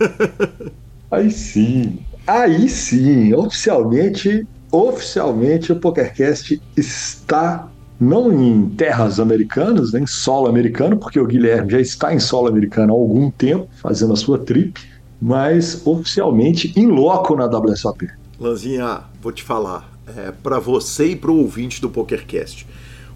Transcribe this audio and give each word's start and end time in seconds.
aí 1.10 1.30
sim, 1.30 1.98
aí 2.26 2.70
sim, 2.70 3.34
oficialmente, 3.34 4.46
oficialmente 4.72 5.72
o 5.72 5.76
PokerCast 5.76 6.60
está 6.74 7.68
não 8.00 8.32
em 8.32 8.70
terras 8.70 9.20
americanas, 9.20 9.92
nem 9.92 10.04
em 10.04 10.06
solo 10.06 10.48
americano, 10.48 10.96
porque 10.96 11.20
o 11.20 11.26
Guilherme 11.26 11.70
já 11.70 11.80
está 11.80 12.14
em 12.14 12.18
solo 12.18 12.48
americano 12.48 12.94
há 12.94 12.96
algum 12.96 13.30
tempo, 13.30 13.68
fazendo 13.82 14.14
a 14.14 14.16
sua 14.16 14.38
trip, 14.38 14.80
mas 15.20 15.86
oficialmente 15.86 16.72
em 16.76 16.86
loco 16.86 17.36
na 17.36 17.44
WSOP. 17.44 18.08
Lanzinha, 18.40 19.00
vou 19.20 19.32
te 19.32 19.42
falar, 19.42 19.95
é, 20.16 20.32
para 20.42 20.58
você 20.58 21.08
e 21.08 21.16
para 21.16 21.30
o 21.30 21.38
ouvinte 21.38 21.80
do 21.80 21.88
PokerCast. 21.88 22.66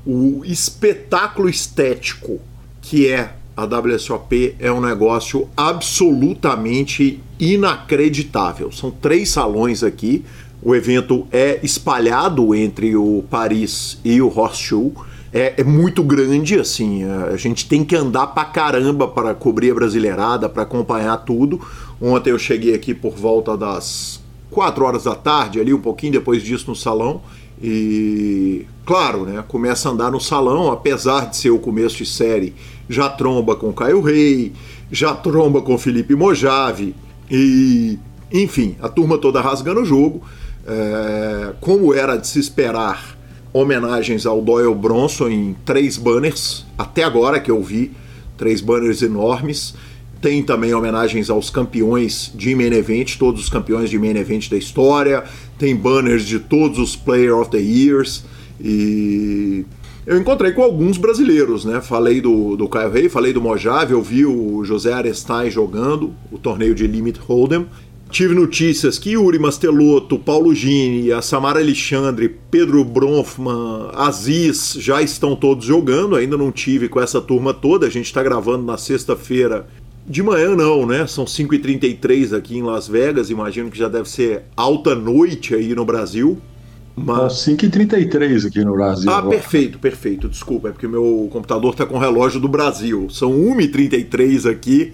O 0.07 0.43
espetáculo 0.45 1.49
estético 1.49 2.41
que 2.81 3.09
é 3.09 3.35
a 3.57 3.65
WSOP 3.65 4.55
é 4.59 4.73
um 4.73 4.81
negócio 4.81 5.49
absolutamente 5.57 7.21
inacreditável. 7.39 8.73
São 8.73 8.91
três 8.91 9.29
salões 9.31 9.83
aqui. 9.83 10.25
O 10.63 10.75
evento 10.75 11.27
é 11.31 11.61
espalhado 11.63 12.55
entre 12.55 12.97
o 12.97 13.25
Paris 13.31 13.99
e 14.05 14.21
o 14.21 14.29
Horseshoe. 14.29 14.93
É, 15.33 15.55
é, 15.59 15.65
muito 15.65 16.03
grande, 16.03 16.59
assim, 16.59 17.05
a 17.05 17.37
gente 17.37 17.69
tem 17.69 17.85
que 17.85 17.95
andar 17.95 18.29
pra 18.29 18.45
caramba 18.45 19.07
para 19.07 19.33
cobrir 19.33 19.71
a 19.71 19.75
brasileirada, 19.75 20.49
para 20.49 20.65
acompanhar 20.65 21.17
tudo. 21.19 21.61
Ontem 22.01 22.31
eu 22.31 22.39
cheguei 22.39 22.75
aqui 22.75 22.93
por 22.93 23.15
volta 23.15 23.57
das 23.57 24.20
4 24.51 24.85
horas 24.85 25.05
da 25.05 25.15
tarde, 25.15 25.61
ali 25.61 25.73
um 25.73 25.81
pouquinho 25.81 26.13
depois 26.13 26.43
disso 26.43 26.67
no 26.69 26.77
salão. 26.77 27.23
E 27.63 28.67
claro, 28.85 29.25
né, 29.25 29.45
começa 29.47 29.89
a 29.89 29.93
andar 29.93 30.11
no 30.11 30.21
salão, 30.21 30.71
apesar 30.71 31.29
de 31.29 31.37
ser 31.37 31.51
o 31.51 31.59
começo 31.59 31.99
de 31.99 32.07
série, 32.07 32.55
já 32.89 33.09
tromba 33.09 33.55
com 33.55 33.73
Caio 33.73 34.01
Rei, 34.01 34.53
já 34.91 35.15
tromba 35.15 35.61
com 35.61 35.77
Felipe 35.79 36.15
Mojave, 36.15 36.95
e 37.31 37.99
enfim, 38.33 38.77
a 38.81 38.89
turma 38.89 39.19
toda 39.19 39.41
rasgando 39.41 39.81
o 39.81 39.85
jogo. 39.85 40.23
É, 40.67 41.53
como 41.61 41.95
era 41.95 42.17
de 42.17 42.27
se 42.27 42.39
esperar, 42.39 43.17
homenagens 43.53 44.27
ao 44.27 44.41
Doyle 44.41 44.75
Bronson 44.75 45.29
em 45.29 45.57
três 45.65 45.97
banners, 45.97 46.65
até 46.79 47.03
agora 47.03 47.41
que 47.41 47.51
eu 47.51 47.63
vi, 47.63 47.93
três 48.37 48.61
banners 48.61 49.03
enormes. 49.03 49.75
Tem 50.21 50.43
também 50.43 50.75
homenagens 50.75 51.31
aos 51.31 51.49
campeões 51.49 52.31
de 52.35 52.55
main 52.55 52.73
event, 52.73 53.17
todos 53.17 53.43
os 53.43 53.49
campeões 53.49 53.89
de 53.89 53.99
main 53.99 54.17
event 54.17 54.51
da 54.51 54.57
história. 54.57 55.25
Tem 55.59 55.75
banners 55.75 56.27
de 56.27 56.39
todos 56.39 56.79
os 56.79 56.95
Player 56.95 57.37
of 57.37 57.51
the 57.51 57.59
Years. 57.59 58.25
E 58.61 59.65
eu 60.07 60.19
encontrei 60.19 60.53
com 60.53 60.63
alguns 60.63 60.99
brasileiros, 60.99 61.65
né? 61.65 61.81
Falei 61.81 62.21
do, 62.21 62.57
do 62.57 62.69
Caio 62.69 62.91
Rei, 62.91 63.09
falei 63.09 63.33
do 63.33 63.41
Mojave, 63.41 63.93
eu 63.93 64.03
vi 64.03 64.27
o 64.27 64.63
José 64.65 64.93
Arestain 64.93 65.51
jogando 65.51 66.13
o 66.31 66.39
torneio 66.39 66.75
de 66.75 66.87
Limit 66.87 67.19
Hold'em. 67.19 67.67
Tive 68.11 68.35
notícias 68.35 68.99
que 68.99 69.11
Yuri 69.11 69.39
Mastelotto, 69.39 70.19
Paulo 70.19 70.53
Gini, 70.53 71.13
a 71.13 71.23
Samara 71.23 71.61
Alexandre, 71.61 72.29
Pedro 72.51 72.85
Bronfman, 72.85 73.91
Aziz 73.95 74.75
já 74.79 75.01
estão 75.01 75.37
todos 75.37 75.65
jogando. 75.65 76.17
Ainda 76.17 76.37
não 76.37 76.51
tive 76.51 76.89
com 76.89 77.01
essa 77.01 77.21
turma 77.21 77.55
toda. 77.55 77.87
A 77.87 77.91
gente 77.91 78.07
está 78.07 78.21
gravando 78.21 78.65
na 78.65 78.77
sexta-feira 78.77 79.69
de 80.07 80.23
manhã 80.23 80.57
não, 80.57 80.87
né? 80.87 81.07
São 81.07 81.25
5h33 81.25 82.37
aqui 82.37 82.57
em 82.57 82.63
Las 82.63 82.89
Vegas, 82.89 83.31
imagino 83.31 83.71
que 83.71 83.79
já 83.79 83.89
deve 83.89 84.09
ser 84.09 84.43
alta 84.57 84.95
noite 84.95 85.55
aí 85.55 85.75
no 85.75 85.85
Brasil. 85.85 86.41
Mas... 86.97 87.35
5h33 87.47 88.47
aqui 88.47 88.65
no 88.65 88.73
Brasil. 88.73 89.11
Ah, 89.11 89.19
agora. 89.19 89.37
perfeito, 89.37 89.79
perfeito. 89.79 90.29
Desculpa, 90.29 90.69
é 90.69 90.73
porque 90.73 90.89
meu 90.89 91.29
computador 91.33 91.73
está 91.73 91.87
com 91.87 91.97
o 91.97 91.99
relógio 91.99 92.41
do 92.41 92.49
Brasil. 92.49 93.09
São 93.11 93.31
1h33 93.33 94.51
aqui. 94.51 94.93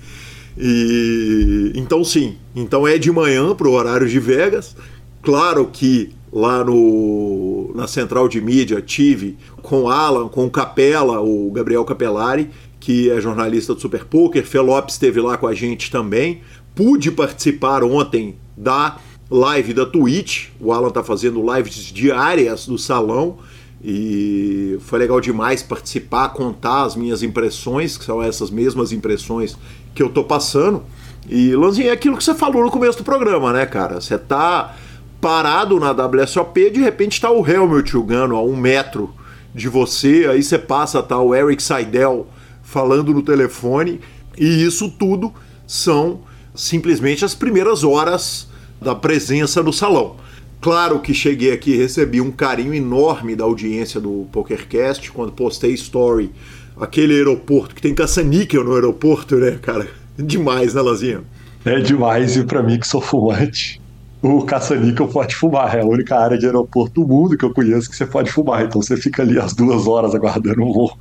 E 0.58 1.72
então 1.74 2.02
sim, 2.02 2.36
então 2.54 2.88
é 2.88 2.96
de 2.96 3.12
manhã 3.12 3.54
para 3.54 3.68
o 3.68 3.72
horário 3.72 4.08
de 4.08 4.18
Vegas. 4.18 4.74
Claro 5.22 5.68
que 5.70 6.14
lá 6.32 6.64
no, 6.64 7.72
na 7.74 7.86
central 7.86 8.28
de 8.28 8.40
mídia 8.40 8.80
tive 8.80 9.36
com 9.62 9.88
Alan, 9.88 10.28
com 10.28 10.48
Capela, 10.48 11.20
o 11.20 11.50
Gabriel 11.50 11.84
Capelari 11.84 12.50
que 12.86 13.10
é 13.10 13.20
jornalista 13.20 13.74
do 13.74 13.80
Super 13.80 14.04
Poker. 14.04 14.46
Felopes 14.46 14.94
esteve 14.94 15.20
lá 15.20 15.36
com 15.36 15.48
a 15.48 15.52
gente 15.52 15.90
também. 15.90 16.40
Pude 16.72 17.10
participar 17.10 17.82
ontem 17.82 18.36
da 18.56 18.98
live 19.28 19.74
da 19.74 19.84
Twitch. 19.84 20.50
O 20.60 20.72
Alan 20.72 20.90
tá 20.90 21.02
fazendo 21.02 21.44
lives 21.52 21.74
diárias 21.74 22.64
do 22.64 22.78
salão 22.78 23.38
e 23.84 24.78
foi 24.82 25.00
legal 25.00 25.20
demais 25.20 25.64
participar, 25.64 26.28
contar 26.28 26.84
as 26.84 26.94
minhas 26.94 27.24
impressões, 27.24 27.98
que 27.98 28.04
são 28.04 28.22
essas 28.22 28.52
mesmas 28.52 28.92
impressões 28.92 29.58
que 29.92 30.00
eu 30.00 30.08
tô 30.08 30.22
passando. 30.22 30.84
E 31.28 31.56
Lanzinho, 31.56 31.88
é 31.88 31.90
aquilo 31.90 32.16
que 32.16 32.22
você 32.22 32.36
falou 32.36 32.62
no 32.62 32.70
começo 32.70 32.98
do 32.98 33.04
programa, 33.04 33.52
né, 33.52 33.66
cara? 33.66 34.00
Você 34.00 34.16
tá 34.16 34.76
parado 35.20 35.80
na 35.80 35.90
WSOP, 35.90 36.70
de 36.70 36.80
repente 36.82 37.20
tá 37.20 37.32
o 37.32 37.44
Helmut 37.44 37.90
jogando 37.90 38.36
a 38.36 38.42
um 38.44 38.54
metro 38.54 39.12
de 39.52 39.68
você, 39.68 40.28
aí 40.30 40.40
você 40.40 40.56
passa, 40.56 41.02
tá 41.02 41.20
o 41.20 41.34
Eric 41.34 41.60
Seidel 41.60 42.28
falando 42.66 43.14
no 43.14 43.22
telefone, 43.22 44.00
e 44.36 44.64
isso 44.64 44.90
tudo 44.90 45.32
são 45.66 46.20
simplesmente 46.54 47.24
as 47.24 47.34
primeiras 47.34 47.84
horas 47.84 48.48
da 48.82 48.94
presença 48.94 49.62
no 49.62 49.72
salão. 49.72 50.16
Claro 50.60 50.98
que 51.00 51.14
cheguei 51.14 51.52
aqui 51.52 51.72
e 51.72 51.76
recebi 51.76 52.20
um 52.20 52.32
carinho 52.32 52.74
enorme 52.74 53.36
da 53.36 53.44
audiência 53.44 54.00
do 54.00 54.26
PokerCast 54.32 55.12
quando 55.12 55.32
postei 55.32 55.72
story. 55.74 56.32
Aquele 56.78 57.14
aeroporto 57.14 57.74
que 57.74 57.80
tem 57.80 57.94
caça-níquel 57.94 58.64
no 58.64 58.74
aeroporto, 58.74 59.36
né, 59.36 59.58
cara? 59.62 59.88
Demais, 60.18 60.74
né, 60.74 60.82
Lazinha? 60.82 61.22
É 61.64 61.80
demais, 61.80 62.36
e 62.36 62.44
para 62.44 62.62
mim 62.62 62.78
que 62.78 62.86
sou 62.86 63.00
fumante, 63.00 63.80
o 64.22 64.44
caça-níquel 64.44 65.08
pode 65.08 65.34
fumar. 65.34 65.76
É 65.76 65.80
a 65.80 65.84
única 65.84 66.16
área 66.16 66.38
de 66.38 66.46
aeroporto 66.46 67.00
do 67.00 67.08
mundo 67.08 67.36
que 67.36 67.44
eu 67.44 67.52
conheço 67.52 67.90
que 67.90 67.96
você 67.96 68.06
pode 68.06 68.30
fumar. 68.30 68.64
Então 68.64 68.80
você 68.80 68.96
fica 68.96 69.22
ali 69.22 69.38
as 69.38 69.52
duas 69.52 69.86
horas 69.86 70.14
aguardando 70.14 70.62
um 70.62 70.72
voo. 70.72 70.96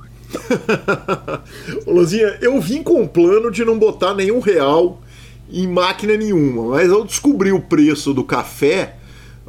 Luzinha, 1.86 2.38
eu 2.40 2.60
vim 2.60 2.82
com 2.82 3.02
o 3.02 3.08
plano 3.08 3.50
de 3.50 3.64
não 3.64 3.78
botar 3.78 4.14
nenhum 4.14 4.40
real 4.40 5.00
em 5.50 5.66
máquina 5.66 6.16
nenhuma, 6.16 6.70
mas 6.76 6.88
eu 6.88 7.04
descobri 7.04 7.52
o 7.52 7.60
preço 7.60 8.12
do 8.12 8.24
café 8.24 8.96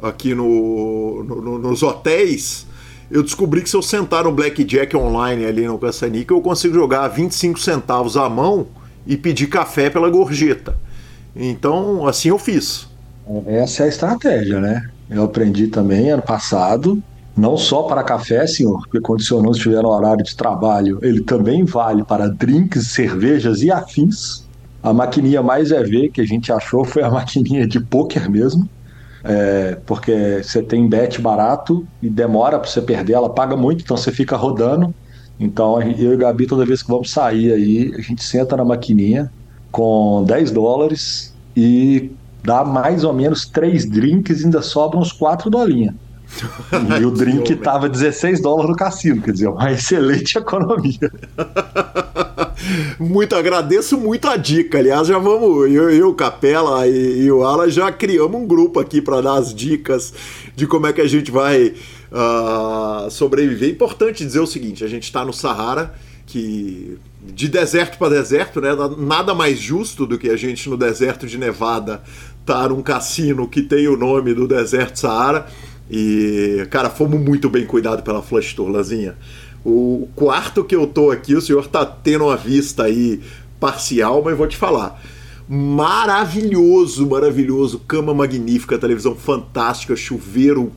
aqui 0.02 0.34
no, 0.34 1.24
no, 1.24 1.58
nos 1.58 1.82
hotéis. 1.82 2.66
Eu 3.10 3.22
descobri 3.22 3.62
que 3.62 3.70
se 3.70 3.76
eu 3.76 3.82
sentar 3.82 4.24
no 4.24 4.32
Blackjack 4.32 4.96
online 4.96 5.44
ali 5.46 5.66
no 5.66 5.78
Caçanica, 5.78 6.32
eu 6.32 6.40
consigo 6.40 6.74
jogar 6.74 7.08
25 7.08 7.58
centavos 7.58 8.16
à 8.16 8.28
mão 8.28 8.66
e 9.06 9.16
pedir 9.16 9.46
café 9.46 9.88
pela 9.88 10.10
gorjeta. 10.10 10.76
Então, 11.34 12.06
assim 12.06 12.28
eu 12.28 12.38
fiz. 12.38 12.86
Essa 13.46 13.82
é 13.82 13.86
a 13.86 13.88
estratégia, 13.88 14.60
né? 14.60 14.88
Eu 15.10 15.24
aprendi 15.24 15.68
também 15.68 16.10
ano 16.10 16.22
passado 16.22 17.02
não 17.38 17.56
só 17.56 17.84
para 17.84 18.02
café, 18.02 18.46
senhor, 18.48 18.82
porque 18.90 19.22
senhor 19.22 19.42
não 19.42 19.52
estiver 19.52 19.80
no 19.80 19.90
horário 19.90 20.24
de 20.24 20.36
trabalho, 20.36 20.98
ele 21.00 21.22
também 21.22 21.64
vale 21.64 22.02
para 22.04 22.28
drinks, 22.28 22.88
cervejas 22.88 23.62
e 23.62 23.70
afins. 23.70 24.44
A 24.82 24.92
maquininha 24.92 25.40
mais 25.40 25.70
EV 25.70 26.10
que 26.10 26.20
a 26.20 26.26
gente 26.26 26.52
achou 26.52 26.84
foi 26.84 27.02
a 27.02 27.10
maquininha 27.10 27.64
de 27.66 27.78
poker 27.78 28.28
mesmo, 28.28 28.68
é, 29.22 29.78
porque 29.86 30.42
você 30.42 30.60
tem 30.62 30.88
bet 30.88 31.20
barato 31.20 31.86
e 32.02 32.10
demora 32.10 32.58
para 32.58 32.68
você 32.68 32.82
perder, 32.82 33.12
ela 33.12 33.30
paga 33.30 33.56
muito, 33.56 33.82
então 33.82 33.96
você 33.96 34.10
fica 34.10 34.36
rodando. 34.36 34.92
Então 35.38 35.80
eu 35.80 36.12
e 36.12 36.14
o 36.16 36.18
Gabi, 36.18 36.44
toda 36.46 36.66
vez 36.66 36.82
que 36.82 36.90
vamos 36.90 37.12
sair 37.12 37.52
aí, 37.52 37.94
a 37.96 38.00
gente 38.00 38.24
senta 38.24 38.56
na 38.56 38.64
maquininha, 38.64 39.30
com 39.70 40.24
10 40.26 40.50
dólares 40.50 41.32
e 41.56 42.10
dá 42.42 42.64
mais 42.64 43.04
ou 43.04 43.12
menos 43.12 43.46
três 43.46 43.88
drinks 43.88 44.40
e 44.40 44.46
ainda 44.46 44.60
sobram 44.60 45.00
uns 45.00 45.12
4 45.12 45.48
dolinhas. 45.48 45.94
E 47.00 47.04
o 47.04 47.10
drink 47.10 47.56
tava 47.56 47.88
16 47.88 48.40
dólares 48.40 48.70
no 48.70 48.76
cassino, 48.76 49.22
quer 49.22 49.32
dizer, 49.32 49.48
uma 49.48 49.70
excelente 49.72 50.36
economia. 50.36 51.10
muito 52.98 53.34
agradeço 53.34 53.96
muito 53.96 54.28
a 54.28 54.36
dica. 54.36 54.78
Aliás, 54.78 55.08
já 55.08 55.18
vamos, 55.18 55.70
eu, 55.72 55.90
eu 55.90 56.14
Capela 56.14 56.86
e, 56.86 57.22
e, 57.22 57.32
o 57.32 57.44
Ala 57.44 57.70
já 57.70 57.90
criamos 57.90 58.40
um 58.40 58.46
grupo 58.46 58.78
aqui 58.78 59.00
para 59.00 59.20
dar 59.20 59.34
as 59.34 59.54
dicas 59.54 60.12
de 60.54 60.66
como 60.66 60.86
é 60.86 60.92
que 60.92 61.00
a 61.00 61.08
gente 61.08 61.30
vai 61.30 61.74
uh, 62.12 63.10
sobreviver. 63.10 63.70
Importante 63.70 64.24
dizer 64.24 64.40
o 64.40 64.46
seguinte: 64.46 64.84
a 64.84 64.88
gente 64.88 65.04
está 65.04 65.24
no 65.24 65.32
Sahara, 65.32 65.94
que 66.26 66.98
de 67.20 67.48
deserto 67.48 67.98
para 67.98 68.10
deserto, 68.10 68.60
né? 68.60 68.70
Nada 68.96 69.34
mais 69.34 69.58
justo 69.58 70.06
do 70.06 70.18
que 70.18 70.30
a 70.30 70.36
gente 70.36 70.68
no 70.68 70.76
deserto 70.76 71.26
de 71.26 71.36
Nevada 71.36 72.02
estar 72.40 72.62
tá 72.62 72.68
num 72.68 72.82
cassino 72.82 73.46
que 73.48 73.62
tem 73.62 73.86
o 73.88 73.96
nome 73.96 74.34
do 74.34 74.46
deserto 74.46 74.98
Saara. 74.98 75.46
E, 75.90 76.66
cara, 76.70 76.90
fomos 76.90 77.20
muito 77.20 77.48
bem 77.48 77.64
cuidados 77.64 78.04
pela 78.04 78.22
Flush 78.22 78.54
Tour, 78.54 78.68
Lazinha. 78.68 79.16
O 79.64 80.08
quarto 80.14 80.64
que 80.64 80.76
eu 80.76 80.86
tô 80.86 81.10
aqui, 81.10 81.34
o 81.34 81.40
senhor 81.40 81.66
tá 81.66 81.84
tendo 81.84 82.24
uma 82.24 82.36
vista 82.36 82.84
aí 82.84 83.20
parcial, 83.58 84.22
mas 84.24 84.36
vou 84.36 84.46
te 84.46 84.56
falar. 84.56 85.00
Maravilhoso, 85.48 87.08
maravilhoso, 87.08 87.78
cama 87.80 88.12
magnífica, 88.12 88.78
televisão 88.78 89.14
fantástica, 89.14 89.96
chuveiro, 89.96 90.70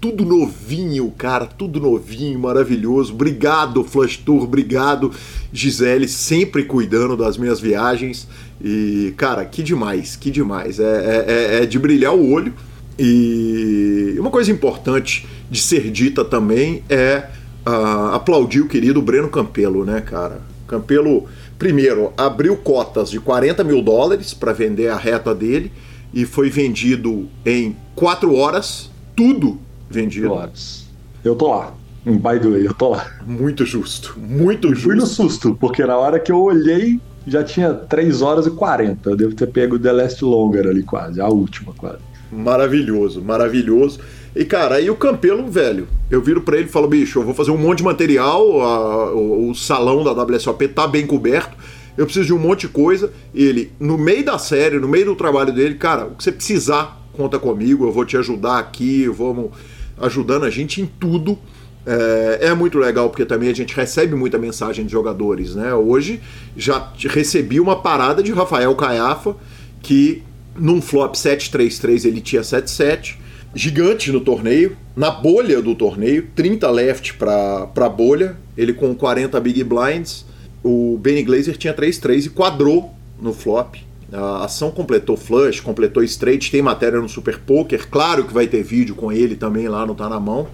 tudo 0.00 0.24
novinho, 0.24 1.10
cara, 1.16 1.46
tudo 1.46 1.80
novinho, 1.80 2.38
maravilhoso. 2.38 3.14
Obrigado, 3.14 3.84
Flush 3.84 4.18
Tour, 4.18 4.42
obrigado, 4.42 5.10
Gisele, 5.52 6.08
sempre 6.08 6.64
cuidando 6.64 7.16
das 7.16 7.38
minhas 7.38 7.60
viagens. 7.60 8.26
E, 8.62 9.14
cara, 9.16 9.44
que 9.44 9.62
demais, 9.62 10.16
que 10.16 10.30
demais. 10.30 10.80
É, 10.80 10.84
é, 10.84 11.24
é, 11.26 11.62
é 11.62 11.66
de 11.66 11.78
brilhar 11.78 12.14
o 12.14 12.30
olho. 12.30 12.52
E 12.98 14.16
uma 14.18 14.30
coisa 14.30 14.50
importante 14.50 15.26
de 15.50 15.60
ser 15.60 15.90
dita 15.90 16.24
também 16.24 16.82
é 16.88 17.28
uh, 17.66 18.14
aplaudir 18.14 18.60
o 18.60 18.68
querido 18.68 19.02
Breno 19.02 19.28
Campelo, 19.28 19.84
né, 19.84 20.00
cara? 20.00 20.40
Campelo, 20.66 21.26
primeiro, 21.58 22.12
abriu 22.16 22.56
cotas 22.56 23.10
de 23.10 23.20
40 23.20 23.64
mil 23.64 23.82
dólares 23.82 24.32
para 24.32 24.52
vender 24.52 24.88
a 24.88 24.96
reta 24.96 25.34
dele 25.34 25.72
e 26.12 26.24
foi 26.24 26.48
vendido 26.48 27.28
em 27.44 27.76
4 27.94 28.34
horas, 28.34 28.90
tudo 29.16 29.58
vendido. 29.90 30.32
Horas. 30.32 30.86
Eu 31.24 31.34
tô 31.34 31.48
lá. 31.48 31.74
By 32.04 32.38
the 32.38 32.48
way, 32.48 32.66
eu 32.66 32.74
tô 32.74 32.90
lá. 32.90 33.06
Muito 33.26 33.64
justo, 33.64 34.14
muito 34.18 34.68
justo. 34.68 34.84
Fui 34.84 34.94
no 34.94 35.06
susto, 35.06 35.56
porque 35.58 35.84
na 35.84 35.96
hora 35.96 36.20
que 36.20 36.30
eu 36.30 36.40
olhei 36.40 37.00
já 37.26 37.42
tinha 37.42 37.72
3 37.72 38.20
horas 38.22 38.46
e 38.46 38.50
40. 38.50 39.10
Eu 39.10 39.16
devo 39.16 39.34
ter 39.34 39.46
pego 39.46 39.76
o 39.76 39.78
The 39.78 39.90
Last 39.90 40.22
Longer 40.22 40.66
ali 40.66 40.82
quase, 40.82 41.20
a 41.20 41.28
última 41.28 41.72
quase. 41.72 41.98
Maravilhoso, 42.34 43.22
maravilhoso. 43.22 44.00
E, 44.34 44.44
cara, 44.44 44.76
aí 44.76 44.90
o 44.90 44.96
Campelo, 44.96 45.48
velho, 45.48 45.86
eu 46.10 46.20
viro 46.20 46.40
para 46.40 46.56
ele 46.56 46.66
e 46.66 46.70
falo, 46.70 46.88
bicho, 46.88 47.20
eu 47.20 47.22
vou 47.22 47.32
fazer 47.32 47.52
um 47.52 47.56
monte 47.56 47.78
de 47.78 47.84
material, 47.84 48.60
a, 48.60 49.12
o, 49.14 49.50
o, 49.50 49.54
salão 49.54 50.02
da 50.02 50.10
WSOP 50.10 50.66
tá 50.68 50.88
bem 50.88 51.06
coberto, 51.06 51.56
eu 51.96 52.04
preciso 52.04 52.26
de 52.26 52.34
um 52.34 52.38
monte 52.38 52.62
de 52.62 52.68
coisa. 52.68 53.12
E 53.32 53.44
ele, 53.44 53.70
no 53.78 53.96
meio 53.96 54.24
da 54.24 54.36
série, 54.36 54.80
no 54.80 54.88
meio 54.88 55.06
do 55.06 55.14
trabalho 55.14 55.52
dele, 55.52 55.76
cara, 55.76 56.06
o 56.06 56.16
que 56.16 56.24
você 56.24 56.32
precisar, 56.32 57.00
conta 57.12 57.38
comigo, 57.38 57.86
eu 57.86 57.92
vou 57.92 58.04
te 58.04 58.16
ajudar 58.16 58.58
aqui, 58.58 59.06
vamos 59.06 59.52
ajudando 60.00 60.44
a 60.44 60.50
gente 60.50 60.80
em 60.80 60.86
tudo. 60.86 61.38
É, 61.86 62.48
é, 62.48 62.54
muito 62.54 62.78
legal 62.78 63.10
porque 63.10 63.26
também 63.26 63.50
a 63.50 63.54
gente 63.54 63.76
recebe 63.76 64.16
muita 64.16 64.38
mensagem 64.38 64.86
de 64.86 64.90
jogadores, 64.90 65.54
né? 65.54 65.74
Hoje 65.74 66.18
já 66.56 66.90
recebi 67.10 67.60
uma 67.60 67.76
parada 67.76 68.22
de 68.22 68.32
Rafael 68.32 68.74
Caiafa 68.74 69.36
que 69.82 70.22
num 70.56 70.80
flop 70.80 71.14
7-3-3 71.14 72.04
ele 72.04 72.20
tinha 72.20 72.42
7-7, 72.42 73.16
gigante 73.54 74.10
no 74.10 74.20
torneio, 74.20 74.76
na 74.96 75.10
bolha 75.10 75.62
do 75.62 75.74
torneio, 75.74 76.28
30 76.34 76.70
left 76.70 77.14
para 77.14 77.68
a 77.74 77.88
bolha, 77.88 78.36
ele 78.56 78.72
com 78.72 78.94
40 78.94 79.38
big 79.40 79.62
blinds, 79.64 80.24
o 80.62 80.98
Benny 81.00 81.22
Glazer 81.22 81.56
tinha 81.56 81.74
3-3 81.74 82.26
e 82.26 82.30
quadrou 82.30 82.92
no 83.20 83.32
flop. 83.32 83.76
A 84.12 84.44
ação 84.44 84.70
completou 84.70 85.16
flush, 85.16 85.60
completou 85.60 86.02
straight, 86.02 86.50
tem 86.50 86.62
matéria 86.62 87.00
no 87.00 87.08
Super 87.08 87.38
Poker, 87.38 87.88
claro 87.88 88.24
que 88.24 88.32
vai 88.32 88.46
ter 88.46 88.62
vídeo 88.62 88.94
com 88.94 89.10
ele 89.10 89.34
também 89.34 89.68
lá 89.68 89.84
no 89.84 89.94
Tá 89.94 90.08
Na 90.08 90.20
Mão, 90.20 90.46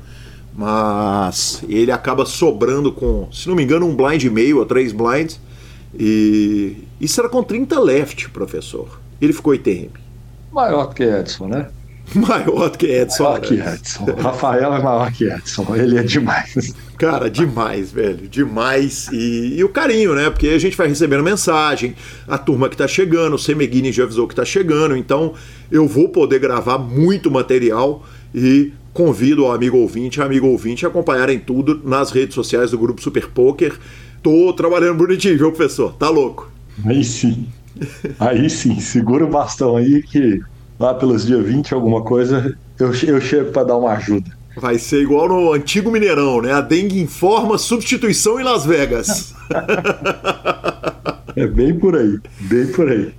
mas 0.54 1.62
ele 1.68 1.92
acaba 1.92 2.24
sobrando 2.24 2.90
com, 2.90 3.28
se 3.32 3.48
não 3.48 3.54
me 3.54 3.62
engano, 3.62 3.86
um 3.86 3.94
blind 3.94 4.22
e 4.24 4.30
meio 4.30 4.62
a 4.62 4.66
três 4.66 4.92
blinds, 4.92 5.38
e 5.98 6.84
isso 7.00 7.20
era 7.20 7.28
com 7.28 7.42
30 7.42 7.78
left, 7.80 8.30
professor 8.30 9.00
ele 9.20 9.32
ficou 9.32 9.54
ITM. 9.54 9.90
Maior 10.50 10.94
que 10.94 11.02
Edson, 11.02 11.46
né? 11.46 11.68
Maior 12.14 12.70
que 12.70 12.86
Edson. 12.86 13.22
Maior 13.24 13.40
que 13.40 13.54
Edson. 13.54 14.04
Rafael 14.18 14.74
é 14.74 14.82
maior 14.82 15.12
que 15.12 15.24
Edson. 15.24 15.76
Ele 15.76 15.98
é 15.98 16.02
demais. 16.02 16.74
Cara, 16.96 17.30
demais, 17.30 17.92
velho. 17.92 18.26
Demais. 18.26 19.08
E, 19.12 19.58
e, 19.58 19.64
o 19.64 19.68
carinho, 19.68 20.14
né? 20.14 20.28
Porque 20.28 20.48
a 20.48 20.58
gente 20.58 20.76
vai 20.76 20.88
recebendo 20.88 21.22
mensagem, 21.22 21.94
a 22.26 22.36
turma 22.36 22.68
que 22.68 22.76
tá 22.76 22.88
chegando, 22.88 23.34
o 23.34 23.38
Semeghini 23.38 23.92
já 23.92 24.04
avisou 24.04 24.26
que 24.26 24.34
tá 24.34 24.44
chegando, 24.44 24.96
então 24.96 25.34
eu 25.70 25.86
vou 25.86 26.08
poder 26.08 26.40
gravar 26.40 26.78
muito 26.78 27.30
material 27.30 28.04
e 28.34 28.72
convido 28.92 29.44
o 29.44 29.52
amigo 29.52 29.76
ouvinte 29.76 30.20
amigo 30.20 30.48
ouvinte 30.48 30.84
a 30.84 30.88
acompanharem 30.88 31.38
tudo 31.38 31.80
nas 31.84 32.10
redes 32.10 32.34
sociais 32.34 32.72
do 32.72 32.78
Grupo 32.78 33.00
Super 33.00 33.28
Poker. 33.28 33.78
Tô 34.22 34.52
trabalhando 34.52 34.98
bonitinho, 34.98 35.38
viu, 35.38 35.52
professor? 35.52 35.94
Tá 35.94 36.08
louco. 36.08 36.50
Aí 36.84 37.02
sim. 37.04 37.48
Aí 38.18 38.50
sim, 38.50 38.78
segura 38.80 39.24
o 39.24 39.28
bastão 39.28 39.76
aí 39.76 40.02
que 40.02 40.40
lá 40.78 40.94
pelos 40.94 41.26
dias 41.26 41.44
20, 41.44 41.74
alguma 41.74 42.02
coisa, 42.02 42.56
eu, 42.78 42.92
eu 43.06 43.20
chego 43.20 43.50
para 43.52 43.64
dar 43.64 43.76
uma 43.76 43.92
ajuda. 43.92 44.30
Vai 44.56 44.78
ser 44.78 45.02
igual 45.02 45.28
no 45.28 45.52
antigo 45.52 45.90
Mineirão, 45.90 46.42
né? 46.42 46.52
A 46.52 46.60
dengue 46.60 47.00
informa 47.00 47.56
substituição 47.56 48.40
em 48.40 48.42
Las 48.42 48.64
Vegas. 48.64 49.34
é 51.36 51.46
bem 51.46 51.78
por 51.78 51.96
aí, 51.96 52.18
bem 52.40 52.66
por 52.66 52.90
aí. 52.90 53.12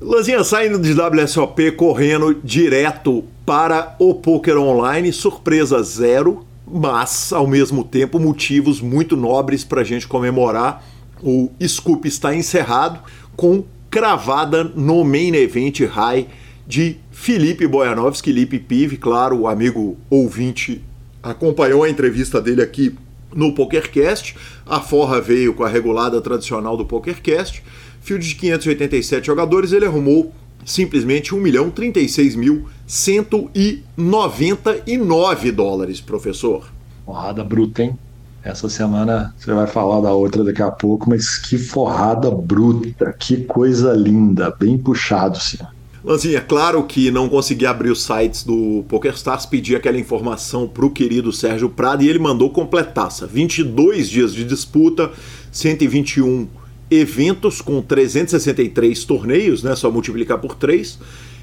Lanzinha 0.00 0.44
saindo 0.44 0.78
de 0.78 0.92
WSOP 0.92 1.72
correndo 1.72 2.38
direto 2.44 3.24
para 3.44 3.96
o 3.98 4.14
poker 4.14 4.58
online, 4.58 5.12
surpresa 5.12 5.82
zero, 5.82 6.46
mas 6.66 7.32
ao 7.32 7.46
mesmo 7.46 7.84
tempo 7.84 8.18
motivos 8.18 8.80
muito 8.80 9.16
nobres 9.16 9.64
para 9.64 9.82
a 9.82 9.84
gente 9.84 10.06
comemorar. 10.08 10.84
O 11.22 11.50
Scoop 11.66 12.06
está 12.06 12.34
encerrado 12.34 13.00
com 13.36 13.64
cravada 13.90 14.64
no 14.64 15.04
main 15.04 15.34
event 15.34 15.80
high 15.80 16.26
de 16.66 16.96
Felipe 17.10 17.66
Boyanovski, 17.66 18.30
Felipe 18.30 18.58
Pive, 18.58 18.96
claro, 18.96 19.38
o 19.38 19.48
amigo 19.48 19.96
ouvinte 20.10 20.82
acompanhou 21.22 21.84
a 21.84 21.88
entrevista 21.88 22.40
dele 22.40 22.62
aqui 22.62 22.94
no 23.34 23.54
PokerCast. 23.54 24.36
A 24.66 24.80
Forra 24.80 25.20
veio 25.20 25.54
com 25.54 25.64
a 25.64 25.68
regulada 25.68 26.20
tradicional 26.20 26.76
do 26.76 26.84
PokerCast. 26.84 27.62
Field 28.00 28.26
de 28.26 28.34
587 28.34 29.26
jogadores, 29.26 29.72
ele 29.72 29.86
arrumou 29.86 30.32
simplesmente 30.64 31.34
1 31.34 31.40
milhão 31.40 31.70
36 31.70 32.34
mil 32.36 32.66
199 32.86 35.52
dólares, 35.52 36.00
professor. 36.00 36.70
Porrada 37.04 37.42
bruta, 37.42 37.82
hein? 37.82 37.98
Essa 38.42 38.68
semana 38.68 39.34
você 39.36 39.52
vai 39.52 39.66
falar 39.66 40.00
da 40.00 40.12
outra 40.12 40.44
daqui 40.44 40.62
a 40.62 40.70
pouco, 40.70 41.10
mas 41.10 41.36
que 41.36 41.58
forrada 41.58 42.30
bruta, 42.30 43.12
que 43.12 43.38
coisa 43.38 43.92
linda, 43.92 44.54
bem 44.56 44.78
puxado, 44.78 45.40
sim. 45.40 45.58
Lanzinha, 46.04 46.38
é 46.38 46.40
claro 46.40 46.84
que 46.84 47.10
não 47.10 47.28
consegui 47.28 47.66
abrir 47.66 47.90
os 47.90 48.04
sites 48.04 48.44
do 48.44 48.84
PokerStars, 48.88 49.44
pedi 49.44 49.74
aquela 49.74 49.98
informação 49.98 50.68
para 50.68 50.86
o 50.86 50.90
querido 50.90 51.32
Sérgio 51.32 51.68
Prado 51.68 52.04
e 52.04 52.08
ele 52.08 52.20
mandou 52.20 52.50
completaça. 52.50 53.26
22 53.26 54.08
dias 54.08 54.32
de 54.32 54.44
disputa, 54.44 55.10
121 55.50 56.46
eventos 56.88 57.60
com 57.60 57.82
363 57.82 59.04
torneios, 59.04 59.64
né? 59.64 59.74
Só 59.74 59.90
multiplicar 59.90 60.38
por 60.38 60.54
3. 60.54 61.00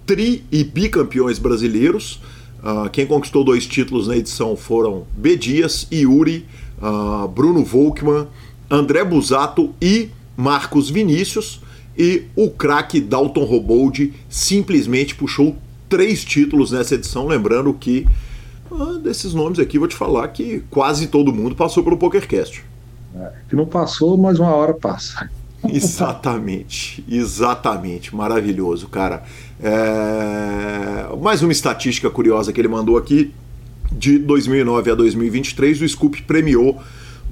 tri 0.06 0.44
e 0.52 0.64
bicampeões 0.64 1.40
brasileiros. 1.40 2.22
Uh, 2.62 2.88
quem 2.92 3.08
conquistou 3.08 3.44
dois 3.44 3.66
títulos 3.66 4.08
na 4.08 4.16
edição 4.16 4.56
foram 4.56 5.08
B. 5.18 5.36
Dias, 5.36 5.88
Yuri, 5.92 6.46
uh, 6.80 7.28
Bruno 7.28 7.66
Volkmann, 7.66 8.28
André 8.70 9.04
Busato 9.04 9.74
e 9.82 10.10
Marcos 10.38 10.92
Vinícius. 10.92 11.60
E 11.98 12.26
o 12.36 12.52
craque 12.52 13.02
Dalton 13.02 13.46
Robold 13.46 14.14
simplesmente 14.30 15.16
puxou 15.16 15.58
três 15.90 16.24
títulos 16.24 16.72
nessa 16.72 16.94
edição. 16.94 17.26
Lembrando 17.26 17.74
que 17.74 18.06
ah, 18.72 19.00
desses 19.02 19.34
nomes 19.34 19.58
aqui, 19.58 19.80
vou 19.80 19.88
te 19.88 19.96
falar 19.96 20.28
que 20.28 20.62
quase 20.70 21.08
todo 21.08 21.34
mundo 21.34 21.56
passou 21.56 21.84
pelo 21.84 21.98
PokerCast. 21.98 22.70
É, 23.16 23.32
que 23.50 23.56
não 23.56 23.66
passou, 23.66 24.18
mas 24.18 24.40
uma 24.40 24.54
hora 24.54 24.74
passa. 24.74 25.30
Exatamente, 25.68 27.04
exatamente, 27.10 28.16
maravilhoso, 28.16 28.88
cara. 28.88 29.24
É... 29.62 31.14
Mais 31.22 31.42
uma 31.42 31.52
estatística 31.52 32.10
curiosa 32.10 32.54
que 32.54 32.62
ele 32.62 32.70
mandou 32.70 32.98
aqui: 32.98 33.34
de 33.92 34.18
2009 34.20 34.92
a 34.92 34.96
2023, 34.96 35.82
o 35.82 35.90
Scoop 35.90 36.22
premiou 36.24 36.82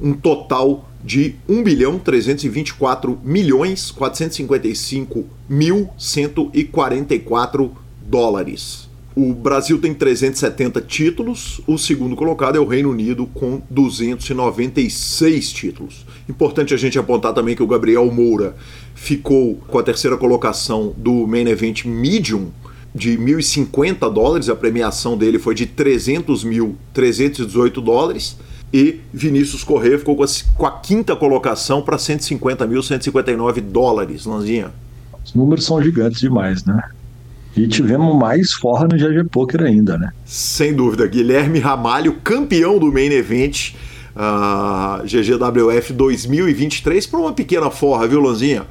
um 0.01 0.13
total 0.13 0.89
de 1.03 1.36
1 1.48 1.63
bilhão 1.63 1.98
324 1.98 3.17
milhões 3.24 3.91
455 3.91 5.25
mil 5.48 5.89
144 5.98 7.72
dólares. 8.01 8.87
O 9.19 9.33
Brasil 9.33 9.79
tem 9.79 9.95
370 9.95 10.79
títulos, 10.81 11.59
o 11.65 11.75
segundo 11.75 12.15
colocado 12.15 12.55
é 12.55 12.59
o 12.59 12.67
Reino 12.67 12.91
Unido 12.91 13.25
com 13.25 13.59
296 13.67 15.51
títulos. 15.51 16.05
Importante 16.29 16.71
a 16.71 16.77
gente 16.77 17.00
apontar 17.00 17.33
também 17.33 17.55
que 17.55 17.63
o 17.63 17.67
Gabriel 17.67 18.05
Moura 18.12 18.55
ficou 18.93 19.55
com 19.55 19.79
a 19.79 19.83
terceira 19.83 20.17
colocação 20.17 20.93
do 20.95 21.25
Main 21.25 21.47
Event 21.47 21.86
Medium 21.86 22.51
de 22.93 23.17
1.050 23.17 24.13
dólares, 24.13 24.50
a 24.50 24.55
premiação 24.55 25.17
dele 25.17 25.39
foi 25.39 25.55
de 25.55 25.65
300.318 25.65 27.83
dólares. 27.83 28.38
E 28.71 29.00
Vinícius 29.12 29.63
Corrêa 29.63 29.97
ficou 29.97 30.15
com 30.15 30.25
a, 30.25 30.27
com 30.55 30.67
a 30.67 30.79
quinta 30.79 31.15
colocação 31.15 31.81
para 31.81 31.97
150.159 31.97 33.62
dólares, 33.62 34.27
Lanzinha. 34.27 34.71
Os 35.25 35.33
números 35.33 35.65
são 35.65 35.81
gigantes 35.81 36.19
demais, 36.19 36.63
né? 36.63 36.91
E 37.57 37.67
tivemos 37.67 38.15
mais 38.15 38.53
forra 38.53 38.87
no 38.87 38.95
GG 38.95 39.27
Poker 39.31 39.63
ainda, 39.63 39.97
né? 39.97 40.11
Sem 40.23 40.75
dúvida. 40.75 41.07
Guilherme 41.07 41.57
Ramalho, 41.57 42.13
campeão 42.23 42.77
do 42.77 42.91
Main 42.91 43.11
Event 43.11 43.73
uh, 44.15 45.01
GGWF 45.03 45.93
2023, 45.93 47.07
por 47.07 47.19
uma 47.19 47.33
pequena 47.33 47.71
forra, 47.71 48.07
viu, 48.07 48.21
Lanzinha? 48.21 48.61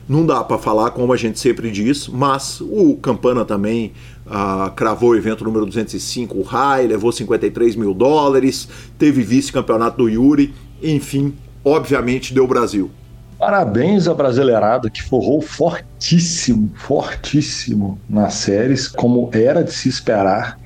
não 0.09 0.27
dá 0.27 0.43
para 0.43 0.59
falar 0.59 0.91
como 0.91 1.13
a 1.13 1.17
gente 1.17 1.39
sempre 1.39 1.71
diz, 1.71 2.09
mas 2.09 2.61
o 2.61 2.97
Campana 2.97 3.45
também 3.45 3.93
uh, 4.27 4.71
cravou 4.73 5.11
o 5.11 5.17
evento 5.17 5.45
número 5.45 5.67
205, 5.67 6.39
o 6.39 6.43
High, 6.43 6.87
levou 6.87 7.13
53 7.13 7.77
mil 7.77 7.95
dólares, 7.95 8.69
teve 8.99 9.23
vice-campeonato 9.23 9.99
do 9.99 10.09
Yuri, 10.09 10.55
enfim, 10.83 11.35
obviamente 11.65 12.35
deu 12.35 12.47
Brasil. 12.47 12.91
Parabéns 13.39 14.07
à 14.07 14.13
brasileirada 14.13 14.91
que 14.91 15.03
forrou 15.03 15.41
fortíssimo, 15.41 16.71
fortíssimo 16.75 17.99
nas 18.07 18.35
séries, 18.35 18.87
como 18.87 19.31
era 19.33 19.65
de 19.65 19.73
se 19.73 19.89
esperar. 19.89 20.59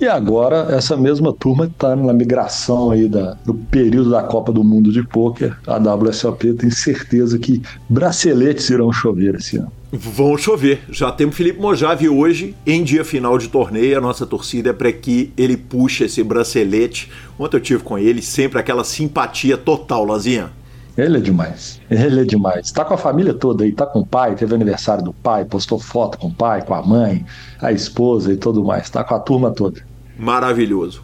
E 0.00 0.06
agora 0.06 0.66
essa 0.70 0.96
mesma 0.96 1.32
turma 1.32 1.66
está 1.66 1.94
na 1.94 2.12
migração 2.12 2.90
aí 2.90 3.08
da, 3.08 3.36
do 3.44 3.54
período 3.54 4.10
da 4.10 4.22
Copa 4.22 4.52
do 4.52 4.64
Mundo 4.64 4.90
de 4.90 5.02
Pôquer. 5.02 5.56
A 5.66 5.76
WSOP 5.76 6.52
tem 6.54 6.70
certeza 6.70 7.38
que 7.38 7.62
braceletes 7.88 8.68
irão 8.70 8.92
chover 8.92 9.36
esse 9.36 9.56
ano. 9.56 9.70
Vão 9.92 10.36
chover. 10.36 10.80
Já 10.90 11.12
temos 11.12 11.36
Felipe 11.36 11.60
Mojave 11.60 12.08
hoje, 12.08 12.56
em 12.66 12.82
dia 12.82 13.04
final 13.04 13.38
de 13.38 13.48
torneio. 13.48 13.96
A 13.96 14.00
nossa 14.00 14.26
torcida 14.26 14.70
é 14.70 14.72
para 14.72 14.92
que 14.92 15.32
ele 15.36 15.56
puxe 15.56 16.04
esse 16.04 16.22
bracelete. 16.22 17.10
Ontem 17.38 17.56
eu 17.56 17.60
tive 17.60 17.82
com 17.82 17.96
ele, 17.96 18.20
sempre 18.20 18.58
aquela 18.58 18.82
simpatia 18.82 19.56
total, 19.56 20.04
Lazinha. 20.04 20.50
Ele 20.96 21.18
é 21.18 21.20
demais. 21.20 21.80
Ele 21.90 22.20
é 22.20 22.24
demais. 22.24 22.70
Tá 22.70 22.84
com 22.84 22.94
a 22.94 22.96
família 22.98 23.34
toda 23.34 23.64
aí, 23.64 23.72
tá 23.72 23.84
com 23.84 24.00
o 24.00 24.06
pai, 24.06 24.36
teve 24.36 24.54
aniversário 24.54 25.02
do 25.02 25.12
pai, 25.12 25.44
postou 25.44 25.78
foto 25.78 26.18
com 26.18 26.28
o 26.28 26.32
pai, 26.32 26.62
com 26.62 26.74
a 26.74 26.82
mãe, 26.82 27.26
a 27.60 27.72
esposa 27.72 28.32
e 28.32 28.36
tudo 28.36 28.62
mais. 28.64 28.88
Tá 28.88 29.02
com 29.02 29.14
a 29.14 29.18
turma 29.18 29.50
toda. 29.50 29.82
Maravilhoso. 30.16 31.02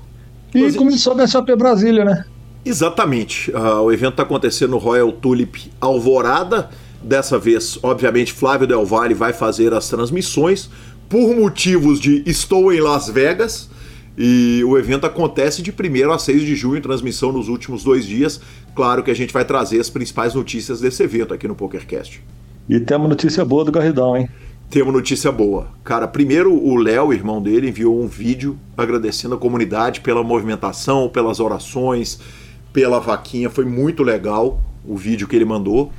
E 0.55 0.63
Mas... 0.63 0.77
começou 0.77 1.21
a 1.21 1.27
SAP 1.27 1.51
Brasília, 1.57 2.05
né? 2.05 2.25
Exatamente. 2.65 3.51
Uh, 3.51 3.83
o 3.83 3.93
evento 3.93 4.13
está 4.13 4.23
acontecendo 4.23 4.71
no 4.71 4.79
Royal 4.79 5.11
Tulip 5.13 5.73
Alvorada. 5.81 6.71
Dessa 7.03 7.39
vez, 7.39 7.79
obviamente, 7.83 8.33
Flávio 8.33 8.67
Del 8.67 8.85
Valle 8.85 9.15
vai 9.15 9.33
fazer 9.33 9.73
as 9.73 9.89
transmissões 9.89 10.71
por 11.09 11.35
motivos 11.35 11.99
de 11.99 12.23
estou 12.27 12.73
em 12.73 12.81
Las 12.81 13.09
Vegas. 13.09 13.71
E 14.23 14.63
o 14.65 14.77
evento 14.77 15.07
acontece 15.07 15.63
de 15.63 15.71
1 15.71 16.13
a 16.13 16.19
6 16.19 16.43
de 16.43 16.55
junho, 16.55 16.83
transmissão 16.83 17.33
nos 17.33 17.49
últimos 17.49 17.83
dois 17.83 18.05
dias. 18.05 18.39
Claro 18.75 19.03
que 19.03 19.11
a 19.11 19.15
gente 19.15 19.33
vai 19.33 19.47
trazer 19.47 19.81
as 19.81 19.89
principais 19.89 20.35
notícias 20.35 20.79
desse 20.79 21.03
evento 21.03 21.33
aqui 21.33 21.49
no 21.49 21.55
PokerCast. 21.55 22.23
E 22.69 22.79
temos 22.81 23.09
notícia 23.09 23.43
boa 23.47 23.65
do 23.65 23.73
Garridão, 23.73 24.15
hein? 24.15 24.29
Temos 24.69 24.93
notícia 24.93 25.33
boa. 25.33 25.69
Cara, 25.83 26.07
primeiro 26.07 26.53
o 26.53 26.77
Léo, 26.77 27.15
irmão 27.15 27.41
dele, 27.41 27.71
enviou 27.71 27.99
um 27.99 28.07
vídeo 28.07 28.59
agradecendo 28.77 29.37
a 29.37 29.39
comunidade 29.39 30.03
pela 30.03 30.23
movimentação, 30.23 31.09
pelas 31.09 31.41
orações, 31.41 32.21
pela 32.75 33.01
vaquinha. 33.01 33.49
Foi 33.49 33.65
muito 33.65 34.03
legal 34.03 34.61
o 34.85 34.99
vídeo 34.99 35.27
que 35.27 35.35
ele 35.35 35.47
mandou. 35.47 35.91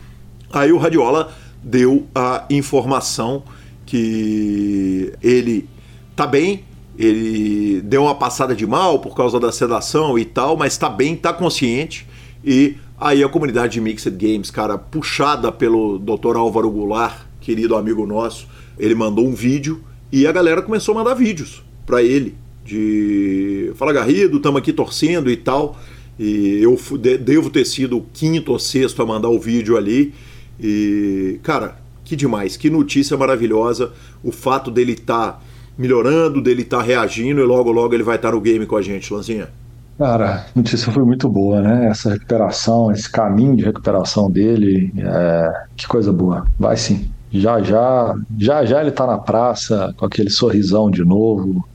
Aí 0.54 0.72
o 0.72 0.78
Radiola 0.78 1.34
deu 1.64 2.06
a 2.14 2.46
informação 2.52 3.42
que 3.84 5.12
ele 5.24 5.68
tá 6.16 6.28
bem, 6.28 6.64
ele 7.02 7.82
deu 7.82 8.04
uma 8.04 8.14
passada 8.14 8.56
de 8.56 8.68
mal 8.68 9.00
por 9.00 9.16
causa 9.16 9.40
da 9.40 9.52
sedação 9.52 10.20
e 10.20 10.24
tal, 10.24 10.56
mas 10.56 10.78
tá 10.78 10.88
bem, 10.88 11.16
tá 11.16 11.34
consciente. 11.34 12.06
E 12.46 12.76
aí 13.00 13.24
a 13.24 13.30
comunidade 13.30 13.74
de 13.74 13.82
Mixed 13.82 14.16
Games, 14.16 14.52
cara, 14.52 14.78
puxada 14.78 15.52
pelo 15.52 15.98
Dr. 15.98 16.38
Álvaro 16.38 16.70
Goulart, 16.70 17.26
querido 17.40 17.76
amigo 17.76 18.06
nosso, 18.06 18.48
ele 18.78 18.94
mandou 18.94 19.26
um 19.26 19.34
vídeo 19.34 19.84
e 20.12 20.28
a 20.28 20.32
galera 20.32 20.62
começou 20.62 20.94
a 20.94 21.00
mandar 21.00 21.16
vídeos 21.16 21.64
para 21.86 22.04
ele 22.04 22.36
de 22.64 23.72
fala 23.76 23.92
Garrido, 23.92 24.38
estamos 24.38 24.60
aqui 24.60 24.72
torcendo 24.72 25.30
e 25.32 25.38
tal. 25.38 25.80
E 26.20 26.60
eu 26.62 26.78
devo 27.20 27.50
ter 27.50 27.66
sido 27.66 27.98
o 27.98 28.06
quinto 28.14 28.52
ou 28.52 28.60
sexto 28.60 29.02
a 29.02 29.06
mandar 29.06 29.30
o 29.30 29.40
vídeo 29.40 29.76
ali. 29.76 30.14
E, 30.60 31.40
cara, 31.42 31.82
que 32.06 32.16
demais, 32.16 32.56
que 32.56 32.70
notícia 32.70 33.18
maravilhosa. 33.18 33.92
O 34.24 34.32
fato 34.32 34.70
dele 34.70 34.92
estar 34.92 35.32
tá 35.32 35.42
melhorando, 35.82 36.42
dele 36.42 36.62
estar 36.62 36.78
tá 36.78 36.84
reagindo 36.84 37.42
e 37.42 37.44
logo, 37.44 37.72
logo 37.72 37.94
ele 37.94 38.04
vai 38.04 38.16
estar 38.16 38.30
tá 38.30 38.36
no 38.36 38.42
game 38.42 38.66
com 38.66 38.78
a 38.78 38.82
gente, 38.82 39.12
Lanzinha. 39.12 39.50
Cara, 39.98 40.46
a 40.48 40.60
notícia 40.60 40.92
foi 40.92 41.04
muito 41.04 41.28
boa, 41.30 41.62
né? 41.62 41.88
Essa 41.88 42.12
recuperação, 42.12 42.92
esse 42.92 43.12
caminho 43.12 43.56
de 43.56 43.64
recuperação 43.64 44.32
dele, 44.32 44.92
é... 44.98 45.52
que 45.76 45.88
coisa 45.88 46.12
boa. 46.12 46.48
Vai 46.60 46.78
sim. 46.78 47.10
Já 47.32 47.62
já, 47.62 48.16
já 48.38 48.66
já 48.66 48.82
ele 48.82 48.92
tá 48.92 49.06
na 49.08 49.18
praça 49.18 49.94
com 49.98 50.06
aquele 50.06 50.30
sorrisão 50.30 50.92
de 50.92 51.04
novo 51.06 51.68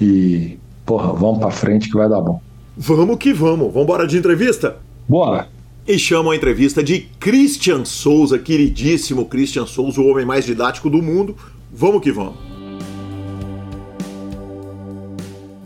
e, 0.00 0.58
porra, 0.86 1.12
vamos 1.12 1.38
para 1.38 1.50
frente 1.50 1.90
que 1.90 1.96
vai 1.96 2.08
dar 2.08 2.20
bom. 2.20 2.40
Vamos 2.76 3.18
que 3.18 3.32
vamos. 3.32 3.68
Vamos 3.68 3.82
embora 3.82 4.06
de 4.06 4.18
entrevista? 4.18 4.76
Bora. 5.08 5.48
e 5.86 5.98
chamam 5.98 6.32
a 6.32 6.36
entrevista 6.36 6.82
de 6.82 7.00
Christian 7.20 7.84
Souza, 7.84 8.38
queridíssimo 8.38 9.26
Christian 9.26 9.66
Souza, 9.66 10.00
o 10.00 10.06
homem 10.06 10.24
mais 10.24 10.44
didático 10.44 10.88
do 10.88 11.02
mundo. 11.02 11.36
Vamos 11.72 12.00
que 12.00 12.10
vamos. 12.10 12.53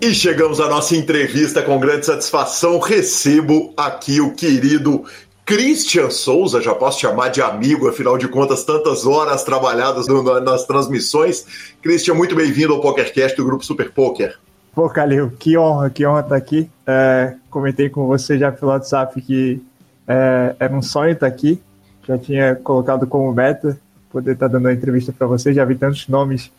E 0.01 0.15
chegamos 0.15 0.61
à 0.61 0.69
nossa 0.69 0.95
entrevista 0.95 1.61
com 1.61 1.81
grande 1.81 2.07
satisfação. 2.07 2.79
Recebo 2.79 3.73
aqui 3.77 4.21
o 4.21 4.33
querido 4.33 5.05
Christian 5.45 6.09
Souza, 6.09 6.63
já 6.63 6.73
posso 6.73 7.01
chamar 7.01 7.31
de 7.31 7.43
amigo, 7.43 7.89
afinal 7.89 8.17
de 8.17 8.29
contas, 8.29 8.65
tantas 8.65 9.05
horas 9.05 9.43
trabalhadas 9.43 10.07
no, 10.07 10.23
nas 10.41 10.65
transmissões. 10.67 11.75
Christian, 11.83 12.15
muito 12.15 12.37
bem-vindo 12.37 12.75
ao 12.75 12.81
PokerCast 12.81 13.37
do 13.37 13.45
Grupo 13.45 13.65
Super 13.65 13.91
Poker. 13.91 14.39
Pô, 14.73 14.89
Calil, 14.89 15.33
que 15.37 15.59
honra, 15.59 15.91
que 15.91 16.07
honra 16.07 16.21
estar 16.21 16.37
aqui. 16.37 16.71
É, 16.87 17.35
comentei 17.51 17.89
com 17.89 18.07
você 18.07 18.39
já 18.39 18.53
pelo 18.53 18.71
WhatsApp 18.71 19.21
que 19.21 19.61
é, 20.07 20.55
era 20.61 20.73
um 20.73 20.83
sonho 20.83 21.11
estar 21.11 21.27
aqui. 21.27 21.61
Já 22.07 22.17
tinha 22.17 22.55
colocado 22.55 23.05
como 23.05 23.33
meta 23.33 23.77
poder 24.13 24.35
estar 24.35 24.47
dando 24.47 24.69
a 24.69 24.73
entrevista 24.73 25.13
para 25.13 25.27
você. 25.27 25.53
Já 25.53 25.65
vi 25.65 25.75
tantos 25.75 26.07
nomes, 26.07 26.53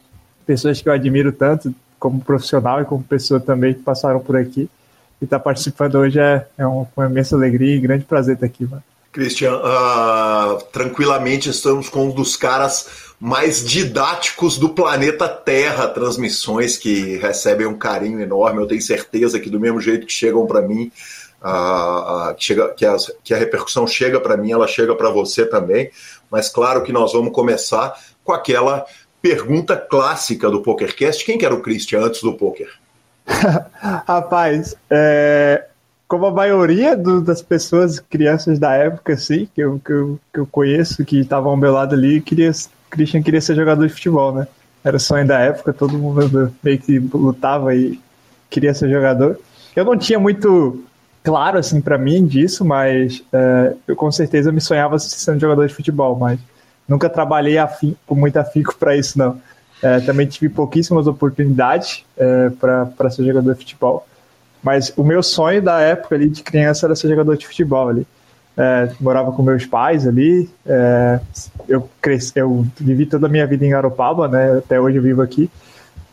pessoas 0.45 0.81
que 0.81 0.89
eu 0.89 0.93
admiro 0.93 1.31
tanto, 1.31 1.73
como 1.99 2.21
profissional 2.21 2.81
e 2.81 2.85
como 2.85 3.03
pessoa 3.03 3.39
também, 3.39 3.73
que 3.73 3.81
passaram 3.81 4.19
por 4.19 4.37
aqui 4.37 4.69
e 5.21 5.25
estar 5.25 5.37
tá 5.37 5.43
participando 5.43 5.95
hoje 5.95 6.19
é, 6.19 6.45
é 6.57 6.65
uma, 6.65 6.87
uma 6.95 7.05
imensa 7.05 7.35
alegria 7.35 7.75
e 7.75 7.79
grande 7.79 8.05
prazer 8.05 8.35
estar 8.35 8.45
aqui, 8.45 8.65
mano. 8.65 8.83
Christian, 9.11 9.55
uh, 9.57 10.63
tranquilamente 10.71 11.49
estamos 11.49 11.89
com 11.89 12.05
um 12.05 12.11
dos 12.11 12.35
caras 12.35 12.87
mais 13.19 13.65
didáticos 13.65 14.57
do 14.57 14.69
planeta 14.69 15.27
Terra, 15.27 15.87
transmissões 15.87 16.77
que 16.77 17.17
recebem 17.17 17.65
um 17.65 17.77
carinho 17.77 18.21
enorme. 18.21 18.61
Eu 18.61 18.67
tenho 18.67 18.81
certeza 18.81 19.39
que 19.39 19.49
do 19.49 19.59
mesmo 19.59 19.81
jeito 19.81 20.05
que 20.05 20.13
chegam 20.13 20.45
para 20.45 20.61
mim, 20.61 20.91
uh, 21.41 22.29
uh, 22.29 22.35
que, 22.35 22.43
chega, 22.43 22.69
que, 22.69 22.85
as, 22.85 23.11
que 23.23 23.33
a 23.33 23.37
repercussão 23.37 23.87
chega 23.87 24.19
para 24.19 24.37
mim, 24.37 24.51
ela 24.51 24.67
chega 24.67 24.95
para 24.95 25.09
você 25.09 25.45
também. 25.45 25.89
Mas 26.31 26.47
claro 26.47 26.83
que 26.83 26.93
nós 26.93 27.11
vamos 27.11 27.33
começar 27.33 27.99
com 28.23 28.31
aquela 28.31 28.85
pergunta 29.21 29.75
clássica 29.75 30.49
do 30.49 30.61
PokerCast. 30.61 31.25
Quem 31.25 31.37
que 31.37 31.45
era 31.45 31.53
o 31.53 31.61
Christian 31.61 32.01
antes 32.01 32.21
do 32.21 32.33
poker? 32.33 32.69
Rapaz, 34.07 34.75
é, 34.89 35.65
como 36.07 36.25
a 36.25 36.31
maioria 36.31 36.97
do, 36.97 37.21
das 37.21 37.41
pessoas, 37.41 37.99
crianças 37.99 38.57
da 38.57 38.73
época, 38.73 39.13
assim, 39.13 39.47
que 39.53 39.61
eu, 39.61 39.79
que 39.83 39.91
eu, 39.91 40.19
que 40.33 40.39
eu 40.39 40.47
conheço, 40.47 41.05
que 41.05 41.19
estavam 41.19 41.51
ao 41.51 41.57
meu 41.57 41.71
lado 41.71 41.93
ali, 41.93 42.19
queria, 42.21 42.51
Christian 42.89 43.21
queria 43.21 43.41
ser 43.41 43.55
jogador 43.55 43.85
de 43.85 43.93
futebol, 43.93 44.33
né? 44.33 44.47
Era 44.83 44.97
o 44.97 44.99
sonho 44.99 45.27
da 45.27 45.39
época, 45.39 45.73
todo 45.73 45.97
mundo 45.97 46.53
meio 46.63 46.79
que 46.79 46.97
lutava 46.97 47.75
e 47.75 47.99
queria 48.49 48.73
ser 48.73 48.89
jogador. 48.89 49.39
Eu 49.75 49.85
não 49.85 49.97
tinha 49.97 50.19
muito 50.19 50.83
claro, 51.23 51.59
assim, 51.59 51.79
para 51.81 51.97
mim 51.97 52.25
disso, 52.25 52.65
mas 52.65 53.23
é, 53.31 53.75
eu 53.87 53.95
com 53.95 54.11
certeza 54.11 54.51
me 54.51 54.61
sonhava 54.61 54.97
sendo 54.97 55.39
jogador 55.39 55.67
de 55.67 55.73
futebol, 55.73 56.15
mas 56.15 56.39
nunca 56.89 57.07
trabalhei 57.07 57.57
afim, 57.57 57.95
com 58.05 58.15
muito 58.15 58.37
afinco 58.37 58.75
para 58.77 58.97
isso, 58.97 59.17
não. 59.17 59.39
É, 59.81 60.01
também 60.01 60.27
tive 60.27 60.49
pouquíssimas 60.49 61.07
oportunidades 61.07 62.03
é, 62.17 62.49
para 62.49 63.09
ser 63.09 63.23
jogador 63.25 63.53
de 63.53 63.59
futebol. 63.59 64.05
Mas 64.61 64.91
o 64.97 65.03
meu 65.03 65.23
sonho 65.23 65.61
da 65.61 65.79
época 65.79 66.15
ali 66.15 66.29
de 66.29 66.43
criança 66.43 66.85
era 66.85 66.95
ser 66.95 67.07
jogador 67.07 67.37
de 67.37 67.47
futebol 67.47 67.87
ali. 67.87 68.05
É, 68.57 68.89
morava 68.99 69.31
com 69.31 69.41
meus 69.41 69.65
pais 69.65 70.05
ali. 70.05 70.49
É, 70.65 71.21
eu 71.65 71.89
cresci, 72.01 72.33
eu 72.35 72.65
vivi 72.77 73.05
toda 73.05 73.27
a 73.27 73.29
minha 73.29 73.47
vida 73.47 73.65
em 73.65 73.69
Garopaba, 73.69 74.27
né? 74.27 74.57
Até 74.57 74.77
hoje 74.77 74.97
eu 74.97 75.03
vivo 75.03 75.21
aqui. 75.21 75.49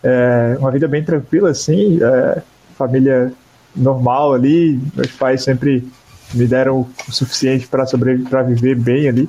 É, 0.00 0.56
uma 0.60 0.70
vida 0.70 0.86
bem 0.86 1.02
tranquila, 1.02 1.50
assim. 1.50 1.98
É, 2.00 2.42
família 2.76 3.32
normal 3.74 4.34
ali. 4.34 4.80
Meus 4.94 5.10
pais 5.10 5.42
sempre 5.42 5.88
me 6.32 6.46
deram 6.46 6.86
o 7.08 7.12
suficiente 7.12 7.66
para 7.66 7.84
sobreviver, 7.84 8.30
para 8.30 8.42
viver 8.42 8.76
bem 8.76 9.08
ali. 9.08 9.28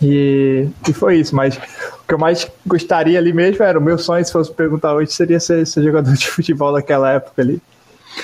E, 0.00 0.68
e 0.88 0.92
foi 0.92 1.18
isso, 1.18 1.34
mas 1.34 1.56
o 1.56 2.06
que 2.06 2.14
eu 2.14 2.18
mais 2.18 2.48
gostaria 2.66 3.18
ali 3.18 3.32
mesmo 3.32 3.62
era 3.64 3.78
o 3.78 3.82
meu 3.82 3.98
sonho, 3.98 4.24
se 4.24 4.32
fosse 4.32 4.52
perguntar 4.52 4.94
hoje, 4.94 5.12
seria 5.12 5.40
ser, 5.40 5.66
ser 5.66 5.82
jogador 5.82 6.14
de 6.14 6.28
futebol 6.28 6.72
daquela 6.72 7.12
época 7.12 7.42
ali. 7.42 7.60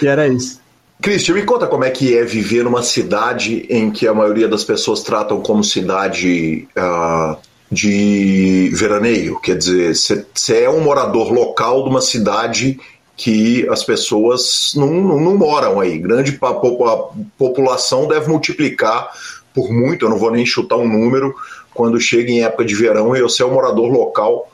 E 0.01 0.07
era 0.07 0.27
isso. 0.29 0.61
Cristian, 1.03 1.35
me 1.35 1.43
conta 1.43 1.67
como 1.67 1.85
é 1.85 1.91
que 1.91 2.17
é 2.17 2.25
viver 2.25 2.65
numa 2.65 2.83
cidade 2.83 3.67
em 3.69 3.91
que 3.91 4.07
a 4.07 4.15
maioria 4.15 4.49
das 4.49 4.65
pessoas 4.65 5.03
tratam 5.03 5.41
como 5.41 5.63
cidade 5.63 6.69
uh, 6.79 7.37
de 7.71 8.71
veraneio. 8.73 9.39
Quer 9.41 9.59
dizer, 9.59 9.95
você 9.95 10.63
é 10.63 10.71
um 10.71 10.81
morador 10.81 11.33
local 11.33 11.83
de 11.83 11.91
uma 11.91 12.01
cidade 12.01 12.79
que 13.17 13.69
as 13.69 13.85
pessoas 13.85 14.73
não, 14.77 14.89
não, 14.89 15.21
não 15.21 15.37
moram 15.37 15.81
aí. 15.81 15.99
Grande 15.99 16.39
a, 16.41 16.55
população 17.37 18.09
deve 18.09 18.29
multiplicar 18.29 19.11
por 19.55 19.73
muito, 19.73 20.05
eu 20.05 20.11
não 20.11 20.19
vou 20.19 20.33
nem 20.33 20.45
chutar 20.45 20.77
um 20.77 20.89
número, 20.89 21.35
quando 21.75 22.01
chega 22.01 22.31
em 22.31 22.45
época 22.45 22.65
de 22.65 22.75
verão 22.75 23.15
e 23.15 23.21
você 23.21 23.43
é 23.43 23.47
um 23.47 23.53
morador 23.53 23.91
local. 23.91 24.51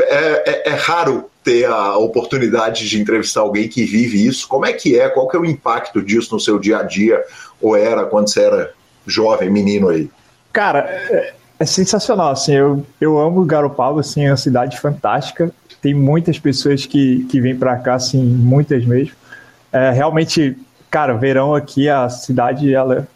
É, 0.00 0.50
é, 0.50 0.70
é, 0.70 0.74
raro 0.74 1.30
ter 1.44 1.66
a 1.66 1.96
oportunidade 1.98 2.88
de 2.88 3.00
entrevistar 3.00 3.42
alguém 3.42 3.68
que 3.68 3.84
vive 3.84 4.26
isso. 4.26 4.48
Como 4.48 4.64
é 4.64 4.72
que 4.72 4.98
é? 4.98 5.08
Qual 5.08 5.28
que 5.28 5.36
é 5.36 5.40
o 5.40 5.44
impacto 5.44 6.00
disso 6.00 6.34
no 6.34 6.40
seu 6.40 6.58
dia 6.58 6.78
a 6.78 6.82
dia? 6.82 7.22
Ou 7.60 7.76
era 7.76 8.04
quando 8.06 8.28
você 8.28 8.42
era 8.42 8.72
jovem, 9.06 9.50
menino 9.50 9.90
aí? 9.90 10.08
Cara, 10.52 10.80
é, 10.88 11.34
é 11.58 11.66
sensacional. 11.66 12.30
Assim, 12.30 12.54
eu, 12.54 12.86
eu 13.00 13.18
amo 13.18 13.44
Garopaba, 13.44 14.00
assim, 14.00 14.24
é 14.24 14.30
uma 14.30 14.36
cidade 14.36 14.80
fantástica. 14.80 15.52
Tem 15.82 15.92
muitas 15.92 16.38
pessoas 16.38 16.86
que, 16.86 17.26
que 17.30 17.40
vêm 17.40 17.56
para 17.56 17.76
cá, 17.76 17.94
assim, 17.94 18.22
muitas 18.22 18.84
mesmo. 18.86 19.14
É, 19.72 19.90
realmente, 19.90 20.56
cara, 20.90 21.14
verão 21.14 21.54
aqui, 21.54 21.88
a 21.88 22.08
cidade 22.08 22.72
ela 22.72 23.06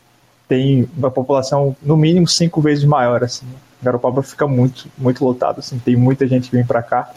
tem 0.49 0.89
uma 0.97 1.11
população 1.11 1.77
no 1.83 1.97
mínimo 1.97 2.27
cinco 2.27 2.61
vezes 2.61 2.85
maior, 2.85 3.25
assim. 3.25 3.47
Garopaba 3.83 4.23
fica 4.23 4.47
muito, 4.47 4.89
muito 4.97 5.25
lotado, 5.25 5.59
assim, 5.59 5.79
tem 5.79 5.97
muita 5.97 6.27
gente 6.27 6.49
que 6.51 6.57
vem 6.57 6.65
para 6.65 6.83
cá. 6.83 7.11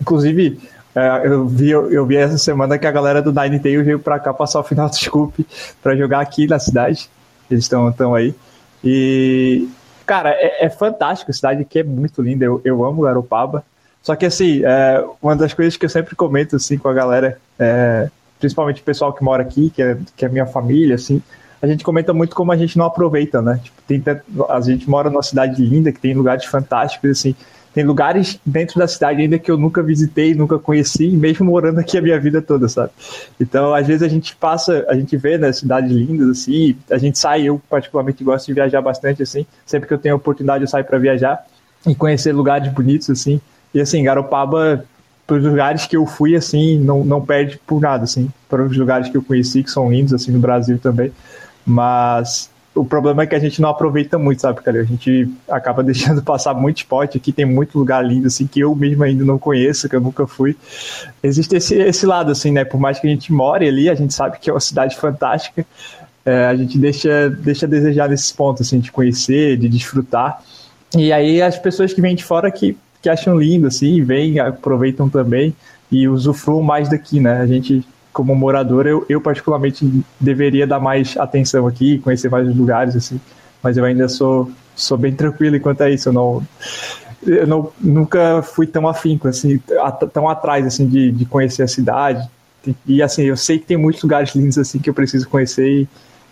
Inclusive, 0.00 0.60
é, 0.94 1.22
eu, 1.26 1.46
vi, 1.46 1.70
eu, 1.70 2.06
vi 2.06 2.16
essa 2.16 2.38
semana 2.38 2.78
que 2.78 2.86
a 2.86 2.90
galera 2.90 3.20
do 3.20 3.32
Nine 3.32 3.58
Tail 3.58 3.84
veio 3.84 3.98
para 3.98 4.18
cá 4.20 4.32
passar 4.32 4.60
o 4.60 4.64
final 4.64 4.88
do 4.88 4.94
Scoop 4.94 5.44
para 5.82 5.96
jogar 5.96 6.20
aqui 6.20 6.46
na 6.46 6.58
cidade. 6.58 7.10
Eles 7.50 7.64
estão 7.64 8.14
aí. 8.14 8.34
E, 8.82 9.68
cara, 10.06 10.30
é, 10.30 10.66
é, 10.66 10.70
fantástico 10.70 11.30
a 11.30 11.34
cidade 11.34 11.62
aqui, 11.62 11.80
é 11.80 11.82
muito 11.82 12.22
linda. 12.22 12.44
Eu, 12.44 12.60
eu 12.64 12.84
amo 12.84 13.02
Garopaba. 13.02 13.64
Só 14.02 14.14
que, 14.14 14.26
assim, 14.26 14.62
é, 14.64 15.04
uma 15.20 15.34
das 15.34 15.52
coisas 15.52 15.76
que 15.76 15.84
eu 15.84 15.88
sempre 15.88 16.14
comento, 16.14 16.56
assim, 16.56 16.78
com 16.78 16.88
a 16.88 16.92
galera, 16.92 17.38
é, 17.58 18.08
principalmente 18.38 18.80
o 18.80 18.84
pessoal 18.84 19.12
que 19.12 19.24
mora 19.24 19.42
aqui, 19.42 19.70
que 19.70 19.82
é, 19.82 19.96
que 20.14 20.24
é 20.24 20.28
minha 20.28 20.46
família, 20.46 20.94
assim, 20.94 21.22
a 21.64 21.66
gente 21.66 21.82
comenta 21.82 22.12
muito 22.12 22.36
como 22.36 22.52
a 22.52 22.56
gente 22.56 22.76
não 22.76 22.84
aproveita, 22.84 23.40
né? 23.40 23.58
Tipo, 23.62 23.82
tem, 23.86 24.02
a 24.50 24.60
gente 24.60 24.88
mora 24.88 25.08
numa 25.08 25.22
cidade 25.22 25.64
linda, 25.64 25.90
que 25.90 25.98
tem 25.98 26.12
lugares 26.12 26.44
fantásticos, 26.44 27.10
assim. 27.10 27.34
Tem 27.72 27.82
lugares 27.82 28.38
dentro 28.44 28.78
da 28.78 28.86
cidade 28.86 29.22
ainda 29.22 29.38
que 29.38 29.50
eu 29.50 29.56
nunca 29.56 29.82
visitei, 29.82 30.34
nunca 30.34 30.58
conheci, 30.58 31.08
mesmo 31.08 31.46
morando 31.46 31.80
aqui 31.80 31.96
a 31.96 32.02
minha 32.02 32.20
vida 32.20 32.42
toda, 32.42 32.68
sabe? 32.68 32.90
Então, 33.40 33.74
às 33.74 33.86
vezes 33.86 34.02
a 34.02 34.08
gente 34.08 34.36
passa, 34.36 34.84
a 34.88 34.94
gente 34.94 35.16
vê, 35.16 35.38
né, 35.38 35.50
cidades 35.52 35.90
lindas, 35.90 36.28
assim, 36.28 36.76
a 36.90 36.98
gente 36.98 37.18
sai, 37.18 37.48
eu 37.48 37.60
particularmente 37.68 38.22
gosto 38.22 38.46
de 38.46 38.52
viajar 38.52 38.82
bastante, 38.82 39.22
assim, 39.22 39.46
sempre 39.64 39.88
que 39.88 39.94
eu 39.94 39.98
tenho 39.98 40.14
oportunidade 40.14 40.62
eu 40.62 40.68
saio 40.68 40.84
para 40.84 40.98
viajar 40.98 41.44
e 41.86 41.94
conhecer 41.94 42.32
lugares 42.32 42.70
bonitos, 42.70 43.08
assim. 43.08 43.40
E, 43.72 43.80
assim, 43.80 44.04
Garopaba, 44.04 44.84
para 45.26 45.36
os 45.36 45.44
lugares 45.44 45.86
que 45.86 45.96
eu 45.96 46.06
fui, 46.06 46.36
assim, 46.36 46.78
não, 46.78 47.02
não 47.02 47.24
perde 47.24 47.58
por 47.66 47.80
nada, 47.80 48.04
assim, 48.04 48.30
para 48.48 48.62
os 48.62 48.76
lugares 48.76 49.08
que 49.08 49.16
eu 49.16 49.22
conheci, 49.22 49.62
que 49.62 49.70
são 49.70 49.90
lindos, 49.90 50.12
assim, 50.12 50.30
no 50.30 50.38
Brasil 50.38 50.78
também. 50.78 51.10
Mas 51.66 52.50
o 52.74 52.84
problema 52.84 53.22
é 53.22 53.26
que 53.26 53.34
a 53.34 53.38
gente 53.38 53.62
não 53.62 53.68
aproveita 53.68 54.18
muito, 54.18 54.42
sabe, 54.42 54.60
cara? 54.60 54.80
A 54.80 54.84
gente 54.84 55.30
acaba 55.48 55.82
deixando 55.84 56.22
passar 56.22 56.54
muito 56.54 56.78
esporte. 56.78 57.16
Aqui 57.16 57.32
tem 57.32 57.44
muito 57.44 57.78
lugar 57.78 58.04
lindo, 58.04 58.26
assim, 58.26 58.46
que 58.46 58.60
eu 58.60 58.74
mesmo 58.74 59.04
ainda 59.04 59.24
não 59.24 59.38
conheço, 59.38 59.88
que 59.88 59.94
eu 59.94 60.00
nunca 60.00 60.26
fui. 60.26 60.56
Existe 61.22 61.56
esse, 61.56 61.74
esse 61.76 62.04
lado, 62.04 62.32
assim, 62.32 62.50
né? 62.50 62.64
Por 62.64 62.80
mais 62.80 62.98
que 62.98 63.06
a 63.06 63.10
gente 63.10 63.32
more 63.32 63.66
ali, 63.66 63.88
a 63.88 63.94
gente 63.94 64.12
sabe 64.12 64.38
que 64.38 64.50
é 64.50 64.52
uma 64.52 64.60
cidade 64.60 64.96
fantástica. 64.96 65.64
É, 66.26 66.46
a 66.46 66.56
gente 66.56 66.78
deixa, 66.78 67.30
deixa 67.30 67.66
a 67.66 67.68
desejar 67.68 68.08
nesses 68.08 68.32
pontos, 68.32 68.66
assim, 68.66 68.80
de 68.80 68.90
conhecer, 68.90 69.56
de 69.56 69.68
desfrutar. 69.68 70.42
E 70.96 71.12
aí 71.12 71.42
as 71.42 71.58
pessoas 71.58 71.92
que 71.92 72.00
vêm 72.00 72.14
de 72.14 72.24
fora 72.24 72.50
que, 72.50 72.76
que 73.02 73.08
acham 73.08 73.38
lindo, 73.38 73.66
assim, 73.66 74.02
vêm, 74.02 74.38
aproveitam 74.38 75.08
também 75.08 75.54
e 75.92 76.08
usufruam 76.08 76.62
mais 76.62 76.88
daqui, 76.88 77.20
né? 77.20 77.40
A 77.40 77.46
gente 77.46 77.84
como 78.14 78.34
morador, 78.34 78.86
eu, 78.86 79.04
eu 79.08 79.20
particularmente 79.20 80.04
deveria 80.20 80.66
dar 80.66 80.78
mais 80.78 81.16
atenção 81.16 81.66
aqui, 81.66 81.98
conhecer 81.98 82.28
vários 82.28 82.56
lugares, 82.56 82.94
assim, 82.94 83.20
mas 83.60 83.76
eu 83.76 83.84
ainda 83.84 84.08
sou, 84.08 84.50
sou 84.74 84.96
bem 84.96 85.12
tranquilo 85.12 85.56
enquanto 85.56 85.82
a 85.82 85.90
isso, 85.90 86.08
eu 86.08 86.12
não, 86.12 86.42
eu 87.26 87.46
não, 87.46 87.72
nunca 87.80 88.40
fui 88.40 88.68
tão 88.68 88.86
afinco, 88.86 89.26
assim, 89.26 89.60
tão 90.12 90.28
atrás, 90.28 90.64
assim, 90.64 90.86
de, 90.86 91.10
de 91.10 91.24
conhecer 91.26 91.64
a 91.64 91.68
cidade, 91.68 92.26
e 92.86 93.02
assim, 93.02 93.24
eu 93.24 93.36
sei 93.36 93.58
que 93.58 93.66
tem 93.66 93.76
muitos 93.76 94.02
lugares 94.02 94.32
lindos, 94.34 94.56
assim, 94.56 94.78
que 94.78 94.88
eu 94.88 94.94
preciso 94.94 95.28
conhecer, 95.28 95.88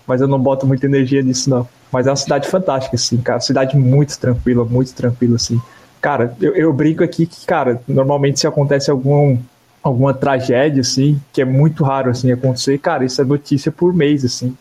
mas 0.07 0.21
eu 0.21 0.29
não 0.29 0.39
boto 0.39 0.67
muita 0.67 0.87
energia 0.87 1.21
nisso, 1.21 1.51
não. 1.51 1.69
Mas 1.91 2.07
é 2.07 2.11
uma 2.11 2.17
cidade 2.17 2.49
fantástica, 2.49 2.95
assim, 2.95 3.19
cara, 3.19 3.41
cidade 3.41 3.77
muito 3.77 4.19
tranquila, 4.19 4.65
muito 4.65 4.95
tranquila, 4.95 5.37
assim. 5.37 5.61
Cara, 6.01 6.35
eu, 6.41 6.55
eu 6.55 6.73
brinco 6.73 7.05
aqui 7.05 7.27
que, 7.27 7.45
cara, 7.45 7.83
normalmente 7.87 8.41
se 8.41 8.47
acontece 8.47 8.91
algum 8.91 9.37
alguma 9.83 10.15
tragédia, 10.15 10.81
assim, 10.81 11.21
que 11.33 11.43
é 11.43 11.45
muito 11.45 11.83
raro, 11.83 12.11
assim, 12.11 12.31
acontecer, 12.31 12.79
cara, 12.79 13.05
isso 13.05 13.21
é 13.21 13.25
notícia 13.25 13.73
por 13.73 13.93
mês, 13.93 14.25
assim, 14.25 14.57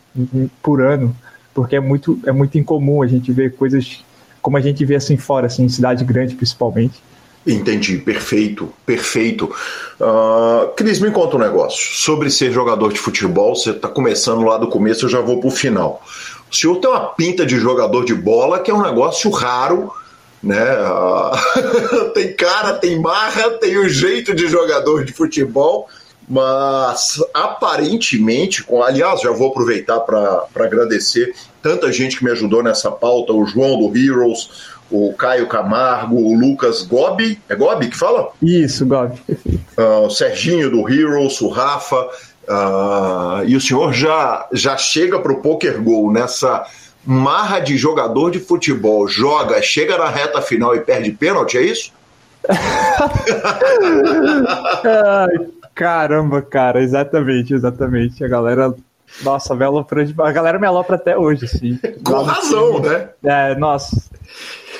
por 0.62 0.82
ano. 0.82 1.14
porque 1.54 1.76
é 1.76 1.80
muito, 1.80 2.18
é 2.26 2.32
muito 2.32 2.58
incomum 2.58 3.02
a 3.02 3.06
gente 3.06 3.30
ver 3.30 3.54
coisas 3.54 4.02
como 4.40 4.56
a 4.56 4.60
gente 4.60 4.84
vê 4.84 4.96
assim 4.96 5.16
fora, 5.16 5.46
assim, 5.46 5.64
em 5.64 5.68
cidade 5.68 6.04
grande 6.04 6.34
principalmente. 6.34 7.00
Entendi, 7.46 7.98
perfeito, 7.98 8.72
perfeito. 8.86 9.52
Uh, 10.00 10.68
Cris, 10.76 11.00
me 11.00 11.10
conta 11.10 11.36
um 11.36 11.40
negócio. 11.40 11.96
Sobre 11.96 12.30
ser 12.30 12.52
jogador 12.52 12.92
de 12.92 12.98
futebol, 12.98 13.54
você 13.54 13.70
está 13.70 13.88
começando 13.88 14.42
lá 14.42 14.58
do 14.58 14.68
começo, 14.68 15.06
eu 15.06 15.10
já 15.10 15.20
vou 15.20 15.40
para 15.40 15.48
o 15.48 15.50
final. 15.50 16.02
O 16.50 16.54
senhor 16.54 16.76
tem 16.76 16.90
uma 16.90 17.00
pinta 17.00 17.44
de 17.44 17.58
jogador 17.58 18.04
de 18.04 18.14
bola 18.14 18.60
que 18.60 18.70
é 18.70 18.74
um 18.74 18.82
negócio 18.82 19.30
raro, 19.30 19.92
né? 20.42 20.76
Uh, 20.82 22.10
tem 22.14 22.32
cara, 22.34 22.74
tem 22.74 22.98
marra, 22.98 23.50
tem 23.58 23.78
o 23.78 23.88
jeito 23.88 24.34
de 24.34 24.48
jogador 24.48 25.04
de 25.04 25.12
futebol, 25.12 25.88
mas 26.28 27.22
aparentemente, 27.32 28.62
com, 28.64 28.82
aliás, 28.82 29.20
já 29.20 29.30
vou 29.30 29.48
aproveitar 29.48 30.00
para 30.00 30.46
agradecer 30.56 31.34
tanta 31.62 31.92
gente 31.92 32.18
que 32.18 32.24
me 32.24 32.30
ajudou 32.30 32.62
nessa 32.62 32.90
pauta, 32.90 33.32
o 33.32 33.46
João 33.46 33.78
do 33.78 33.96
Heroes, 33.96 34.72
o 34.90 35.12
Caio 35.14 35.46
Camargo, 35.46 36.16
o 36.16 36.34
Lucas 36.34 36.82
Gobi, 36.82 37.40
é 37.48 37.54
Gobi 37.54 37.88
que 37.88 37.96
fala? 37.96 38.30
Isso, 38.42 38.84
Gobi. 38.84 39.20
Uh, 39.78 40.06
o 40.06 40.10
Serginho 40.10 40.70
do 40.70 40.88
Heroes, 40.88 41.40
o 41.40 41.48
Rafa, 41.48 42.02
uh, 42.48 43.44
e 43.46 43.56
o 43.56 43.60
senhor 43.60 43.92
já, 43.92 44.46
já 44.52 44.76
chega 44.76 45.18
para 45.18 45.32
o 45.32 45.40
Poker 45.40 45.80
Go 45.80 46.12
nessa 46.12 46.66
marra 47.04 47.60
de 47.60 47.76
jogador 47.76 48.30
de 48.30 48.38
futebol, 48.38 49.08
joga, 49.08 49.60
chega 49.62 49.98
na 49.98 50.08
reta 50.08 50.40
final 50.40 50.74
e 50.74 50.80
perde 50.80 51.12
pênalti, 51.12 51.58
é 51.58 51.62
isso? 51.62 51.92
Ai, 54.84 55.46
caramba, 55.74 56.42
cara, 56.42 56.82
exatamente, 56.82 57.54
exatamente. 57.54 58.24
A 58.24 58.28
galera 58.28 58.74
nossa, 59.22 59.54
me 59.54 59.64
alopra, 59.64 60.02
a 60.02 60.32
galera 60.32 60.58
me 60.58 60.66
alopra 60.66 60.96
até 60.96 61.16
hoje, 61.16 61.44
assim. 61.44 61.78
Com 62.04 62.22
razão, 62.22 62.80
né? 62.80 63.10
É, 63.22 63.54
nossa. 63.56 64.10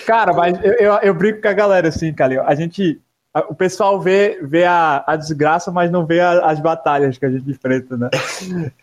Cara, 0.07 0.33
mas 0.33 0.59
eu, 0.65 0.73
eu, 0.73 0.95
eu, 1.03 1.15
brinco 1.15 1.43
com 1.43 1.49
a 1.49 1.53
galera 1.53 1.89
assim, 1.89 2.13
Calil. 2.13 2.43
A 2.43 2.55
gente. 2.55 3.01
O 3.49 3.55
pessoal 3.55 3.99
vê, 3.99 4.41
vê 4.43 4.65
a, 4.65 5.03
a 5.07 5.17
desgraça, 5.17 5.71
mas 5.71 5.91
não 5.91 6.05
vê 6.05 6.21
a, 6.21 6.47
as 6.47 6.61
batalhas 6.61 7.17
que 7.17 7.25
a 7.25 7.31
gente 7.31 7.51
enfrenta, 7.51 7.97
né? 7.97 8.11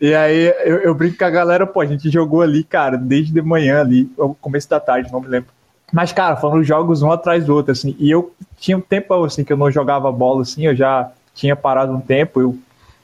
e 0.00 0.12
aí 0.12 0.52
eu, 0.64 0.78
eu 0.78 0.94
brinco 0.94 1.18
com 1.18 1.24
a 1.24 1.30
galera, 1.30 1.66
pô, 1.66 1.80
a 1.80 1.86
gente 1.86 2.10
jogou 2.10 2.42
ali, 2.42 2.64
cara, 2.64 2.96
desde 2.96 3.32
de 3.32 3.40
manhã 3.40 3.80
ali, 3.80 4.10
começo 4.40 4.68
da 4.68 4.80
tarde, 4.80 5.12
não 5.12 5.20
me 5.20 5.28
lembro. 5.28 5.50
Mas, 5.92 6.12
cara, 6.12 6.36
foram 6.36 6.64
jogos 6.64 7.00
um 7.02 7.12
atrás 7.12 7.44
do 7.44 7.54
outro, 7.54 7.72
assim. 7.72 7.94
E 7.98 8.10
eu 8.10 8.32
tinha 8.58 8.76
um 8.76 8.80
tempo 8.80 9.12
assim 9.24 9.44
que 9.44 9.52
eu 9.52 9.56
não 9.56 9.70
jogava 9.70 10.10
bola, 10.10 10.42
assim, 10.42 10.66
eu 10.66 10.74
já 10.74 11.10
tinha 11.34 11.54
parado 11.54 11.92
um 11.92 12.00
tempo, 12.00 12.40
eu 12.40 12.58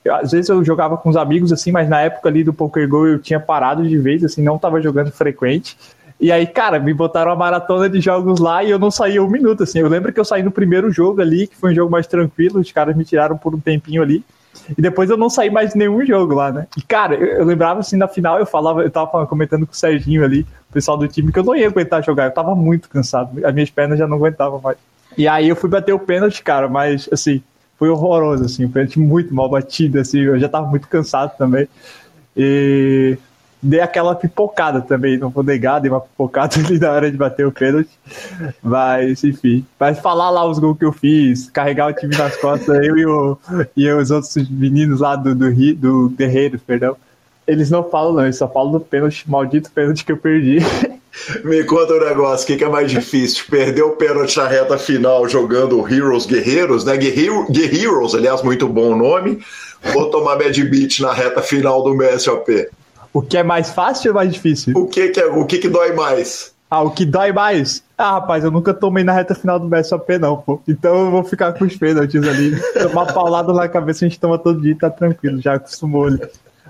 eu, 0.07 0.15
às 0.15 0.31
vezes 0.31 0.49
eu 0.49 0.65
jogava 0.65 0.97
com 0.97 1.09
os 1.09 1.17
amigos, 1.17 1.53
assim, 1.53 1.73
mas 1.73 1.89
na 1.89 2.01
época 2.01 2.29
ali 2.29 2.45
do 2.45 2.53
Poker 2.53 2.89
Go 2.89 3.07
eu 3.07 3.19
tinha 3.19 3.41
parado 3.41 3.87
de 3.87 3.99
vez, 3.99 4.23
assim, 4.23 4.41
não 4.41 4.59
tava 4.59 4.81
jogando 4.81 5.11
frequente. 5.11 5.77
E 6.19 6.33
aí, 6.33 6.47
cara, 6.47 6.79
me 6.79 6.95
botaram 6.95 7.31
uma 7.31 7.37
maratona 7.37 7.91
de 7.91 8.01
jogos 8.01 8.41
lá 8.41 8.65
e 8.65 8.71
eu 8.71 8.79
não 8.79 8.91
saía 8.91 9.23
um 9.23 9.29
minuto, 9.29 9.63
assim. 9.63 9.81
Eu 9.81 9.89
lembro 9.89 10.13
que 10.13 10.19
eu 10.19 10.25
saí 10.25 10.43
no 10.43 10.51
primeiro 10.51 10.91
jogo 10.91 11.21
ali, 11.21 11.47
que 11.47 11.57
foi 11.57 11.73
um 11.73 11.75
jogo 11.75 11.91
mais 11.91 12.07
tranquilo, 12.07 12.61
os 12.61 12.73
caras 12.73 12.97
me 12.97 13.05
tiraram 13.05 13.37
por 13.37 13.55
um 13.55 13.61
tempinho 13.61 14.03
ali. 14.03 14.25
E 14.77 14.81
depois 14.81 15.11
eu 15.11 15.17
não 15.17 15.29
saí 15.29 15.51
mais 15.51 15.73
de 15.73 15.79
nenhum 15.79 16.05
jogo 16.05 16.35
lá, 16.35 16.51
né? 16.51 16.67
E, 16.77 16.83
cara, 16.83 17.15
eu, 17.15 17.27
eu 17.27 17.45
lembrava 17.45 17.81
assim, 17.81 17.97
na 17.97 18.09
final 18.09 18.39
eu 18.39 18.47
falava, 18.47 18.83
eu 18.83 18.91
tava 18.91 19.27
comentando 19.27 19.67
com 19.67 19.73
o 19.73 19.77
Serginho 19.77 20.25
ali, 20.25 20.47
o 20.71 20.73
pessoal 20.73 20.97
do 20.97 21.07
time, 21.07 21.31
que 21.31 21.39
eu 21.39 21.45
não 21.45 21.55
ia 21.55 21.67
aguentar 21.67 22.03
jogar, 22.03 22.25
eu 22.25 22.33
tava 22.33 22.55
muito 22.55 22.89
cansado, 22.89 23.45
as 23.45 23.55
minhas 23.55 23.71
pernas 23.71 23.99
já 23.99 24.07
não 24.07 24.17
aguentavam 24.17 24.61
mais. 24.61 24.79
E 25.17 25.29
aí 25.29 25.49
eu 25.49 25.57
fui 25.57 25.69
bater 25.69 25.93
o 25.93 25.99
pênalti, 25.99 26.43
cara, 26.43 26.69
mas 26.69 27.09
assim, 27.13 27.43
foi 27.79 27.89
horroroso, 27.91 28.45
assim, 28.45 28.65
um 28.65 28.71
pênalti 28.71 28.99
muito 28.99 29.35
mal 29.35 29.49
batido, 29.49 30.01
assim, 30.01 30.21
eu 30.21 30.39
já 30.39 30.49
tava 30.49 30.67
muito 30.67 30.89
cansado 30.89 31.37
também. 31.37 31.69
E 32.37 33.17
dei 33.67 33.81
aquela 33.81 34.15
pipocada 34.15 34.81
também, 34.81 35.19
não 35.19 35.29
vou 35.29 35.43
negar, 35.43 35.81
dei 35.81 35.91
uma 35.91 36.01
pipocada 36.01 36.57
ali 36.61 36.79
na 36.79 36.93
hora 36.93 37.11
de 37.11 37.17
bater 37.17 37.47
o 37.47 37.53
pênalti. 37.53 37.91
Mas, 38.63 39.23
enfim. 39.25 39.65
Mas 39.79 39.99
falar 39.99 40.31
lá 40.31 40.45
os 40.47 40.59
gols 40.59 40.79
que 40.79 40.85
eu 40.85 40.93
fiz, 40.93 41.51
carregar 41.51 41.89
o 41.89 41.93
time 41.93 42.17
nas 42.17 42.37
costas, 42.37 42.85
eu 42.85 42.97
e, 42.97 43.07
o, 43.07 43.39
e 43.77 43.91
os 43.91 44.11
outros 44.11 44.49
meninos 44.49 45.01
lá 45.01 45.17
do, 45.17 45.35
do, 45.35 45.75
do 45.75 46.09
Guerreiros, 46.11 46.63
perdão, 46.63 46.97
eles 47.47 47.71
não 47.71 47.85
falam, 47.85 48.13
não, 48.15 48.25
eles 48.25 48.37
só 48.37 48.49
falam 48.49 48.73
do 48.73 48.81
pênalti, 48.81 49.29
maldito 49.29 49.71
pênalti 49.71 50.05
que 50.05 50.13
eu 50.13 50.17
perdi. 50.17 50.59
Me 51.45 51.65
conta 51.65 51.95
um 51.95 52.05
negócio, 52.05 52.45
o 52.45 52.47
que, 52.47 52.57
que, 52.57 52.65
é 52.65 52.69
mais 52.69 52.91
difícil? 52.91 53.45
Perder 53.49 53.83
o 53.83 53.93
pênalti 53.93 54.37
na 54.37 54.47
reta 54.47 54.77
final 54.77 55.27
jogando 55.27 55.81
Heroes 55.89 56.27
Guerreiros, 56.27 56.85
né? 56.85 56.97
Guerreiros, 56.97 58.15
aliás, 58.15 58.43
muito 58.43 58.69
bom 58.69 58.95
nome, 58.95 59.39
ou 59.95 60.11
tomar 60.11 60.37
Mad 60.37 60.57
Beat 60.59 61.01
na 61.01 61.15
reta 61.15 61.41
final 61.41 61.83
do 61.83 61.95
MSOP? 61.95 62.69
O 63.17 63.23
que 63.23 63.39
é 63.39 63.43
mais 63.43 63.71
fácil 63.71 64.11
ou 64.11 64.15
mais 64.15 64.31
difícil? 64.31 64.77
O 64.77 64.87
que, 64.87 65.09
que, 65.09 65.19
é, 65.19 65.25
o 65.25 65.47
que, 65.47 65.57
que 65.57 65.71
dói 65.71 65.95
mais? 65.95 66.55
Ah, 66.71 66.83
o 66.83 66.91
que 66.91 67.07
dói 67.07 67.33
mais? 67.33 67.83
Ah, 67.97 68.13
rapaz, 68.13 68.45
eu 68.45 68.51
nunca 68.51 68.75
tomei 68.75 69.03
na 69.05 69.13
reta 69.15 69.35
final 69.35 69.59
do 69.59 69.75
MSOP, 69.75 70.19
não, 70.19 70.37
pô. 70.37 70.61
Então 70.69 71.07
eu 71.07 71.11
vou 71.11 71.25
ficar 71.25 71.55
com 71.55 71.65
os 71.65 71.75
pênaltis 71.75 72.23
ali. 72.29 72.55
Tomar 72.75 73.15
paulada 73.15 73.55
na 73.55 73.71
cabeça 73.71 74.05
a 74.05 74.09
gente 74.09 74.21
toma 74.21 74.39
todo 74.39 74.61
dia 74.61 74.73
e 74.73 74.75
tá 74.75 74.91
tranquilo, 74.91 75.41
já 75.41 75.55
acostumou 75.55 76.09
ali. 76.09 76.21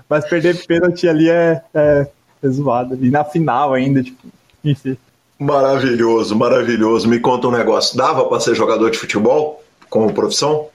Mas 0.09 0.23
perder 0.29 0.65
pênalti 0.65 1.05
ali 1.05 1.29
é, 1.29 1.61
é, 1.73 2.07
é 2.41 2.47
zoado. 2.47 2.97
E 3.01 3.11
na 3.11 3.25
final 3.25 3.73
ainda, 3.73 4.01
tipo, 4.01 4.25
enfim. 4.63 4.95
Maravilhoso, 5.37 6.33
maravilhoso. 6.33 7.09
Me 7.09 7.19
conta 7.19 7.49
um 7.49 7.51
negócio. 7.51 7.97
Dava 7.97 8.23
para 8.23 8.39
ser 8.39 8.55
jogador 8.55 8.89
de 8.89 8.97
futebol 8.97 9.61
como 9.89 10.13
profissão? 10.13 10.67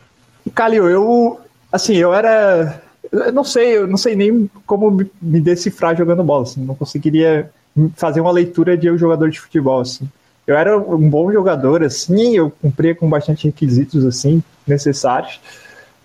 Calil, 0.54 0.90
eu 0.90 1.40
assim, 1.72 1.96
eu 1.96 2.12
era 2.12 2.82
eu 3.10 3.32
não 3.32 3.44
sei, 3.44 3.76
eu 3.76 3.86
não 3.86 3.96
sei 3.96 4.14
nem 4.14 4.50
como 4.66 5.04
me 5.20 5.40
decifrar 5.40 5.96
jogando 5.96 6.22
bola, 6.22 6.42
assim, 6.42 6.62
não 6.62 6.74
conseguiria 6.74 7.50
fazer 7.96 8.20
uma 8.20 8.30
leitura 8.30 8.76
de 8.76 8.86
eu 8.86 8.98
jogador 8.98 9.30
de 9.30 9.40
futebol, 9.40 9.80
assim. 9.80 10.08
Eu 10.46 10.56
era 10.56 10.76
um 10.76 11.08
bom 11.08 11.32
jogador, 11.32 11.82
assim, 11.82 12.36
eu 12.36 12.50
cumpria 12.50 12.94
com 12.94 13.08
bastante 13.08 13.46
requisitos, 13.46 14.04
assim, 14.04 14.42
necessários. 14.66 15.40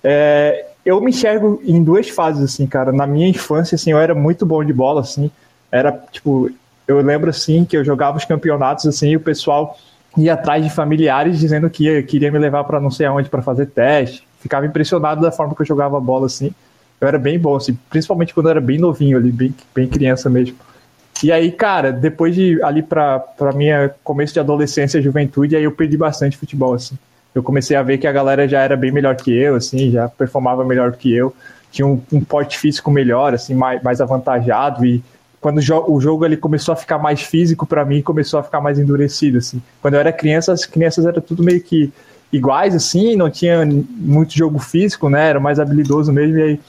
É, 0.03 0.67
eu 0.86 1.01
me 1.01 1.10
enxergo 1.10 1.62
em 1.65 1.83
duas 1.83 2.07
fases, 2.10 2.43
assim, 2.43 2.67
cara. 2.67 2.91
Na 2.91 3.05
minha 3.07 3.27
infância, 3.27 3.75
assim, 3.75 3.91
eu 3.91 3.97
era 3.99 4.13
muito 4.13 4.45
bom 4.45 4.63
de 4.63 4.71
bola, 4.71 5.01
assim. 5.01 5.29
Era, 5.71 5.91
tipo, 6.12 6.49
eu 6.88 7.01
lembro 7.01 7.29
assim 7.29 7.65
que 7.65 7.75
eu 7.75 7.83
jogava 7.83 8.17
os 8.17 8.25
campeonatos 8.25 8.86
assim, 8.88 9.10
e 9.10 9.17
o 9.17 9.19
pessoal 9.19 9.77
ia 10.17 10.33
atrás 10.33 10.63
de 10.63 10.69
familiares 10.69 11.38
dizendo 11.38 11.69
que 11.69 11.83
ia, 11.83 12.01
queria 12.01 12.31
me 12.31 12.39
levar 12.39 12.63
para 12.63 12.79
não 12.79 12.89
sei 12.89 13.05
aonde 13.05 13.29
para 13.29 13.41
fazer 13.41 13.67
teste. 13.67 14.25
Ficava 14.39 14.65
impressionado 14.65 15.21
da 15.21 15.31
forma 15.31 15.53
que 15.53 15.62
eu 15.62 15.65
jogava 15.65 15.99
bola 15.99 16.27
assim. 16.27 16.51
Eu 16.99 17.07
era 17.07 17.17
bem 17.17 17.38
bom, 17.38 17.55
assim, 17.55 17.77
principalmente 17.89 18.33
quando 18.33 18.47
eu 18.47 18.51
era 18.51 18.62
bem 18.62 18.77
novinho 18.77 19.17
ali, 19.17 19.31
bem, 19.31 19.53
bem 19.73 19.88
criança 19.88 20.29
mesmo. 20.29 20.55
E 21.23 21.31
aí, 21.31 21.51
cara, 21.51 21.91
depois 21.91 22.36
de 22.36 22.62
ali 22.63 22.83
para 22.83 23.23
minha 23.55 23.93
começo 24.03 24.33
de 24.33 24.39
adolescência, 24.39 25.01
juventude, 25.01 25.55
aí 25.55 25.63
eu 25.63 25.71
perdi 25.71 25.97
bastante 25.97 26.38
futebol, 26.38 26.73
assim. 26.73 26.97
Eu 27.33 27.43
comecei 27.43 27.75
a 27.75 27.83
ver 27.83 27.97
que 27.97 28.07
a 28.07 28.12
galera 28.12 28.47
já 28.47 28.62
era 28.62 28.75
bem 28.75 28.91
melhor 28.91 29.15
que 29.15 29.31
eu, 29.31 29.55
assim, 29.55 29.91
já 29.91 30.07
performava 30.07 30.63
melhor 30.63 30.93
que 30.93 31.13
eu, 31.13 31.36
tinha 31.71 31.86
um, 31.86 32.01
um 32.12 32.23
porte 32.23 32.57
físico 32.57 32.89
melhor, 32.89 33.33
assim, 33.33 33.53
mais, 33.53 33.81
mais 33.81 34.01
avantajado 34.01 34.86
e 34.86 35.03
quando 35.39 35.60
o 35.60 36.01
jogo 36.01 36.25
ele 36.25 36.36
começou 36.36 36.73
a 36.73 36.75
ficar 36.75 36.97
mais 36.97 37.21
físico 37.21 37.65
para 37.65 37.86
mim, 37.86 38.01
começou 38.01 38.39
a 38.39 38.43
ficar 38.43 38.60
mais 38.60 38.79
endurecido 38.79 39.38
assim. 39.38 39.62
Quando 39.81 39.93
eu 39.93 39.99
era 39.99 40.12
criança, 40.12 40.51
as 40.51 40.65
crianças 40.65 41.05
eram 41.05 41.21
tudo 41.21 41.43
meio 41.43 41.62
que 41.62 41.91
iguais 42.31 42.75
assim, 42.75 43.15
não 43.15 43.29
tinha 43.29 43.65
muito 43.65 44.37
jogo 44.37 44.59
físico, 44.59 45.09
né? 45.09 45.29
Era 45.29 45.39
mais 45.39 45.59
habilidoso 45.59 46.11
mesmo 46.11 46.37
e 46.37 46.41
aí 46.41 46.59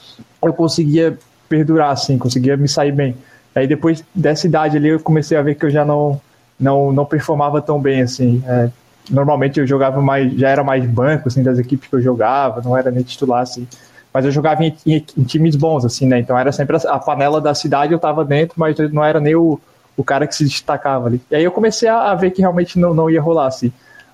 eu 0.43 0.53
conseguia 0.53 1.17
perdurar 1.47 1.91
assim, 1.91 2.17
conseguia 2.17 2.55
me 2.55 2.67
sair 2.67 2.91
bem. 2.91 3.15
Aí 3.55 3.67
depois 3.67 4.03
dessa 4.13 4.47
idade 4.47 4.77
ali 4.77 4.89
eu 4.89 4.99
comecei 4.99 5.37
a 5.37 5.41
ver 5.41 5.55
que 5.55 5.65
eu 5.65 5.69
já 5.69 5.83
não 5.83 6.19
não 6.59 6.91
não 6.91 7.05
performava 7.05 7.61
tão 7.61 7.81
bem 7.81 8.01
assim. 8.01 8.43
É, 8.45 8.69
normalmente 9.09 9.59
eu 9.59 9.67
jogava 9.67 10.01
mais, 10.01 10.31
já 10.33 10.49
era 10.49 10.63
mais 10.63 10.85
banco 10.85 11.27
assim 11.27 11.43
das 11.43 11.59
equipes 11.59 11.89
que 11.89 11.95
eu 11.95 12.01
jogava, 12.01 12.61
não 12.61 12.77
era 12.77 12.91
nem 12.91 13.03
titular 13.03 13.41
assim 13.41 13.67
mas 14.13 14.25
eu 14.25 14.31
jogava 14.31 14.63
em, 14.63 14.75
em, 14.85 15.05
em, 15.17 15.23
times 15.23 15.55
bons, 15.55 15.85
assim, 15.85 16.07
né? 16.07 16.19
Então 16.19 16.37
era 16.37 16.51
sempre 16.51 16.75
a, 16.75 16.79
a 16.93 16.99
panela 16.99 17.39
da 17.39 17.53
cidade, 17.53 17.93
eu 17.93 17.99
tava 17.99 18.25
dentro, 18.25 18.55
mas 18.57 18.77
não 18.91 19.03
era 19.03 19.19
nem 19.19 19.35
o, 19.35 19.59
o 19.95 20.03
cara 20.03 20.25
que 20.25 20.35
se 20.35 20.43
destacava 20.43 21.07
ali. 21.07 21.21
E 21.29 21.35
aí 21.35 21.43
eu 21.43 21.51
comecei 21.51 21.87
a, 21.87 22.11
a 22.11 22.15
ver 22.15 22.31
que 22.31 22.41
realmente 22.41 22.79
não, 22.79 22.93
não 22.93 23.09
ia 23.09 23.21
rolar, 23.21 23.47
assim. 23.47 23.71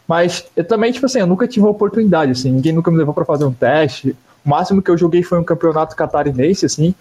Mas 0.07 0.45
eu 0.55 0.63
também, 0.63 0.91
tipo 0.91 1.05
assim, 1.05 1.19
eu 1.19 1.27
nunca 1.27 1.47
tive 1.47 1.65
uma 1.65 1.71
oportunidade, 1.71 2.31
assim, 2.31 2.51
ninguém 2.51 2.73
nunca 2.73 2.91
me 2.91 2.97
levou 2.97 3.13
para 3.13 3.25
fazer 3.25 3.45
um 3.45 3.53
teste. 3.53 4.15
O 4.45 4.49
máximo 4.49 4.81
que 4.81 4.91
eu 4.91 4.97
joguei 4.97 5.23
foi 5.23 5.39
um 5.39 5.43
campeonato 5.43 5.95
catarinense, 5.95 6.65
assim, 6.65 6.93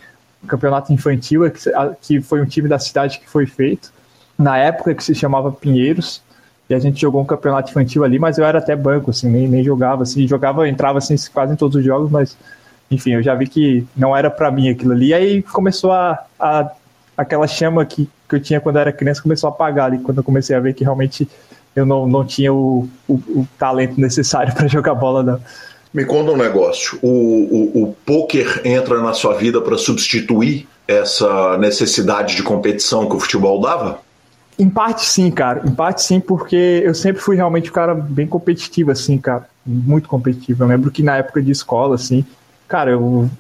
um 0.43 0.47
campeonato 0.47 0.93
infantil, 0.93 1.51
que, 1.51 1.71
que 2.01 2.21
foi 2.21 2.41
um 2.41 2.47
time 2.47 2.69
da 2.69 2.79
cidade 2.79 3.19
que 3.19 3.29
foi 3.29 3.47
feito, 3.47 3.93
na 4.39 4.57
época 4.57 4.95
que 4.95 5.05
se 5.05 5.15
chamava 5.15 5.53
Pinheiros, 5.53 6.23
e 6.69 6.75
a 6.75 6.79
gente 6.79 6.99
jogou 7.01 7.21
um 7.21 7.27
campeonato 7.27 7.71
infantil 7.71 8.05
ali, 8.05 8.19
mas 8.19 8.39
eu 8.39 8.45
era 8.45 8.59
até 8.59 8.75
banco, 8.75 9.11
assim, 9.11 9.29
nem, 9.29 9.47
nem 9.47 9.63
jogava, 9.63 10.03
assim, 10.03 10.27
jogava, 10.27 10.67
entrava, 10.67 10.97
assim, 10.97 11.15
quase 11.33 11.53
em 11.53 11.57
todos 11.57 11.77
os 11.77 11.85
jogos, 11.85 12.11
mas 12.11 12.37
enfim, 12.91 13.13
eu 13.13 13.23
já 13.23 13.35
vi 13.35 13.47
que 13.47 13.87
não 13.97 14.17
era 14.17 14.31
para 14.31 14.51
mim 14.51 14.69
aquilo 14.71 14.93
ali. 14.93 15.09
E 15.09 15.15
aí 15.15 15.43
começou 15.43 15.93
a, 15.93 16.25
a 16.39 16.71
aquela 17.17 17.47
chama 17.47 17.85
que, 17.85 18.09
que 18.29 18.35
eu 18.35 18.41
tinha 18.41 18.61
quando 18.61 18.77
eu 18.77 18.83
era 18.83 18.93
criança 18.93 19.23
começou 19.23 19.49
a 19.49 19.53
apagar 19.53 19.87
ali, 19.87 19.99
quando 19.99 20.19
eu 20.19 20.25
comecei 20.25 20.55
a 20.57 20.61
ver 20.61 20.75
que 20.75 20.83
realmente 20.83 21.29
eu 21.75 21.85
não, 21.85 22.07
não 22.07 22.25
tinha 22.25 22.53
o, 22.53 22.89
o, 23.09 23.15
o 23.15 23.49
talento 23.59 24.01
necessário 24.01 24.55
para 24.55 24.67
jogar 24.67 24.95
bola, 24.95 25.23
não. 25.23 25.41
Me 25.93 26.05
conta 26.05 26.33
um 26.33 26.37
negócio. 26.37 26.99
O, 27.03 27.09
o, 27.09 27.83
o 27.85 27.97
poker 28.05 28.61
entra 28.65 29.01
na 29.01 29.13
sua 29.13 29.35
vida 29.35 29.61
para 29.61 29.79
substituir 29.79 30.67
essa 30.89 31.57
necessidade 31.57 32.37
de 32.37 32.43
competição 32.43 33.09
que 33.09 33.15
o 33.15 33.21
futebol 33.21 33.61
dava? 33.61 34.01
Em 34.59 34.69
parte 34.69 35.05
sim, 35.05 35.31
cara. 35.31 35.63
Em 35.65 35.73
parte 35.73 36.03
sim, 36.03 36.21
porque 36.21 36.83
eu 36.85 36.95
sempre 36.95 37.23
fui 37.23 37.37
realmente 37.37 37.71
um 37.71 37.73
cara 37.73 37.95
bem 37.95 38.27
competitivo, 38.27 38.91
assim, 38.91 39.19
cara. 39.19 39.49
Muito 39.65 40.09
competitivo. 40.09 40.65
Eu 40.65 40.69
lembro 40.69 40.91
que 40.91 41.03
na 41.03 41.17
época 41.17 41.41
de 41.41 41.51
escola, 41.51 41.95
assim, 41.95 42.25
cara, 42.69 42.91
eu. 42.91 43.31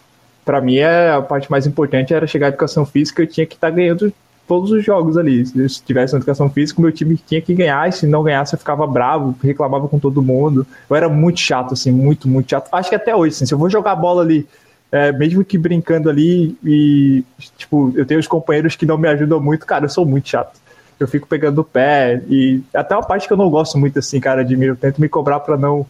Pra 0.44 0.60
mim, 0.60 0.76
é, 0.76 1.10
a 1.10 1.22
parte 1.22 1.50
mais 1.50 1.66
importante 1.66 2.12
era 2.12 2.26
chegar 2.26 2.46
à 2.46 2.48
educação 2.50 2.84
física, 2.84 3.22
eu 3.22 3.26
tinha 3.26 3.46
que 3.46 3.54
estar 3.54 3.70
tá 3.70 3.74
ganhando 3.74 4.12
todos 4.46 4.70
os 4.70 4.84
jogos 4.84 5.16
ali. 5.16 5.44
Se 5.46 5.82
tivesse 5.82 6.14
educação 6.14 6.48
física, 6.50 6.80
meu 6.80 6.92
time 6.92 7.16
tinha 7.16 7.40
que 7.40 7.54
ganhar, 7.54 7.88
e 7.88 7.92
se 7.92 8.06
não 8.06 8.22
ganhasse, 8.22 8.54
eu 8.54 8.58
ficava 8.58 8.86
bravo, 8.86 9.34
reclamava 9.42 9.88
com 9.88 9.98
todo 9.98 10.22
mundo. 10.22 10.66
Eu 10.88 10.96
era 10.96 11.08
muito 11.08 11.40
chato, 11.40 11.74
assim, 11.74 11.90
muito, 11.90 12.28
muito 12.28 12.50
chato. 12.50 12.68
Acho 12.72 12.88
que 12.88 12.96
até 12.96 13.14
hoje, 13.14 13.34
assim, 13.34 13.46
se 13.46 13.54
eu 13.54 13.58
vou 13.58 13.70
jogar 13.70 13.96
bola 13.96 14.22
ali, 14.22 14.46
é, 14.92 15.12
mesmo 15.12 15.44
que 15.44 15.58
brincando 15.58 16.08
ali, 16.08 16.56
e, 16.64 17.24
tipo, 17.56 17.92
eu 17.96 18.06
tenho 18.06 18.20
os 18.20 18.26
companheiros 18.26 18.76
que 18.76 18.86
não 18.86 18.98
me 18.98 19.08
ajudam 19.08 19.40
muito, 19.40 19.66
cara, 19.66 19.86
eu 19.86 19.88
sou 19.90 20.06
muito 20.06 20.28
chato 20.28 20.64
eu 20.98 21.08
fico 21.08 21.26
pegando 21.26 21.60
o 21.60 21.64
pé 21.64 22.22
e 22.28 22.62
até 22.72 22.94
uma 22.94 23.02
parte 23.02 23.26
que 23.26 23.32
eu 23.32 23.36
não 23.36 23.50
gosto 23.50 23.78
muito 23.78 23.98
assim, 23.98 24.20
cara, 24.20 24.44
de 24.44 24.56
mim, 24.56 24.66
eu 24.66 24.76
tento 24.76 25.00
me 25.00 25.08
cobrar 25.08 25.40
para 25.40 25.56
não 25.56 25.86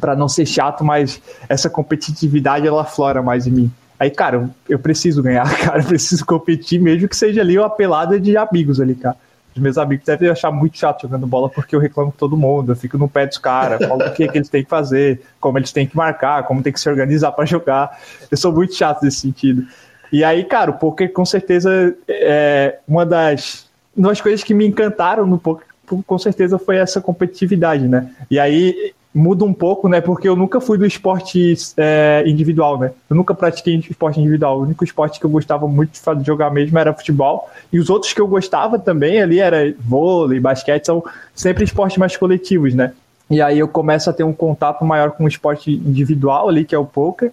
para 0.00 0.16
não 0.16 0.28
ser 0.28 0.44
chato, 0.44 0.84
mas 0.84 1.22
essa 1.48 1.70
competitividade 1.70 2.66
ela 2.66 2.84
flora 2.84 3.22
mais 3.22 3.46
em 3.46 3.50
mim. 3.52 3.72
Aí, 3.98 4.10
cara, 4.10 4.50
eu 4.68 4.78
preciso 4.78 5.22
ganhar, 5.22 5.44
cara, 5.58 5.80
eu 5.80 5.86
preciso 5.86 6.24
competir, 6.24 6.80
mesmo 6.80 7.08
que 7.08 7.16
seja 7.16 7.40
ali 7.40 7.58
uma 7.58 7.70
pelada 7.70 8.18
de 8.18 8.36
amigos 8.36 8.80
ali, 8.80 8.94
cara. 8.94 9.16
Os 9.54 9.62
meus 9.62 9.78
amigos 9.78 10.04
devem 10.04 10.28
achar 10.28 10.50
muito 10.50 10.76
chato 10.76 11.02
jogando 11.02 11.28
bola 11.28 11.48
porque 11.48 11.76
eu 11.76 11.80
reclamo 11.80 12.10
com 12.10 12.18
todo 12.18 12.36
mundo, 12.36 12.72
eu 12.72 12.76
fico 12.76 12.98
no 12.98 13.08
pé 13.08 13.24
dos 13.24 13.38
caras, 13.38 13.86
falo 13.86 14.04
o 14.04 14.12
que, 14.12 14.24
é 14.24 14.28
que 14.28 14.36
eles 14.36 14.48
têm 14.48 14.64
que 14.64 14.68
fazer, 14.68 15.22
como 15.38 15.58
eles 15.58 15.70
têm 15.70 15.86
que 15.86 15.96
marcar, 15.96 16.42
como 16.42 16.60
tem 16.60 16.72
que 16.72 16.80
se 16.80 16.88
organizar 16.88 17.30
para 17.30 17.44
jogar. 17.44 18.00
Eu 18.28 18.36
sou 18.36 18.52
muito 18.52 18.74
chato 18.74 19.04
nesse 19.04 19.20
sentido. 19.20 19.64
E 20.12 20.24
aí, 20.24 20.42
cara, 20.44 20.72
o 20.72 20.74
poker 20.74 21.12
com 21.12 21.24
certeza 21.24 21.96
é 22.08 22.78
uma 22.86 23.06
das 23.06 23.68
uma 23.96 24.08
das 24.08 24.20
coisas 24.20 24.42
que 24.42 24.52
me 24.52 24.66
encantaram 24.66 25.24
no 25.24 25.38
poker, 25.38 25.66
com 26.04 26.18
certeza, 26.18 26.58
foi 26.58 26.76
essa 26.76 27.00
competitividade, 27.00 27.86
né? 27.86 28.10
E 28.28 28.40
aí 28.40 28.92
muda 29.14 29.44
um 29.44 29.54
pouco, 29.54 29.88
né? 29.88 30.00
Porque 30.00 30.28
eu 30.28 30.34
nunca 30.34 30.60
fui 30.60 30.76
do 30.76 30.84
esporte 30.84 31.54
é, 31.76 32.24
individual, 32.26 32.78
né? 32.78 32.90
Eu 33.08 33.14
nunca 33.14 33.32
pratiquei 33.32 33.76
esporte 33.76 34.18
individual. 34.18 34.58
O 34.58 34.62
único 34.62 34.82
esporte 34.82 35.20
que 35.20 35.24
eu 35.24 35.30
gostava 35.30 35.68
muito 35.68 35.92
de 35.92 36.26
jogar 36.26 36.50
mesmo 36.50 36.76
era 36.76 36.92
futebol. 36.92 37.48
E 37.72 37.78
os 37.78 37.88
outros 37.88 38.12
que 38.12 38.20
eu 38.20 38.26
gostava 38.26 38.76
também 38.76 39.22
ali 39.22 39.38
era 39.38 39.72
vôlei, 39.78 40.40
basquete, 40.40 40.86
são 40.86 41.04
sempre 41.32 41.62
esportes 41.62 41.96
mais 41.96 42.16
coletivos, 42.16 42.74
né? 42.74 42.92
E 43.30 43.40
aí 43.40 43.58
eu 43.58 43.68
começo 43.68 44.10
a 44.10 44.12
ter 44.12 44.24
um 44.24 44.32
contato 44.32 44.84
maior 44.84 45.12
com 45.12 45.24
o 45.24 45.28
esporte 45.28 45.70
individual 45.70 46.48
ali, 46.48 46.64
que 46.64 46.74
é 46.74 46.78
o 46.78 46.84
poker. 46.84 47.30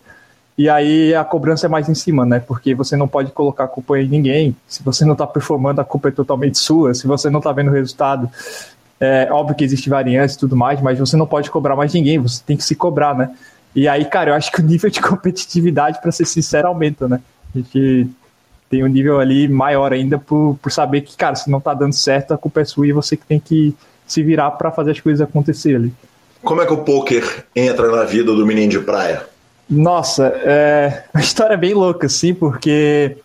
E 0.57 0.69
aí 0.69 1.15
a 1.15 1.23
cobrança 1.23 1.65
é 1.65 1.69
mais 1.69 1.89
em 1.89 1.95
cima, 1.95 2.23
né? 2.25 2.39
Porque 2.39 2.75
você 2.75 2.95
não 2.95 3.07
pode 3.07 3.31
colocar 3.31 3.63
a 3.63 3.67
culpa 3.67 3.99
em 3.99 4.07
ninguém. 4.07 4.55
Se 4.67 4.83
você 4.83 5.03
não 5.03 5.13
está 5.13 5.25
performando, 5.25 5.81
a 5.81 5.83
culpa 5.83 6.09
é 6.09 6.11
totalmente 6.11 6.59
sua. 6.59 6.93
Se 6.93 7.07
você 7.07 7.29
não 7.29 7.39
está 7.39 7.51
vendo 7.51 7.69
o 7.69 7.73
resultado, 7.73 8.29
é 9.01 9.27
óbvio 9.31 9.55
que 9.55 9.63
existe 9.63 9.89
variância 9.89 10.37
e 10.37 10.39
tudo 10.39 10.55
mais, 10.55 10.79
mas 10.79 10.99
você 10.99 11.17
não 11.17 11.25
pode 11.25 11.49
cobrar 11.49 11.75
mais 11.75 11.91
ninguém, 11.91 12.19
você 12.19 12.41
tem 12.45 12.55
que 12.55 12.63
se 12.63 12.75
cobrar, 12.75 13.15
né? 13.15 13.31
E 13.75 13.87
aí, 13.87 14.05
cara, 14.05 14.29
eu 14.29 14.35
acho 14.35 14.51
que 14.51 14.61
o 14.61 14.63
nível 14.63 14.91
de 14.91 15.01
competitividade, 15.01 15.99
para 15.99 16.11
ser 16.11 16.25
sincero, 16.25 16.67
aumenta, 16.67 17.07
né? 17.07 17.19
A 17.53 17.57
gente 17.57 18.07
tem 18.69 18.83
um 18.83 18.87
nível 18.87 19.19
ali 19.19 19.47
maior 19.47 19.91
ainda 19.91 20.19
por, 20.19 20.55
por 20.61 20.71
saber 20.71 21.01
que, 21.01 21.17
cara, 21.17 21.35
se 21.35 21.49
não 21.49 21.59
tá 21.59 21.73
dando 21.73 21.93
certo, 21.93 22.33
a 22.33 22.37
culpa 22.37 22.61
é 22.61 22.65
sua 22.65 22.87
e 22.87 22.91
você 22.91 23.17
que 23.17 23.25
tem 23.25 23.39
que 23.39 23.75
se 24.05 24.21
virar 24.21 24.51
para 24.51 24.71
fazer 24.71 24.91
as 24.91 24.99
coisas 24.99 25.19
acontecerem 25.19 25.77
ali. 25.77 25.93
Como 26.43 26.61
é 26.61 26.65
que 26.65 26.73
o 26.73 26.77
poker 26.77 27.45
entra 27.55 27.91
na 27.91 28.03
vida 28.03 28.33
do 28.33 28.45
menino 28.45 28.69
de 28.69 28.79
praia? 28.79 29.23
Nossa, 29.69 30.27
é 30.27 31.05
uma 31.13 31.21
história 31.21 31.57
bem 31.57 31.73
louca, 31.73 32.05
assim, 32.05 32.33
porque 32.33 33.17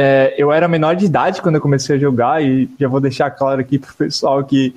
é, 0.00 0.32
eu 0.38 0.52
era 0.52 0.68
menor 0.68 0.94
de 0.94 1.06
idade 1.06 1.42
quando 1.42 1.56
eu 1.56 1.60
comecei 1.60 1.96
a 1.96 1.98
jogar 1.98 2.40
e 2.40 2.70
já 2.78 2.86
vou 2.86 3.00
deixar 3.00 3.32
claro 3.32 3.60
aqui 3.60 3.80
pro 3.80 3.92
pessoal 3.94 4.44
que 4.44 4.72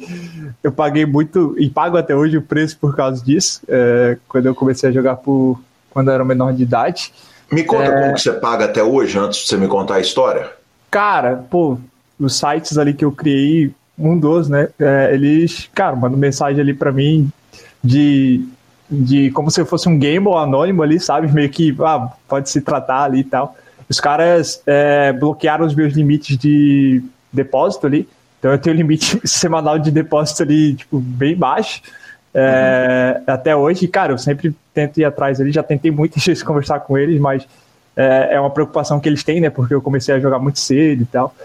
eu 0.64 0.72
paguei 0.72 1.06
muito 1.06 1.54
e 1.60 1.70
pago 1.70 1.96
até 1.96 2.16
hoje 2.16 2.38
o 2.38 2.42
preço 2.42 2.76
por 2.80 2.96
causa 2.96 3.24
disso, 3.24 3.62
é, 3.68 4.18
quando 4.28 4.48
eu 4.48 4.56
comecei 4.56 4.90
a 4.90 4.92
jogar 4.92 5.18
por 5.18 5.62
quando 5.92 6.08
eu 6.08 6.16
era 6.16 6.26
menor 6.26 6.54
de 6.54 6.64
idade. 6.64 7.14
Me 7.52 7.64
conta 7.64 7.84
é, 7.84 8.02
como 8.02 8.14
que 8.16 8.22
você 8.22 8.34
paga 8.34 8.66
até 8.66 8.82
hoje, 8.82 9.20
antes 9.20 9.42
de 9.42 9.48
você 9.48 9.58
me 9.58 9.68
contar 9.68 9.96
a 9.96 10.00
história. 10.00 10.50
Cara, 10.90 11.36
pô, 11.36 11.78
os 12.20 12.36
sites 12.36 12.80
ali 12.80 12.92
que 12.92 13.06
eu 13.06 13.12
criei, 13.12 13.72
um 14.00 14.18
dos, 14.18 14.50
né, 14.50 14.70
é, 14.80 15.12
eles, 15.14 15.70
cara, 15.76 15.96
mandam 15.96 16.18
mensagem 16.18 16.60
ali 16.60 16.74
para 16.74 16.92
mim 16.92 17.30
de 17.84 18.44
de 18.90 19.32
como 19.32 19.50
se 19.50 19.64
fosse 19.64 19.88
um 19.88 19.98
gamble 19.98 20.34
anônimo 20.34 20.84
ali, 20.84 21.00
sabe? 21.00 21.32
Meio 21.32 21.50
que 21.50 21.74
ah, 21.80 22.10
pode 22.28 22.50
se 22.50 22.60
tratar 22.60 23.04
ali 23.04 23.20
e 23.20 23.24
tal. 23.24 23.56
Os 23.92 24.00
caras 24.00 24.64
é, 24.66 25.12
bloquearam 25.12 25.66
os 25.66 25.76
meus 25.76 25.94
limites 25.94 26.38
de 26.38 27.04
depósito 27.30 27.88
ali. 27.88 28.08
Então 28.40 28.50
eu 28.50 28.58
tenho 28.58 28.74
limite 28.74 29.20
semanal 29.28 29.78
de 29.78 29.92
depósito 29.92 30.44
ali, 30.44 30.76
tipo, 30.76 30.98
bem 30.98 31.36
baixo. 31.36 31.82
É, 32.34 33.18
uhum. 33.18 33.34
Até 33.34 33.54
hoje, 33.54 33.90
cara, 33.90 34.14
eu 34.14 34.18
sempre 34.18 34.56
tento 34.74 34.98
ir 34.98 35.04
atrás 35.04 35.42
ali. 35.42 35.52
Já 35.52 35.62
tentei 35.62 35.92
muitas 35.92 36.24
vezes 36.24 36.42
conversar 36.42 36.80
com 36.80 36.98
eles, 36.98 37.20
mas 37.20 37.46
é, 37.98 38.36
é, 38.36 38.40
uma 38.40 38.50
preocupação 38.50 38.98
que 38.98 39.10
eles 39.10 39.26
têm, 39.26 39.42
né? 39.42 39.50
Porque 39.50 39.74
eu 39.74 39.82
comecei 39.82 40.16
a 40.16 40.22
jogar 40.22 40.40
muito 40.40 40.62
cedo 40.62 41.02
e 41.02 41.06
tal. 41.06 41.36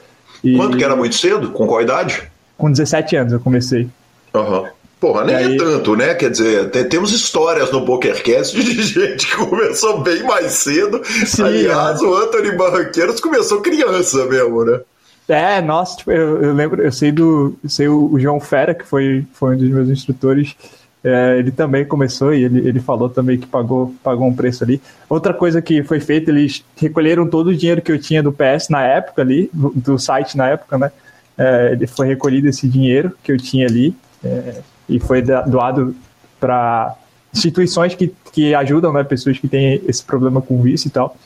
E... 0.45 0.57
Quanto 0.57 0.77
que 0.77 0.85
era 0.85 0.95
muito 0.95 1.17
cedo? 1.17 1.51
Com 1.51 1.67
qual 1.67 1.83
idade? 1.83 2.23
Com 2.57 2.71
17 2.71 3.17
anos 3.17 3.33
eu 3.33 3.41
comecei. 3.41 3.89
Aham. 4.33 4.61
Uhum. 4.61 4.69
Porra, 4.99 5.25
nem 5.25 5.35
é 5.35 5.39
aí... 5.39 5.55
é 5.55 5.59
tanto, 5.59 5.95
né? 5.95 6.15
Quer 6.15 6.31
dizer, 6.31 6.71
tem, 6.71 6.89
temos 6.89 7.13
histórias 7.13 7.71
no 7.71 7.85
PokerCast 7.85 8.57
de 8.57 8.81
gente 8.83 9.27
que 9.27 9.37
começou 9.37 10.01
bem 10.01 10.23
mais 10.23 10.53
cedo. 10.53 11.03
Sim, 11.05 11.43
Aliás, 11.43 12.01
é. 12.01 12.05
o 12.05 12.15
Anthony 12.15 12.57
Barranqueiros 12.57 13.21
começou 13.21 13.61
criança 13.61 14.25
mesmo, 14.25 14.65
né? 14.65 14.81
É, 15.29 15.61
nossa, 15.61 15.97
tipo, 15.97 16.13
eu, 16.13 16.43
eu, 16.43 16.55
lembro, 16.55 16.83
eu 16.83 16.93
sei 16.93 17.11
do. 17.11 17.57
Eu 17.63 17.69
sei 17.69 17.89
o, 17.89 18.13
o, 18.13 18.19
João 18.19 18.39
Fera, 18.39 18.75
que 18.75 18.87
foi, 18.87 19.27
foi 19.33 19.55
um 19.55 19.59
dos 19.59 19.69
meus 19.69 19.89
instrutores. 19.89 20.57
É, 21.03 21.39
ele 21.39 21.51
também 21.51 21.85
começou 21.85 22.33
e 22.33 22.45
ele, 22.45 22.67
ele 22.67 22.81
falou 22.81 23.09
também 23.09 23.39
que 23.39 23.47
pagou, 23.47 23.95
pagou 24.03 24.27
um 24.27 24.35
preço 24.35 24.65
ali. 24.65 24.81
Outra 25.09 25.35
coisa 25.35 25.61
que 25.61 25.83
foi 25.83 26.01
feita, 26.01 26.31
eles 26.31 26.65
recolheram 26.77 27.29
todo 27.29 27.49
o 27.49 27.57
dinheiro 27.57 27.83
que 27.83 27.93
eu 27.93 27.99
tinha 27.99 28.23
do 28.23 28.33
PS 28.33 28.69
na 28.71 28.83
época 28.83 29.23
ali, 29.23 29.51
do, 29.53 29.73
do 29.75 29.99
site 29.99 30.37
na 30.37 30.49
época, 30.49 30.79
né? 30.79 30.91
É, 31.37 31.73
ele 31.73 31.87
foi 31.87 32.07
recolhido 32.07 32.49
esse 32.49 32.67
dinheiro 32.67 33.13
que 33.23 33.31
eu 33.31 33.37
tinha 33.37 33.67
ali. 33.67 33.95
É, 34.25 34.63
e 34.89 34.99
foi 35.01 35.23
doado 35.23 35.95
para 36.39 36.95
instituições 37.33 37.95
que, 37.95 38.15
que 38.33 38.55
ajudam 38.55 38.93
né, 38.93 39.05
pessoas 39.05 39.39
que 39.39 39.49
têm 39.49 39.83
esse 39.87 40.03
problema 40.03 40.41
com 40.41 40.63
vício 40.63 40.89
e 40.89 40.91
tal 40.91 41.17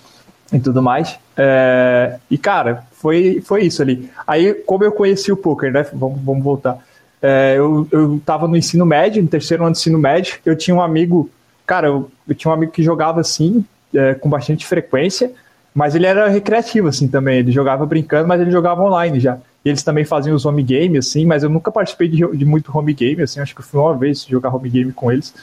e 0.53 0.59
tudo 0.59 0.83
mais. 0.83 1.19
É, 1.37 2.19
e 2.31 2.37
cara, 2.37 2.85
foi, 2.93 3.41
foi 3.45 3.63
isso 3.63 3.81
ali. 3.83 4.11
Aí, 4.27 4.55
como 4.55 4.85
eu 4.85 4.93
conheci 4.93 5.31
o 5.31 5.37
poker, 5.37 5.73
né? 5.73 5.87
Vamos, 5.93 6.21
vamos 6.23 6.43
voltar. 6.43 6.79
É, 7.23 7.55
eu, 7.57 7.87
eu 7.91 8.21
tava 8.25 8.49
no 8.49 8.57
ensino 8.57 8.85
médio, 8.85 9.23
no 9.23 9.29
terceiro 9.29 9.63
ano 9.63 9.73
do 9.73 9.77
ensino 9.77 9.99
médio, 9.99 10.39
eu 10.45 10.57
tinha 10.57 10.75
um 10.75 10.81
amigo, 10.81 11.31
cara, 11.67 11.89
eu, 11.89 12.11
eu 12.27 12.35
tinha 12.35 12.51
um 12.51 12.55
amigo 12.55 12.73
que 12.73 12.83
jogava 12.83 13.21
assim, 13.21 13.65
é, 13.95 14.15
com 14.15 14.29
bastante 14.29 14.67
frequência, 14.67 15.31
mas 15.75 15.95
ele 15.95 16.07
era 16.07 16.29
recreativo 16.29 16.89
assim 16.89 17.07
também, 17.07 17.39
ele 17.39 17.53
jogava 17.53 17.85
brincando, 17.85 18.27
mas 18.27 18.41
ele 18.41 18.51
jogava 18.51 18.83
online 18.83 19.21
já. 19.21 19.39
E 19.65 19.69
eles 19.69 19.83
também 19.83 20.05
faziam 20.05 20.35
os 20.35 20.47
home 20.47 20.63
game, 20.63 20.97
assim, 20.99 21.27
mas 21.27 21.43
eu 21.43 21.51
nunca 21.51 21.71
participei 21.71 22.09
de, 22.09 22.27
de 22.37 22.45
muito 22.45 22.77
home 22.77 22.95
game, 22.95 23.23
assim, 23.23 23.41
acho 23.41 23.55
que 23.55 23.63
fui 23.63 23.79
uma 23.81 23.97
vez 23.97 24.25
jogar 24.25 24.55
home 24.55 24.69
game 24.69 24.93
com 24.93 25.13
eles. 25.13 25.35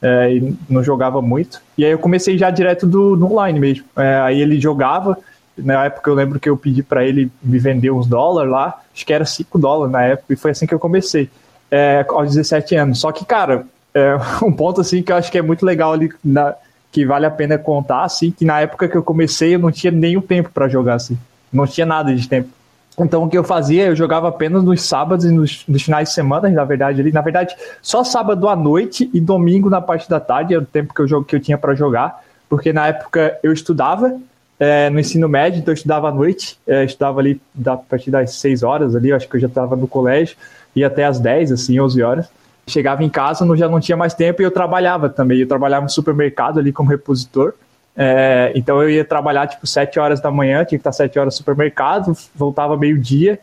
É, 0.00 0.34
e 0.34 0.56
não 0.68 0.82
jogava 0.82 1.22
muito. 1.22 1.62
E 1.78 1.84
aí 1.84 1.92
eu 1.92 1.98
comecei 1.98 2.36
já 2.36 2.50
direto 2.50 2.86
do, 2.86 3.16
do 3.16 3.26
online 3.26 3.60
mesmo. 3.60 3.84
É, 3.96 4.16
aí 4.16 4.40
ele 4.40 4.60
jogava, 4.60 5.16
na 5.56 5.84
época 5.84 6.10
eu 6.10 6.14
lembro 6.14 6.40
que 6.40 6.48
eu 6.48 6.56
pedi 6.56 6.82
para 6.82 7.04
ele 7.04 7.30
me 7.42 7.58
vender 7.58 7.90
uns 7.92 8.06
dólares 8.06 8.50
lá, 8.50 8.80
acho 8.92 9.06
que 9.06 9.12
era 9.12 9.24
5 9.24 9.58
dólares 9.58 9.92
na 9.92 10.02
época, 10.02 10.32
e 10.32 10.36
foi 10.36 10.50
assim 10.50 10.66
que 10.66 10.74
eu 10.74 10.78
comecei, 10.78 11.30
é, 11.70 12.04
aos 12.08 12.30
17 12.30 12.74
anos. 12.74 13.00
Só 13.00 13.12
que, 13.12 13.24
cara, 13.24 13.64
é, 13.94 14.16
um 14.44 14.52
ponto 14.52 14.80
assim 14.80 15.02
que 15.02 15.12
eu 15.12 15.16
acho 15.16 15.30
que 15.30 15.38
é 15.38 15.42
muito 15.42 15.64
legal 15.64 15.92
ali, 15.92 16.10
na, 16.22 16.54
que 16.90 17.06
vale 17.06 17.24
a 17.24 17.30
pena 17.30 17.56
contar, 17.56 18.04
assim, 18.04 18.30
que 18.30 18.44
na 18.44 18.60
época 18.60 18.88
que 18.88 18.96
eu 18.96 19.02
comecei 19.02 19.54
eu 19.54 19.58
não 19.58 19.70
tinha 19.70 19.90
nenhum 19.90 20.20
tempo 20.20 20.50
para 20.52 20.68
jogar, 20.68 20.94
assim, 20.94 21.16
não 21.52 21.66
tinha 21.66 21.86
nada 21.86 22.14
de 22.14 22.28
tempo. 22.28 22.50
Então 22.98 23.24
o 23.24 23.28
que 23.28 23.38
eu 23.38 23.44
fazia, 23.44 23.86
eu 23.86 23.96
jogava 23.96 24.28
apenas 24.28 24.62
nos 24.62 24.82
sábados 24.82 25.24
e 25.24 25.30
nos, 25.30 25.64
nos, 25.66 25.82
finais 25.82 26.08
de 26.08 26.14
semana, 26.14 26.48
na 26.50 26.64
verdade, 26.64 27.00
ali, 27.00 27.10
na 27.10 27.22
verdade, 27.22 27.54
só 27.80 28.04
sábado 28.04 28.48
à 28.48 28.54
noite 28.54 29.10
e 29.14 29.20
domingo 29.20 29.70
na 29.70 29.80
parte 29.80 30.08
da 30.08 30.20
tarde, 30.20 30.54
era 30.54 30.62
o 30.62 30.66
tempo 30.66 30.92
que 30.92 31.00
eu, 31.00 31.24
que 31.24 31.36
eu 31.36 31.40
tinha 31.40 31.56
para 31.56 31.74
jogar, 31.74 32.22
porque 32.48 32.72
na 32.72 32.88
época 32.88 33.38
eu 33.42 33.52
estudava 33.52 34.14
é, 34.60 34.90
no 34.90 35.00
ensino 35.00 35.28
médio, 35.28 35.58
então 35.58 35.72
eu 35.72 35.76
estudava 35.76 36.08
à 36.08 36.12
noite, 36.12 36.58
é, 36.66 36.84
estudava 36.84 37.18
ali 37.20 37.40
da, 37.54 37.72
a 37.72 37.76
partir 37.78 38.10
das 38.10 38.34
6 38.34 38.62
horas 38.62 38.94
ali, 38.94 39.12
acho 39.12 39.28
que 39.28 39.36
eu 39.36 39.40
já 39.40 39.48
estava 39.48 39.74
no 39.74 39.88
colégio, 39.88 40.36
ia 40.76 40.86
até 40.86 41.04
as 41.04 41.18
10, 41.18 41.52
assim, 41.52 41.80
11 41.80 42.02
horas. 42.02 42.28
Chegava 42.66 43.02
em 43.02 43.08
casa, 43.08 43.44
não, 43.44 43.56
já 43.56 43.68
não 43.68 43.80
tinha 43.80 43.96
mais 43.96 44.14
tempo 44.14 44.40
e 44.40 44.44
eu 44.44 44.50
trabalhava 44.50 45.08
também, 45.08 45.40
eu 45.40 45.48
trabalhava 45.48 45.82
no 45.82 45.90
supermercado 45.90 46.60
ali 46.60 46.72
como 46.72 46.90
repositor, 46.90 47.54
é, 47.96 48.52
então 48.54 48.82
eu 48.82 48.88
ia 48.88 49.04
trabalhar 49.04 49.46
tipo 49.46 49.66
7 49.66 49.98
horas 50.00 50.20
da 50.20 50.30
manhã, 50.30 50.64
tinha 50.64 50.78
que 50.78 50.88
estar 50.88 50.92
7 50.92 51.18
horas 51.18 51.34
no 51.34 51.38
supermercado, 51.38 52.16
voltava 52.34 52.76
meio-dia 52.76 53.38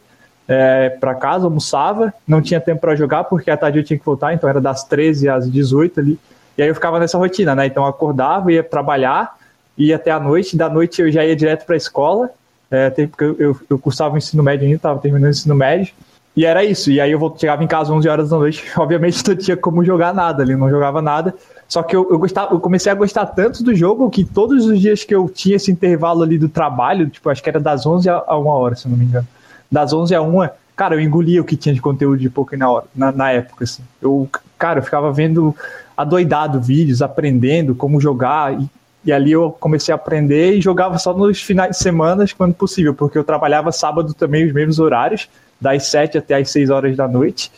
é, 0.47 0.89
para 0.89 1.13
casa, 1.13 1.45
almoçava, 1.45 2.11
não 2.27 2.41
tinha 2.41 2.59
tempo 2.59 2.81
para 2.81 2.95
jogar 2.95 3.25
porque 3.25 3.51
à 3.51 3.57
tarde 3.57 3.79
eu 3.79 3.83
tinha 3.83 3.99
que 3.99 4.05
voltar, 4.05 4.33
então 4.33 4.49
era 4.49 4.59
das 4.59 4.83
13 4.83 5.29
às 5.29 5.51
18 5.51 5.99
ali. 5.99 6.19
E 6.57 6.63
aí 6.63 6.67
eu 6.67 6.75
ficava 6.75 6.99
nessa 6.99 7.17
rotina, 7.17 7.53
né? 7.53 7.67
Então 7.67 7.83
eu 7.83 7.89
acordava, 7.89 8.51
ia 8.51 8.63
trabalhar, 8.63 9.37
ia 9.77 9.95
até 9.95 10.09
a 10.11 10.19
noite, 10.19 10.57
da 10.57 10.67
noite 10.67 11.01
eu 11.01 11.11
já 11.11 11.23
ia 11.23 11.35
direto 11.35 11.65
para 11.65 11.75
a 11.75 11.77
escola, 11.77 12.31
é, 12.71 12.89
porque 12.89 13.23
eu, 13.23 13.59
eu 13.69 13.77
cursava 13.77 14.15
o 14.15 14.17
ensino 14.17 14.41
médio 14.41 14.65
ainda, 14.65 14.77
estava 14.77 14.99
terminando 14.99 15.27
o 15.27 15.31
ensino 15.31 15.55
médio, 15.55 15.93
e 16.39 16.45
era 16.45 16.63
isso. 16.63 16.89
E 16.89 17.01
aí 17.01 17.11
eu 17.11 17.35
chegava 17.37 17.61
em 17.61 17.67
casa 17.67 17.91
11 17.91 18.07
horas 18.07 18.29
da 18.29 18.37
noite, 18.37 18.63
obviamente 18.79 19.27
não 19.27 19.35
tinha 19.35 19.57
como 19.57 19.83
jogar 19.83 20.13
nada 20.13 20.41
ali, 20.41 20.55
não 20.55 20.69
jogava 20.69 21.01
nada. 21.01 21.35
Só 21.67 21.83
que 21.83 21.93
eu, 21.93 22.07
eu, 22.09 22.17
gostava, 22.17 22.53
eu 22.53 22.61
comecei 22.61 22.89
a 22.89 22.95
gostar 22.95 23.25
tanto 23.25 23.61
do 23.61 23.75
jogo 23.75 24.09
que 24.09 24.23
todos 24.23 24.65
os 24.65 24.79
dias 24.79 25.03
que 25.03 25.13
eu 25.13 25.27
tinha 25.27 25.57
esse 25.57 25.69
intervalo 25.69 26.23
ali 26.23 26.37
do 26.37 26.47
trabalho, 26.47 27.09
tipo, 27.09 27.29
acho 27.29 27.43
que 27.43 27.49
era 27.49 27.59
das 27.59 27.85
11 27.85 28.07
a 28.09 28.37
1 28.37 28.47
hora, 28.47 28.73
se 28.73 28.87
não 28.87 28.95
me 28.95 29.03
engano. 29.03 29.27
Das 29.69 29.91
11 29.91 30.15
a 30.15 30.21
1, 30.21 30.49
cara, 30.77 30.95
eu 30.95 31.01
engolia 31.01 31.41
o 31.41 31.43
que 31.43 31.57
tinha 31.57 31.75
de 31.75 31.81
conteúdo 31.81 32.17
de 32.17 32.29
Pokémon 32.29 32.59
na, 32.59 32.71
hora, 32.71 32.85
na, 32.95 33.11
na 33.11 33.31
época, 33.31 33.65
assim. 33.65 33.83
Eu, 34.01 34.29
cara, 34.57 34.79
eu 34.79 34.83
ficava 34.83 35.11
vendo 35.11 35.53
adoidado 35.97 36.61
vídeos, 36.61 37.01
aprendendo 37.01 37.75
como 37.75 37.99
jogar, 37.99 38.53
e, 38.53 38.65
e 39.03 39.11
ali 39.11 39.33
eu 39.33 39.51
comecei 39.59 39.91
a 39.91 39.95
aprender 39.95 40.53
e 40.53 40.61
jogava 40.61 40.97
só 40.97 41.13
nos 41.13 41.41
finais 41.41 41.71
de 41.71 41.83
semana, 41.83 42.23
quando 42.37 42.53
possível, 42.53 42.93
porque 42.93 43.17
eu 43.17 43.25
trabalhava 43.25 43.73
sábado 43.73 44.13
também 44.13 44.47
os 44.47 44.53
mesmos 44.53 44.79
horários, 44.79 45.27
das 45.59 45.87
7 45.87 46.17
até 46.17 46.35
as 46.35 46.49
6 46.49 46.69
horas 46.69 46.95
da 46.95 47.07
noite. 47.07 47.51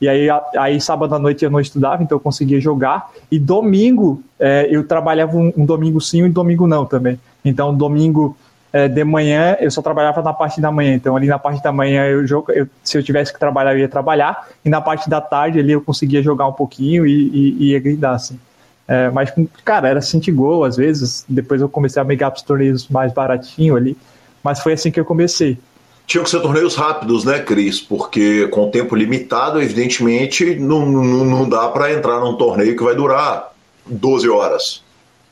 E 0.00 0.08
aí, 0.08 0.28
aí 0.58 0.80
sábado 0.80 1.14
à 1.14 1.18
noite 1.18 1.44
eu 1.44 1.50
não 1.50 1.60
estudava, 1.60 2.02
então 2.02 2.16
eu 2.16 2.20
conseguia 2.20 2.60
jogar. 2.60 3.10
E 3.30 3.38
domingo, 3.38 4.22
é, 4.38 4.68
eu 4.70 4.86
trabalhava 4.86 5.36
um, 5.36 5.52
um, 5.56 5.64
domingo 5.64 6.00
sim 6.00 6.18
e 6.18 6.24
um 6.24 6.30
domingo 6.30 6.66
não 6.66 6.84
também. 6.84 7.18
Então, 7.42 7.74
domingo 7.74 8.36
é, 8.72 8.88
de 8.88 9.02
manhã, 9.04 9.56
eu 9.58 9.70
só 9.70 9.80
trabalhava 9.80 10.20
na 10.22 10.34
parte 10.34 10.60
da 10.60 10.70
manhã. 10.70 10.94
Então, 10.94 11.16
ali 11.16 11.26
na 11.26 11.38
parte 11.38 11.62
da 11.62 11.72
manhã, 11.72 12.04
eu, 12.04 12.26
eu, 12.48 12.68
se 12.84 12.98
eu 12.98 13.02
tivesse 13.02 13.32
que 13.32 13.38
trabalhar, 13.38 13.72
eu 13.72 13.78
ia 13.78 13.88
trabalhar. 13.88 14.48
E 14.62 14.68
na 14.68 14.82
parte 14.82 15.08
da 15.08 15.20
tarde, 15.20 15.58
ali 15.58 15.72
eu 15.72 15.80
conseguia 15.80 16.22
jogar 16.22 16.46
um 16.46 16.52
pouquinho 16.52 17.06
e, 17.06 17.12
e, 17.12 17.56
e 17.58 17.70
ia 17.72 17.80
grindar, 17.80 18.14
assim. 18.14 18.38
É, 18.86 19.10
mas, 19.10 19.32
cara, 19.64 19.88
era 19.88 20.00
Cinti 20.02 20.30
Gol 20.30 20.64
às 20.64 20.76
vezes. 20.76 21.24
Depois 21.26 21.60
eu 21.60 21.70
comecei 21.70 22.00
a 22.00 22.04
migrar 22.04 22.30
para 22.30 22.38
os 22.38 22.42
torneios 22.42 22.86
mais 22.88 23.12
baratinho 23.14 23.76
ali. 23.76 23.96
Mas 24.44 24.60
foi 24.60 24.74
assim 24.74 24.90
que 24.90 25.00
eu 25.00 25.04
comecei. 25.04 25.58
Tinham 26.06 26.22
que 26.22 26.30
ser 26.30 26.40
torneios 26.40 26.76
rápidos, 26.76 27.24
né, 27.24 27.40
Cris? 27.40 27.80
Porque 27.80 28.46
com 28.48 28.70
tempo 28.70 28.94
limitado, 28.94 29.60
evidentemente, 29.60 30.54
não, 30.54 30.86
não, 30.86 31.24
não 31.24 31.48
dá 31.48 31.68
para 31.68 31.92
entrar 31.92 32.20
num 32.20 32.36
torneio 32.36 32.76
que 32.76 32.82
vai 32.82 32.94
durar 32.94 33.52
12 33.84 34.28
horas. 34.28 34.82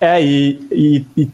É, 0.00 0.22
e, 0.22 0.60
e, 0.72 1.06
e 1.16 1.30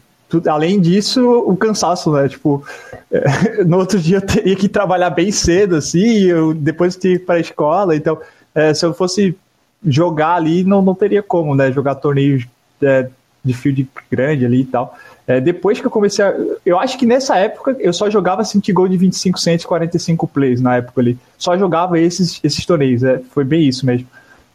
além 0.47 0.79
disso, 0.79 1.27
o 1.45 1.57
cansaço, 1.57 2.11
né? 2.11 2.29
Tipo, 2.29 2.63
é, 3.11 3.63
no 3.65 3.77
outro 3.77 3.99
dia 3.99 4.17
eu 4.17 4.21
teria 4.21 4.55
que 4.55 4.69
trabalhar 4.69 5.09
bem 5.09 5.31
cedo, 5.31 5.75
assim, 5.75 6.25
eu 6.25 6.53
depois 6.53 6.95
tinha 6.95 7.17
que 7.17 7.23
ir 7.23 7.25
para 7.25 7.35
a 7.35 7.41
escola. 7.41 7.95
Então, 7.95 8.19
é, 8.53 8.73
se 8.73 8.85
eu 8.85 8.93
fosse 8.93 9.35
jogar 9.85 10.35
ali, 10.35 10.63
não, 10.63 10.81
não 10.81 10.93
teria 10.93 11.23
como, 11.23 11.55
né? 11.55 11.71
Jogar 11.71 11.95
torneios 11.95 12.45
é, 12.81 13.09
de 13.43 13.53
field 13.53 13.87
grande 14.09 14.45
ali 14.45 14.61
e 14.61 14.65
tal. 14.65 14.95
É, 15.27 15.39
depois 15.39 15.79
que 15.79 15.85
eu 15.85 15.91
comecei 15.91 16.25
a. 16.25 16.35
Eu 16.65 16.79
acho 16.79 16.97
que 16.97 17.05
nessa 17.05 17.37
época 17.37 17.75
eu 17.79 17.93
só 17.93 18.09
jogava 18.09 18.43
Cinti 18.43 18.73
Gol 18.73 18.87
de 18.87 18.97
25 18.97 19.39
centos 19.39 19.65
45 19.65 20.27
plays 20.27 20.59
na 20.59 20.77
época 20.77 20.99
ali. 20.99 21.17
Só 21.37 21.57
jogava 21.57 21.99
esses, 21.99 22.39
esses 22.43 22.65
torneios, 22.65 23.03
é, 23.03 23.19
foi 23.31 23.43
bem 23.43 23.67
isso 23.67 23.85
mesmo. 23.85 24.07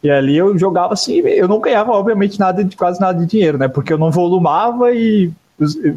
E 0.03 0.11
ali 0.11 0.37
eu 0.37 0.57
jogava 0.57 0.93
assim, 0.93 1.19
eu 1.19 1.47
não 1.47 1.59
ganhava, 1.59 1.91
obviamente, 1.91 2.39
nada 2.39 2.63
de 2.63 2.75
quase 2.75 2.99
nada 2.99 3.19
de 3.19 3.25
dinheiro, 3.25 3.57
né? 3.57 3.67
Porque 3.67 3.91
eu 3.91 3.97
não 3.97 4.11
volumava 4.11 4.93
e 4.93 5.31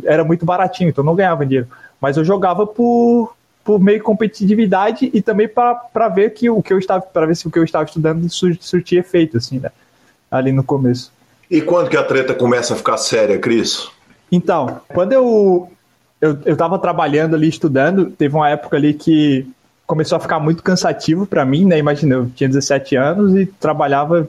era 0.04 0.24
muito 0.24 0.46
baratinho, 0.46 0.88
então 0.88 1.02
eu 1.02 1.06
não 1.06 1.14
ganhava 1.14 1.44
dinheiro. 1.44 1.68
Mas 2.00 2.16
eu 2.16 2.24
jogava 2.24 2.66
por, 2.66 3.34
por 3.62 3.78
meio 3.78 4.02
competitividade 4.02 5.10
e 5.12 5.20
também 5.20 5.46
para 5.46 6.08
ver 6.08 6.30
que 6.30 6.48
o 6.48 6.62
que 6.62 6.72
eu 6.72 6.78
estava 6.78 7.02
para 7.02 7.26
ver 7.26 7.36
se 7.36 7.46
o 7.46 7.50
que 7.50 7.58
eu 7.58 7.64
estava 7.64 7.84
estudando 7.84 8.26
surtia 8.30 9.00
efeito, 9.00 9.36
assim, 9.36 9.58
né? 9.58 9.70
Ali 10.30 10.52
no 10.52 10.64
começo. 10.64 11.12
E 11.50 11.60
quando 11.60 11.90
que 11.90 11.96
a 11.96 12.04
treta 12.04 12.32
começa 12.32 12.72
a 12.74 12.76
ficar 12.76 12.96
séria, 12.96 13.38
Cris? 13.38 13.90
Então, 14.30 14.80
quando 14.88 15.12
eu, 15.12 15.70
eu, 16.20 16.38
eu 16.44 16.56
tava 16.56 16.78
trabalhando 16.78 17.34
ali, 17.34 17.48
estudando, 17.48 18.10
teve 18.10 18.34
uma 18.34 18.48
época 18.48 18.76
ali 18.76 18.94
que 18.94 19.46
começou 19.86 20.16
a 20.16 20.20
ficar 20.20 20.38
muito 20.38 20.62
cansativo 20.62 21.26
para 21.26 21.44
mim, 21.44 21.64
né? 21.64 21.78
Imagina, 21.78 22.14
eu 22.14 22.30
tinha 22.34 22.48
17 22.48 22.94
anos 22.94 23.34
e 23.34 23.46
trabalhava 23.46 24.28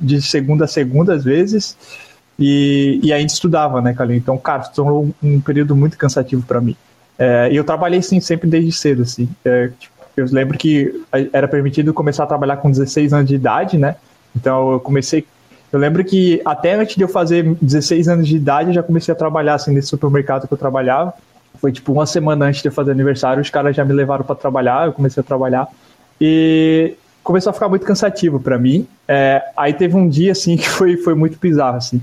de 0.00 0.22
segunda 0.22 0.64
a 0.64 0.68
segunda 0.68 1.14
às 1.14 1.22
vezes 1.22 1.76
e, 2.38 2.98
e 3.02 3.12
ainda 3.12 3.30
estudava, 3.30 3.80
né, 3.80 3.92
Calil? 3.92 4.16
Então, 4.16 4.36
cara, 4.38 4.62
tornou 4.64 5.04
um, 5.04 5.34
um 5.34 5.40
período 5.40 5.76
muito 5.76 5.98
cansativo 5.98 6.42
para 6.42 6.60
mim. 6.60 6.76
É, 7.18 7.48
e 7.52 7.56
eu 7.56 7.64
trabalhei, 7.64 8.02
sim, 8.02 8.20
sempre 8.20 8.48
desde 8.48 8.72
cedo, 8.72 9.02
assim. 9.02 9.28
É, 9.44 9.70
tipo, 9.78 9.94
eu 10.16 10.26
lembro 10.30 10.58
que 10.58 11.04
era 11.32 11.46
permitido 11.46 11.92
começar 11.92 12.24
a 12.24 12.26
trabalhar 12.26 12.56
com 12.56 12.70
16 12.70 13.12
anos 13.12 13.28
de 13.28 13.34
idade, 13.34 13.78
né? 13.78 13.96
Então, 14.34 14.72
eu 14.72 14.80
comecei 14.80 15.26
eu 15.72 15.78
lembro 15.78 16.04
que 16.04 16.40
até 16.44 16.74
antes 16.74 16.96
de 16.96 17.02
eu 17.02 17.08
fazer 17.08 17.56
16 17.60 18.06
anos 18.08 18.28
de 18.28 18.36
idade, 18.36 18.68
eu 18.68 18.74
já 18.74 18.82
comecei 18.82 19.10
a 19.10 19.16
trabalhar 19.16 19.54
assim 19.54 19.72
nesse 19.72 19.88
supermercado 19.88 20.46
que 20.46 20.52
eu 20.52 20.58
trabalhava. 20.58 21.14
Foi 21.58 21.72
tipo 21.72 21.92
uma 21.92 22.04
semana 22.04 22.44
antes 22.44 22.60
de 22.60 22.68
eu 22.68 22.72
fazer 22.72 22.90
aniversário, 22.90 23.40
os 23.40 23.48
caras 23.48 23.74
já 23.74 23.84
me 23.84 23.92
levaram 23.94 24.22
para 24.22 24.34
trabalhar, 24.34 24.86
eu 24.86 24.92
comecei 24.92 25.22
a 25.22 25.24
trabalhar. 25.24 25.66
E 26.20 26.94
começou 27.24 27.50
a 27.50 27.54
ficar 27.54 27.70
muito 27.70 27.86
cansativo 27.86 28.38
para 28.38 28.58
mim. 28.58 28.86
É, 29.08 29.42
aí 29.56 29.72
teve 29.72 29.96
um 29.96 30.06
dia 30.06 30.32
assim 30.32 30.56
que 30.58 30.68
foi, 30.68 30.98
foi 30.98 31.14
muito 31.14 31.38
bizarro 31.38 31.78
assim. 31.78 32.02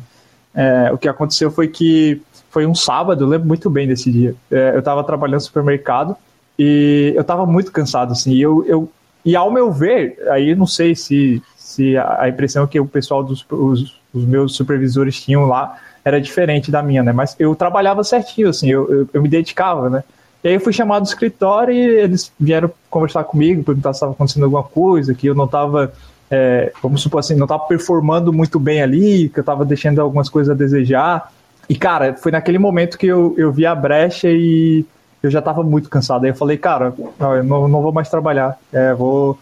É, 0.55 0.91
o 0.91 0.97
que 0.97 1.07
aconteceu 1.07 1.51
foi 1.51 1.67
que 1.67 2.21
foi 2.49 2.65
um 2.65 2.73
sábado, 2.73 3.23
eu 3.23 3.27
lembro 3.27 3.47
muito 3.47 3.69
bem 3.69 3.87
desse 3.87 4.11
dia. 4.11 4.33
É, 4.49 4.71
eu 4.73 4.79
estava 4.79 5.03
trabalhando 5.03 5.41
no 5.41 5.45
supermercado 5.45 6.15
e 6.57 7.13
eu 7.15 7.21
estava 7.21 7.45
muito 7.45 7.71
cansado 7.71 8.13
assim. 8.13 8.33
E 8.33 8.41
eu, 8.41 8.65
eu 8.65 8.91
e 9.23 9.35
ao 9.35 9.51
meu 9.51 9.71
ver, 9.71 10.17
aí 10.29 10.49
eu 10.49 10.57
não 10.57 10.65
sei 10.65 10.95
se 10.95 11.39
se 11.69 11.95
a, 11.95 12.27
impressão 12.27 12.65
que 12.65 12.79
o 12.79 12.85
pessoal 12.87 13.23
dos 13.23 13.45
os, 13.47 13.95
os 14.11 14.25
meus 14.25 14.55
supervisores 14.55 15.21
tinham 15.21 15.45
lá 15.45 15.77
era 16.03 16.19
diferente 16.19 16.71
da 16.71 16.81
minha, 16.81 17.03
né? 17.03 17.11
Mas 17.11 17.35
eu 17.37 17.53
trabalhava 17.53 18.03
certinho, 18.03 18.49
assim, 18.49 18.71
eu, 18.71 18.91
eu, 18.91 19.09
eu 19.13 19.21
me 19.21 19.29
dedicava, 19.29 19.87
né? 19.87 20.03
E 20.43 20.47
aí 20.47 20.55
eu 20.55 20.59
fui 20.59 20.73
chamado 20.73 21.03
do 21.03 21.07
escritório 21.07 21.71
e 21.71 21.77
eles 21.77 22.31
vieram 22.39 22.71
conversar 22.89 23.23
comigo, 23.23 23.63
perguntar 23.63 23.93
se 23.93 23.97
estava 23.97 24.13
acontecendo 24.13 24.45
alguma 24.45 24.63
coisa, 24.63 25.13
que 25.13 25.27
eu 25.27 25.35
não 25.35 25.45
estava, 25.45 25.93
é, 26.31 26.71
vamos 26.81 27.03
supor 27.03 27.19
assim, 27.19 27.35
não 27.35 27.45
estava 27.45 27.63
performando 27.65 28.33
muito 28.33 28.59
bem 28.59 28.81
ali, 28.81 29.29
que 29.29 29.37
eu 29.37 29.43
estava 29.43 29.63
deixando 29.63 30.01
algumas 30.01 30.27
coisas 30.27 30.51
a 30.51 30.57
desejar. 30.57 31.31
E, 31.69 31.75
cara, 31.75 32.15
foi 32.15 32.31
naquele 32.31 32.57
momento 32.57 32.97
que 32.97 33.05
eu, 33.05 33.35
eu 33.37 33.51
vi 33.51 33.67
a 33.67 33.75
brecha 33.75 34.27
e 34.27 34.83
eu 35.21 35.29
já 35.29 35.37
estava 35.37 35.61
muito 35.61 35.87
cansado. 35.87 36.23
Aí 36.23 36.31
eu 36.31 36.35
falei, 36.35 36.57
cara, 36.57 36.95
não, 37.19 37.35
eu 37.35 37.43
não, 37.43 37.81
vou 37.81 37.91
mais 37.91 38.09
trabalhar, 38.09 38.57
é, 38.73 38.91
vou 38.95 39.37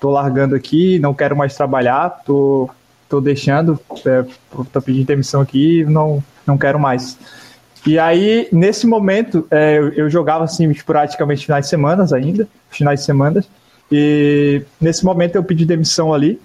tô 0.00 0.10
largando 0.10 0.54
aqui, 0.54 0.98
não 0.98 1.12
quero 1.12 1.36
mais 1.36 1.54
trabalhar, 1.54 2.22
tô, 2.24 2.68
tô 3.08 3.20
deixando, 3.20 3.78
é, 4.06 4.24
tô 4.72 4.80
pedindo 4.80 5.06
demissão 5.06 5.42
aqui, 5.42 5.84
não, 5.84 6.24
não 6.46 6.56
quero 6.56 6.80
mais. 6.80 7.18
E 7.86 7.98
aí, 7.98 8.48
nesse 8.50 8.86
momento, 8.86 9.46
é, 9.50 9.78
eu, 9.78 9.88
eu, 9.90 10.10
jogava 10.10 10.44
assim, 10.44 10.72
praticamente 10.74 11.44
finais 11.44 11.66
de 11.66 11.70
semana 11.70 12.06
ainda, 12.14 12.48
finais 12.70 13.00
de 13.00 13.06
semana, 13.06 13.44
e 13.92 14.62
nesse 14.80 15.04
momento 15.04 15.36
eu 15.36 15.44
pedi 15.44 15.64
demissão 15.64 16.12
ali, 16.12 16.40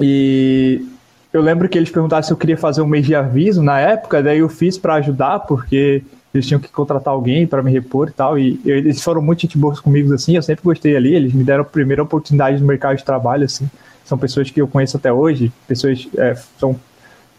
e 0.00 0.86
eu 1.32 1.42
lembro 1.42 1.68
que 1.68 1.76
eles 1.78 1.90
perguntaram 1.90 2.22
se 2.22 2.32
eu 2.32 2.36
queria 2.36 2.56
fazer 2.56 2.80
um 2.80 2.86
mês 2.86 3.06
de 3.06 3.14
aviso 3.14 3.62
na 3.62 3.80
época, 3.80 4.22
daí 4.22 4.38
eu 4.38 4.48
fiz 4.48 4.78
para 4.78 4.94
ajudar, 4.94 5.40
porque 5.40 6.02
eles 6.34 6.46
tinham 6.48 6.60
que 6.60 6.68
contratar 6.68 7.14
alguém 7.14 7.46
para 7.46 7.62
me 7.62 7.70
repor 7.70 8.08
e 8.08 8.12
tal. 8.12 8.36
E 8.36 8.60
eles 8.64 9.00
foram 9.00 9.22
muito 9.22 9.42
gente 9.42 9.56
boas 9.56 9.78
comigo, 9.78 10.12
assim. 10.12 10.34
Eu 10.34 10.42
sempre 10.42 10.64
gostei 10.64 10.96
ali. 10.96 11.14
Eles 11.14 11.32
me 11.32 11.44
deram 11.44 11.62
a 11.62 11.64
primeira 11.64 12.02
oportunidade 12.02 12.60
no 12.60 12.66
mercado 12.66 12.96
de 12.96 13.04
trabalho, 13.04 13.44
assim. 13.44 13.70
São 14.04 14.18
pessoas 14.18 14.50
que 14.50 14.60
eu 14.60 14.66
conheço 14.66 14.96
até 14.96 15.12
hoje, 15.12 15.50
pessoas 15.66 16.08
é, 16.18 16.34
são 16.58 16.78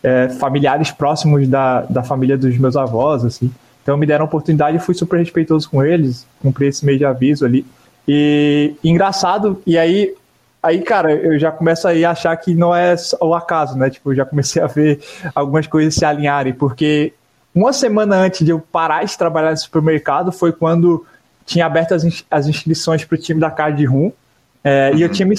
é, 0.01 0.29
familiares 0.29 0.91
próximos 0.91 1.47
da, 1.47 1.81
da 1.81 2.03
família 2.03 2.37
dos 2.37 2.57
meus 2.57 2.77
avós, 2.77 3.25
assim. 3.25 3.51
Então 3.83 3.97
me 3.97 4.05
deram 4.05 4.23
a 4.23 4.27
oportunidade 4.27 4.77
e 4.77 4.79
fui 4.79 4.95
super 4.95 5.19
respeitoso 5.19 5.69
com 5.69 5.83
eles, 5.83 6.25
cumpri 6.41 6.67
esse 6.67 6.83
meio 6.85 6.97
de 6.97 7.05
aviso 7.05 7.45
ali. 7.45 7.65
E 8.07 8.75
engraçado, 8.83 9.61
e 9.65 9.77
aí, 9.77 10.15
aí, 10.63 10.81
cara, 10.81 11.11
eu 11.11 11.37
já 11.37 11.51
começo 11.51 11.87
a 11.87 11.91
achar 12.09 12.35
que 12.37 12.55
não 12.55 12.75
é 12.75 12.95
o 13.21 13.35
acaso, 13.35 13.77
né? 13.77 13.89
Tipo, 13.89 14.11
eu 14.11 14.15
já 14.15 14.25
comecei 14.25 14.61
a 14.61 14.67
ver 14.67 15.01
algumas 15.35 15.67
coisas 15.67 15.93
se 15.93 16.05
alinharem, 16.05 16.53
porque 16.53 17.13
uma 17.55 17.71
semana 17.71 18.17
antes 18.17 18.45
de 18.45 18.51
eu 18.51 18.59
parar 18.59 19.05
de 19.05 19.17
trabalhar 19.17 19.51
no 19.51 19.57
supermercado 19.57 20.29
foi 20.29 20.51
quando 20.51 21.05
tinha 21.45 21.65
aberto 21.65 21.93
as, 21.93 22.25
as 22.29 22.47
inscrições 22.47 23.05
para 23.05 23.15
o 23.15 23.17
time 23.17 23.39
da 23.39 23.49
Card 23.49 23.81
Room. 23.85 24.11
É, 24.61 24.89
uhum. 24.91 24.97
E 24.97 25.01
eu 25.01 25.09
tinha 25.09 25.25
me, 25.25 25.37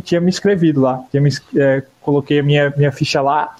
tinha 0.00 0.20
me 0.20 0.28
inscrevido 0.28 0.80
lá. 0.80 1.00
Tinha 1.12 1.22
me, 1.22 1.30
é, 1.56 1.84
coloquei 2.00 2.40
a 2.40 2.42
minha, 2.42 2.74
minha 2.76 2.90
ficha 2.90 3.22
lá. 3.22 3.54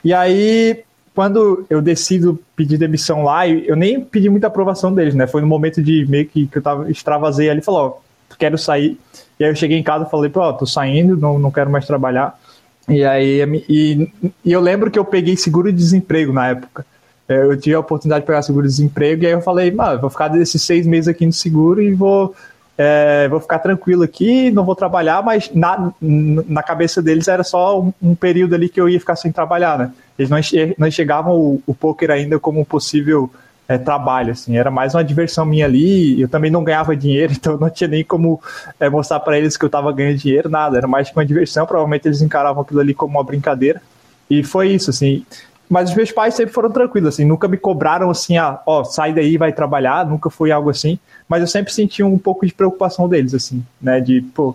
E 0.04 0.14
aí, 0.14 0.84
quando 1.14 1.66
eu 1.70 1.82
decido 1.82 2.40
pedir 2.56 2.78
demissão 2.78 3.24
lá, 3.24 3.48
eu 3.48 3.76
nem 3.76 4.00
pedi 4.00 4.30
muita 4.30 4.48
aprovação 4.48 4.94
deles, 4.94 5.14
né? 5.14 5.28
Foi 5.28 5.42
no 5.42 5.48
momento 5.48 5.82
de 5.82 6.06
meio 6.08 6.26
que, 6.28 6.48
que 6.48 6.58
eu 6.58 6.62
tava, 6.62 6.90
extravasei 6.90 7.50
ali, 7.50 7.62
falou, 7.62 8.02
ó, 8.02 8.36
quero 8.38 8.58
sair. 8.58 8.98
E 9.38 9.44
aí 9.44 9.52
eu 9.52 9.56
cheguei 9.56 9.78
em 9.78 9.84
casa 9.84 10.06
e 10.06 10.10
falei, 10.10 10.30
pô, 10.30 10.52
tô 10.54 10.66
saindo, 10.66 11.18
não, 11.18 11.38
não 11.38 11.52
quero 11.52 11.70
mais 11.70 11.86
trabalhar. 11.86 12.40
E 12.88 13.04
aí, 13.04 13.42
e, 13.68 14.12
e 14.46 14.52
eu 14.52 14.62
lembro 14.62 14.90
que 14.90 14.98
eu 14.98 15.06
peguei 15.06 15.36
seguro 15.36 15.72
de 15.72 15.78
desemprego 15.78 16.32
na 16.32 16.50
época. 16.50 16.86
É, 17.28 17.44
eu 17.44 17.58
tive 17.58 17.76
a 17.76 17.80
oportunidade 17.80 18.22
de 18.22 18.28
pegar 18.28 18.42
seguro 18.42 18.68
de 18.68 18.74
desemprego, 18.74 19.24
e 19.24 19.28
aí 19.28 19.34
eu 19.34 19.42
falei, 19.42 19.72
mano, 19.72 20.00
vou 20.02 20.10
ficar 20.10 20.28
desses 20.28 20.62
seis 20.62 20.86
meses 20.86 21.08
aqui 21.08 21.26
no 21.26 21.32
seguro 21.32 21.82
e 21.82 21.94
vou 21.94 22.36
é, 22.78 23.28
vou 23.28 23.40
ficar 23.40 23.60
tranquilo 23.60 24.04
aqui, 24.04 24.50
não 24.50 24.64
vou 24.64 24.76
trabalhar, 24.76 25.22
mas 25.22 25.52
na, 25.54 25.92
na 26.02 26.64
cabeça 26.64 27.02
deles 27.02 27.28
era 27.28 27.44
só 27.44 27.80
um, 27.80 27.94
um, 28.02 28.16
período 28.16 28.56
ali 28.56 28.70
que 28.70 28.80
eu 28.80 28.90
ia 28.90 29.00
ficar 29.00 29.16
sem 29.16 29.32
trabalhar, 29.32 29.78
né? 29.78 29.92
Eles 30.18 30.30
não, 30.30 30.40
não 30.78 30.88
enxergavam 30.88 31.36
o, 31.36 31.64
o 31.68 31.74
poker 31.74 32.10
ainda 32.10 32.40
como 32.40 32.60
um 32.60 32.66
possível 32.66 33.30
é, 33.68 33.78
trabalho, 33.78 34.32
assim, 34.32 34.58
era 34.58 34.72
mais 34.72 34.94
uma 34.94 35.04
diversão 35.04 35.46
minha 35.46 35.66
ali, 35.66 36.20
eu 36.20 36.28
também 36.28 36.52
não 36.52 36.64
ganhava 36.64 36.96
dinheiro, 36.96 37.34
então 37.38 37.58
não 37.58 37.70
tinha 37.70 37.88
nem 37.88 38.04
como 38.04 38.42
é, 38.80 38.90
mostrar 38.90 39.20
para 39.20 39.38
eles 39.38 39.56
que 39.56 39.64
eu 39.64 39.68
estava 39.68 39.92
ganhando 39.92 40.18
dinheiro, 40.18 40.50
nada, 40.50 40.78
era 40.78 40.88
mais 40.88 41.12
uma 41.12 41.26
diversão, 41.26 41.66
provavelmente 41.66 42.08
eles 42.08 42.22
encaravam 42.22 42.64
aquilo 42.64 42.80
ali 42.80 42.94
como 42.94 43.18
uma 43.18 43.24
brincadeira, 43.24 43.82
e 44.30 44.44
foi 44.44 44.70
isso, 44.70 44.90
assim, 44.90 45.26
mas 45.72 45.90
os 45.90 45.96
meus 45.96 46.12
pais 46.12 46.34
sempre 46.34 46.54
foram 46.54 46.70
tranquilos, 46.70 47.14
assim, 47.14 47.24
nunca 47.24 47.48
me 47.48 47.56
cobraram 47.56 48.10
assim, 48.10 48.38
ah, 48.38 48.60
ó, 48.66 48.84
sai 48.84 49.14
daí, 49.14 49.38
vai 49.38 49.54
trabalhar, 49.54 50.06
nunca 50.06 50.30
foi 50.30 50.52
algo 50.52 50.70
assim, 50.70 51.00
mas 51.30 51.40
eu 51.40 51.48
sempre 51.48 51.72
senti 51.72 52.04
um 52.04 52.18
pouco 52.18 52.46
de 52.46 52.54
preocupação 52.54 53.08
deles, 53.08 53.34
assim, 53.34 53.64
né, 53.82 54.02
de, 54.02 54.22
pô, 54.22 54.54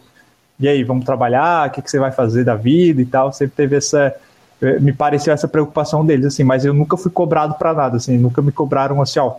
e 0.61 0.69
aí, 0.69 0.85
vamos 0.85 1.07
trabalhar, 1.07 1.69
o 1.69 1.73
que, 1.73 1.81
que 1.81 1.91
você 1.91 1.99
vai 1.99 2.13
fazer 2.13 2.45
da 2.45 2.55
vida 2.55 3.01
e 3.01 3.07
tal, 3.07 3.33
sempre 3.33 3.57
teve 3.57 3.77
essa, 3.77 4.15
eh, 4.61 4.79
me 4.79 4.93
pareceu 4.93 5.33
essa 5.33 5.49
preocupação 5.49 6.05
deles, 6.05 6.27
assim, 6.27 6.45
mas 6.45 6.67
eu 6.67 6.75
nunca 6.75 6.99
fui 6.99 7.11
cobrado 7.11 7.55
para 7.55 7.73
nada, 7.73 7.97
assim, 7.97 8.19
nunca 8.19 8.43
me 8.43 8.53
cobraram 8.53 9.01
assim, 9.01 9.19
ó, 9.19 9.37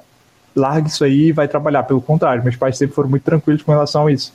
larga 0.58 0.88
isso 0.88 1.04
aí 1.04 1.28
e 1.28 1.32
vai 1.32 1.48
trabalhar. 1.48 1.84
Pelo 1.84 2.02
contrário, 2.02 2.44
meus 2.44 2.56
pais 2.56 2.78
sempre 2.78 2.96
foram 2.96 3.10
muito 3.10 3.24
tranquilos 3.24 3.62
com 3.62 3.72
relação 3.72 4.08
a 4.08 4.12
isso. 4.12 4.34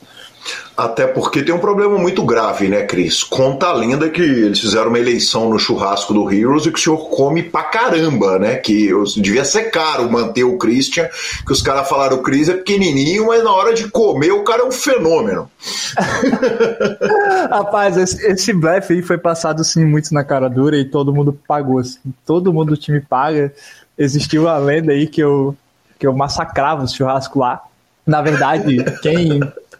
Até 0.75 1.05
porque 1.05 1.43
tem 1.43 1.53
um 1.53 1.59
problema 1.59 1.97
muito 1.97 2.23
grave, 2.25 2.67
né, 2.67 2.83
Cris? 2.83 3.23
Conta 3.23 3.67
a 3.67 3.73
lenda 3.73 4.09
que 4.09 4.21
eles 4.21 4.59
fizeram 4.59 4.89
uma 4.89 4.99
eleição 4.99 5.49
no 5.49 5.59
churrasco 5.59 6.13
do 6.13 6.31
Heroes 6.31 6.65
e 6.65 6.71
que 6.71 6.79
o 6.79 6.81
senhor 6.81 7.09
come 7.09 7.43
pra 7.43 7.63
caramba, 7.63 8.39
né? 8.39 8.55
Que 8.55 8.91
devia 9.17 9.45
ser 9.45 9.69
caro 9.69 10.11
manter 10.11 10.43
o 10.43 10.57
Christian, 10.57 11.07
que 11.45 11.51
os 11.51 11.61
caras 11.61 11.87
falaram 11.87 12.17
o 12.17 12.23
Chris 12.23 12.49
é 12.49 12.55
pequenininho, 12.55 13.27
mas 13.27 13.43
na 13.43 13.51
hora 13.51 13.73
de 13.73 13.87
comer 13.89 14.31
o 14.31 14.43
cara 14.43 14.63
é 14.63 14.65
um 14.65 14.71
fenômeno. 14.71 15.49
Rapaz, 17.49 17.95
esse, 17.95 18.25
esse 18.25 18.51
blefe 18.51 18.93
aí 18.93 19.01
foi 19.01 19.17
passado 19.17 19.61
assim 19.61 19.85
muito 19.85 20.13
na 20.13 20.23
cara 20.23 20.49
dura 20.49 20.75
e 20.75 20.85
todo 20.85 21.13
mundo 21.13 21.37
pagou. 21.47 21.79
Assim. 21.79 21.99
Todo 22.25 22.51
mundo 22.51 22.69
do 22.69 22.77
time 22.77 22.99
paga. 22.99 23.53
Existiu 23.95 24.49
a 24.49 24.57
lenda 24.57 24.91
aí 24.91 25.05
que 25.05 25.21
eu 25.21 25.55
que 26.03 26.07
eu 26.07 26.11
massacrava 26.11 26.83
o 26.83 26.87
churrasco 26.87 27.39
lá. 27.39 27.61
Na 28.05 28.21
verdade, 28.21 28.83
quem, 29.01 29.39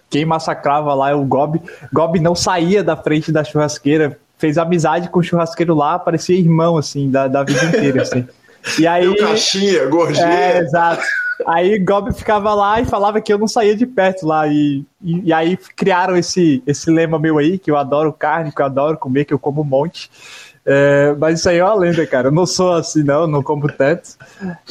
quem 0.09 0.23
massacrava 0.23 0.93
lá 0.93 1.09
é 1.09 1.13
o 1.13 1.25
Gob. 1.25 1.61
Gob 1.91 2.17
não 2.17 2.33
saía 2.33 2.81
da 2.81 2.95
frente 2.95 3.29
da 3.29 3.43
churrasqueira, 3.43 4.17
fez 4.37 4.57
amizade 4.57 5.09
com 5.09 5.19
o 5.19 5.23
churrasqueiro 5.23 5.75
lá, 5.75 5.99
parecia 5.99 6.39
irmão, 6.39 6.77
assim, 6.77 7.11
da, 7.11 7.27
da 7.27 7.43
vida 7.43 7.65
inteira, 7.65 8.03
assim. 8.03 8.25
E 8.79 8.87
aí. 8.87 9.05
o 9.05 9.17
caixinha, 9.17 9.85
gorjeta. 9.87 10.29
É, 10.29 10.59
exato. 10.59 11.03
Aí 11.45 11.77
Gob 11.77 12.13
ficava 12.13 12.53
lá 12.53 12.79
e 12.79 12.85
falava 12.85 13.19
que 13.19 13.33
eu 13.33 13.37
não 13.37 13.49
saía 13.49 13.75
de 13.75 13.85
perto 13.85 14.25
lá. 14.25 14.47
E, 14.47 14.85
e, 15.01 15.23
e, 15.25 15.33
aí 15.33 15.57
criaram 15.75 16.15
esse, 16.15 16.63
esse 16.65 16.89
lema 16.89 17.19
meu 17.19 17.37
aí, 17.37 17.59
que 17.59 17.69
eu 17.69 17.75
adoro 17.75 18.13
carne, 18.13 18.53
que 18.53 18.61
eu 18.61 18.65
adoro 18.65 18.97
comer, 18.97 19.25
que 19.25 19.33
eu 19.33 19.39
como 19.39 19.59
um 19.59 19.65
monte. 19.65 20.09
É, 20.65 21.13
mas 21.19 21.39
isso 21.39 21.49
aí 21.49 21.57
é 21.57 21.63
uma 21.63 21.75
lenda, 21.75 22.05
cara. 22.07 22.29
Eu 22.29 22.31
não 22.31 22.45
sou 22.45 22.73
assim, 22.73 23.03
não, 23.03 23.27
não 23.27 23.43
como 23.43 23.67
tanto. 23.71 24.11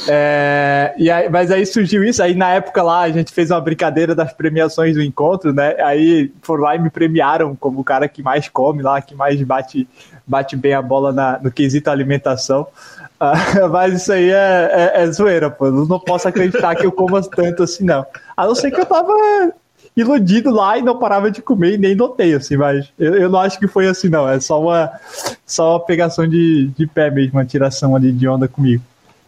É, 0.07 0.93
e 0.97 1.09
aí, 1.09 1.29
mas 1.29 1.51
aí 1.51 1.65
surgiu 1.65 2.03
isso. 2.03 2.21
Aí 2.23 2.33
na 2.33 2.49
época 2.49 2.81
lá 2.81 3.01
a 3.01 3.11
gente 3.11 3.31
fez 3.31 3.51
uma 3.51 3.61
brincadeira 3.61 4.15
das 4.15 4.33
premiações 4.33 4.95
do 4.95 5.01
encontro, 5.01 5.53
né? 5.53 5.75
Aí 5.81 6.31
foram 6.41 6.63
lá 6.63 6.75
e 6.75 6.79
me 6.79 6.89
premiaram 6.89 7.55
como 7.55 7.81
o 7.81 7.83
cara 7.83 8.07
que 8.07 8.23
mais 8.23 8.49
come 8.49 8.81
lá, 8.81 9.01
que 9.01 9.13
mais 9.13 9.41
bate, 9.43 9.87
bate 10.25 10.55
bem 10.55 10.73
a 10.73 10.81
bola 10.81 11.13
na, 11.13 11.39
no 11.39 11.51
quesito 11.51 11.89
alimentação. 11.89 12.67
Uh, 13.21 13.69
mas 13.69 13.93
isso 13.93 14.11
aí 14.11 14.31
é, 14.31 14.93
é, 14.95 15.03
é 15.03 15.11
zoeira, 15.11 15.51
pô. 15.51 15.67
Eu 15.67 15.85
não 15.85 15.99
posso 15.99 16.27
acreditar 16.27 16.75
que 16.75 16.85
eu 16.85 16.91
como 16.91 17.21
tanto 17.29 17.63
assim, 17.63 17.83
não. 17.83 18.03
A 18.35 18.47
não 18.47 18.55
ser 18.55 18.71
que 18.71 18.81
eu 18.81 18.85
tava 18.85 19.13
iludido 19.95 20.51
lá 20.51 20.77
e 20.77 20.81
não 20.81 20.97
parava 20.97 21.29
de 21.29 21.41
comer 21.41 21.75
e 21.75 21.77
nem 21.77 21.95
notei, 21.95 22.33
assim, 22.33 22.57
mas 22.57 22.91
eu, 22.97 23.15
eu 23.15 23.29
não 23.29 23.39
acho 23.39 23.59
que 23.59 23.67
foi 23.67 23.87
assim, 23.87 24.09
não. 24.09 24.27
É 24.27 24.39
só 24.39 24.61
uma, 24.61 24.91
só 25.45 25.73
uma 25.73 25.79
pegação 25.79 26.27
de, 26.27 26.67
de 26.77 26.87
pé 26.87 27.11
mesmo, 27.11 27.33
uma 27.33 27.45
tiração 27.45 27.95
ali 27.95 28.11
de 28.11 28.27
onda 28.27 28.47
comigo. 28.47 28.83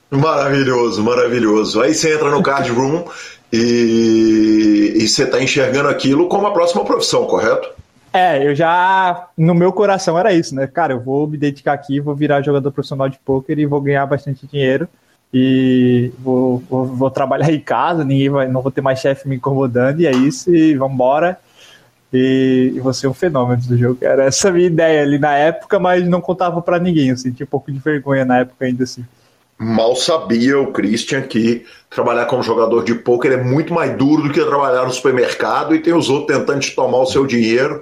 Maravilhoso, 0.09 1.03
maravilhoso. 1.03 1.81
Aí 1.81 1.93
você 1.93 2.13
entra 2.13 2.29
no 2.29 2.41
card 2.41 2.71
room 2.71 3.05
e, 3.51 4.93
e 4.95 5.07
você 5.07 5.23
está 5.23 5.41
enxergando 5.41 5.89
aquilo 5.89 6.27
como 6.27 6.47
a 6.47 6.51
próxima 6.51 6.83
profissão, 6.83 7.25
correto? 7.25 7.69
É, 8.13 8.47
eu 8.47 8.55
já. 8.55 9.27
No 9.37 9.53
meu 9.53 9.73
coração 9.73 10.17
era 10.17 10.31
isso, 10.31 10.55
né? 10.55 10.67
Cara, 10.67 10.93
eu 10.93 11.01
vou 11.01 11.27
me 11.27 11.37
dedicar 11.37 11.73
aqui, 11.73 11.99
vou 11.99 12.15
virar 12.15 12.41
jogador 12.41 12.71
profissional 12.71 13.09
de 13.09 13.19
pôquer 13.19 13.59
e 13.59 13.65
vou 13.65 13.81
ganhar 13.81 14.05
bastante 14.05 14.47
dinheiro 14.47 14.87
e 15.33 16.11
vou, 16.19 16.63
vou, 16.69 16.85
vou, 16.85 17.11
trabalhar 17.11 17.51
em 17.51 17.59
casa, 17.59 18.03
ninguém 18.03 18.29
vai, 18.29 18.47
não 18.47 18.61
vou 18.61 18.71
ter 18.71 18.81
mais 18.81 18.99
chefe 18.99 19.27
me 19.27 19.35
incomodando, 19.35 19.99
e 19.99 20.07
é 20.07 20.11
isso, 20.11 20.53
e 20.53 20.75
vambora. 20.75 21.37
E, 22.13 22.71
e 22.73 22.79
vou 22.79 22.93
ser 22.93 23.07
um 23.07 23.13
fenômeno 23.13 23.61
do 23.63 23.77
jogo. 23.77 23.97
Era 23.99 24.23
essa 24.23 24.47
a 24.47 24.51
minha 24.51 24.67
ideia 24.67 25.01
ali 25.01 25.19
na 25.19 25.35
época, 25.35 25.77
mas 25.79 26.07
não 26.07 26.21
contava 26.21 26.61
para 26.61 26.79
ninguém, 26.79 27.09
eu 27.09 27.17
senti 27.17 27.43
um 27.43 27.47
pouco 27.47 27.71
de 27.71 27.79
vergonha 27.79 28.23
na 28.23 28.39
época 28.39 28.65
ainda 28.65 28.83
assim. 28.83 29.03
Mal 29.57 29.95
sabia 29.95 30.59
o 30.59 30.73
Christian 30.73 31.21
que 31.21 31.65
trabalhar 31.89 32.25
como 32.25 32.43
jogador 32.43 32.83
de 32.83 32.93
pôquer 32.93 33.31
é 33.31 33.41
muito 33.41 33.73
mais 33.73 33.95
duro 33.95 34.23
do 34.23 34.33
que 34.33 34.43
trabalhar 34.43 34.83
no 34.83 34.91
supermercado 34.91 35.73
e 35.73 35.79
tem 35.79 35.93
os 35.93 36.09
outros 36.09 36.37
tentando 36.37 36.59
te 36.59 36.75
tomar 36.75 36.97
o 36.97 37.05
seu 37.05 37.25
dinheiro. 37.25 37.81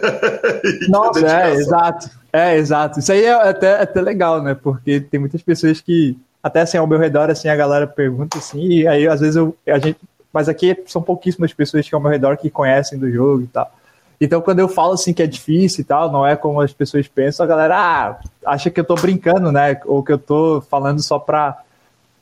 Nossa, 0.88 1.26
é, 1.26 1.54
exato. 1.54 2.10
É, 2.32 2.56
exato. 2.56 2.98
Isso 2.98 3.12
aí 3.12 3.24
é 3.24 3.32
até, 3.32 3.82
até 3.82 4.00
legal, 4.00 4.42
né? 4.42 4.54
Porque 4.54 4.98
tem 4.98 5.20
muitas 5.20 5.42
pessoas 5.42 5.82
que 5.82 6.16
até 6.46 6.60
assim 6.60 6.78
ao 6.78 6.86
meu 6.86 6.98
redor 6.98 7.28
assim 7.28 7.48
a 7.48 7.56
galera 7.56 7.88
pergunta 7.88 8.38
assim 8.38 8.68
e 8.68 8.86
aí 8.86 9.08
às 9.08 9.18
vezes 9.18 9.34
eu 9.34 9.56
a 9.66 9.78
gente 9.78 9.98
mas 10.32 10.48
aqui 10.48 10.80
são 10.86 11.02
pouquíssimas 11.02 11.52
pessoas 11.52 11.88
que 11.88 11.94
ao 11.94 12.00
meu 12.00 12.10
redor 12.10 12.36
que 12.36 12.48
conhecem 12.48 12.98
do 12.98 13.10
jogo 13.10 13.42
e 13.42 13.46
tal. 13.48 13.74
Então 14.20 14.40
quando 14.40 14.60
eu 14.60 14.68
falo 14.68 14.92
assim 14.92 15.12
que 15.12 15.22
é 15.22 15.26
difícil 15.26 15.80
e 15.80 15.84
tal 15.84 16.12
não 16.12 16.24
é 16.24 16.36
como 16.36 16.60
as 16.60 16.72
pessoas 16.72 17.08
pensam 17.08 17.44
a 17.44 17.48
galera 17.48 17.76
ah, 17.76 18.20
acha 18.44 18.70
que 18.70 18.78
eu 18.78 18.84
tô 18.84 18.94
brincando 18.94 19.50
né? 19.50 19.80
Ou 19.86 20.04
que 20.04 20.12
eu 20.12 20.18
tô 20.18 20.60
falando 20.70 21.02
só 21.02 21.18
para 21.18 21.58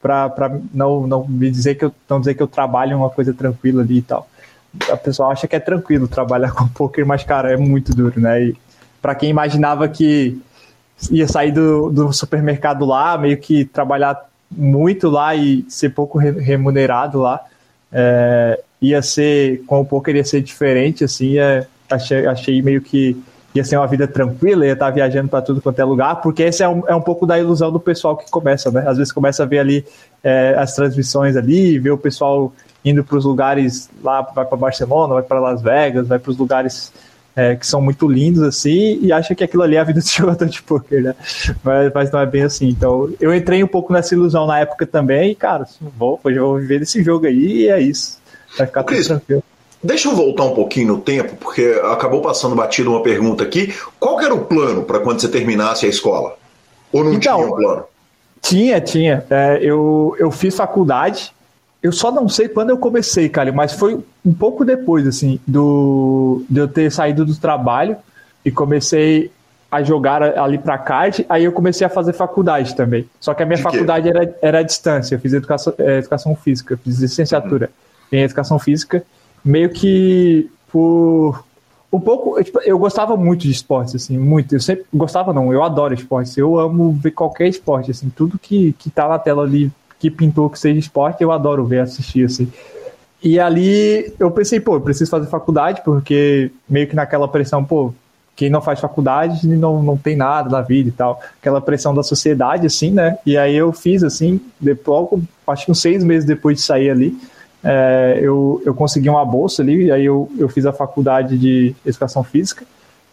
para 0.01 0.59
não 0.73 1.07
não 1.07 1.27
me 1.29 1.51
dizer 1.51 1.75
que 1.75 1.85
eu 1.85 1.93
não 2.09 2.19
dizer 2.19 2.35
que 2.35 2.43
eu 2.43 2.49
trabalho 2.49 2.97
uma 2.97 3.11
coisa 3.11 3.35
tranquila 3.35 3.83
ali 3.83 3.99
e 3.99 4.03
tal. 4.03 4.27
A 4.91 4.97
pessoa 4.97 5.33
acha 5.33 5.47
que 5.47 5.55
é 5.55 5.61
tranquilo 5.61 6.09
trabalhar 6.09 6.53
com 6.57 6.67
poker 6.67 7.05
mas 7.05 7.25
cara 7.25 7.53
é 7.53 7.59
muito 7.59 7.95
duro 7.95 8.19
né? 8.19 8.43
E 8.43 8.57
para 9.03 9.15
quem 9.15 9.29
imaginava 9.29 9.87
que 9.87 10.41
ia 11.11 11.29
sair 11.29 11.53
do, 11.53 11.91
do 11.91 12.13
supermercado 12.13 12.85
lá, 12.85 13.17
meio 13.19 13.37
que 13.37 13.65
trabalhar 13.65 14.29
muito 14.51 15.09
lá 15.09 15.35
e 15.35 15.65
ser 15.69 15.91
pouco 15.91 16.19
remunerado 16.19 17.21
lá. 17.21 17.41
É, 17.93 18.61
ia 18.81 19.01
ser, 19.03 19.63
com 19.67 19.81
o 19.81 19.85
poker 19.85 20.17
ia 20.17 20.25
ser 20.25 20.43
diferente, 20.43 21.05
assim, 21.05 21.33
ia, 21.33 21.67
achei, 21.91 22.27
achei 22.27 22.63
meio 22.63 22.81
que 22.81 23.17
ia 23.55 23.65
ser 23.65 23.77
uma 23.77 23.87
vida 23.87 24.07
tranquila, 24.07 24.67
ia 24.67 24.73
estar 24.73 24.91
viajando 24.91 25.29
para 25.29 25.41
tudo 25.41 25.63
quanto 25.63 25.79
é 25.79 25.85
lugar, 25.85 26.21
porque 26.21 26.43
esse 26.43 26.63
é 26.63 26.69
um, 26.69 26.83
é 26.89 26.95
um 26.95 27.01
pouco 27.01 27.25
da 27.25 27.39
ilusão 27.39 27.71
do 27.71 27.79
pessoal 27.79 28.17
que 28.17 28.29
começa, 28.29 28.71
né? 28.71 28.85
Às 28.87 28.99
vezes 28.99 29.13
começa 29.13 29.45
a 29.45 29.47
ver 29.47 29.61
ali 29.61 29.85
é, 30.23 30.57
as 30.59 30.75
transmissões 30.75 31.37
ali, 31.37 31.79
ver 31.79 31.93
o 31.93 31.99
pessoal 31.99 32.53
indo 32.85 33.05
para 33.05 33.17
os 33.17 33.25
lugares 33.25 33.89
lá, 34.03 34.23
vai 34.23 34.45
para 34.45 34.57
Barcelona, 34.57 35.15
vai 35.15 35.23
para 35.23 35.41
Las 35.41 35.63
Vegas, 35.63 36.09
vai 36.09 36.19
para 36.19 36.31
os 36.31 36.37
lugares 36.37 36.93
é, 37.37 37.57
que 37.57 37.67
são 37.67 37.81
muito 37.81 38.09
lindos 38.09 38.43
assim, 38.43 38.99
e 39.03 39.13
acha 39.13 39.35
que 39.35 39.43
aquilo 39.43 39.63
ali 39.63 39.77
é 39.77 39.81
a 39.81 39.85
vida 39.85 40.01
do 40.01 40.07
jogador 40.09 40.47
de 40.47 40.63
poker, 40.63 41.03
né? 41.03 41.15
Mas, 41.63 41.93
mas, 41.93 42.11
não 42.11 42.21
é 42.21 42.27
bem 42.27 42.43
assim. 42.43 42.69
Então, 42.69 43.11
eu 43.21 43.35
entrei 43.35 43.63
um 43.63 43.69
pouco 43.69 43.93
nessa 43.93 44.15
ilusão 44.15 44.47
na 44.47 44.61
época 44.61 44.87
também, 44.87 45.33
e, 45.33 45.35
cara, 45.35 45.67
vou, 45.99 46.21
vou 46.23 46.59
viver 46.59 46.81
desse 46.81 47.03
jogo 47.03 47.27
aí, 47.27 47.63
e 47.63 47.69
é 47.69 47.81
isso. 47.81 48.19
Vai 48.57 48.67
ficar 48.67 48.85
tudo 48.85 49.05
tranquilo. 49.05 49.43
Deixa 49.83 50.09
eu 50.09 50.17
voltar 50.17 50.45
um 50.45 50.55
pouquinho 50.55 50.89
no 50.89 51.01
tempo, 51.01 51.37
porque 51.37 51.79
acabou 51.93 52.23
passando 52.23 52.57
batido 52.57 52.91
uma 52.91 53.03
pergunta 53.03 53.45
aqui. 53.45 53.75
Qual 54.01 54.19
era 54.19 54.33
o 54.33 54.47
plano 54.47 54.83
para 54.83 54.99
quando 55.01 55.21
você 55.21 55.29
terminasse 55.29 55.85
a 55.85 55.89
escola? 55.91 56.39
Ou 56.91 57.05
não 57.05 57.13
então, 57.13 57.37
tinha 57.37 57.47
um 57.47 57.57
plano? 57.57 57.85
Tinha, 58.41 58.81
tinha. 58.81 59.27
É, 59.29 59.59
eu, 59.61 60.17
eu 60.19 60.31
fiz 60.31 60.57
faculdade. 60.57 61.35
Eu 61.85 61.93
só 61.93 62.11
não 62.11 62.29
sei 62.29 62.49
quando 62.49 62.71
eu 62.71 62.79
comecei, 62.79 63.29
cara, 63.29 63.53
mas 63.53 63.75
foi 63.75 64.03
um 64.25 64.33
pouco 64.33 64.65
depois, 64.65 65.07
assim, 65.07 65.39
do, 65.47 66.43
de 66.49 66.59
eu 66.59 66.67
ter 66.67 66.91
saído 66.91 67.27
do 67.27 67.37
trabalho 67.37 67.97
e 68.43 68.51
comecei 68.51 69.31
a 69.71 69.83
jogar 69.83 70.23
ali 70.39 70.57
para 70.57 70.79
kart, 70.79 71.21
aí 71.29 71.45
eu 71.45 71.53
comecei 71.53 71.87
a 71.87 71.91
fazer 71.91 72.15
faculdade 72.15 72.75
também. 72.75 73.07
Só 73.21 73.35
que 73.35 73.43
a 73.43 73.47
minha 73.47 73.59
faculdade 73.59 74.09
era, 74.09 74.35
era 74.41 74.59
à 74.61 74.63
distância, 74.63 75.15
eu 75.15 75.19
fiz 75.19 75.35
educação, 75.35 75.75
é, 75.77 75.99
educação 75.99 76.35
física, 76.35 76.77
fiz 76.83 76.99
licenciatura 76.99 77.71
uhum. 78.11 78.19
em 78.19 78.23
educação 78.23 78.59
física 78.59 79.05
meio 79.45 79.69
que 79.69 80.51
por 80.73 81.45
um 81.93 82.01
pouco, 82.01 82.43
tipo, 82.43 82.61
eu 82.63 82.77
gostava 82.79 83.17
muito 83.17 83.43
de 83.43 83.53
esportes, 83.53 83.95
assim, 83.95 84.19
muito. 84.19 84.53
Eu 84.53 84.61
sempre 84.61 84.85
gostava, 84.93 85.33
não, 85.33 85.53
eu 85.53 85.63
adoro 85.63 85.95
esportes. 85.95 86.37
Eu 86.37 86.59
amo 86.59 86.93
ver 86.93 87.13
qualquer 87.13 87.47
esporte, 87.47 87.93
assim, 87.93 88.11
tudo 88.11 88.37
que, 88.37 88.73
que 88.73 88.91
tá 88.91 89.07
na 89.07 89.17
tela 89.17 89.45
ali, 89.45 89.71
que 90.05 90.11
pintou 90.11 90.51
que 90.51 90.59
seja 90.59 90.79
esporte, 90.79 91.23
eu 91.23 91.33
adoro 91.33 91.65
ver, 91.65 91.81
assistir, 91.81 92.27
assim. 92.27 92.53
E 93.23 93.41
ali 93.41 94.13
eu 94.19 94.31
pensei, 94.31 94.61
pô, 94.61 94.75
eu 94.75 94.81
preciso 94.83 95.11
fazer 95.11 95.27
faculdade, 95.29 95.81
porque 95.83 96.51
meio 96.69 96.87
que 96.87 96.95
naquela 96.95 97.27
pressão, 97.27 97.65
pô, 97.65 97.95
quem 98.37 98.51
não 98.51 98.61
faz 98.61 98.81
faculdade 98.81 99.49
não, 99.49 99.83
não 99.83 99.97
tem 99.97 100.15
nada 100.15 100.51
na 100.51 100.61
vida 100.61 100.91
e 100.91 100.93
tal. 100.93 101.23
Aquela 101.41 101.59
pressão 101.59 101.95
da 101.95 102.03
sociedade, 102.03 102.67
assim, 102.67 102.91
né? 102.91 103.17
E 103.25 103.39
aí 103.39 103.57
eu 103.57 103.73
fiz, 103.73 104.05
assim, 104.05 104.39
depois, 104.61 105.23
acho 105.47 105.65
que 105.65 105.73
uns 105.73 105.81
seis 105.81 106.05
meses 106.05 106.27
depois 106.27 106.59
de 106.59 106.63
sair 106.63 106.91
ali, 106.91 107.17
é, 107.63 108.19
eu, 108.21 108.61
eu 108.67 108.75
consegui 108.75 109.09
uma 109.09 109.25
bolsa 109.25 109.63
ali, 109.63 109.91
aí 109.91 110.05
eu, 110.05 110.31
eu 110.37 110.51
fiz 110.51 110.67
a 110.67 110.73
faculdade 110.73 111.39
de 111.39 111.75
educação 111.87 112.23
física, 112.23 112.67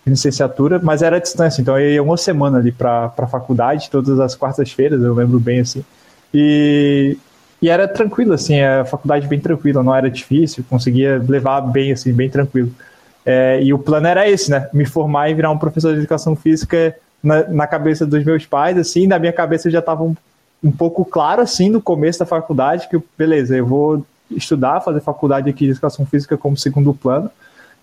licenciatura, 0.06 0.78
mas 0.84 1.02
era 1.02 1.16
à 1.16 1.20
distância, 1.20 1.62
então 1.62 1.80
eu 1.80 1.90
ia 1.90 2.04
uma 2.04 2.18
semana 2.18 2.58
ali 2.58 2.74
para 2.74 3.14
a 3.18 3.28
faculdade, 3.28 3.90
todas 3.90 4.20
as 4.20 4.36
quartas-feiras, 4.36 5.02
eu 5.02 5.14
lembro 5.14 5.40
bem 5.40 5.62
assim. 5.62 5.86
E, 6.34 7.18
e 7.62 7.70
era 7.70 7.88
tranquilo, 7.88 8.34
assim, 8.34 8.60
a 8.62 8.86
faculdade 8.86 9.28
bem 9.28 9.40
tranquila, 9.40 9.84
não 9.84 9.96
era 9.96 10.10
difícil, 10.10 10.64
conseguia 10.70 11.22
levar 11.28 11.62
bem, 11.62 11.92
assim, 11.92 12.14
bem 12.14 12.30
tranquilo. 12.30 12.72
É, 13.26 13.62
e 13.62 13.74
o 13.74 13.80
plano 13.80 14.08
era 14.08 14.28
esse, 14.30 14.50
né? 14.50 14.68
Me 14.74 14.86
formar 14.86 15.30
e 15.30 15.34
virar 15.34 15.52
um 15.52 15.58
professor 15.58 15.94
de 15.94 16.00
educação 16.00 16.36
física 16.36 16.96
na, 17.24 17.48
na 17.48 17.68
cabeça 17.68 18.06
dos 18.06 18.24
meus 18.24 18.46
pais, 18.46 18.78
assim, 18.78 19.06
na 19.06 19.20
minha 19.20 19.34
cabeça 19.34 19.70
já 19.70 19.80
estava 19.80 20.04
um, 20.04 20.16
um 20.64 20.72
pouco 20.72 21.06
claro, 21.06 21.42
assim, 21.42 21.70
no 21.70 21.82
começo 21.82 22.20
da 22.20 22.26
faculdade, 22.26 22.88
que 22.88 23.00
beleza, 23.18 23.56
eu 23.56 23.66
vou 23.66 24.06
estudar, 24.32 24.82
fazer 24.82 25.02
faculdade 25.02 25.50
aqui 25.50 25.66
de 25.66 25.72
educação 25.72 26.06
física 26.06 26.38
como 26.38 26.58
segundo 26.58 26.94
plano, 26.94 27.30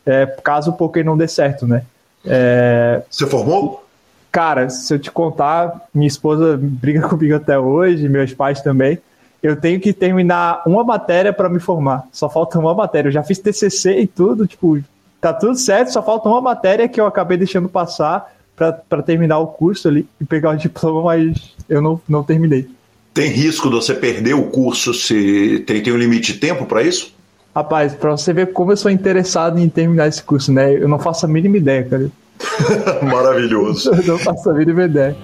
é, 0.05 0.27
caso 0.43 0.71
o 0.71 0.75
poker 0.75 1.05
não 1.05 1.17
dê 1.17 1.29
certo, 1.29 1.67
né? 1.67 1.83
É... 2.25 3.03
Você 3.09 3.27
formou? 3.27 3.85
Cara, 4.31 4.69
se 4.69 4.93
eu 4.93 4.99
te 4.99 5.11
contar, 5.11 5.89
minha 5.95 6.07
esposa 6.07 6.59
briga 6.61 7.03
comigo 7.09 7.35
até 7.35 7.59
hoje, 7.59 8.09
meus 8.09 8.33
pais 8.35 8.61
também. 8.61 8.99
Eu 9.43 9.55
tenho 9.55 9.81
que 9.81 9.93
terminar 9.93 10.63
uma 10.67 10.83
matéria 10.83 11.33
para 11.33 11.49
me 11.49 11.61
formar. 11.61 12.09
Só 12.13 12.29
falta 12.29 12.59
uma 12.59 12.75
matéria. 12.75 13.09
Eu 13.09 13.13
já 13.13 13.23
fiz 13.23 13.39
TCC 13.39 14.01
e 14.01 14.07
tudo, 14.07 14.47
tipo, 14.47 14.81
tá 15.21 15.33
tudo 15.33 15.57
certo, 15.57 15.93
só 15.93 16.03
falta 16.03 16.29
uma 16.29 16.41
matéria 16.41 16.89
que 16.89 17.01
eu 17.01 17.07
acabei 17.07 17.37
deixando 17.37 17.69
passar 17.69 18.33
para 18.57 19.03
terminar 19.03 19.39
o 19.39 19.47
curso 19.47 19.87
ali 19.87 20.09
e 20.21 20.25
pegar 20.25 20.51
o 20.51 20.57
diploma, 20.59 21.03
mas 21.03 21.55
eu 21.69 21.81
não, 21.81 22.01
não 22.09 22.25
terminei. 22.25 22.69
Tem 23.15 23.31
risco 23.31 23.69
de 23.69 23.77
você 23.77 23.95
perder 23.95 24.35
o 24.35 24.45
curso 24.45 24.93
se 24.93 25.63
tem, 25.67 25.83
tem 25.83 25.93
um 25.93 25.97
limite 25.97 26.35
de 26.35 26.39
tempo 26.39 26.67
para 26.67 26.83
isso? 26.83 27.15
Rapaz, 27.55 27.95
para 27.95 28.13
você 28.13 28.33
ver 28.33 28.53
como 28.53 28.73
eu 28.73 28.77
sou 28.77 28.91
interessado 28.91 29.59
em 29.59 29.69
terminar 29.69 30.07
esse 30.07 30.23
curso, 30.23 30.53
né? 30.53 30.75
Eu 30.75 30.87
não 30.87 30.99
faço 30.99 31.27
a 31.27 31.29
mínima 31.29 31.57
ideia, 31.57 31.83
cara. 31.85 32.11
Maravilhoso. 33.03 33.91
não 34.07 34.19
faço 34.19 34.51
a 34.51 34.55
mínima 34.55 34.85
ideia. 34.85 35.17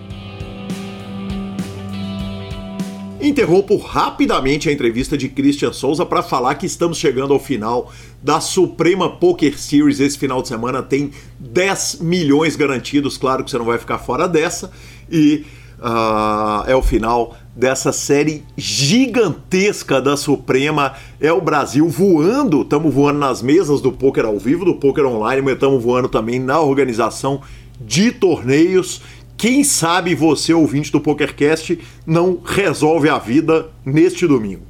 Interrompo 3.21 3.79
rapidamente 3.79 4.69
a 4.69 4.73
entrevista 4.73 5.17
de 5.17 5.31
Christian 5.31 5.73
Souza 5.73 6.05
para 6.05 6.23
falar 6.23 6.57
que 6.57 6.67
estamos 6.67 6.99
chegando 6.99 7.33
ao 7.33 7.41
final 7.41 7.91
da 8.23 8.39
Suprema 8.39 9.17
Poker 9.17 9.59
Series. 9.59 9.99
Esse 9.99 10.19
final 10.19 10.43
de 10.43 10.49
semana 10.49 10.83
tem 10.83 11.11
10 11.39 12.01
milhões 12.03 12.55
garantidos. 12.55 13.17
Claro 13.17 13.43
que 13.43 13.51
você 13.51 13.57
não 13.57 13.65
vai 13.65 13.79
ficar 13.79 13.99
fora 13.99 14.29
dessa. 14.29 14.71
E 15.11 15.47
uh, 15.79 16.69
é 16.69 16.77
o 16.77 16.83
final 16.83 17.35
dessa 17.55 17.93
série 17.93 18.45
gigantesca 18.57 20.01
da 20.01 20.17
Suprema. 20.17 20.95
É 21.21 21.33
o 21.33 21.41
Brasil 21.41 21.89
voando, 21.89 22.63
estamos 22.63 22.93
voando 22.93 23.19
nas 23.19 23.43
mesas 23.43 23.81
do 23.81 23.93
poker 23.93 24.25
ao 24.25 24.39
vivo, 24.39 24.65
do 24.65 24.75
poker 24.75 25.07
online, 25.07 25.43
mas 25.43 25.55
estamos 25.55 25.83
voando 25.83 26.09
também 26.09 26.39
na 26.39 26.61
organização 26.61 27.41
de 27.81 28.11
torneios. 28.11 29.01
Quem 29.37 29.65
sabe 29.65 30.15
você, 30.15 30.55
ouvinte 30.55 30.93
do 30.93 31.01
PokerCast, 31.01 31.79
não 32.07 32.39
resolve 32.45 33.09
a 33.09 33.19
vida 33.19 33.67
neste 33.85 34.27
domingo. 34.27 34.63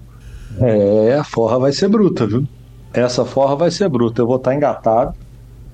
É, 0.58 1.16
a 1.18 1.24
forra 1.24 1.58
vai 1.58 1.72
ser 1.72 1.88
bruta, 1.88 2.26
viu? 2.26 2.46
Essa 2.92 3.24
forra 3.24 3.56
vai 3.56 3.70
ser 3.70 3.88
bruta. 3.88 4.22
Eu 4.22 4.26
vou 4.26 4.36
estar 4.36 4.54
engatado 4.54 5.14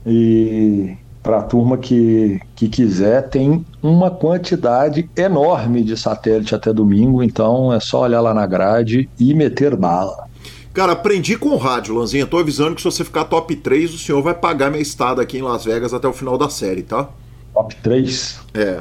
e 0.06 0.96
para 1.22 1.38
a 1.38 1.42
turma 1.42 1.76
que, 1.76 2.40
que 2.56 2.68
quiser, 2.68 3.28
tem 3.28 3.64
uma 3.82 4.10
quantidade 4.10 5.08
enorme 5.16 5.82
de 5.82 5.96
satélite 5.96 6.54
até 6.54 6.72
domingo, 6.72 7.22
então 7.22 7.72
é 7.72 7.80
só 7.80 8.02
olhar 8.02 8.20
lá 8.20 8.32
na 8.32 8.46
grade 8.46 9.08
e 9.18 9.34
meter 9.34 9.76
bala. 9.76 10.28
Cara, 10.72 10.92
aprendi 10.92 11.36
com 11.36 11.48
o 11.50 11.56
rádio, 11.56 11.94
Lanzinha. 11.96 12.26
Tô 12.26 12.38
avisando 12.38 12.74
que 12.74 12.80
se 12.80 12.84
você 12.84 13.04
ficar 13.04 13.24
top 13.24 13.54
3, 13.56 13.92
o 13.92 13.98
senhor 13.98 14.22
vai 14.22 14.34
pagar 14.34 14.70
minha 14.70 14.82
estada 14.82 15.20
aqui 15.20 15.38
em 15.38 15.42
Las 15.42 15.64
Vegas 15.64 15.92
até 15.92 16.06
o 16.06 16.12
final 16.12 16.38
da 16.38 16.48
série, 16.48 16.82
tá? 16.82 17.08
Top 17.52 17.74
3? 17.82 18.40
É. 18.54 18.80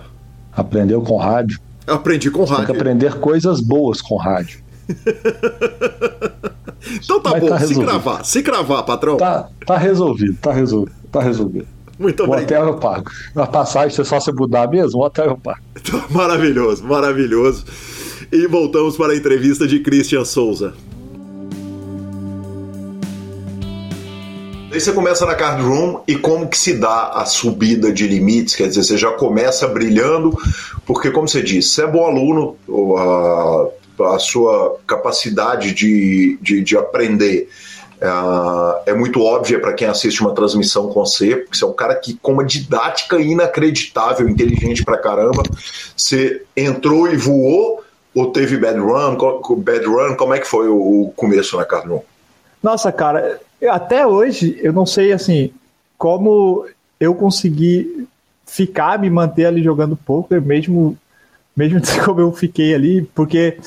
Aprendeu 0.56 1.02
com 1.02 1.18
rádio? 1.18 1.60
Aprendi 1.88 2.30
com 2.30 2.44
rádio. 2.44 2.58
Tem 2.58 2.66
que 2.68 2.72
aprender 2.80 3.16
coisas 3.16 3.60
boas 3.60 4.02
com 4.02 4.16
rádio. 4.18 4.62
então 7.04 7.20
tá 7.22 7.32
Mas 7.32 7.42
bom, 7.42 7.50
tá 7.50 7.60
se 7.60 7.76
cravar, 7.76 8.26
se 8.26 8.44
cravar, 8.44 8.84
patrão. 8.84 9.18
Tá, 9.18 9.50
tá 9.66 9.78
resolvido, 9.78 10.38
tá 10.42 10.52
resolvido, 10.52 10.96
tá 11.12 11.22
resolvido. 11.22 11.68
Muito 12.00 12.24
obrigado. 12.24 12.40
O 12.40 12.44
hotel 12.44 12.68
eu 12.68 12.80
pago. 12.80 13.12
A 13.36 13.46
passagem, 13.46 13.90
você 13.90 14.06
só 14.06 14.22
se 14.22 14.32
mudar 14.32 14.70
mesmo, 14.70 15.02
o 15.02 15.04
hotel 15.04 15.26
eu 15.26 15.38
pago. 15.38 15.60
Maravilhoso, 16.10 16.86
maravilhoso. 16.86 17.66
E 18.32 18.48
voltamos 18.48 18.96
para 18.96 19.12
a 19.12 19.16
entrevista 19.16 19.68
de 19.68 19.80
Christian 19.80 20.24
Souza. 20.24 20.74
Aí 24.72 24.80
você 24.80 24.92
começa 24.94 25.26
na 25.26 25.34
card 25.34 25.64
room 25.64 26.02
e 26.08 26.16
como 26.16 26.48
que 26.48 26.58
se 26.58 26.76
dá 26.76 27.10
a 27.10 27.26
subida 27.26 27.92
de 27.92 28.08
limites? 28.08 28.56
Quer 28.56 28.68
dizer, 28.68 28.84
você 28.84 28.98
já 28.98 29.12
começa 29.12 29.68
brilhando, 29.68 30.38
porque 30.86 31.10
como 31.10 31.28
você 31.28 31.42
disse, 31.42 31.70
você 31.70 31.84
é 31.84 31.88
bom 31.88 32.06
aluno, 32.06 32.56
a, 32.96 34.14
a 34.14 34.20
sua 34.20 34.78
capacidade 34.86 35.74
de, 35.74 36.38
de, 36.40 36.62
de 36.62 36.78
aprender 36.78 37.50
é, 38.02 38.92
é 38.92 38.94
muito 38.94 39.22
óbvia 39.22 39.60
para 39.60 39.74
quem 39.74 39.88
assiste 39.88 40.22
uma 40.22 40.34
transmissão 40.34 40.88
com 40.88 41.06
você, 41.06 41.36
porque 41.36 41.58
você 41.58 41.64
é 41.64 41.68
um 41.68 41.74
cara 41.74 41.96
que, 41.96 42.16
com 42.16 42.34
uma 42.34 42.46
didática 42.46 43.20
inacreditável, 43.20 44.30
inteligente 44.30 44.84
pra 44.84 44.98
caramba, 44.98 45.44
você 45.96 46.44
entrou 46.56 47.12
e 47.12 47.18
voou 47.18 47.84
ou 48.16 48.32
teve 48.32 48.58
bad 48.58 48.80
run? 48.80 49.18
Bad 49.58 49.86
run, 49.86 50.16
como 50.16 50.34
é 50.34 50.40
que 50.40 50.48
foi 50.48 50.68
o 50.68 51.12
começo 51.16 51.58
na 51.58 51.66
Cardinal? 51.66 52.04
Nossa, 52.62 52.92
cara, 52.92 53.40
até 53.70 54.06
hoje 54.06 54.60
eu 54.62 54.74
não 54.74 54.86
sei 54.86 55.12
assim 55.12 55.52
como 55.98 56.66
eu 57.00 57.14
consegui 57.14 58.08
ficar, 58.46 59.00
me 59.00 59.10
manter 59.10 59.46
ali 59.46 59.62
jogando 59.62 59.96
poker, 59.96 60.42
mesmo, 60.42 60.98
mesmo 61.56 61.80
como 62.04 62.22
eu 62.22 62.32
fiquei 62.32 62.74
ali, 62.74 63.04
porque 63.14 63.58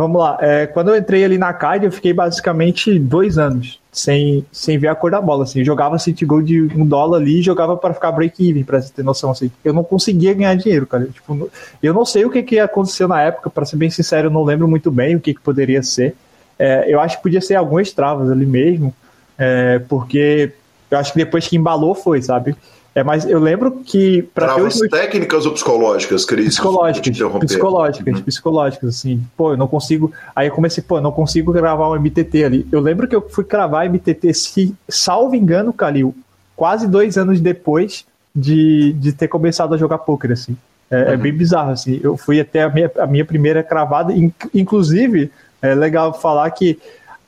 Vamos 0.00 0.18
lá. 0.18 0.38
É, 0.40 0.66
quando 0.66 0.88
eu 0.88 0.96
entrei 0.96 1.22
ali 1.22 1.36
na 1.36 1.52
CAD, 1.52 1.84
eu 1.84 1.92
fiquei 1.92 2.14
basicamente 2.14 2.98
dois 2.98 3.36
anos. 3.36 3.78
sem, 3.92 4.46
sem 4.50 4.78
ver 4.78 4.88
a 4.88 4.94
cor 4.94 5.10
da 5.10 5.20
bola, 5.20 5.44
assim. 5.44 5.58
Eu 5.58 5.64
jogava 5.66 5.98
City 5.98 6.24
Goal 6.24 6.40
de 6.40 6.62
um 6.74 6.86
dólar 6.86 7.18
ali 7.18 7.40
e 7.40 7.42
jogava 7.42 7.76
para 7.76 7.92
ficar 7.92 8.10
break-even, 8.10 8.64
pra 8.64 8.80
você 8.80 8.90
ter 8.90 9.02
noção, 9.02 9.30
assim. 9.30 9.50
Eu 9.62 9.74
não 9.74 9.84
conseguia 9.84 10.32
ganhar 10.32 10.54
dinheiro, 10.54 10.86
cara. 10.86 11.04
Tipo, 11.04 11.50
eu 11.82 11.92
não 11.92 12.06
sei 12.06 12.24
o 12.24 12.30
que, 12.30 12.42
que 12.42 12.58
aconteceu 12.58 13.06
na 13.06 13.20
época, 13.20 13.50
para 13.50 13.66
ser 13.66 13.76
bem 13.76 13.90
sincero, 13.90 14.28
eu 14.28 14.30
não 14.30 14.42
lembro 14.42 14.66
muito 14.66 14.90
bem 14.90 15.16
o 15.16 15.20
que, 15.20 15.34
que 15.34 15.40
poderia 15.40 15.82
ser. 15.82 16.14
É, 16.58 16.86
eu 16.88 16.98
acho 16.98 17.18
que 17.18 17.22
podia 17.22 17.42
ser 17.42 17.56
algumas 17.56 17.92
travas 17.92 18.30
ali 18.30 18.46
mesmo, 18.46 18.94
é, 19.36 19.80
porque 19.80 20.52
eu 20.90 20.96
acho 20.96 21.12
que 21.12 21.18
depois 21.18 21.46
que 21.46 21.56
embalou 21.56 21.94
foi, 21.94 22.22
sabe? 22.22 22.56
É, 22.94 23.04
mas 23.04 23.24
eu 23.24 23.38
lembro 23.38 23.70
que. 23.84 24.22
Travas 24.34 24.78
ter 24.78 24.88
técnicas 24.88 25.46
ou 25.46 25.52
psicológicas, 25.52 26.24
Cris? 26.24 26.48
Psicológicas. 26.48 27.16
Psicológicas, 27.46 28.16
uhum. 28.16 28.22
psicológicas, 28.22 28.88
assim. 28.96 29.22
Pô, 29.36 29.52
eu 29.52 29.56
não 29.56 29.68
consigo. 29.68 30.12
Aí 30.34 30.48
eu 30.48 30.52
comecei, 30.52 30.82
pô, 30.82 30.98
eu 30.98 31.02
não 31.02 31.12
consigo 31.12 31.52
gravar 31.52 31.88
um 31.88 31.98
MTT 31.98 32.44
ali. 32.44 32.66
Eu 32.72 32.80
lembro 32.80 33.06
que 33.06 33.14
eu 33.14 33.28
fui 33.28 33.44
gravar 33.44 33.88
MTT, 33.88 34.34
se, 34.34 34.74
salvo 34.88 35.36
engano, 35.36 35.72
Calil, 35.72 36.14
quase 36.56 36.88
dois 36.88 37.16
anos 37.16 37.40
depois 37.40 38.04
de, 38.34 38.92
de 38.94 39.12
ter 39.12 39.28
começado 39.28 39.72
a 39.72 39.78
jogar 39.78 39.98
poker, 39.98 40.32
assim. 40.32 40.56
É, 40.90 40.96
é 40.96 41.04
uhum. 41.04 41.12
é, 41.12 41.16
bem 41.16 41.32
bizarro, 41.32 41.70
assim. 41.70 42.00
Eu 42.02 42.16
fui 42.16 42.40
até 42.40 42.64
a 42.64 42.68
minha, 42.68 42.90
a 42.98 43.06
minha 43.06 43.24
primeira 43.24 43.62
cravada, 43.62 44.12
inclusive, 44.52 45.30
é 45.62 45.74
legal 45.76 46.12
falar 46.12 46.50
que 46.50 46.76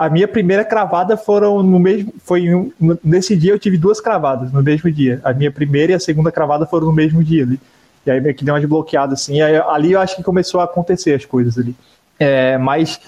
a 0.02 0.10
minha 0.10 0.26
primeira 0.26 0.64
cravada 0.64 1.16
foram 1.16 1.62
no 1.62 1.78
mesmo. 1.78 2.12
Foi 2.24 2.52
um, 2.52 2.72
nesse 3.04 3.36
dia 3.36 3.52
eu 3.52 3.58
tive 3.58 3.78
duas 3.78 4.00
cravadas 4.00 4.50
no 4.50 4.60
mesmo 4.60 4.90
dia. 4.90 5.20
A 5.22 5.32
minha 5.32 5.50
primeira 5.50 5.92
e 5.92 5.94
a 5.94 6.00
segunda 6.00 6.32
cravada 6.32 6.66
foram 6.66 6.88
no 6.88 6.92
mesmo 6.92 7.22
dia 7.22 7.44
ali. 7.44 7.60
E 8.04 8.10
aí 8.10 8.20
meio 8.20 8.34
que 8.34 8.44
deu 8.44 8.52
uma 8.52 8.60
desbloqueada 8.60 9.14
assim. 9.14 9.40
Aí, 9.40 9.56
ali 9.56 9.92
eu 9.92 10.00
acho 10.00 10.16
que 10.16 10.22
começou 10.24 10.60
a 10.60 10.64
acontecer 10.64 11.14
as 11.14 11.24
coisas 11.24 11.56
ali. 11.56 11.76
É, 12.18 12.58
mas 12.58 13.00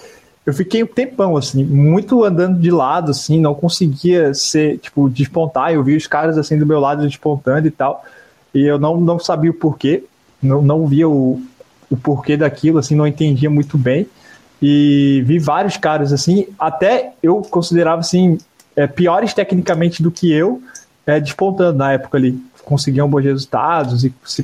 eu 0.45 0.53
fiquei 0.53 0.83
um 0.83 0.87
tempão, 0.87 1.35
assim, 1.35 1.65
muito 1.65 2.23
andando 2.23 2.57
de 2.57 2.71
lado, 2.71 3.11
assim, 3.11 3.41
não 3.41 3.53
conseguia 3.53 4.33
ser, 4.33 4.77
tipo, 4.77 5.09
despontar. 5.09 5.73
Eu 5.73 5.83
vi 5.83 5.97
os 5.97 6.07
caras 6.07 6.37
assim 6.37 6.57
do 6.57 6.65
meu 6.65 6.79
lado 6.79 7.05
despontando 7.05 7.67
e 7.67 7.71
tal. 7.71 8.05
E 8.53 8.63
eu 8.63 8.79
não, 8.79 9.01
não 9.01 9.19
sabia 9.19 9.51
o 9.51 9.53
porquê. 9.53 10.05
Não, 10.41 10.61
não 10.61 10.87
via 10.87 11.09
o, 11.09 11.41
o 11.89 11.97
porquê 11.97 12.37
daquilo, 12.37 12.77
assim, 12.77 12.95
não 12.95 13.05
entendia 13.05 13.49
muito 13.49 13.77
bem 13.77 14.07
e 14.61 15.23
vi 15.25 15.39
vários 15.39 15.77
caras 15.77 16.13
assim, 16.13 16.47
até 16.57 17.13
eu 17.21 17.41
considerava 17.41 17.99
assim, 17.99 18.37
é, 18.75 18.87
piores 18.87 19.33
tecnicamente 19.33 20.01
do 20.01 20.11
que 20.11 20.31
eu, 20.31 20.61
é, 21.05 21.19
despontando 21.19 21.77
na 21.77 21.93
época 21.93 22.17
ali. 22.17 22.39
Conseguiam 22.63 23.07
bons 23.07 23.23
resultados 23.23 24.03
e, 24.03 24.13
se, 24.23 24.43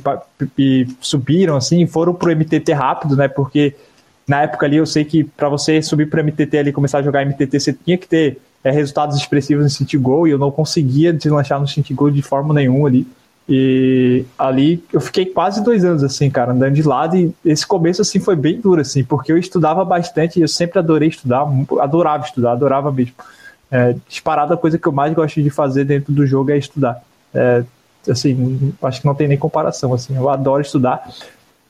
e 0.56 0.86
subiram 1.00 1.56
assim, 1.56 1.86
foram 1.86 2.14
pro 2.14 2.30
MTT 2.30 2.72
rápido, 2.72 3.16
né? 3.16 3.26
Porque 3.26 3.74
na 4.28 4.42
época 4.42 4.64
ali 4.64 4.76
eu 4.76 4.86
sei 4.86 5.04
que 5.04 5.24
para 5.24 5.48
você 5.48 5.82
subir 5.82 6.08
pro 6.08 6.22
MTT 6.22 6.56
ali 6.56 6.72
começar 6.72 6.98
a 6.98 7.02
jogar 7.02 7.26
MTT, 7.26 7.58
você 7.58 7.72
tinha 7.72 7.98
que 7.98 8.06
ter 8.06 8.38
é, 8.62 8.70
resultados 8.70 9.16
expressivos 9.16 9.64
no 9.64 9.70
City 9.70 9.98
Goal 9.98 10.28
e 10.28 10.30
eu 10.30 10.38
não 10.38 10.52
conseguia 10.52 11.12
deslanchar 11.12 11.60
no 11.60 11.66
City 11.66 11.92
Goal 11.92 12.12
de 12.12 12.22
forma 12.22 12.54
nenhuma 12.54 12.88
ali. 12.88 13.06
E 13.48 14.24
ali 14.38 14.82
eu 14.92 15.00
fiquei 15.00 15.26
quase 15.26 15.62
dois 15.62 15.84
anos, 15.84 16.04
assim, 16.04 16.30
cara, 16.30 16.52
andando 16.52 16.74
de 16.74 16.82
lado. 16.82 17.16
E 17.16 17.34
esse 17.44 17.66
começo, 17.66 18.02
assim, 18.02 18.20
foi 18.20 18.36
bem 18.36 18.60
duro, 18.60 18.80
assim, 18.80 19.02
porque 19.02 19.32
eu 19.32 19.38
estudava 19.38 19.84
bastante 19.84 20.40
eu 20.40 20.48
sempre 20.48 20.78
adorei 20.78 21.08
estudar, 21.08 21.46
adorava 21.80 22.24
estudar, 22.24 22.52
adorava 22.52 22.92
mesmo. 22.92 23.14
É, 23.70 23.96
disparada 24.06 24.54
a 24.54 24.56
coisa 24.56 24.78
que 24.78 24.86
eu 24.86 24.92
mais 24.92 25.14
gosto 25.14 25.42
de 25.42 25.50
fazer 25.50 25.84
dentro 25.84 26.12
do 26.12 26.26
jogo 26.26 26.50
é 26.50 26.58
estudar. 26.58 27.02
É, 27.34 27.64
assim, 28.08 28.72
acho 28.82 29.00
que 29.00 29.06
não 29.06 29.14
tem 29.14 29.28
nem 29.28 29.38
comparação, 29.38 29.92
assim, 29.92 30.16
eu 30.16 30.28
adoro 30.28 30.62
estudar. 30.62 31.10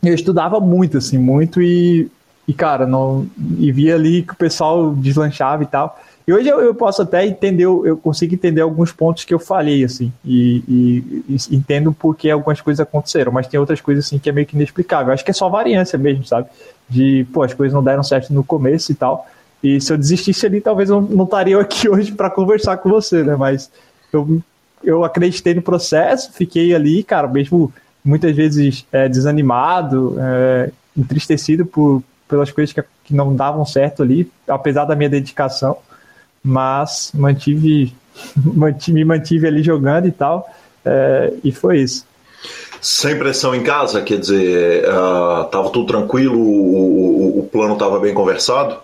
Eu 0.03 0.15
estudava 0.15 0.59
muito, 0.61 0.99
assim, 0.99 1.17
muito 1.17 1.63
e, 1.63 2.11
e 2.47 2.53
cara, 2.53 2.87
não, 2.87 3.27
e 3.59 3.71
via 3.71 3.95
ali 3.95 4.23
que 4.23 4.33
o 4.33 4.37
pessoal 4.37 4.93
deslanchava 4.95 5.63
e 5.63 5.67
tal. 5.67 5.99
E 6.27 6.33
hoje 6.33 6.49
eu, 6.49 6.61
eu, 6.61 6.75
posso 6.75 7.03
até 7.03 7.27
entender, 7.27 7.65
eu 7.65 7.97
consigo 7.97 8.35
entender 8.35 8.61
alguns 8.61 8.93
pontos 8.93 9.25
que 9.25 9.35
eu 9.35 9.41
falei, 9.41 9.85
assim, 9.85 10.13
e, 10.25 10.63
e, 10.69 11.25
e, 11.29 11.57
entendo 11.57 11.93
por 11.93 12.17
que 12.17 12.31
algumas 12.31 12.61
coisas 12.61 12.81
aconteceram, 12.81 13.33
mas 13.33 13.49
tem 13.49 13.59
outras 13.59 13.81
coisas, 13.81 14.07
assim, 14.07 14.19
que 14.19 14.29
é 14.29 14.33
meio 14.33 14.47
que 14.47 14.55
inexplicável. 14.55 15.13
Acho 15.13 15.25
que 15.25 15.33
é 15.33 15.35
só 15.35 15.49
variância 15.49 15.99
mesmo, 15.99 16.25
sabe? 16.25 16.49
De, 16.89 17.27
pô, 17.33 17.43
as 17.43 17.53
coisas 17.53 17.75
não 17.75 17.83
deram 17.83 18.05
certo 18.05 18.33
no 18.33 18.45
começo 18.45 18.93
e 18.93 18.95
tal. 18.95 19.27
E 19.63 19.81
se 19.81 19.93
eu 19.93 19.99
desistisse 19.99 20.47
ali, 20.47 20.61
talvez 20.61 20.91
eu 20.91 21.01
não 21.01 21.25
estaria 21.25 21.61
aqui 21.61 21.89
hoje 21.91 22.13
para 22.13 22.31
conversar 22.31 22.77
com 22.77 22.89
você, 22.89 23.25
né? 23.25 23.35
Mas 23.35 23.69
eu, 24.13 24.41
eu 24.85 25.05
acreditei 25.05 25.55
no 25.55 25.63
processo, 25.63 26.33
fiquei 26.33 26.73
ali, 26.73 27.03
cara, 27.03 27.27
mesmo 27.27 27.73
muitas 28.05 28.35
vezes 28.35 28.87
é, 28.93 29.09
desanimado, 29.09 30.17
é, 30.21 30.71
entristecido 30.97 31.67
por, 31.67 32.03
pelas 32.29 32.51
coisas 32.53 32.73
que, 32.73 32.83
que 33.05 33.15
não 33.15 33.35
davam 33.35 33.65
certo 33.65 34.03
ali, 34.03 34.31
apesar 34.47 34.85
da 34.85 34.95
minha 34.95 35.11
dedicação 35.11 35.79
mas 36.43 37.11
mantive, 37.15 37.95
mantive, 38.37 38.93
me 38.93 39.05
mantive 39.05 39.47
ali 39.47 39.63
jogando 39.63 40.09
e 40.09 40.13
tal, 40.13 40.49
é, 40.85 41.33
e 41.43 41.53
foi 41.53 41.81
isso. 41.81 42.07
Sem 42.81 43.17
pressão 43.17 43.55
em 43.55 43.63
casa, 43.63 44.03
quer 44.03 44.19
dizer, 44.19 44.85
uh, 44.89 45.45
tava 45.45 45.71
tudo 45.71 45.87
tranquilo, 45.87 46.37
o, 46.37 47.37
o, 47.37 47.39
o 47.41 47.43
plano 47.45 47.75
estava 47.75 48.01
bem 48.01 48.13
conversado? 48.13 48.77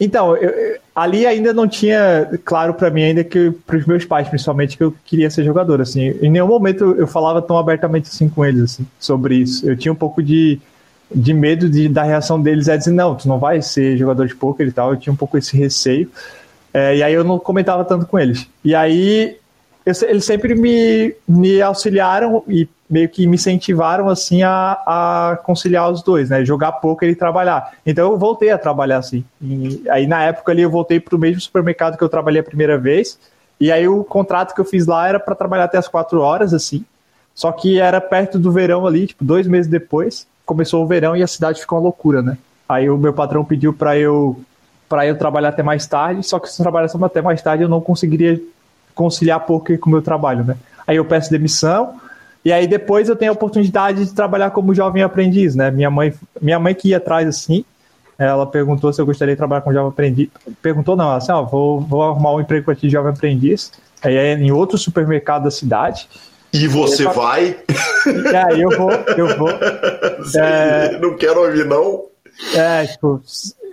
Então, 0.00 0.36
eu, 0.36 0.78
ali 0.94 1.26
ainda 1.26 1.52
não 1.52 1.68
tinha 1.68 2.28
claro 2.44 2.74
para 2.74 2.90
mim 2.90 3.02
ainda 3.02 3.24
que 3.24 3.52
para 3.66 3.76
os 3.76 3.86
meus 3.86 4.04
pais, 4.04 4.28
principalmente, 4.28 4.76
que 4.76 4.82
eu 4.82 4.94
queria 5.04 5.30
ser 5.30 5.44
jogador. 5.44 5.80
Assim, 5.80 6.16
em 6.20 6.30
nenhum 6.30 6.46
momento 6.46 6.94
eu 6.96 7.06
falava 7.06 7.40
tão 7.42 7.58
abertamente 7.58 8.08
assim 8.08 8.28
com 8.28 8.44
eles 8.44 8.62
assim, 8.62 8.86
sobre 8.98 9.36
isso. 9.36 9.68
Eu 9.68 9.76
tinha 9.76 9.92
um 9.92 9.96
pouco 9.96 10.22
de, 10.22 10.60
de 11.12 11.32
medo 11.32 11.68
de, 11.68 11.88
da 11.88 12.02
reação 12.02 12.40
deles 12.40 12.68
é 12.68 12.76
dizer 12.76 12.92
não, 12.92 13.14
tu 13.14 13.28
não 13.28 13.38
vai 13.38 13.60
ser 13.60 13.96
jogador 13.96 14.26
de 14.26 14.34
poker 14.36 14.66
e 14.66 14.72
tal. 14.72 14.90
Eu 14.90 14.96
tinha 14.96 15.12
um 15.12 15.16
pouco 15.16 15.36
esse 15.38 15.56
receio. 15.56 16.10
É, 16.78 16.96
e 16.96 17.02
aí 17.02 17.12
eu 17.12 17.24
não 17.24 17.40
comentava 17.40 17.84
tanto 17.84 18.06
com 18.06 18.16
eles. 18.16 18.48
E 18.64 18.72
aí 18.72 19.36
eu, 19.84 19.92
eles 20.06 20.24
sempre 20.24 20.54
me, 20.54 21.12
me 21.26 21.60
auxiliaram 21.60 22.44
e 22.46 22.68
meio 22.88 23.08
que 23.08 23.26
me 23.26 23.34
incentivaram 23.34 24.08
assim 24.08 24.42
a, 24.42 24.78
a 24.86 25.38
conciliar 25.42 25.90
os 25.90 26.02
dois, 26.02 26.30
né? 26.30 26.44
Jogar 26.44 26.72
poker 26.72 27.08
e 27.08 27.16
trabalhar. 27.16 27.72
Então 27.84 28.12
eu 28.12 28.16
voltei 28.16 28.50
a 28.50 28.58
trabalhar 28.58 28.98
assim. 28.98 29.24
E 29.42 29.82
aí 29.90 30.06
na 30.06 30.22
época 30.22 30.52
ali 30.52 30.62
eu 30.62 30.70
voltei 30.70 31.00
para 31.00 31.16
o 31.16 31.18
mesmo 31.18 31.40
supermercado 31.40 31.98
que 31.98 32.04
eu 32.04 32.08
trabalhei 32.08 32.40
a 32.40 32.44
primeira 32.44 32.78
vez. 32.78 33.18
E 33.60 33.72
aí 33.72 33.88
o 33.88 34.04
contrato 34.04 34.54
que 34.54 34.60
eu 34.60 34.64
fiz 34.64 34.86
lá 34.86 35.08
era 35.08 35.18
para 35.18 35.34
trabalhar 35.34 35.64
até 35.64 35.78
as 35.78 35.88
quatro 35.88 36.20
horas 36.20 36.54
assim. 36.54 36.84
Só 37.34 37.50
que 37.50 37.80
era 37.80 38.00
perto 38.00 38.38
do 38.38 38.52
verão 38.52 38.86
ali, 38.86 39.08
tipo 39.08 39.24
dois 39.24 39.46
meses 39.48 39.68
depois 39.68 40.26
começou 40.46 40.82
o 40.82 40.86
verão 40.86 41.14
e 41.14 41.22
a 41.22 41.26
cidade 41.26 41.60
ficou 41.60 41.76
uma 41.76 41.84
loucura, 41.84 42.22
né? 42.22 42.38
Aí 42.68 42.88
o 42.88 42.96
meu 42.96 43.12
patrão 43.12 43.44
pediu 43.44 43.72
para 43.72 43.98
eu 43.98 44.40
para 44.88 45.06
eu 45.06 45.16
trabalhar 45.16 45.50
até 45.50 45.62
mais 45.62 45.86
tarde, 45.86 46.22
só 46.22 46.38
que 46.38 46.48
se 46.50 46.60
eu 46.60 46.64
trabalhasse 46.64 46.96
até 47.02 47.20
mais 47.20 47.42
tarde 47.42 47.62
eu 47.62 47.68
não 47.68 47.80
conseguiria 47.80 48.40
conciliar 48.94 49.40
poker 49.40 49.78
com 49.78 49.88
o 49.88 49.92
meu 49.92 50.02
trabalho, 50.02 50.44
né? 50.44 50.56
Aí 50.86 50.96
eu 50.96 51.04
peço 51.04 51.30
demissão, 51.30 52.00
e 52.44 52.52
aí 52.52 52.66
depois 52.66 53.08
eu 53.08 53.16
tenho 53.16 53.30
a 53.30 53.34
oportunidade 53.34 54.06
de 54.06 54.14
trabalhar 54.14 54.50
como 54.50 54.74
jovem 54.74 55.02
aprendiz, 55.02 55.54
né? 55.54 55.70
Minha 55.70 55.90
mãe, 55.90 56.14
minha 56.40 56.58
mãe 56.58 56.74
que 56.74 56.88
ia 56.88 56.96
atrás 56.96 57.28
assim, 57.28 57.64
ela 58.18 58.46
perguntou 58.46 58.92
se 58.92 59.00
eu 59.00 59.06
gostaria 59.06 59.34
de 59.34 59.38
trabalhar 59.38 59.60
como 59.60 59.74
jovem 59.74 59.90
aprendiz. 59.90 60.28
Perguntou 60.60 60.96
não, 60.96 61.10
assim, 61.12 61.30
ó, 61.30 61.42
vou, 61.44 61.80
vou 61.80 62.02
arrumar 62.02 62.34
um 62.34 62.40
emprego 62.40 62.64
para 62.64 62.74
ti 62.74 62.82
de 62.82 62.90
jovem 62.90 63.12
aprendiz. 63.12 63.70
Aí 64.02 64.16
é 64.16 64.34
em 64.34 64.50
outro 64.50 64.78
supermercado 64.78 65.44
da 65.44 65.50
cidade. 65.50 66.08
E 66.52 66.66
você 66.66 67.04
vai? 67.04 67.56
E 68.06 68.34
aí 68.34 68.62
eu 68.62 68.70
vou, 68.70 68.90
eu 68.90 69.36
vou. 69.36 69.50
é, 70.36 70.98
não 70.98 71.16
quero 71.16 71.42
ouvir, 71.42 71.64
não. 71.66 72.06
É, 72.54 72.86
tipo, 72.86 73.20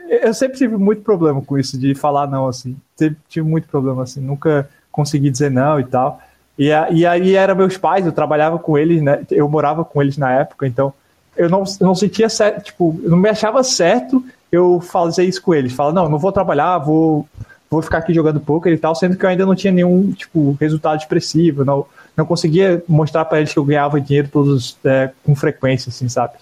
eu 0.10 0.34
sempre 0.34 0.58
tive 0.58 0.78
muito 0.78 1.02
problema 1.02 1.42
com 1.42 1.58
isso 1.58 1.78
de 1.78 1.96
falar 1.96 2.28
não, 2.28 2.48
assim. 2.48 2.76
Sempre 2.96 3.18
tive 3.30 3.48
muito 3.48 3.68
problema, 3.68 4.04
assim. 4.04 4.22
Nunca 4.22 4.70
consegui 4.92 5.30
dizer 5.30 5.52
não 5.52 5.80
e 5.80 5.84
tal. 5.84 6.20
E, 6.58 6.68
e 6.68 7.06
aí 7.06 7.36
eram 7.36 7.56
meus 7.56 7.78
pais, 7.78 8.06
eu 8.06 8.12
trabalhava 8.12 8.58
com 8.58 8.78
eles, 8.78 9.02
né? 9.02 9.24
Eu 9.30 9.50
morava 9.50 9.84
com 9.84 10.02
eles 10.02 10.18
na 10.18 10.32
época, 10.32 10.66
então 10.66 10.94
eu 11.36 11.50
não, 11.50 11.64
não 11.82 11.94
sentia 11.94 12.30
certo, 12.30 12.64
tipo, 12.64 12.98
não 13.04 13.18
me 13.18 13.28
achava 13.28 13.62
certo 13.62 14.24
eu 14.52 14.80
fazer 14.80 15.26
isso 15.26 15.42
com 15.42 15.54
eles. 15.54 15.74
Fala, 15.74 15.92
não, 15.92 16.08
não 16.08 16.18
vou 16.18 16.32
trabalhar, 16.32 16.78
vou, 16.78 17.28
vou 17.70 17.82
ficar 17.82 17.98
aqui 17.98 18.14
jogando 18.14 18.40
poker 18.40 18.72
e 18.72 18.78
tal, 18.78 18.96
sendo 18.96 19.18
que 19.18 19.26
eu 19.26 19.30
ainda 19.30 19.46
não 19.46 19.54
tinha 19.54 19.74
nenhum, 19.74 20.14
tipo, 20.14 20.58
resultado 20.60 21.00
expressivo, 21.00 21.66
não, 21.66 21.86
não 22.16 22.26
conseguia 22.26 22.82
mostrar 22.88 23.26
para 23.26 23.40
eles 23.40 23.52
que 23.52 23.60
eu 23.60 23.66
ganhava 23.66 24.00
dinheiro 24.00 24.30
todos 24.32 24.78
é, 24.86 25.12
com 25.26 25.36
frequência, 25.36 25.90
assim, 25.90 26.08
sabe? 26.08 26.36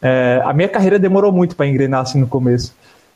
É, 0.00 0.42
a 0.44 0.52
minha 0.52 0.68
carreira 0.68 0.98
demorou 0.98 1.30
muito 1.30 1.54
para 1.54 1.68
engrenar 1.68 2.00
assim 2.00 2.18
no 2.18 2.26
começo. 2.26 2.74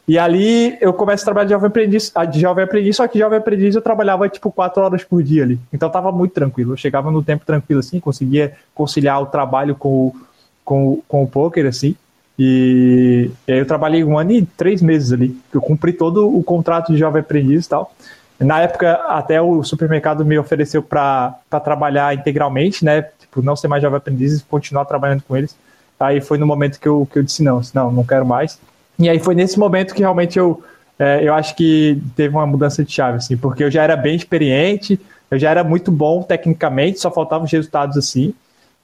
E 0.09 0.19
ali 0.19 0.77
eu 0.81 0.93
começo 0.93 1.25
a 1.25 1.27
trabalhar 1.27 1.47
de 1.47 1.53
jovem 1.53 1.67
aprendiz, 1.67 2.13
ah, 2.15 2.25
de 2.25 2.39
jovem 2.39 2.65
aprendiz, 2.65 2.97
só 2.97 3.09
que 3.09 3.19
jovem 3.19 3.39
aprendiz 3.39 3.75
eu 3.75 3.83
trabalhava 3.83 4.29
tipo 4.29 4.53
quatro 4.53 4.83
horas 4.83 5.03
por 5.03 5.21
dia 5.23 5.43
ali. 5.43 5.59
Então 5.73 5.91
tava 5.91 6.13
muito 6.13 6.33
tranquilo. 6.33 6.73
Eu 6.73 6.77
chegava 6.77 7.11
no 7.11 7.23
tempo 7.23 7.45
tranquilo 7.45 7.81
assim, 7.81 7.99
conseguia 7.99 8.55
conciliar 8.73 9.21
o 9.21 9.27
trabalho 9.27 9.75
com 9.75 9.89
o, 9.89 10.17
com, 10.65 11.03
com 11.09 11.25
o 11.25 11.27
poker 11.27 11.67
assim. 11.67 11.97
E, 12.39 13.31
e 13.49 13.53
aí 13.53 13.59
eu 13.59 13.67
trabalhei 13.67 14.05
um 14.05 14.17
ano 14.17 14.31
e 14.31 14.47
três 14.47 14.81
meses 14.81 15.13
ali. 15.13 15.37
Eu 15.53 15.61
cumpri 15.61 15.93
todo 15.93 16.29
o 16.29 16.43
contrato 16.43 16.93
de 16.93 16.99
jovem 16.99 17.21
aprendiz 17.21 17.67
e 17.67 17.69
tal. 17.69 17.93
Na 18.39 18.61
época, 18.61 18.93
até 19.09 19.41
o 19.41 19.65
supermercado 19.65 20.25
me 20.25 20.39
ofereceu 20.39 20.83
para 20.83 21.35
trabalhar 21.65 22.15
integralmente, 22.15 22.85
né? 22.85 23.03
Tipo, 23.19 23.43
não 23.43 23.57
ser 23.57 23.67
mais 23.67 23.83
jovem 23.83 23.97
aprendiz 23.97 24.39
e 24.39 24.45
continuar 24.45 24.85
trabalhando 24.85 25.23
com 25.23 25.37
eles. 25.37 25.57
Aí 25.99 26.21
foi 26.21 26.37
no 26.37 26.47
momento 26.47 26.79
que 26.79 26.87
eu, 26.87 27.09
que 27.11 27.19
eu 27.19 27.23
disse 27.23 27.43
não, 27.43 27.61
não, 27.75 27.91
não 27.91 28.05
quero 28.05 28.27
mais. 28.27 28.61
E 28.99 29.09
aí 29.09 29.19
foi 29.19 29.35
nesse 29.35 29.59
momento 29.59 29.95
que 29.95 30.01
realmente 30.01 30.39
eu 30.39 30.63
é, 30.99 31.23
eu 31.23 31.35
acho 31.35 31.55
que 31.55 32.01
teve 32.15 32.35
uma 32.35 32.47
mudança 32.47 32.83
de 32.83 32.91
chave, 32.91 33.19
assim, 33.19 33.37
porque 33.37 33.63
eu 33.63 33.71
já 33.71 33.83
era 33.83 33.97
bem 33.97 34.17
experiente, 34.17 34.99
eu 35.31 35.39
já 35.39 35.51
era 35.51 35.63
muito 35.63 35.91
bom 35.93 36.23
tecnicamente, 36.23 37.01
só 37.01 37.11
faltavam 37.11 37.45
os 37.45 37.53
resultados 37.53 37.97
assim. 37.97 38.33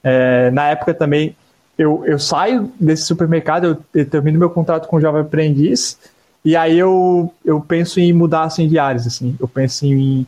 É, 0.03 0.51
na 0.51 0.67
época 0.69 0.93
também, 0.93 1.35
eu, 1.77 2.03
eu 2.05 2.19
saio 2.19 2.71
desse 2.79 3.03
supermercado, 3.03 3.65
eu, 3.65 4.01
eu 4.01 4.05
termino 4.07 4.37
meu 4.37 4.49
contrato 4.49 4.87
com 4.87 4.97
o 4.97 5.01
Jovem 5.01 5.21
Aprendiz, 5.21 5.97
e 6.45 6.55
aí 6.55 6.77
eu, 6.77 7.33
eu 7.43 7.59
penso 7.61 7.99
em 7.99 8.13
mudar 8.13 8.43
assim, 8.43 8.67
de 8.67 8.77
áreas, 8.77 9.07
assim. 9.07 9.35
Eu 9.39 9.47
penso 9.47 9.85
em, 9.85 10.27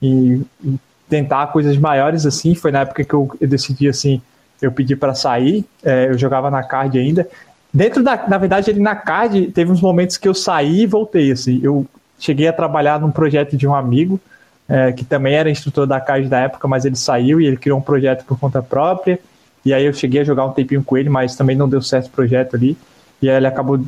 em, 0.00 0.44
em 0.64 0.80
tentar 1.08 1.48
coisas 1.48 1.76
maiores, 1.76 2.24
assim. 2.24 2.54
Foi 2.54 2.70
na 2.70 2.80
época 2.82 3.04
que 3.04 3.12
eu, 3.12 3.28
eu 3.40 3.48
decidi, 3.48 3.88
assim, 3.88 4.22
eu 4.62 4.70
pedi 4.70 4.94
para 4.94 5.12
sair, 5.12 5.64
é, 5.82 6.06
eu 6.08 6.16
jogava 6.16 6.50
na 6.50 6.62
card 6.62 6.96
ainda. 6.98 7.28
Dentro 7.76 8.02
da, 8.02 8.26
na 8.26 8.38
verdade, 8.38 8.70
ali 8.70 8.80
na 8.80 8.96
card, 8.96 9.48
teve 9.48 9.70
uns 9.70 9.82
momentos 9.82 10.16
que 10.16 10.26
eu 10.26 10.32
saí 10.32 10.84
e 10.84 10.86
voltei, 10.86 11.30
assim. 11.30 11.60
Eu 11.62 11.86
cheguei 12.18 12.48
a 12.48 12.52
trabalhar 12.52 12.98
num 12.98 13.10
projeto 13.10 13.54
de 13.54 13.68
um 13.68 13.74
amigo, 13.74 14.18
é, 14.66 14.92
que 14.92 15.04
também 15.04 15.34
era 15.34 15.50
instrutor 15.50 15.86
da 15.86 16.00
CAD 16.00 16.26
da 16.26 16.38
época, 16.38 16.66
mas 16.66 16.86
ele 16.86 16.96
saiu 16.96 17.38
e 17.38 17.44
ele 17.44 17.58
criou 17.58 17.78
um 17.78 17.82
projeto 17.82 18.24
por 18.24 18.40
conta 18.40 18.62
própria. 18.62 19.18
E 19.62 19.74
aí 19.74 19.84
eu 19.84 19.92
cheguei 19.92 20.22
a 20.22 20.24
jogar 20.24 20.46
um 20.46 20.52
tempinho 20.52 20.82
com 20.82 20.96
ele, 20.96 21.10
mas 21.10 21.36
também 21.36 21.54
não 21.54 21.68
deu 21.68 21.82
certo 21.82 22.06
o 22.06 22.10
projeto 22.10 22.56
ali. 22.56 22.78
E 23.20 23.28
aí 23.28 23.36
ele 23.36 23.46
acabou, 23.46 23.78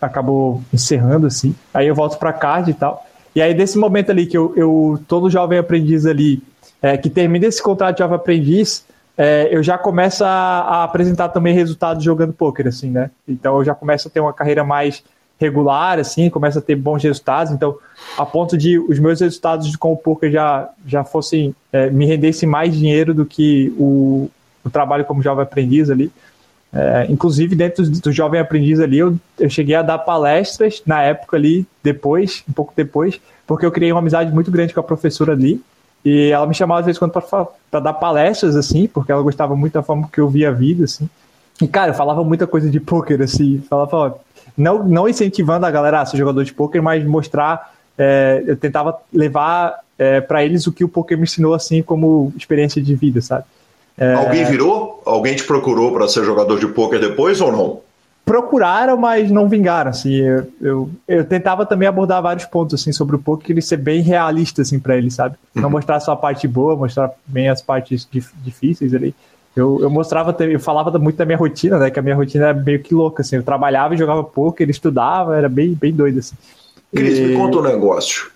acabou 0.00 0.60
encerrando, 0.74 1.28
assim. 1.28 1.54
Aí 1.72 1.86
eu 1.86 1.94
volto 1.94 2.18
para 2.18 2.32
CAD 2.32 2.72
e 2.72 2.74
tal. 2.74 3.06
E 3.36 3.40
aí, 3.40 3.54
desse 3.54 3.78
momento 3.78 4.10
ali 4.10 4.26
que 4.26 4.36
eu, 4.36 4.52
eu 4.56 5.00
todo 5.06 5.30
jovem 5.30 5.60
aprendiz 5.60 6.06
ali, 6.06 6.42
é, 6.82 6.96
que 6.96 7.08
termina 7.08 7.46
esse 7.46 7.62
contrato 7.62 7.94
de 7.94 8.02
jovem 8.02 8.16
aprendiz, 8.16 8.84
é, 9.18 9.48
eu 9.50 9.64
já 9.64 9.76
começo 9.76 10.24
a, 10.24 10.28
a, 10.28 10.84
apresentar 10.84 11.30
também 11.30 11.52
resultados 11.52 12.04
jogando 12.04 12.32
poker, 12.32 12.68
assim, 12.68 12.88
né? 12.88 13.10
Então 13.26 13.58
eu 13.58 13.64
já 13.64 13.74
começo 13.74 14.06
a 14.06 14.10
ter 14.10 14.20
uma 14.20 14.32
carreira 14.32 14.62
mais 14.62 15.02
regular, 15.40 15.98
assim, 15.98 16.30
começa 16.30 16.60
a 16.60 16.62
ter 16.62 16.76
bons 16.76 17.02
resultados. 17.02 17.52
Então, 17.52 17.76
a 18.16 18.24
ponto 18.24 18.56
de 18.56 18.78
os 18.78 18.98
meus 19.00 19.20
resultados 19.20 19.74
com 19.74 19.92
o 19.92 19.96
poker 19.96 20.30
já, 20.30 20.68
já 20.86 21.02
fossem, 21.02 21.52
é, 21.72 21.90
me 21.90 22.06
rendessem 22.06 22.48
mais 22.48 22.72
dinheiro 22.72 23.12
do 23.12 23.26
que 23.26 23.74
o, 23.76 24.30
o 24.64 24.70
trabalho 24.70 25.04
como 25.04 25.20
jovem 25.20 25.42
aprendiz 25.42 25.90
ali. 25.90 26.12
É, 26.72 27.06
inclusive, 27.08 27.56
dentro 27.56 27.84
do, 27.84 28.00
do 28.00 28.12
jovem 28.12 28.40
aprendiz 28.40 28.78
ali, 28.78 28.98
eu, 28.98 29.16
eu 29.38 29.50
cheguei 29.50 29.74
a 29.74 29.82
dar 29.82 29.98
palestras 29.98 30.80
na 30.86 31.02
época 31.02 31.36
ali, 31.36 31.66
depois, 31.82 32.44
um 32.48 32.52
pouco 32.52 32.72
depois, 32.76 33.20
porque 33.46 33.66
eu 33.66 33.72
criei 33.72 33.90
uma 33.90 34.00
amizade 34.00 34.32
muito 34.32 34.50
grande 34.50 34.72
com 34.72 34.80
a 34.80 34.84
professora 34.84 35.32
ali. 35.32 35.60
E 36.04 36.30
ela 36.30 36.46
me 36.46 36.54
chamava 36.54 36.80
às 36.80 36.86
vezes 36.86 36.98
quando 36.98 37.12
para 37.12 37.80
dar 37.80 37.92
palestras, 37.94 38.56
assim, 38.56 38.86
porque 38.86 39.12
ela 39.12 39.22
gostava 39.22 39.56
muito 39.56 39.74
da 39.74 39.82
forma 39.82 40.08
que 40.12 40.20
eu 40.20 40.28
via 40.28 40.48
a 40.48 40.52
vida, 40.52 40.84
assim. 40.84 41.08
E, 41.60 41.66
cara, 41.66 41.90
eu 41.90 41.94
falava 41.94 42.22
muita 42.22 42.46
coisa 42.46 42.70
de 42.70 42.78
poker, 42.78 43.20
assim. 43.20 43.62
Falava, 43.68 43.96
ó, 43.96 44.12
não, 44.56 44.84
não 44.84 45.08
incentivando 45.08 45.66
a 45.66 45.70
galera 45.70 46.00
a 46.00 46.06
ser 46.06 46.16
jogador 46.16 46.44
de 46.44 46.52
poker, 46.52 46.82
mas 46.82 47.04
mostrar. 47.04 47.74
É, 48.00 48.44
eu 48.46 48.56
tentava 48.56 48.96
levar 49.12 49.80
é, 49.98 50.20
para 50.20 50.44
eles 50.44 50.68
o 50.68 50.72
que 50.72 50.84
o 50.84 50.88
poker 50.88 51.16
me 51.16 51.24
ensinou, 51.24 51.52
assim, 51.52 51.82
como 51.82 52.32
experiência 52.36 52.80
de 52.80 52.94
vida, 52.94 53.20
sabe? 53.20 53.44
É... 53.96 54.14
Alguém 54.14 54.44
virou? 54.44 55.02
Alguém 55.04 55.34
te 55.34 55.42
procurou 55.42 55.92
para 55.92 56.06
ser 56.06 56.24
jogador 56.24 56.60
de 56.60 56.68
poker 56.68 57.00
depois 57.00 57.40
ou 57.40 57.50
não? 57.50 57.80
Procuraram, 58.28 58.96
mas 58.98 59.30
não 59.30 59.48
vingaram, 59.48 59.90
assim. 59.90 60.14
Eu, 60.16 60.46
eu, 60.60 60.90
eu, 61.08 61.24
tentava 61.24 61.64
também 61.64 61.88
abordar 61.88 62.22
vários 62.22 62.44
pontos, 62.44 62.78
assim, 62.78 62.92
sobre 62.92 63.16
o 63.16 63.18
poker, 63.18 63.50
ele 63.50 63.62
ser 63.62 63.78
bem 63.78 64.02
realista, 64.02 64.60
assim, 64.60 64.78
para 64.78 64.98
ele, 64.98 65.10
sabe? 65.10 65.36
Não 65.54 65.64
uhum. 65.64 65.70
mostrar 65.70 65.98
só 65.98 66.12
a 66.12 66.16
parte 66.16 66.46
boa, 66.46 66.76
mostrar 66.76 67.10
bem 67.26 67.48
as 67.48 67.62
partes 67.62 68.06
difíceis 68.44 68.92
ali. 68.92 69.14
Eu, 69.56 69.78
eu 69.80 69.88
mostrava, 69.88 70.36
eu 70.44 70.60
falava 70.60 70.96
muito 70.98 71.16
da 71.16 71.24
minha 71.24 71.38
rotina, 71.38 71.78
né? 71.78 71.90
Que 71.90 71.98
a 71.98 72.02
minha 72.02 72.14
rotina 72.14 72.48
era 72.48 72.54
meio 72.54 72.82
que 72.82 72.94
louca, 72.94 73.22
assim. 73.22 73.36
Eu 73.36 73.42
trabalhava 73.42 73.94
e 73.94 73.98
jogava 73.98 74.22
poker, 74.22 74.68
estudava, 74.68 75.34
era 75.34 75.48
bem, 75.48 75.72
bem 75.72 75.92
doido, 75.92 76.18
assim. 76.18 76.36
Cris, 76.94 77.18
e... 77.18 77.22
me 77.22 77.34
conta 77.34 77.58
um 77.58 77.62
negócio. 77.62 78.30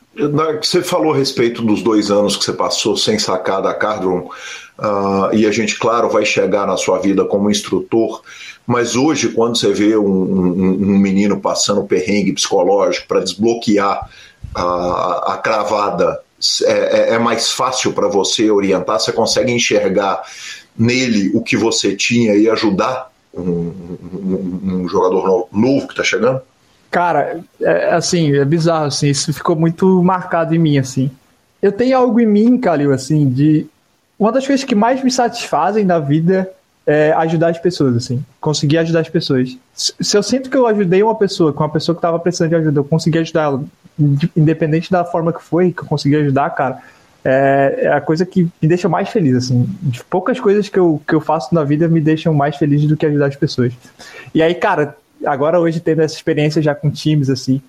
Você 0.61 0.83
falou 0.83 1.15
a 1.15 1.17
respeito 1.17 1.63
dos 1.63 1.83
dois 1.83 2.11
anos 2.11 2.37
que 2.37 2.45
você 2.45 2.53
passou 2.53 2.97
sem 2.97 3.19
sacar 3.19 3.63
da 3.63 3.73
Cardron, 3.73 4.31
uh, 4.79 5.35
e 5.35 5.47
a 5.47 5.51
gente, 5.51 5.79
claro, 5.79 6.11
vai 6.11 6.25
chegar 6.25 6.67
na 6.67 6.77
sua 6.77 6.99
vida 6.99 7.25
como 7.25 7.51
instrutor, 7.51 8.23
mas 8.67 8.95
hoje, 8.95 9.31
quando 9.31 9.57
você 9.57 9.73
vê 9.73 9.97
um, 9.97 10.07
um, 10.07 10.95
um 10.95 10.99
menino 10.99 11.41
passando 11.41 11.83
perrengue 11.85 12.33
psicológico 12.33 13.09
para 13.09 13.21
desbloquear 13.21 14.09
a, 14.55 15.35
a 15.35 15.39
cravada, 15.39 16.21
é, 16.65 16.71
é, 16.71 17.15
é 17.15 17.19
mais 17.19 17.51
fácil 17.51 17.93
para 17.93 18.09
você 18.09 18.51
orientar? 18.51 19.01
Você 19.01 19.13
consegue 19.13 19.53
enxergar 19.53 20.23
nele 20.79 21.31
o 21.35 21.43
que 21.43 21.57
você 21.57 21.97
tinha 21.97 22.35
e 22.35 22.49
ajudar 22.49 23.11
um, 23.35 23.73
um, 24.65 24.89
jogador 24.89 25.49
novo 25.53 25.87
que 25.87 25.93
está 25.93 26.05
chegando? 26.05 26.41
Cara, 26.91 27.41
é, 27.61 27.95
assim, 27.95 28.35
é 28.37 28.45
bizarro, 28.45 28.87
assim, 28.87 29.09
isso 29.09 29.33
ficou 29.33 29.57
muito 29.57 30.03
marcado 30.03 30.55
em 30.55 30.59
mim, 30.59 30.79
assim. 30.79 31.11
Eu 31.61 31.73
tenho 31.73 31.97
algo 31.97 32.21
em 32.21 32.27
mim, 32.27 32.59
Calil, 32.59 32.93
assim, 32.93 33.29
de... 33.29 33.67
Uma 34.19 34.31
das 34.31 34.47
coisas 34.47 34.65
que 34.65 34.75
mais 34.75 35.03
me 35.03 35.11
satisfazem 35.11 35.85
na 35.85 35.99
vida 35.99 36.53
é 36.87 37.13
ajudar 37.13 37.49
as 37.49 37.59
pessoas, 37.59 37.97
assim. 37.97 38.25
Conseguir 38.41 38.79
ajudar 38.79 39.01
as 39.01 39.09
pessoas. 39.09 39.57
Se 39.75 40.17
eu 40.17 40.23
sinto 40.23 40.51
que 40.51 40.57
eu 40.57 40.67
ajudei 40.67 41.03
uma 41.03 41.15
pessoa, 41.15 41.53
com 41.53 41.63
uma 41.63 41.69
pessoa 41.69 41.95
que 41.95 41.99
estava 41.99 42.19
precisando 42.19 42.51
de 42.51 42.57
ajuda, 42.57 42.81
eu 42.81 42.85
consegui 42.85 43.19
ajudar 43.19 43.43
ela, 43.43 43.65
independente 44.37 44.91
da 44.91 45.05
forma 45.05 45.33
que 45.33 45.43
foi, 45.43 45.73
que 45.73 45.81
eu 45.81 45.87
consegui 45.87 46.17
ajudar, 46.17 46.51
cara, 46.51 46.83
é, 47.25 47.83
é, 47.83 47.89
a 47.93 48.01
coisa 48.01 48.27
que 48.27 48.43
me 48.61 48.69
deixa 48.69 48.89
mais 48.89 49.09
feliz, 49.09 49.37
assim. 49.37 49.69
De 49.81 50.03
poucas 50.05 50.41
coisas 50.41 50.69
que 50.69 50.79
eu, 50.79 51.01
que 51.07 51.15
eu 51.15 51.21
faço 51.21 51.55
na 51.55 51.63
vida 51.63 51.87
me 51.87 52.01
deixam 52.01 52.35
mais 52.35 52.57
feliz 52.57 52.85
do 52.87 52.97
que 52.97 53.07
ajudar 53.07 53.27
as 53.27 53.37
pessoas. 53.37 53.73
E 54.35 54.43
aí, 54.43 54.55
cara, 54.55 54.97
agora 55.25 55.61
hoje 55.61 55.79
tendo 55.79 56.03
essa 56.03 56.15
experiência 56.15 56.61
já 56.61 56.75
com 56.75 56.91
times, 56.91 57.31
assim. 57.31 57.63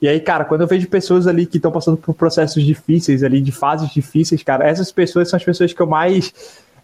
E 0.00 0.08
aí, 0.08 0.18
cara, 0.18 0.44
quando 0.44 0.62
eu 0.62 0.66
vejo 0.66 0.88
pessoas 0.88 1.26
ali 1.26 1.44
que 1.44 1.58
estão 1.58 1.70
passando 1.70 1.96
por 1.96 2.14
processos 2.14 2.64
difíceis 2.64 3.22
ali, 3.22 3.40
de 3.40 3.52
fases 3.52 3.90
difíceis, 3.90 4.42
cara, 4.42 4.66
essas 4.66 4.90
pessoas 4.90 5.28
são 5.28 5.36
as 5.36 5.44
pessoas 5.44 5.72
que 5.72 5.80
eu 5.80 5.86
mais 5.86 6.32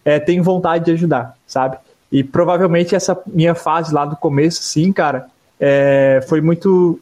é, 0.07 0.21
tenho 0.21 0.41
vontade 0.41 0.85
de 0.85 0.91
ajudar, 0.91 1.35
sabe? 1.45 1.75
E 2.09 2.23
provavelmente 2.23 2.95
essa 2.95 3.19
minha 3.27 3.53
fase 3.53 3.93
lá 3.93 4.05
do 4.05 4.15
começo, 4.15 4.63
sim, 4.63 4.93
cara, 4.93 5.27
é, 5.59 6.23
foi 6.29 6.39
muito 6.39 6.97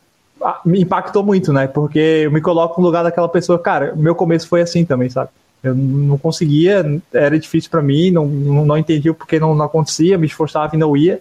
me 0.66 0.82
impactou 0.82 1.24
muito, 1.24 1.54
né? 1.54 1.68
Porque 1.68 2.00
eu 2.00 2.32
me 2.32 2.42
coloco 2.42 2.82
no 2.82 2.88
lugar 2.88 3.04
daquela 3.04 3.30
pessoa, 3.30 3.60
cara, 3.60 3.94
meu 3.96 4.16
começo 4.16 4.48
foi 4.48 4.62
assim 4.62 4.84
também, 4.84 5.08
sabe? 5.08 5.30
Eu 5.64 5.76
não 5.76 6.18
conseguia, 6.18 7.00
era 7.14 7.38
difícil 7.38 7.70
para 7.70 7.84
mim, 7.84 8.10
não, 8.10 8.26
não, 8.26 8.66
não 8.66 8.78
entendia 8.78 9.12
o 9.12 9.16
porquê 9.16 9.40
não, 9.40 9.54
não 9.54 9.66
acontecia, 9.66 10.18
me 10.18 10.26
esforçava 10.26 10.76
e 10.76 10.80
não 10.80 10.98
ia. 10.98 11.20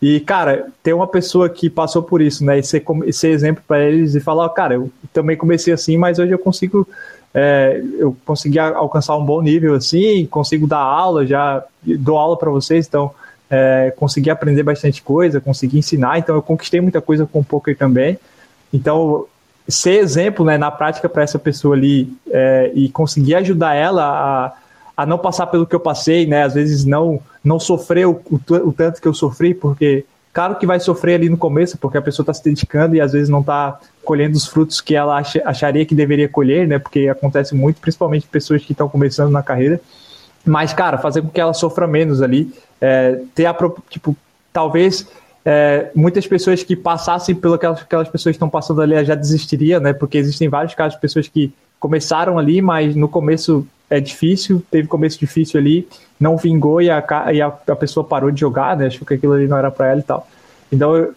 E, 0.00 0.18
cara, 0.18 0.66
ter 0.82 0.92
uma 0.92 1.06
pessoa 1.06 1.48
que 1.48 1.70
passou 1.70 2.02
por 2.02 2.20
isso, 2.20 2.44
né? 2.44 2.58
E 2.58 2.64
ser, 2.64 2.84
ser 3.12 3.28
exemplo 3.28 3.62
para 3.64 3.80
eles 3.80 4.16
e 4.16 4.20
falar, 4.20 4.48
cara, 4.48 4.74
eu 4.74 4.90
também 5.12 5.36
comecei 5.36 5.72
assim, 5.72 5.96
mas 5.96 6.18
hoje 6.18 6.32
eu 6.32 6.38
consigo. 6.38 6.88
É, 7.34 7.82
eu 7.98 8.16
consegui 8.26 8.58
alcançar 8.58 9.16
um 9.16 9.24
bom 9.24 9.40
nível 9.40 9.74
assim, 9.74 10.26
consigo 10.26 10.66
dar 10.66 10.80
aula, 10.80 11.26
já 11.26 11.64
dou 11.82 12.18
aula 12.18 12.36
para 12.36 12.50
vocês, 12.50 12.86
então 12.86 13.10
é, 13.50 13.92
consegui 13.96 14.30
aprender 14.30 14.62
bastante 14.62 15.02
coisa, 15.02 15.40
consegui 15.40 15.78
ensinar, 15.78 16.18
então 16.18 16.34
eu 16.34 16.42
conquistei 16.42 16.80
muita 16.80 17.00
coisa 17.00 17.26
com 17.26 17.40
o 17.40 17.44
poker 17.44 17.76
também. 17.76 18.18
Então, 18.72 19.26
ser 19.68 20.00
exemplo 20.00 20.44
né, 20.44 20.58
na 20.58 20.70
prática 20.70 21.08
para 21.08 21.22
essa 21.22 21.38
pessoa 21.38 21.74
ali 21.74 22.12
é, 22.30 22.70
e 22.74 22.88
conseguir 22.88 23.34
ajudar 23.36 23.74
ela 23.74 24.04
a, 24.04 25.02
a 25.02 25.06
não 25.06 25.18
passar 25.18 25.46
pelo 25.46 25.66
que 25.66 25.74
eu 25.74 25.80
passei, 25.80 26.26
né? 26.26 26.42
Às 26.42 26.54
vezes 26.54 26.84
não 26.84 27.20
não 27.44 27.58
sofrer 27.58 28.06
o, 28.06 28.20
o, 28.30 28.54
o 28.68 28.72
tanto 28.72 29.00
que 29.00 29.08
eu 29.08 29.14
sofri, 29.14 29.52
porque 29.52 30.04
claro 30.32 30.56
que 30.56 30.66
vai 30.66 30.80
sofrer 30.80 31.14
ali 31.14 31.28
no 31.28 31.36
começo, 31.36 31.76
porque 31.78 31.98
a 31.98 32.02
pessoa 32.02 32.24
está 32.24 32.34
se 32.34 32.42
dedicando 32.42 32.96
e 32.96 33.00
às 33.00 33.12
vezes 33.12 33.28
não 33.28 33.40
está 33.40 33.78
colhendo 34.04 34.36
os 34.36 34.46
frutos 34.46 34.80
que 34.80 34.94
ela 34.94 35.18
ach, 35.18 35.36
acharia 35.44 35.84
que 35.84 35.94
deveria 35.94 36.28
colher, 36.28 36.66
né? 36.66 36.78
Porque 36.78 37.08
acontece 37.08 37.54
muito, 37.54 37.80
principalmente 37.80 38.26
pessoas 38.26 38.64
que 38.64 38.72
estão 38.72 38.88
começando 38.88 39.30
na 39.30 39.42
carreira. 39.42 39.80
Mas, 40.44 40.72
cara, 40.72 40.98
fazer 40.98 41.22
com 41.22 41.28
que 41.28 41.40
ela 41.40 41.54
sofra 41.54 41.86
menos 41.86 42.20
ali, 42.20 42.52
é, 42.80 43.20
ter 43.34 43.46
a 43.46 43.56
tipo, 43.88 44.16
talvez 44.52 45.06
é, 45.44 45.90
muitas 45.94 46.26
pessoas 46.26 46.62
que 46.62 46.74
passassem 46.74 47.34
pelo 47.34 47.58
que 47.58 47.66
aquelas 47.66 48.08
pessoas 48.08 48.34
estão 48.34 48.48
passando 48.48 48.80
ali 48.80 49.04
já 49.04 49.14
desistiriam, 49.14 49.80
né? 49.80 49.92
Porque 49.92 50.18
existem 50.18 50.48
vários 50.48 50.74
casos 50.74 50.94
de 50.94 51.00
pessoas 51.00 51.28
que 51.28 51.52
começaram 51.82 52.38
ali, 52.38 52.62
mas 52.62 52.94
no 52.94 53.08
começo 53.08 53.66
é 53.90 53.98
difícil, 53.98 54.62
teve 54.70 54.86
começo 54.86 55.18
difícil 55.18 55.58
ali, 55.58 55.88
não 56.18 56.36
vingou 56.36 56.80
e 56.80 56.88
a, 56.88 57.04
e 57.32 57.42
a, 57.42 57.48
a 57.48 57.76
pessoa 57.76 58.06
parou 58.06 58.30
de 58.30 58.40
jogar, 58.40 58.76
né? 58.76 58.86
Achou 58.86 59.04
que 59.04 59.14
aquilo 59.14 59.32
ali 59.32 59.48
não 59.48 59.58
era 59.58 59.68
para 59.68 59.88
ela 59.88 60.00
e 60.00 60.04
tal. 60.04 60.28
Então, 60.70 60.96
eu, 60.96 61.14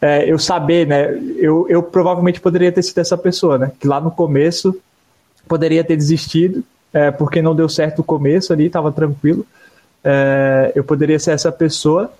é, 0.00 0.32
eu 0.32 0.38
saber, 0.38 0.86
né? 0.86 1.10
Eu, 1.36 1.66
eu 1.68 1.82
provavelmente 1.82 2.40
poderia 2.40 2.72
ter 2.72 2.82
sido 2.82 2.98
essa 2.98 3.18
pessoa, 3.18 3.58
né? 3.58 3.70
Que 3.78 3.86
lá 3.86 4.00
no 4.00 4.10
começo 4.10 4.74
poderia 5.46 5.84
ter 5.84 5.96
desistido, 5.96 6.64
é, 6.90 7.10
porque 7.10 7.42
não 7.42 7.54
deu 7.54 7.68
certo 7.68 7.98
o 7.98 8.04
começo 8.04 8.50
ali, 8.50 8.66
estava 8.66 8.90
tranquilo. 8.90 9.46
É, 10.02 10.72
eu 10.74 10.82
poderia 10.82 11.18
ser 11.18 11.32
essa 11.32 11.52
pessoa 11.52 12.10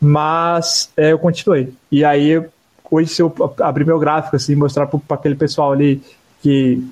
mas 0.00 0.90
é, 0.96 1.12
eu 1.12 1.18
continuei. 1.18 1.72
E 1.90 2.04
aí, 2.04 2.42
hoje, 2.90 3.08
se 3.08 3.22
eu 3.22 3.32
abrir 3.60 3.84
meu 3.86 3.98
gráfico, 3.98 4.36
assim, 4.36 4.54
mostrar 4.54 4.86
para 4.86 5.00
aquele 5.10 5.34
pessoal 5.34 5.72
ali 5.72 6.02
que 6.42 6.86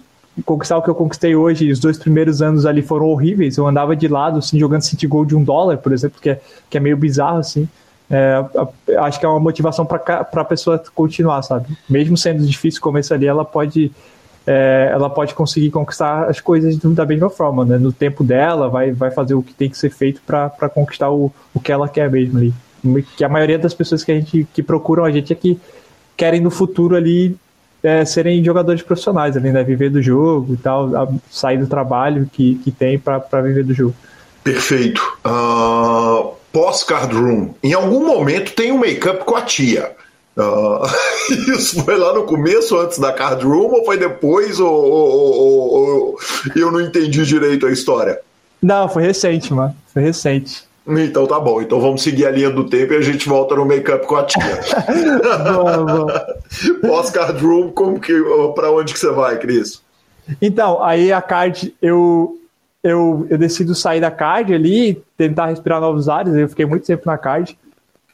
conquistar 0.44 0.78
o 0.78 0.82
que 0.82 0.88
eu 0.88 0.94
conquistei 0.94 1.36
hoje, 1.36 1.70
os 1.70 1.78
dois 1.78 1.98
primeiros 1.98 2.40
anos 2.40 2.64
ali 2.64 2.82
foram 2.82 3.06
horríveis. 3.06 3.56
Eu 3.56 3.66
andava 3.66 3.94
de 3.94 4.08
lado, 4.08 4.38
assim, 4.38 4.58
jogando 4.58 4.82
City 4.82 5.06
Gold 5.06 5.28
de 5.28 5.36
um 5.36 5.44
dólar, 5.44 5.78
por 5.78 5.92
exemplo, 5.92 6.20
que 6.20 6.30
é, 6.30 6.40
que 6.70 6.76
é 6.76 6.80
meio 6.80 6.96
bizarro, 6.96 7.38
assim. 7.38 7.68
é, 8.10 8.96
acho 8.98 9.20
que 9.20 9.26
é 9.26 9.28
uma 9.28 9.40
motivação 9.40 9.84
para 9.84 10.26
a 10.32 10.44
pessoa 10.44 10.82
continuar, 10.94 11.42
sabe? 11.42 11.76
Mesmo 11.88 12.16
sendo 12.16 12.46
difícil 12.46 12.80
o 12.80 12.82
começo 12.82 13.12
ali, 13.12 13.26
ela 13.26 13.44
pode 13.44 13.92
é, 14.46 14.90
ela 14.92 15.08
pode 15.08 15.34
conseguir 15.34 15.70
conquistar 15.70 16.28
as 16.28 16.40
coisas 16.40 16.76
da 16.76 17.06
mesma 17.06 17.30
forma, 17.30 17.64
né? 17.64 17.78
No 17.78 17.92
tempo 17.92 18.24
dela, 18.24 18.68
vai, 18.68 18.92
vai 18.92 19.10
fazer 19.10 19.34
o 19.34 19.42
que 19.42 19.54
tem 19.54 19.70
que 19.70 19.78
ser 19.78 19.90
feito 19.90 20.20
para 20.26 20.68
conquistar 20.68 21.10
o, 21.10 21.32
o 21.54 21.60
que 21.60 21.70
ela 21.70 21.88
quer 21.88 22.10
mesmo 22.10 22.38
ali. 22.38 22.54
Que 23.16 23.24
a 23.24 23.28
maioria 23.28 23.58
das 23.58 23.72
pessoas 23.72 24.02
que 24.02 24.10
a 24.10 24.14
gente 24.16 24.46
que 24.52 24.62
procuram 24.62 25.04
a 25.04 25.10
gente 25.10 25.32
é 25.32 25.36
que 25.36 25.60
querem 26.16 26.40
no 26.40 26.50
futuro 26.50 26.96
ali 26.96 27.36
é, 27.82 28.04
serem 28.04 28.44
jogadores 28.44 28.82
profissionais 28.82 29.36
ali, 29.36 29.50
né? 29.50 29.64
Viver 29.64 29.90
do 29.90 30.00
jogo 30.00 30.54
e 30.54 30.56
tal, 30.56 30.94
a, 30.96 31.08
sair 31.30 31.58
do 31.58 31.66
trabalho 31.66 32.28
que, 32.32 32.56
que 32.56 32.70
tem 32.70 32.98
para 32.98 33.40
viver 33.42 33.64
do 33.64 33.74
jogo. 33.74 33.94
Perfeito. 34.44 35.00
Uh, 35.24 36.32
Pós-card 36.52 37.14
room. 37.14 37.54
Em 37.62 37.72
algum 37.72 38.06
momento 38.06 38.52
tem 38.52 38.70
um 38.72 38.78
make-up 38.78 39.24
com 39.24 39.36
a 39.36 39.42
tia. 39.42 39.92
Uh, 40.36 40.82
isso 41.50 41.82
foi 41.84 41.96
lá 41.96 42.12
no 42.14 42.24
começo, 42.24 42.78
antes 42.78 42.98
da 42.98 43.12
card 43.12 43.44
room, 43.44 43.70
ou 43.72 43.84
foi 43.84 43.98
depois, 43.98 44.60
ou, 44.60 44.72
ou, 44.72 45.10
ou, 45.12 45.74
ou, 45.74 46.18
eu 46.56 46.70
não 46.70 46.80
entendi 46.80 47.24
direito 47.24 47.66
a 47.66 47.72
história? 47.72 48.20
Não, 48.62 48.88
foi 48.88 49.02
recente, 49.02 49.52
mano. 49.52 49.74
Foi 49.92 50.02
recente. 50.02 50.64
Então 50.86 51.26
tá 51.26 51.38
bom, 51.38 51.62
então 51.62 51.80
vamos 51.80 52.02
seguir 52.02 52.26
a 52.26 52.30
linha 52.30 52.50
do 52.50 52.64
tempo 52.64 52.92
e 52.92 52.96
a 52.96 53.00
gente 53.00 53.28
volta 53.28 53.54
no 53.54 53.64
make-up 53.64 54.06
com 54.06 54.16
a 54.16 54.24
tia. 54.24 54.42
Pós-card 56.82 57.44
room, 57.44 57.70
como 57.70 58.00
que, 58.00 58.12
pra 58.54 58.72
onde 58.72 58.92
que 58.92 58.98
você 58.98 59.10
vai, 59.10 59.38
Cris? 59.38 59.80
Então, 60.40 60.82
aí 60.82 61.12
a 61.12 61.22
card, 61.22 61.74
eu, 61.80 62.36
eu, 62.82 63.26
eu 63.30 63.38
decido 63.38 63.74
sair 63.74 64.00
da 64.00 64.10
card 64.10 64.52
ali, 64.52 65.02
tentar 65.16 65.46
respirar 65.46 65.80
novos 65.80 66.08
ares, 66.08 66.34
eu 66.34 66.48
fiquei 66.48 66.66
muito 66.66 66.86
tempo 66.86 67.02
na 67.06 67.16
card. 67.16 67.56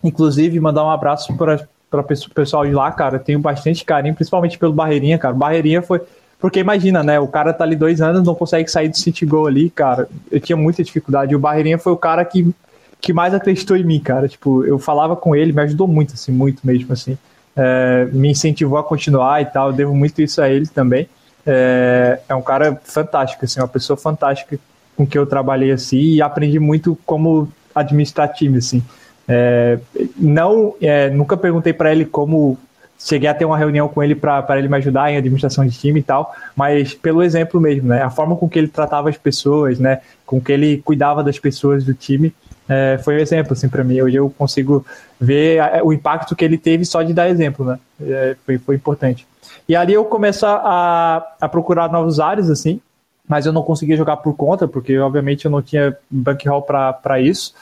Inclusive, 0.04 0.60
mandar 0.60 0.84
um 0.84 0.90
abraço 0.90 1.34
para 1.36 1.66
o 1.92 2.34
pessoal 2.34 2.66
de 2.66 2.72
lá, 2.72 2.92
cara, 2.92 3.18
tenho 3.18 3.38
bastante 3.38 3.84
carinho, 3.84 4.14
principalmente 4.14 4.58
pelo 4.58 4.72
Barreirinha, 4.72 5.18
cara. 5.18 5.34
Barreirinha 5.34 5.82
foi. 5.82 6.00
Porque 6.38 6.60
imagina, 6.60 7.02
né? 7.02 7.18
O 7.18 7.26
cara 7.26 7.52
tá 7.52 7.64
ali 7.64 7.74
dois 7.74 8.00
anos, 8.00 8.22
não 8.22 8.34
consegue 8.34 8.70
sair 8.70 8.88
do 8.88 8.96
City 8.96 9.26
Goal 9.26 9.46
ali, 9.46 9.70
cara. 9.70 10.08
Eu 10.30 10.40
tinha 10.40 10.56
muita 10.56 10.84
dificuldade. 10.84 11.34
O 11.34 11.38
Barreirinha 11.38 11.78
foi 11.78 11.92
o 11.92 11.96
cara 11.96 12.24
que, 12.24 12.54
que 13.00 13.12
mais 13.12 13.34
acreditou 13.34 13.76
em 13.76 13.84
mim, 13.84 13.98
cara. 13.98 14.28
Tipo, 14.28 14.64
eu 14.64 14.78
falava 14.78 15.16
com 15.16 15.34
ele, 15.34 15.52
me 15.52 15.62
ajudou 15.62 15.88
muito, 15.88 16.14
assim, 16.14 16.30
muito 16.30 16.64
mesmo, 16.64 16.92
assim. 16.92 17.18
É, 17.56 18.06
me 18.12 18.30
incentivou 18.30 18.78
a 18.78 18.84
continuar 18.84 19.42
e 19.42 19.46
tal. 19.46 19.70
Eu 19.70 19.72
devo 19.72 19.94
muito 19.94 20.22
isso 20.22 20.40
a 20.40 20.48
ele 20.48 20.66
também. 20.66 21.08
É, 21.44 22.20
é 22.28 22.34
um 22.34 22.42
cara 22.42 22.80
fantástico, 22.84 23.44
assim, 23.44 23.60
uma 23.60 23.68
pessoa 23.68 23.96
fantástica 23.96 24.58
com 24.96 25.06
que 25.06 25.16
eu 25.16 25.26
trabalhei 25.26 25.70
assim 25.70 25.96
e 25.96 26.20
aprendi 26.20 26.58
muito 26.58 26.98
como 27.06 27.48
administrar 27.74 28.32
time, 28.32 28.58
assim. 28.58 28.82
É, 29.26 29.78
não, 30.16 30.74
é, 30.80 31.08
nunca 31.10 31.36
perguntei 31.36 31.72
para 31.72 31.92
ele 31.92 32.04
como 32.04 32.58
cheguei 32.98 33.28
a 33.28 33.34
ter 33.34 33.44
uma 33.44 33.56
reunião 33.56 33.88
com 33.88 34.02
ele 34.02 34.14
para 34.14 34.58
ele 34.58 34.68
me 34.68 34.76
ajudar 34.76 35.10
em 35.10 35.16
administração 35.16 35.64
de 35.64 35.78
time 35.78 36.00
e 36.00 36.02
tal, 36.02 36.34
mas 36.56 36.94
pelo 36.94 37.22
exemplo 37.22 37.60
mesmo, 37.60 37.88
né? 37.88 38.02
A 38.02 38.10
forma 38.10 38.36
com 38.36 38.48
que 38.48 38.58
ele 38.58 38.68
tratava 38.68 39.08
as 39.08 39.16
pessoas, 39.16 39.78
né? 39.78 40.00
Com 40.26 40.40
que 40.40 40.52
ele 40.52 40.82
cuidava 40.84 41.22
das 41.22 41.38
pessoas 41.38 41.84
do 41.84 41.94
time, 41.94 42.34
é, 42.68 42.98
foi 43.02 43.16
um 43.16 43.18
exemplo 43.18 43.52
assim 43.52 43.68
para 43.68 43.84
mim. 43.84 44.00
Hoje 44.00 44.16
eu 44.16 44.28
consigo 44.30 44.84
ver 45.20 45.60
a, 45.60 45.82
o 45.82 45.92
impacto 45.92 46.34
que 46.34 46.44
ele 46.44 46.58
teve 46.58 46.84
só 46.84 47.02
de 47.02 47.14
dar 47.14 47.28
exemplo, 47.28 47.64
né? 47.64 47.78
É, 48.00 48.36
foi, 48.44 48.58
foi 48.58 48.74
importante. 48.74 49.26
E 49.68 49.76
ali 49.76 49.94
eu 49.94 50.04
começo 50.04 50.44
a, 50.44 51.24
a 51.40 51.48
procurar 51.48 51.90
novos 51.90 52.18
áreas 52.18 52.50
assim, 52.50 52.80
mas 53.28 53.46
eu 53.46 53.52
não 53.52 53.62
conseguia 53.62 53.96
jogar 53.96 54.16
por 54.18 54.34
conta, 54.34 54.66
porque 54.66 54.98
obviamente 54.98 55.44
eu 55.44 55.50
não 55.50 55.62
tinha 55.62 55.96
bankroll 56.10 56.62
para 56.62 57.20
isso. 57.20 57.54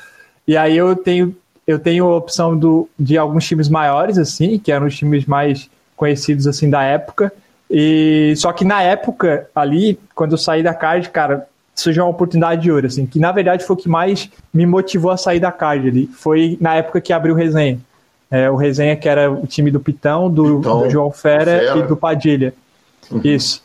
E 0.47 0.57
aí 0.57 0.77
eu 0.77 0.95
tenho 0.95 1.37
eu 1.67 1.79
tenho 1.79 2.07
a 2.07 2.17
opção 2.17 2.57
do, 2.57 2.89
de 2.99 3.19
alguns 3.19 3.47
times 3.47 3.69
maiores, 3.69 4.19
assim, 4.19 4.59
que 4.59 4.71
eram 4.71 4.87
os 4.87 4.97
times 4.97 5.27
mais 5.27 5.69
conhecidos, 5.97 6.47
assim, 6.47 6.71
da 6.71 6.83
época. 6.83 7.33
E 7.71 8.35
só 8.37 8.53
que 8.53 8.65
na 8.65 8.83
época, 8.83 9.49
ali, 9.55 9.99
quando 10.15 10.33
eu 10.33 10.39
saí 10.39 10.63
da 10.63 10.73
card, 10.73 11.09
cara, 11.11 11.49
surgiu 11.75 12.05
uma 12.05 12.11
oportunidade 12.11 12.63
de 12.63 12.71
ouro, 12.71 12.87
assim, 12.87 13.05
que 13.05 13.19
na 13.19 13.33
verdade 13.33 13.65
foi 13.65 13.75
o 13.75 13.79
que 13.79 13.89
mais 13.89 14.31
me 14.53 14.65
motivou 14.65 15.11
a 15.11 15.17
sair 15.17 15.41
da 15.41 15.51
card 15.51 15.89
ali. 15.89 16.07
Foi 16.07 16.57
na 16.61 16.77
época 16.77 17.01
que 17.01 17.13
abriu 17.13 17.35
o 17.35 17.37
resenha. 17.37 17.79
É, 18.31 18.51
o 18.51 18.57
resenha 18.57 18.97
que 18.97 19.09
era 19.09 19.31
o 19.31 19.47
time 19.47 19.71
do 19.71 19.79
Pitão, 19.79 20.31
do, 20.31 20.59
Pitão, 20.59 20.83
do 20.83 20.91
João 20.91 21.11
Fera, 21.11 21.45
Fera, 21.45 21.79
e 21.79 21.83
do 21.83 21.97
Padilha. 21.97 22.55
Uhum. 23.11 23.21
Isso. 23.23 23.63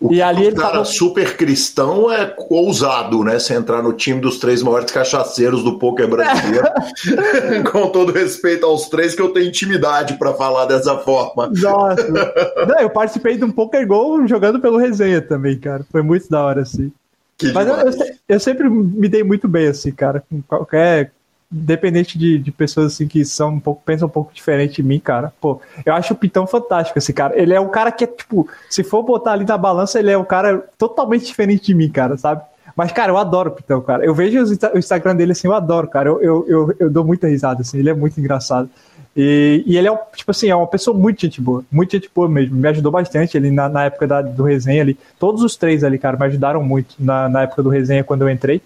O 0.00 0.12
e 0.12 0.20
ali 0.20 0.46
ele 0.46 0.56
cara 0.56 0.72
tava... 0.72 0.84
super 0.84 1.36
cristão 1.36 2.10
é 2.10 2.34
ousado, 2.50 3.22
né? 3.22 3.38
Se 3.38 3.54
entrar 3.54 3.82
no 3.82 3.92
time 3.92 4.20
dos 4.20 4.38
três 4.38 4.62
maiores 4.62 4.90
cachaceiros 4.90 5.62
do 5.62 5.78
poker 5.78 6.08
brasileiro. 6.08 6.66
Com 7.70 7.88
todo 7.88 8.12
respeito 8.12 8.66
aos 8.66 8.88
três, 8.88 9.14
que 9.14 9.22
eu 9.22 9.32
tenho 9.32 9.48
intimidade 9.48 10.14
para 10.18 10.34
falar 10.34 10.66
dessa 10.66 10.98
forma. 10.98 11.48
Nossa. 11.48 12.08
Não, 12.66 12.80
eu 12.80 12.90
participei 12.90 13.36
de 13.36 13.44
um 13.44 13.50
poker 13.50 13.86
gol 13.86 14.26
jogando 14.26 14.60
pelo 14.60 14.78
resenha 14.78 15.22
também, 15.22 15.58
cara. 15.58 15.86
Foi 15.90 16.02
muito 16.02 16.28
da 16.28 16.44
hora, 16.44 16.62
assim. 16.62 16.92
Que 17.36 17.52
Mas 17.52 17.66
eu, 17.66 17.74
eu, 17.74 17.92
eu, 18.28 18.40
sempre 18.40 18.68
me 18.68 19.08
dei 19.08 19.24
muito 19.24 19.48
bem, 19.48 19.68
assim, 19.68 19.90
cara. 19.90 20.22
Com 20.28 20.40
qualquer 20.42 21.12
independente 21.54 22.18
de, 22.18 22.38
de 22.38 22.50
pessoas 22.50 22.92
assim 22.92 23.06
que 23.06 23.24
são 23.24 23.50
um 23.50 23.60
pouco, 23.60 23.82
pensam 23.84 24.08
um 24.08 24.10
pouco 24.10 24.34
diferente 24.34 24.76
de 24.76 24.82
mim, 24.82 24.98
cara. 24.98 25.32
Pô, 25.40 25.60
eu 25.86 25.94
acho 25.94 26.12
o 26.12 26.16
Pitão 26.16 26.46
fantástico, 26.46 26.98
esse 26.98 27.12
cara. 27.12 27.38
Ele 27.40 27.54
é 27.54 27.60
um 27.60 27.68
cara 27.68 27.92
que 27.92 28.04
é, 28.04 28.06
tipo, 28.06 28.48
se 28.68 28.82
for 28.82 29.02
botar 29.02 29.32
ali 29.32 29.44
na 29.44 29.56
balança, 29.56 29.98
ele 29.98 30.10
é 30.10 30.18
um 30.18 30.24
cara 30.24 30.64
totalmente 30.76 31.24
diferente 31.24 31.66
de 31.66 31.74
mim, 31.74 31.88
cara, 31.88 32.16
sabe? 32.16 32.42
Mas, 32.76 32.90
cara, 32.90 33.12
eu 33.12 33.16
adoro 33.16 33.50
o 33.50 33.52
Pitão, 33.52 33.80
cara. 33.80 34.04
Eu 34.04 34.14
vejo 34.14 34.38
o 34.74 34.78
Instagram 34.78 35.14
dele 35.14 35.32
assim, 35.32 35.46
eu 35.46 35.54
adoro, 35.54 35.86
cara. 35.86 36.08
Eu, 36.08 36.20
eu, 36.20 36.44
eu, 36.48 36.74
eu 36.80 36.90
dou 36.90 37.04
muita 37.04 37.28
risada, 37.28 37.62
assim, 37.62 37.78
ele 37.78 37.90
é 37.90 37.94
muito 37.94 38.18
engraçado. 38.18 38.68
E, 39.16 39.62
e, 39.64 39.76
ele 39.76 39.88
é, 39.88 39.96
tipo 40.16 40.32
assim, 40.32 40.48
é 40.48 40.56
uma 40.56 40.66
pessoa 40.66 40.96
muito 40.96 41.20
gente 41.20 41.40
boa, 41.40 41.64
muito 41.70 41.92
gente 41.92 42.10
boa 42.12 42.28
mesmo. 42.28 42.56
Me 42.56 42.68
ajudou 42.68 42.90
bastante 42.90 43.36
ali 43.36 43.50
na, 43.50 43.68
na 43.68 43.84
época 43.84 44.08
da, 44.08 44.20
do 44.22 44.42
resenha 44.42 44.82
ali. 44.82 44.98
Todos 45.20 45.42
os 45.42 45.54
três 45.54 45.84
ali, 45.84 45.98
cara, 45.98 46.16
me 46.16 46.26
ajudaram 46.26 46.62
muito 46.64 46.96
na, 46.98 47.28
na 47.28 47.42
época 47.42 47.62
do 47.62 47.68
resenha 47.68 48.02
quando 48.02 48.22
eu 48.22 48.30
entrei. 48.30 48.60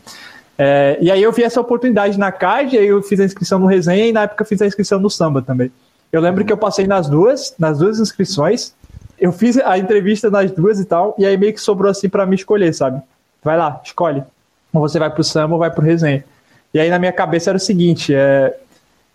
É, 0.59 0.99
e 1.01 1.09
aí 1.09 1.23
eu 1.23 1.31
vi 1.31 1.45
essa 1.45 1.61
oportunidade 1.61 2.19
na 2.19 2.33
CAD, 2.33 2.77
aí 2.77 2.89
eu 2.89 3.01
fiz 3.01 3.21
a 3.21 3.25
inscrição 3.25 3.61
no 3.61 3.67
resenha 3.67 4.07
e 4.07 4.13
na 4.13 4.23
época 4.23 4.43
eu 4.43 4.47
fiz 4.47 4.61
a 4.61 4.67
inscrição 4.67 4.99
no 4.99 5.09
samba 5.09 5.41
também. 5.41 5.71
Eu 6.11 6.21
lembro 6.21 6.45
que 6.45 6.53
eu 6.53 6.57
passei 6.57 6.87
nas 6.87 7.09
duas, 7.09 7.55
nas 7.59 7.79
duas 7.79 8.01
inscrições, 8.01 8.75
eu 9.21 9.31
fiz 9.31 9.57
a 9.59 9.79
entrevista 9.79 10.31
nas 10.31 10.51
duas 10.51 10.81
e 10.81 10.85
tal, 10.85 11.15
e 11.17 11.25
aí 11.25 11.37
meio 11.37 11.55
que 11.55 11.61
sobrou 11.61 11.91
assim 11.91 12.09
para 12.09 12.27
me 12.27 12.35
escolher, 12.35 12.75
sabe? 12.75 13.01
Vai 13.43 13.57
lá, 13.57 13.81
escolhe. 13.85 14.25
Ou 14.73 14.81
você 14.81 14.99
vai 14.99 15.11
pro 15.11 15.23
samba 15.23 15.55
ou 15.55 15.61
vai 15.61 15.71
pro 15.71 15.85
resenha. 15.85 16.25
E 16.75 16.81
aí 16.81 16.91
na 16.91 16.99
minha 16.99 17.13
cabeça 17.13 17.51
era 17.51 17.57
o 17.57 17.61
seguinte, 17.61 18.13
é, 18.13 18.59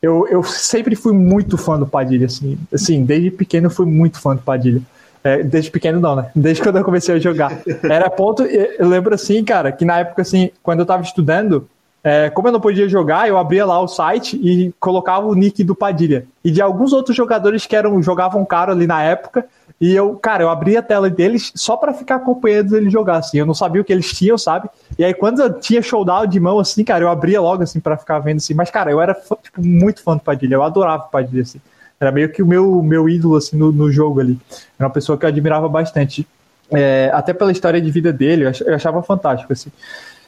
eu, 0.01 0.27
eu 0.29 0.43
sempre 0.43 0.95
fui 0.95 1.13
muito 1.13 1.57
fã 1.57 1.77
do 1.77 1.85
Padilha, 1.85 2.27
assim, 2.27 2.57
assim, 2.73 3.03
desde 3.03 3.31
pequeno 3.31 3.67
eu 3.67 3.71
fui 3.71 3.85
muito 3.85 4.19
fã 4.19 4.35
do 4.35 4.41
Padilha. 4.41 4.81
É, 5.23 5.41
desde 5.41 5.71
pequeno 5.71 5.99
não, 5.99 6.15
né? 6.17 6.29
Desde 6.35 6.61
quando 6.61 6.77
eu 6.77 6.83
comecei 6.83 7.15
a 7.15 7.19
jogar. 7.19 7.61
Era 7.83 8.09
ponto, 8.09 8.43
eu 8.43 8.87
lembro 8.87 9.15
assim, 9.15 9.43
cara, 9.43 9.71
que 9.71 9.85
na 9.85 9.99
época, 9.99 10.21
assim, 10.21 10.51
quando 10.61 10.81
eu 10.81 10.85
tava 10.85 11.01
estudando, 11.01 11.67
é, 12.03 12.29
como 12.29 12.49
eu 12.49 12.51
não 12.51 12.59
podia 12.59 12.89
jogar, 12.89 13.29
eu 13.29 13.37
abria 13.37 13.65
lá 13.65 13.79
o 13.79 13.87
site 13.87 14.35
e 14.35 14.73
colocava 14.77 15.25
o 15.25 15.33
nick 15.33 15.63
do 15.63 15.73
Padilha. 15.73 16.25
E 16.43 16.51
de 16.51 16.61
alguns 16.61 16.91
outros 16.91 17.15
jogadores 17.15 17.65
que 17.65 17.75
eram 17.75 18.03
jogavam 18.03 18.43
caro 18.43 18.73
ali 18.73 18.85
na 18.85 19.01
época. 19.01 19.45
E 19.79 19.95
eu, 19.95 20.15
cara, 20.15 20.43
eu 20.43 20.49
abria 20.49 20.79
a 20.79 20.83
tela 20.83 21.09
deles 21.09 21.51
só 21.55 21.77
para 21.77 21.93
ficar 21.93 22.15
acompanhando 22.15 22.75
eles 22.75 22.91
jogar, 22.91 23.17
assim. 23.17 23.37
Eu 23.37 23.45
não 23.45 23.53
sabia 23.53 23.81
o 23.81 23.85
que 23.85 23.91
eles 23.91 24.13
tinham, 24.13 24.37
sabe? 24.37 24.69
E 24.99 25.03
aí, 25.03 25.13
quando 25.13 25.41
eu 25.41 25.59
tinha 25.59 25.81
showdown 25.81 26.27
de 26.27 26.39
mão, 26.39 26.59
assim, 26.59 26.83
cara, 26.83 27.03
eu 27.03 27.09
abria 27.09 27.39
logo, 27.39 27.63
assim, 27.63 27.79
para 27.79 27.97
ficar 27.97 28.19
vendo, 28.19 28.37
assim. 28.37 28.53
Mas, 28.53 28.69
cara, 28.69 28.91
eu 28.91 29.01
era, 29.01 29.13
tipo, 29.41 29.65
muito 29.65 30.03
fã 30.03 30.15
do 30.15 30.21
Padilha. 30.21 30.55
Eu 30.55 30.63
adorava 30.63 31.03
o 31.03 31.09
Padilha, 31.09 31.41
assim. 31.41 31.59
Era 32.03 32.11
meio 32.11 32.29
que 32.29 32.43
o 32.43 32.45
meu, 32.45 32.83
meu 32.83 33.07
ídolo 33.07 33.37
assim, 33.37 33.55
no, 33.55 33.71
no 33.71 33.89
jogo 33.89 34.19
ali. 34.19 34.37
Era 34.77 34.87
uma 34.87 34.93
pessoa 34.93 35.17
que 35.17 35.23
eu 35.23 35.29
admirava 35.29 35.69
bastante. 35.69 36.27
É, 36.69 37.09
até 37.13 37.33
pela 37.33 37.51
história 37.51 37.79
de 37.79 37.89
vida 37.89 38.11
dele, 38.11 38.45
eu 38.65 38.75
achava 38.75 39.01
fantástico. 39.01 39.53
Assim. 39.53 39.71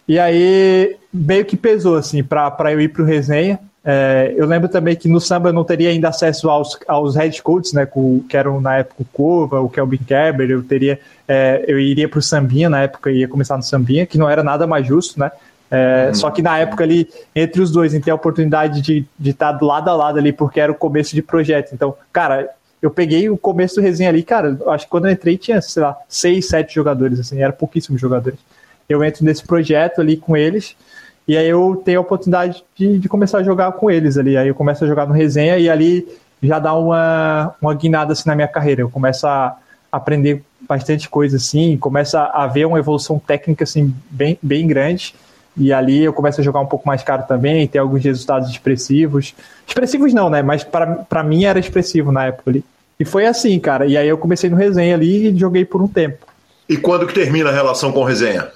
E 0.08 0.18
aí, 0.18 0.96
meio 1.14 1.44
que 1.44 1.58
pesou 1.58 1.98
assim, 1.98 2.24
para 2.24 2.72
eu 2.72 2.80
ir 2.80 2.88
para 2.88 3.02
o 3.02 3.06
resenha. 3.06 3.60
É, 3.84 4.34
eu 4.38 4.48
lembro 4.48 4.70
também 4.70 4.96
que 4.96 5.10
no 5.10 5.20
samba 5.20 5.50
eu 5.50 5.54
não 5.54 5.66
teria 5.66 5.90
ainda 5.90 6.08
acesso 6.08 6.50
aos, 6.50 6.80
aos 6.88 7.16
head 7.16 7.44
coaches, 7.44 7.74
né, 7.74 7.86
com, 7.86 8.24
que 8.28 8.36
eram 8.36 8.60
na 8.60 8.78
época 8.78 9.04
o 9.04 9.06
Cova, 9.06 9.60
o 9.60 9.70
Kelvin 9.70 9.98
Kerber, 9.98 10.50
eu 10.50 10.64
teria, 10.64 11.00
é, 11.28 11.64
eu 11.68 11.80
iria 11.80 12.10
para 12.10 12.18
o 12.18 12.22
sambinha 12.22 12.68
na 12.68 12.82
época, 12.82 13.12
ia 13.12 13.28
começar 13.28 13.56
no 13.58 13.62
sambinha, 13.62 14.08
que 14.08 14.18
não 14.18 14.28
era 14.28 14.44
nada 14.44 14.66
mais 14.66 14.88
justo, 14.88 15.20
né, 15.20 15.30
é, 15.76 16.08
uhum. 16.08 16.14
Só 16.14 16.32
que 16.32 16.42
na 16.42 16.58
época 16.58 16.86
ali, 16.86 17.10
entre 17.36 17.62
os 17.62 17.70
dois, 17.70 17.94
em 17.94 18.00
ter 18.00 18.12
a 18.12 18.16
oportunidade 18.16 18.82
de, 18.82 19.06
de 19.20 19.30
estar 19.32 19.52
do 19.52 19.66
lado 19.66 19.90
a 19.90 19.94
lado 19.94 20.18
ali, 20.18 20.32
porque 20.32 20.60
era 20.60 20.72
o 20.72 20.76
começo 20.76 21.14
de 21.14 21.22
projeto. 21.22 21.74
Então, 21.74 21.94
cara, 22.14 22.50
eu 22.82 22.90
peguei 22.90 23.30
o 23.30 23.38
começo 23.38 23.76
do 23.76 23.82
resenha 23.82 24.10
ali, 24.10 24.24
cara, 24.24 24.58
acho 24.68 24.86
que 24.86 24.92
quando 24.92 25.08
eu 25.08 25.12
entrei 25.12 25.38
tinha, 25.38 25.62
sei 25.62 25.84
lá, 25.84 25.98
seis, 26.08 26.48
sete 26.48 26.74
jogadores, 26.74 27.20
assim, 27.20 27.42
era 27.42 27.52
pouquíssimos 27.52 28.00
jogadores. 28.00 28.40
Eu 28.88 29.04
entro 29.04 29.26
nesse 29.26 29.44
projeto 29.44 30.00
ali 30.00 30.16
com 30.16 30.38
eles, 30.38 30.78
e 31.28 31.36
aí 31.36 31.50
eu 31.50 31.82
tenho 31.84 32.00
a 32.00 32.02
oportunidade 32.02 32.64
de, 32.76 32.98
de 32.98 33.10
começar 33.10 33.40
a 33.40 33.44
jogar 33.44 33.74
com 33.74 33.92
eles 33.92 34.18
ali. 34.18 34.38
Aí 34.38 34.48
eu 34.48 34.56
começo 34.56 34.86
a 34.86 34.88
jogar 34.88 35.06
no 35.06 35.14
resenha 35.14 35.58
e 35.58 35.70
ali 35.70 36.08
já 36.42 36.60
dá 36.60 36.74
uma, 36.74 37.54
uma 37.60 37.74
guinada 37.74 38.14
assim 38.14 38.30
na 38.30 38.36
minha 38.36 38.48
carreira. 38.48 38.82
Eu 38.82 38.90
começo 38.90 39.28
a 39.28 39.58
aprender 39.92 40.44
bastante 40.62 41.10
coisa 41.10 41.38
assim, 41.38 41.78
começa 41.78 42.22
a 42.22 42.48
ver 42.48 42.66
uma 42.66 42.80
evolução 42.80 43.20
técnica 43.20 43.64
assim 43.64 43.94
bem, 44.12 44.38
bem 44.42 44.68
grande 44.68 45.16
e 45.58 45.72
ali 45.72 46.04
eu 46.04 46.14
começo 46.14 46.42
a 46.42 46.44
jogar 46.44 46.60
um 46.60 46.66
pouco 46.66 46.88
mais 46.88 47.02
caro 47.02 47.24
também, 47.28 47.68
ter 47.68 47.80
alguns 47.80 48.04
resultados 48.04 48.50
expressivos. 48.50 49.34
Expressivos 49.68 50.14
não, 50.14 50.30
né? 50.30 50.42
Mas 50.42 50.64
para 50.64 51.24
mim 51.24 51.46
era 51.46 51.60
expressivo 51.60 52.12
na 52.12 52.26
época 52.26 52.50
ali. 52.50 52.64
E 53.00 53.06
foi 53.06 53.26
assim, 53.26 53.58
cara. 53.60 53.86
E 53.86 53.98
aí 53.98 54.08
eu 54.08 54.18
comecei 54.18 54.50
no 54.50 54.56
resenha 54.56 54.96
ali 54.96 55.30
e 55.30 55.38
joguei 55.38 55.66
por 55.66 55.82
um 55.82 55.88
tempo. 55.88 56.26
E 56.68 56.78
quando 56.78 57.08
que 57.08 57.14
termina 57.14 57.50
a 57.50 57.54
relação 57.54 57.92
com 57.92 58.02
o 58.02 58.04
resenha? 58.04 58.48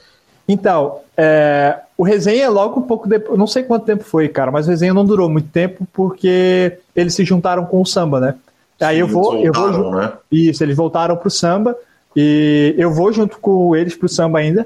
Então, 0.47 0.99
é, 1.15 1.77
o 1.95 2.03
resenha 2.03 2.49
logo 2.49 2.79
um 2.79 2.83
pouco 2.83 3.07
depois, 3.07 3.37
não 3.37 3.45
sei 3.45 3.63
quanto 3.63 3.85
tempo 3.85 4.03
foi, 4.03 4.27
cara, 4.27 4.49
mas 4.49 4.65
o 4.65 4.71
resenha 4.71 4.93
não 4.93 5.05
durou 5.05 5.29
muito 5.29 5.49
tempo 5.49 5.87
porque 5.93 6.79
eles 6.95 7.13
se 7.13 7.23
juntaram 7.23 7.65
com 7.65 7.81
o 7.81 7.85
samba, 7.85 8.19
né? 8.19 8.35
Sim, 8.79 8.85
aí 8.85 8.99
eu 8.99 9.07
vou, 9.07 9.37
eu 9.37 9.53
vou, 9.53 9.91
né? 9.91 10.13
isso, 10.31 10.63
eles 10.63 10.75
voltaram 10.75 11.15
pro 11.15 11.29
samba 11.29 11.75
e 12.15 12.73
eu 12.77 12.91
vou 12.91 13.13
junto 13.13 13.37
com 13.37 13.75
eles 13.75 13.95
pro 13.95 14.09
samba 14.09 14.39
ainda. 14.39 14.65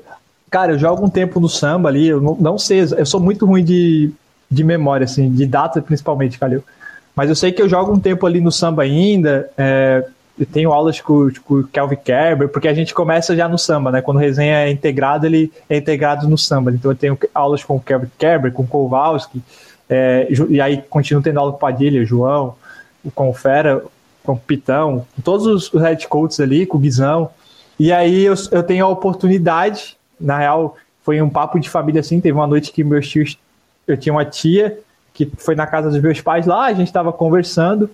Cara, 0.53 0.73
eu 0.73 0.77
jogo 0.77 1.03
um 1.03 1.09
tempo 1.09 1.39
no 1.39 1.49
samba 1.49 1.89
ali, 1.89 2.09
eu 2.09 2.21
não, 2.21 2.59
sei, 2.59 2.81
eu 2.81 3.07
sou 3.07 3.19
muito 3.19 3.43
ruim 3.43 3.63
de, 3.63 4.11
de 4.51 4.63
memória, 4.63 5.03
assim, 5.03 5.31
de 5.31 5.47
data 5.47 5.81
principalmente, 5.81 6.37
Calil. 6.37 6.63
Mas 7.15 7.27
eu 7.27 7.35
sei 7.35 7.51
que 7.51 7.59
eu 7.59 7.67
jogo 7.67 7.91
um 7.91 7.99
tempo 7.99 8.23
ali 8.27 8.39
no 8.39 8.51
samba 8.51 8.83
ainda, 8.83 9.49
é, 9.57 10.05
eu 10.39 10.45
tenho 10.45 10.71
aulas 10.71 11.01
com, 11.01 11.31
com 11.43 11.55
o 11.55 11.63
Kelvin 11.63 11.95
Kerber, 11.95 12.49
porque 12.49 12.67
a 12.67 12.73
gente 12.75 12.93
começa 12.93 13.35
já 13.35 13.49
no 13.49 13.57
samba, 13.57 13.91
né? 13.91 13.99
Quando 14.03 14.17
o 14.17 14.19
resenha 14.19 14.57
é 14.57 14.69
integrado, 14.69 15.25
ele 15.25 15.51
é 15.67 15.77
integrado 15.77 16.29
no 16.29 16.37
samba. 16.37 16.69
Então 16.69 16.91
eu 16.91 16.95
tenho 16.95 17.17
aulas 17.33 17.63
com 17.63 17.77
o 17.77 17.81
Kelvin 17.81 18.11
Kerber, 18.15 18.51
com 18.51 18.61
o 18.61 18.67
Kowalski, 18.67 19.41
é, 19.89 20.27
e 20.49 20.61
aí 20.61 20.83
continuo 20.87 21.23
tendo 21.23 21.39
aula 21.39 21.51
com 21.51 21.57
o 21.57 21.61
Padilha, 21.61 22.05
João, 22.05 22.53
com 23.15 23.27
o 23.27 23.33
Fera, 23.33 23.83
com 24.23 24.33
o 24.33 24.37
Pitão, 24.37 25.03
com 25.15 25.21
todos 25.23 25.47
os 25.47 25.81
head 25.81 26.07
coaches 26.07 26.39
ali, 26.39 26.67
com 26.67 26.77
o 26.77 26.79
Guizão. 26.79 27.31
E 27.79 27.91
aí 27.91 28.23
eu, 28.23 28.35
eu 28.51 28.61
tenho 28.61 28.85
a 28.85 28.89
oportunidade 28.89 29.97
na 30.19 30.37
real, 30.37 30.77
foi 31.03 31.21
um 31.21 31.29
papo 31.29 31.59
de 31.59 31.69
família 31.69 32.01
assim. 32.01 32.19
Teve 32.19 32.37
uma 32.37 32.47
noite 32.47 32.71
que 32.71 32.83
meus 32.83 33.07
tios, 33.07 33.37
eu 33.87 33.97
tinha 33.97 34.13
uma 34.13 34.25
tia 34.25 34.79
que 35.13 35.31
foi 35.37 35.55
na 35.55 35.67
casa 35.67 35.89
dos 35.89 36.01
meus 36.01 36.19
pais 36.21 36.47
lá, 36.47 36.65
a 36.65 36.73
gente 36.73 36.87
estava 36.87 37.13
conversando. 37.13 37.89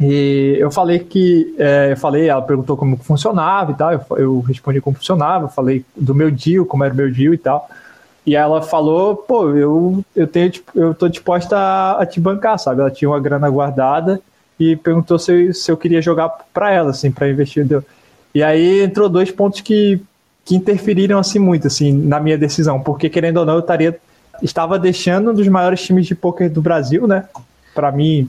E 0.00 0.56
eu 0.58 0.70
falei 0.70 0.98
que, 0.98 1.54
é, 1.58 1.92
eu 1.92 1.96
falei, 1.96 2.28
ela 2.28 2.42
perguntou 2.42 2.76
como 2.76 2.96
funcionava 2.98 3.72
e 3.72 3.74
tal, 3.74 3.92
eu, 3.92 4.00
eu 4.16 4.40
respondi 4.40 4.80
como 4.80 4.96
funcionava, 4.96 5.48
falei 5.48 5.84
do 5.96 6.14
meu 6.14 6.30
deal, 6.30 6.66
como 6.66 6.84
era 6.84 6.92
o 6.92 6.96
meu 6.96 7.10
deal 7.12 7.32
e 7.32 7.38
tal. 7.38 7.68
E 8.26 8.34
ela 8.34 8.60
falou, 8.60 9.16
pô, 9.16 9.50
eu, 9.54 10.04
eu, 10.14 10.26
tenho, 10.26 10.52
eu 10.74 10.94
tô 10.94 11.08
disposta 11.08 11.56
a, 11.56 12.02
a 12.02 12.06
te 12.06 12.20
bancar, 12.20 12.58
sabe? 12.58 12.80
Ela 12.80 12.90
tinha 12.90 13.08
uma 13.08 13.20
grana 13.20 13.48
guardada 13.48 14.20
e 14.58 14.74
perguntou 14.76 15.18
se 15.18 15.52
se 15.54 15.70
eu 15.70 15.76
queria 15.76 16.02
jogar 16.02 16.30
para 16.52 16.72
ela, 16.72 16.90
assim, 16.90 17.10
para 17.10 17.30
investir. 17.30 17.66
E 18.34 18.42
aí 18.42 18.82
entrou 18.82 19.08
dois 19.08 19.30
pontos 19.30 19.60
que 19.60 20.00
que 20.46 20.56
interferiram 20.56 21.18
assim 21.18 21.38
muito 21.38 21.66
assim 21.66 21.92
na 21.92 22.18
minha 22.18 22.38
decisão, 22.38 22.80
porque 22.80 23.10
querendo 23.10 23.38
ou 23.38 23.44
não 23.44 23.54
eu 23.54 23.60
estaria 23.60 23.98
estava 24.42 24.78
deixando 24.78 25.30
um 25.30 25.34
dos 25.34 25.48
maiores 25.48 25.82
times 25.82 26.06
de 26.06 26.14
poker 26.14 26.50
do 26.50 26.62
Brasil, 26.62 27.06
né? 27.06 27.24
Para 27.74 27.90
mim, 27.92 28.28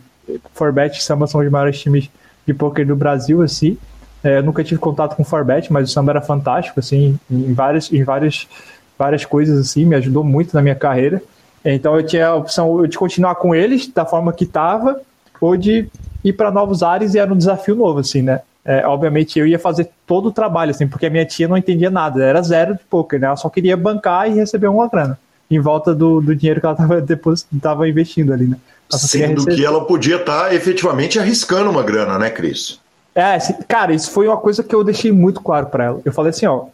Forbet 0.53 0.97
e 0.97 1.03
Samba 1.03 1.27
são 1.27 1.41
os 1.41 1.49
maiores 1.49 1.79
times 1.79 2.09
de 2.45 2.53
poker 2.53 2.85
do 2.85 2.95
Brasil, 2.95 3.41
assim. 3.41 3.77
É, 4.23 4.39
eu 4.39 4.43
nunca 4.43 4.63
tive 4.63 4.79
contato 4.79 5.15
com 5.15 5.23
Forbet, 5.23 5.71
mas 5.71 5.89
o 5.89 5.93
Samba 5.93 6.13
era 6.13 6.21
fantástico, 6.21 6.79
assim, 6.79 7.19
em 7.29 7.53
várias, 7.53 7.91
em 7.91 8.03
várias, 8.03 8.47
várias 8.97 9.25
coisas, 9.25 9.59
assim, 9.59 9.85
me 9.85 9.95
ajudou 9.95 10.23
muito 10.23 10.53
na 10.53 10.61
minha 10.61 10.75
carreira. 10.75 11.21
Então 11.63 11.95
eu 11.95 12.05
tinha 12.05 12.27
a 12.27 12.35
opção 12.35 12.85
de 12.87 12.97
continuar 12.97 13.35
com 13.35 13.53
eles 13.53 13.87
da 13.87 14.05
forma 14.05 14.31
que 14.31 14.45
estava, 14.45 15.01
ou 15.39 15.55
de 15.55 15.89
ir 16.23 16.33
para 16.33 16.49
novos 16.49 16.81
ares 16.81 17.13
e 17.13 17.19
era 17.19 17.31
um 17.31 17.37
desafio 17.37 17.75
novo, 17.75 17.99
assim, 17.99 18.21
né? 18.21 18.41
É, 18.67 18.85
obviamente 18.85 19.39
eu 19.39 19.47
ia 19.47 19.57
fazer 19.57 19.89
todo 20.05 20.27
o 20.27 20.31
trabalho, 20.31 20.71
assim, 20.71 20.85
porque 20.85 21.05
a 21.05 21.09
minha 21.09 21.25
tia 21.25 21.47
não 21.47 21.55
entendia 21.55 21.89
nada, 21.89 22.21
era 22.21 22.41
zero 22.41 22.73
de 22.73 22.81
poker, 22.89 23.17
né? 23.17 23.27
Ela 23.27 23.37
só 23.37 23.49
queria 23.49 23.77
bancar 23.77 24.29
e 24.29 24.33
receber 24.33 24.67
uma 24.67 24.89
grana 24.89 25.17
em 25.49 25.57
volta 25.57 25.95
do, 25.95 26.19
do 26.19 26.35
dinheiro 26.35 26.59
que 26.59 26.65
ela 26.65 26.75
estava 26.75 26.99
depois 26.99 27.47
tava 27.61 27.87
investindo 27.87 28.33
ali, 28.33 28.45
né? 28.45 28.57
Sendo 28.89 29.45
que 29.45 29.65
ela 29.65 29.85
podia 29.85 30.17
estar 30.17 30.49
tá, 30.49 30.53
efetivamente 30.53 31.17
arriscando 31.17 31.69
uma 31.69 31.81
grana, 31.81 32.19
né, 32.19 32.29
Cris? 32.29 32.79
É, 33.15 33.37
cara, 33.67 33.93
isso 33.93 34.11
foi 34.11 34.27
uma 34.27 34.37
coisa 34.37 34.61
que 34.61 34.75
eu 34.75 34.83
deixei 34.83 35.11
muito 35.11 35.41
claro 35.41 35.67
para 35.67 35.85
ela. 35.85 36.01
Eu 36.03 36.11
falei 36.11 36.29
assim, 36.29 36.45
ó, 36.45 36.65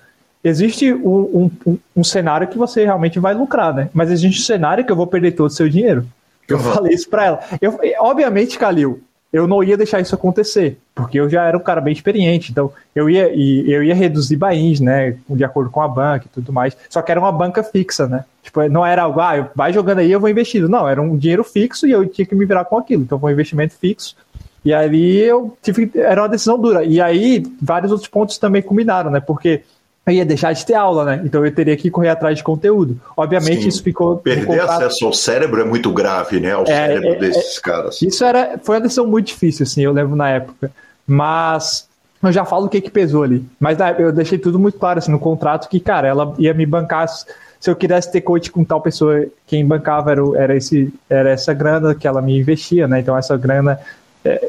existe 0.44 0.92
um, 0.92 1.52
um, 1.66 1.78
um, 1.96 2.04
cenário 2.04 2.48
que 2.48 2.58
você 2.58 2.86
realmente 2.86 3.20
vai 3.20 3.34
lucrar, 3.34 3.74
né? 3.74 3.90
Mas 3.94 4.12
existe 4.12 4.42
um 4.42 4.46
cenário 4.46 4.84
que 4.84 4.92
eu 4.92 4.96
vou 4.96 5.08
perder 5.08 5.32
todo 5.32 5.48
o 5.48 5.54
seu 5.54 5.70
dinheiro. 5.70 6.06
Eu 6.48 6.58
uhum. 6.58 6.64
falei 6.64 6.94
isso 6.94 7.10
para 7.10 7.26
ela. 7.26 7.40
Eu, 7.62 7.80
obviamente, 8.00 8.60
Calil, 8.60 9.02
eu 9.34 9.48
não 9.48 9.64
ia 9.64 9.76
deixar 9.76 10.00
isso 10.00 10.14
acontecer, 10.14 10.78
porque 10.94 11.20
eu 11.20 11.28
já 11.28 11.44
era 11.46 11.58
um 11.58 11.62
cara 11.62 11.82
bem 11.82 11.92
experiente, 11.92 12.52
então 12.52 12.72
eu 12.94 13.10
ia, 13.10 13.28
eu 13.34 13.84
ia 13.84 13.96
reduzir 13.96 14.38
bains, 14.38 14.80
né, 14.80 15.18
de 15.28 15.44
acordo 15.44 15.72
com 15.72 15.82
a 15.82 15.88
banca 15.88 16.28
e 16.28 16.30
tudo 16.30 16.54
mais, 16.54 16.78
só 16.88 17.02
que 17.02 17.12
era 17.12 17.20
uma 17.20 17.32
banca 17.32 17.64
fixa, 17.64 18.08
né, 18.08 18.26
tipo, 18.44 18.62
não 18.70 18.86
era 18.86 19.02
algo, 19.02 19.20
ah, 19.20 19.50
vai 19.56 19.74
jogando 19.74 20.00
aí, 20.00 20.12
eu 20.12 20.20
vou 20.20 20.30
investindo, 20.30 20.70
não, 20.70 20.88
era 20.88 21.02
um 21.02 21.18
dinheiro 21.18 21.44
fixo 21.44 21.88
e 21.88 21.92
eu 21.92 22.08
tinha 22.08 22.28
que 22.28 22.36
me 22.36 22.46
virar 22.46 22.66
com 22.66 22.78
aquilo, 22.78 23.02
então 23.02 23.20
foi 23.20 23.32
um 23.32 23.34
investimento 23.34 23.74
fixo, 23.74 24.16
e 24.64 24.72
aí 24.72 25.22
eu 25.22 25.58
tive, 25.64 25.92
era 25.96 26.22
uma 26.22 26.30
decisão 26.30 26.60
dura, 26.60 26.84
e 26.84 27.02
aí 27.02 27.44
vários 27.60 27.92
outros 27.92 28.08
pontos 28.08 28.38
também 28.38 28.62
combinaram, 28.62 29.10
né, 29.10 29.20
porque 29.20 29.64
eu 30.06 30.14
ia 30.14 30.26
deixar 30.26 30.52
de 30.52 30.66
ter 30.66 30.74
aula, 30.74 31.06
né? 31.06 31.22
Então 31.24 31.46
eu 31.46 31.54
teria 31.54 31.78
que 31.78 31.90
correr 31.90 32.10
atrás 32.10 32.38
de 32.38 32.44
conteúdo. 32.44 33.00
Obviamente 33.16 33.64
Sim. 33.64 33.68
isso 33.70 33.82
ficou. 33.82 34.18
Perder 34.18 34.62
acesso 34.62 35.06
ao 35.06 35.14
cérebro 35.14 35.62
é 35.62 35.64
muito 35.64 35.92
grave, 35.94 36.40
né? 36.40 36.52
Ao 36.52 36.64
é, 36.64 36.66
cérebro 36.66 37.10
é, 37.10 37.16
desses 37.20 37.58
é, 37.58 37.62
caras. 37.62 38.02
Isso 38.02 38.24
era, 38.24 38.60
foi 38.62 38.76
uma 38.76 38.82
decisão 38.82 39.08
muito 39.08 39.28
difícil, 39.28 39.64
assim, 39.64 39.82
eu 39.82 39.94
lembro 39.94 40.16
na 40.16 40.30
época. 40.30 40.72
Mas 41.08 41.88
eu 42.22 42.32
já 42.34 42.44
falo 42.44 42.66
o 42.66 42.70
que 42.70 42.82
que 42.82 42.92
pesou 42.92 43.24
ali. 43.24 43.46
Mas 43.60 43.78
eu 43.98 44.12
deixei 44.12 44.38
tudo 44.38 44.60
muito 44.60 44.78
claro, 44.78 45.00
assim, 45.00 45.12
no 45.12 45.20
contrato 45.20 45.70
que, 45.70 45.80
cara, 45.80 46.08
ela 46.08 46.34
ia 46.38 46.54
me 46.54 46.66
bancar. 46.66 47.08
Se 47.08 47.70
eu 47.70 47.76
quisesse 47.76 48.12
ter 48.12 48.20
coach 48.20 48.52
com 48.52 48.62
tal 48.64 48.82
pessoa, 48.82 49.26
quem 49.48 49.66
bancava 49.66 50.12
era, 50.12 50.22
era, 50.36 50.56
esse, 50.58 50.94
era 51.10 51.30
essa 51.30 51.54
grana 51.54 51.96
que 51.96 52.06
ela 52.06 52.22
me 52.22 52.38
investia, 52.38 52.90
né? 52.90 53.00
Então 53.00 53.18
essa 53.18 53.38
grana 53.38 53.80
é, 53.80 54.03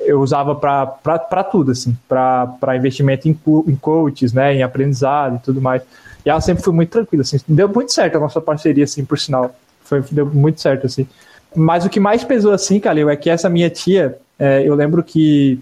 eu 0.04 0.20
usava 0.20 0.54
para 0.54 1.44
tudo, 1.44 1.72
assim, 1.72 1.96
para 2.08 2.76
investimento 2.76 3.28
em, 3.28 3.36
em 3.66 3.76
coaches, 3.76 4.32
né, 4.32 4.54
em 4.54 4.62
aprendizado 4.62 5.36
e 5.36 5.38
tudo 5.40 5.60
mais. 5.60 5.82
E 6.24 6.30
ela 6.30 6.40
sempre 6.40 6.62
foi 6.62 6.72
muito 6.72 6.90
tranquila, 6.90 7.22
assim, 7.22 7.38
deu 7.48 7.68
muito 7.68 7.92
certo 7.92 8.16
a 8.16 8.20
nossa 8.20 8.40
parceria, 8.40 8.84
assim, 8.84 9.04
por 9.04 9.18
sinal, 9.18 9.54
foi, 9.82 10.02
deu 10.10 10.26
muito 10.26 10.60
certo, 10.60 10.86
assim. 10.86 11.06
Mas 11.54 11.84
o 11.84 11.90
que 11.90 12.00
mais 12.00 12.24
pesou, 12.24 12.52
assim, 12.52 12.80
Calil, 12.80 13.10
é 13.10 13.16
que 13.16 13.28
essa 13.28 13.48
minha 13.48 13.68
tia, 13.68 14.16
é, 14.38 14.62
eu 14.66 14.74
lembro 14.74 15.02
que 15.02 15.60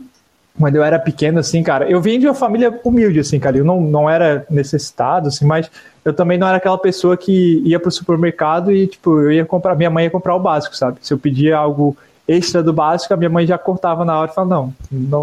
quando 0.59 0.77
eu 0.77 0.85
era 0.85 0.99
pequeno, 0.99 1.39
assim, 1.39 1.63
cara, 1.63 1.91
eu 1.91 2.01
vim 2.01 2.19
de 2.19 2.27
uma 2.27 2.35
família 2.35 2.79
humilde, 2.85 3.21
assim, 3.21 3.41
cara, 3.41 3.57
eu 3.57 3.65
não, 3.65 3.81
não 3.81 4.09
era 4.09 4.45
necessitado, 4.51 5.29
assim, 5.29 5.47
mas 5.47 5.71
eu 6.05 6.13
também 6.13 6.37
não 6.37 6.47
era 6.47 6.59
aquela 6.59 6.79
pessoa 6.79 7.17
que 7.17 7.63
ia 7.65 7.81
pro 7.81 7.91
supermercado 7.91 8.71
e, 8.71 8.87
tipo, 8.87 9.21
eu 9.21 9.33
ia 9.33 9.45
comprar, 9.47 9.75
minha 9.75 9.91
mãe 9.91 10.05
ia 10.05 10.11
comprar 10.11 10.35
o 10.35 10.41
básico, 10.41 10.77
sabe? 10.77 10.99
Se 11.01 11.13
eu 11.13 11.19
pedia 11.19 11.57
algo 11.57 11.97
extra 12.27 12.63
do 12.63 12.73
básico, 12.73 13.13
a 13.13 13.17
minha 13.17 13.31
mãe 13.31 13.47
já 13.47 13.59
cortava 13.59 14.05
na 14.05 14.19
hora 14.19 14.31
e 14.31 14.35
falava, 14.35 14.55
não, 14.55 14.75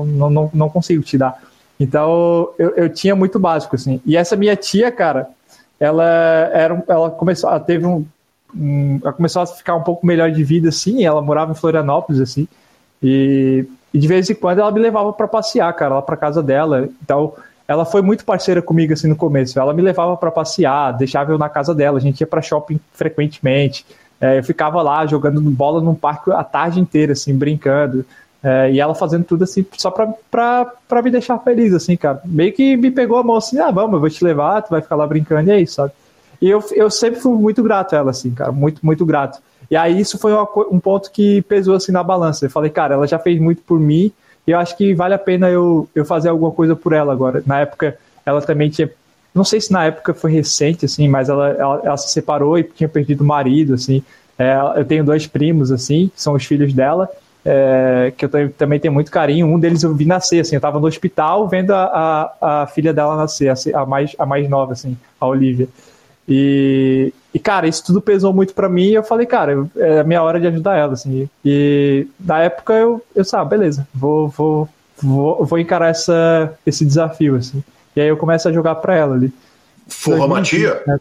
não, 0.05 0.29
não, 0.29 0.51
não, 0.53 0.69
consigo 0.69 1.03
te 1.03 1.17
dar. 1.17 1.41
Então, 1.79 2.49
eu, 2.57 2.71
eu 2.75 2.89
tinha 2.89 3.15
muito 3.15 3.39
básico, 3.39 3.75
assim. 3.75 4.01
E 4.05 4.17
essa 4.17 4.35
minha 4.35 4.55
tia, 4.55 4.91
cara, 4.91 5.29
ela 5.79 6.03
era 6.03 6.83
ela 6.87 7.09
começou, 7.09 7.49
ela 7.49 7.59
teve 7.59 7.85
um, 7.85 8.05
um, 8.55 8.99
ela 9.01 9.13
começou 9.13 9.41
a 9.41 9.47
ficar 9.47 9.75
um 9.75 9.83
pouco 9.83 10.05
melhor 10.05 10.29
de 10.31 10.43
vida, 10.43 10.69
assim, 10.69 11.05
ela 11.05 11.21
morava 11.21 11.51
em 11.51 11.55
Florianópolis, 11.55 12.19
assim, 12.19 12.47
e, 13.01 13.65
e 13.93 13.97
de 13.97 14.07
vez 14.07 14.29
em 14.29 14.35
quando 14.35 14.59
ela 14.59 14.71
me 14.71 14.79
levava 14.79 15.13
para 15.13 15.27
passear, 15.27 15.71
cara, 15.73 15.95
lá 15.95 16.01
para 16.01 16.17
casa 16.17 16.43
dela. 16.43 16.89
Então, 17.01 17.33
ela 17.65 17.85
foi 17.85 18.01
muito 18.01 18.25
parceira 18.25 18.61
comigo, 18.61 18.93
assim, 18.93 19.07
no 19.07 19.15
começo. 19.15 19.59
Ela 19.59 19.73
me 19.73 19.81
levava 19.81 20.17
para 20.17 20.31
passear, 20.31 20.91
deixava 20.97 21.31
eu 21.31 21.37
na 21.37 21.47
casa 21.47 21.73
dela, 21.73 21.97
a 21.97 22.01
gente 22.01 22.19
ia 22.19 22.27
para 22.27 22.41
shopping 22.41 22.79
frequentemente. 22.93 23.85
É, 24.21 24.39
eu 24.39 24.43
ficava 24.43 24.81
lá 24.81 25.05
jogando 25.05 25.41
bola 25.41 25.81
num 25.81 25.95
parque 25.95 26.31
a 26.31 26.43
tarde 26.43 26.79
inteira, 26.79 27.13
assim, 27.13 27.35
brincando. 27.35 28.05
É, 28.41 28.71
e 28.71 28.79
ela 28.79 28.95
fazendo 28.95 29.25
tudo 29.25 29.43
assim, 29.43 29.65
só 29.77 29.91
pra, 29.91 30.07
pra, 30.31 30.65
pra 30.87 31.01
me 31.01 31.11
deixar 31.11 31.37
feliz, 31.39 31.73
assim, 31.73 31.97
cara. 31.97 32.21
Meio 32.25 32.53
que 32.53 32.77
me 32.77 32.89
pegou 32.89 33.17
a 33.17 33.23
mão 33.23 33.35
assim, 33.35 33.59
ah, 33.59 33.69
vamos, 33.69 33.93
eu 33.93 33.99
vou 33.99 34.09
te 34.09 34.23
levar, 34.23 34.61
tu 34.61 34.69
vai 34.69 34.81
ficar 34.81 34.95
lá 34.95 35.05
brincando, 35.05 35.49
e 35.49 35.53
é 35.53 35.61
isso, 35.61 35.75
sabe? 35.75 35.91
E 36.41 36.49
eu, 36.49 36.63
eu 36.71 36.89
sempre 36.89 37.19
fui 37.19 37.33
muito 37.33 37.61
grato 37.61 37.93
a 37.93 37.97
ela, 37.97 38.11
assim, 38.11 38.31
cara, 38.31 38.51
muito, 38.51 38.85
muito 38.85 39.05
grato. 39.05 39.39
E 39.69 39.75
aí 39.75 39.99
isso 39.99 40.17
foi 40.17 40.31
uma, 40.31 40.47
um 40.71 40.79
ponto 40.79 41.11
que 41.11 41.41
pesou, 41.43 41.75
assim, 41.75 41.91
na 41.91 42.01
balança. 42.01 42.45
Eu 42.45 42.49
falei, 42.49 42.69
cara, 42.69 42.95
ela 42.95 43.05
já 43.05 43.19
fez 43.19 43.39
muito 43.39 43.61
por 43.61 43.77
mim, 43.77 44.11
e 44.47 44.51
eu 44.51 44.57
acho 44.57 44.75
que 44.77 44.93
vale 44.93 45.13
a 45.13 45.19
pena 45.19 45.49
eu, 45.49 45.89
eu 45.93 46.05
fazer 46.05 46.29
alguma 46.29 46.51
coisa 46.51 46.75
por 46.75 46.93
ela 46.93 47.11
agora. 47.11 47.43
Na 47.45 47.59
época, 47.59 47.97
ela 48.25 48.41
também 48.41 48.69
tinha 48.69 48.89
não 49.33 49.43
sei 49.43 49.61
se 49.61 49.71
na 49.71 49.85
época 49.85 50.13
foi 50.13 50.31
recente, 50.31 50.85
assim, 50.85 51.07
mas 51.07 51.29
ela, 51.29 51.49
ela, 51.49 51.81
ela 51.83 51.97
se 51.97 52.11
separou 52.11 52.57
e 52.57 52.63
tinha 52.63 52.89
perdido 52.89 53.21
o 53.21 53.27
marido, 53.27 53.73
assim. 53.73 54.03
É, 54.37 54.57
eu 54.75 54.85
tenho 54.85 55.03
dois 55.03 55.27
primos, 55.27 55.71
assim, 55.71 56.09
que 56.13 56.21
são 56.21 56.33
os 56.33 56.45
filhos 56.45 56.73
dela, 56.73 57.09
é, 57.45 58.13
que 58.17 58.25
eu 58.25 58.49
também 58.53 58.79
tenho 58.79 58.93
muito 58.93 59.11
carinho. 59.11 59.47
Um 59.47 59.59
deles 59.59 59.83
eu 59.83 59.93
vi 59.93 60.05
nascer, 60.05 60.39
assim, 60.39 60.55
eu 60.55 60.59
estava 60.59 60.79
no 60.79 60.87
hospital 60.87 61.47
vendo 61.47 61.71
a, 61.71 62.31
a, 62.41 62.63
a, 62.63 62.67
filha 62.67 62.93
dela 62.93 63.15
nascer, 63.15 63.51
a, 63.75 63.85
mais, 63.85 64.15
a 64.17 64.25
mais 64.25 64.49
nova, 64.49 64.73
assim, 64.73 64.97
a 65.19 65.27
Olivia. 65.27 65.67
E, 66.27 67.11
e 67.33 67.39
cara, 67.39 67.67
isso 67.67 67.83
tudo 67.83 67.99
pesou 67.99 68.31
muito 68.33 68.53
para 68.53 68.69
mim 68.69 68.89
e 68.89 68.93
eu 68.93 69.03
falei, 69.03 69.25
cara, 69.25 69.67
é 69.75 69.99
a 69.99 70.03
minha 70.03 70.21
hora 70.21 70.39
de 70.39 70.47
ajudar 70.47 70.77
ela, 70.77 70.93
assim. 70.93 71.27
E 71.43 72.07
na 72.19 72.39
época 72.39 72.73
eu, 72.73 73.03
eu 73.15 73.25
sabe, 73.25 73.41
ah, 73.41 73.57
beleza, 73.57 73.87
vou, 73.93 74.29
vou, 74.29 74.69
vou, 75.01 75.45
vou 75.45 75.59
encarar 75.59 75.89
essa, 75.89 76.53
esse 76.65 76.85
desafio, 76.85 77.35
assim. 77.35 77.63
E 77.95 78.01
aí 78.01 78.07
eu 78.07 78.17
começo 78.17 78.47
a 78.47 78.53
jogar 78.53 78.75
para 78.75 78.95
ela 78.95 79.15
ali. 79.15 79.33
Formatia? 79.87 80.81
Né? 80.85 80.99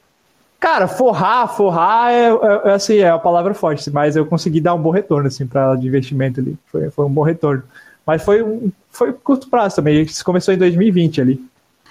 Cara, 0.59 0.89
forrar, 0.89 1.47
forrar 1.49 2.13
é, 2.13 2.31
é, 2.31 2.71
é, 2.71 2.73
assim, 2.73 2.97
é 2.97 3.11
a 3.11 3.19
palavra 3.19 3.55
forte, 3.55 3.89
mas 3.91 4.17
eu 4.17 4.27
consegui 4.27 4.61
dar 4.61 4.75
um 4.75 4.83
bom 4.83 4.91
retorno, 4.91 5.29
assim, 5.29 5.47
para 5.47 5.63
ela 5.63 5.77
de 5.77 5.87
investimento 5.87 6.41
ali. 6.41 6.57
Foi, 6.67 6.91
foi 6.91 7.05
um 7.05 7.11
bom 7.11 7.23
retorno. 7.23 7.63
Mas 8.05 8.23
foi 8.23 8.43
um 8.43 8.73
foi 8.99 9.13
curto 9.13 9.49
prazo 9.49 9.77
também. 9.77 9.95
A 9.95 9.99
gente 10.05 10.25
começou 10.25 10.53
em 10.53 10.59
2020 10.59 11.21
ali. 11.21 11.41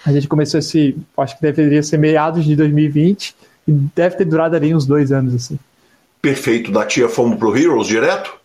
A 0.06 0.12
gente 0.12 0.28
começou 0.28 0.60
esse, 0.60 0.98
acho 1.18 1.36
que 1.36 1.42
deveria 1.42 1.82
ser 1.82 1.98
meados 1.98 2.44
de 2.44 2.56
2020 2.56 3.36
e 3.68 3.72
deve 3.72 4.18
ter 4.18 4.26
durado 4.26 4.56
ali 4.56 4.76
uns 4.76 4.86
dois 4.86 5.12
anos, 5.12 5.34
assim. 5.34 5.58
Perfeito. 6.22 6.72
Da 6.72 6.86
tia 6.86 7.08
fomos 7.08 7.38
pro 7.38 7.56
Heroes 7.56 7.88
direto? 7.88 8.36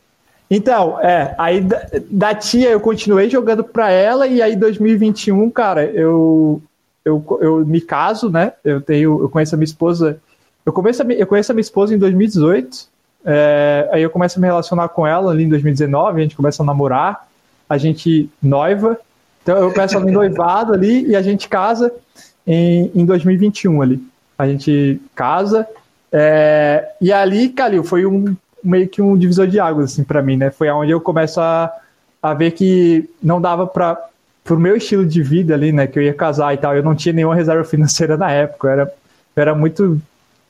Então, 0.54 1.00
é, 1.00 1.34
aí 1.38 1.62
da, 1.62 1.80
da 2.10 2.34
tia 2.34 2.68
eu 2.68 2.78
continuei 2.78 3.30
jogando 3.30 3.64
pra 3.64 3.90
ela 3.90 4.26
e 4.26 4.42
aí 4.42 4.54
2021, 4.54 5.50
cara, 5.50 5.82
eu 5.82 6.60
eu, 7.02 7.24
eu 7.40 7.66
me 7.66 7.80
caso, 7.80 8.28
né? 8.28 8.52
Eu 8.62 8.78
tenho, 8.82 9.22
eu 9.22 9.30
conheço 9.30 9.54
a 9.54 9.58
minha 9.58 9.64
esposa. 9.64 10.20
Eu, 10.64 10.70
começo 10.70 11.02
a, 11.02 11.06
eu 11.06 11.26
conheço 11.26 11.50
a 11.50 11.54
minha 11.54 11.62
esposa 11.62 11.94
em 11.94 11.98
2018. 11.98 12.86
É, 13.24 13.88
aí 13.92 14.02
eu 14.02 14.10
começo 14.10 14.38
a 14.38 14.42
me 14.42 14.46
relacionar 14.46 14.90
com 14.90 15.06
ela 15.06 15.32
ali 15.32 15.44
em 15.44 15.48
2019. 15.48 16.20
A 16.20 16.22
gente 16.22 16.36
começa 16.36 16.62
a 16.62 16.66
namorar. 16.66 17.26
A 17.66 17.78
gente 17.78 18.28
noiva. 18.42 18.98
Então 19.42 19.56
eu 19.56 19.72
começo 19.72 19.96
ali 19.96 20.10
noivado 20.10 20.74
ali 20.74 21.06
e 21.06 21.16
a 21.16 21.22
gente 21.22 21.48
casa 21.48 21.90
em, 22.46 22.92
em 22.94 23.06
2021 23.06 23.80
ali. 23.80 24.06
A 24.36 24.46
gente 24.46 25.00
casa. 25.14 25.66
É, 26.12 26.90
e 27.00 27.10
ali, 27.10 27.48
Calil, 27.48 27.82
foi 27.82 28.04
um 28.04 28.36
meio 28.62 28.88
que 28.88 29.02
um 29.02 29.16
divisor 29.16 29.46
de 29.46 29.58
águas 29.58 29.92
assim 29.92 30.04
para 30.04 30.22
mim, 30.22 30.36
né? 30.36 30.50
Foi 30.50 30.68
onde 30.70 30.90
eu 30.90 31.00
começo 31.00 31.40
a, 31.40 31.72
a 32.22 32.34
ver 32.34 32.52
que 32.52 33.08
não 33.22 33.40
dava 33.40 33.66
para 33.66 33.98
pro 34.44 34.58
meu 34.58 34.76
estilo 34.76 35.06
de 35.06 35.22
vida 35.22 35.54
ali, 35.54 35.72
né, 35.72 35.86
que 35.86 35.98
eu 35.98 36.02
ia 36.02 36.14
casar 36.14 36.52
e 36.52 36.56
tal, 36.56 36.74
eu 36.74 36.82
não 36.82 36.94
tinha 36.94 37.12
nenhuma 37.12 37.34
reserva 37.34 37.64
financeira 37.64 38.16
na 38.18 38.30
época, 38.30 38.68
eu 38.68 38.72
era, 38.72 38.94
eu 39.36 39.40
era 39.40 39.54
muito... 39.54 40.00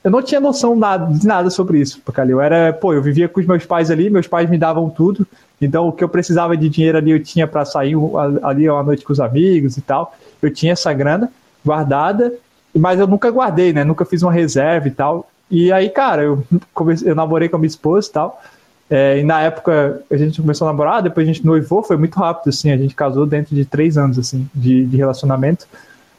Eu 0.03 0.11
não 0.11 0.21
tinha 0.21 0.41
noção 0.41 0.75
nada, 0.75 1.13
de 1.13 1.25
nada 1.25 1.49
sobre 1.49 1.79
isso, 1.79 2.01
porque 2.03 2.19
ali 2.19 2.31
eu 2.31 2.41
era, 2.41 2.73
pô, 2.73 2.93
eu 2.93 3.01
vivia 3.01 3.29
com 3.29 3.39
os 3.39 3.45
meus 3.45 3.65
pais 3.65 3.89
ali, 3.89 4.09
meus 4.09 4.27
pais 4.27 4.49
me 4.49 4.57
davam 4.57 4.89
tudo, 4.89 5.25
então 5.61 5.87
o 5.87 5.93
que 5.93 6.03
eu 6.03 6.09
precisava 6.09 6.57
de 6.57 6.67
dinheiro 6.67 6.97
ali 6.97 7.11
eu 7.11 7.23
tinha 7.23 7.47
para 7.47 7.63
sair 7.63 7.95
ali 8.41 8.69
uma 8.69 8.83
noite 8.83 9.05
com 9.05 9.13
os 9.13 9.19
amigos 9.21 9.77
e 9.77 9.81
tal, 9.81 10.13
eu 10.41 10.51
tinha 10.51 10.73
essa 10.73 10.91
grana 10.91 11.31
guardada, 11.65 12.33
mas 12.75 12.99
eu 12.99 13.07
nunca 13.07 13.31
guardei, 13.31 13.71
né, 13.71 13.85
nunca 13.85 14.03
fiz 14.03 14.21
uma 14.23 14.31
reserva 14.33 14.89
e 14.89 14.91
tal, 14.91 15.29
e 15.53 15.71
aí, 15.71 15.87
cara, 15.87 16.23
eu, 16.23 16.43
comecei, 16.73 17.09
eu 17.09 17.13
namorei 17.13 17.47
com 17.47 17.57
a 17.57 17.59
minha 17.59 17.67
esposa 17.67 18.09
e 18.09 18.11
tal, 18.11 18.41
é, 18.89 19.19
e 19.19 19.23
na 19.23 19.39
época 19.39 20.01
a 20.09 20.17
gente 20.17 20.41
começou 20.41 20.67
a 20.67 20.71
namorar, 20.71 21.03
depois 21.03 21.27
a 21.27 21.31
gente 21.31 21.45
noivou, 21.45 21.83
foi 21.83 21.95
muito 21.95 22.17
rápido, 22.17 22.49
assim, 22.49 22.71
a 22.71 22.77
gente 22.77 22.95
casou 22.95 23.27
dentro 23.27 23.55
de 23.55 23.63
três 23.63 23.95
anos, 23.95 24.17
assim, 24.17 24.49
de, 24.53 24.83
de 24.83 24.97
relacionamento. 24.97 25.67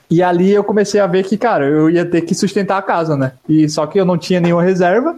E 0.09 0.23
ali 0.23 0.53
eu 0.53 0.63
comecei 0.63 1.01
a 1.01 1.07
ver 1.09 1.25
que, 1.25 1.37
cara, 1.37 1.67
eu 1.67 1.91
ia 1.91 2.05
ter 2.05 2.21
que 2.21 2.33
sustentar 2.33 2.79
a 2.79 2.83
casa, 2.83 3.17
né? 3.17 3.33
E 3.49 3.69
só 3.69 3.87
que 3.87 3.99
eu 3.99 4.05
não 4.05 4.17
tinha 4.17 4.39
nenhuma 4.39 4.63
reserva 4.63 5.17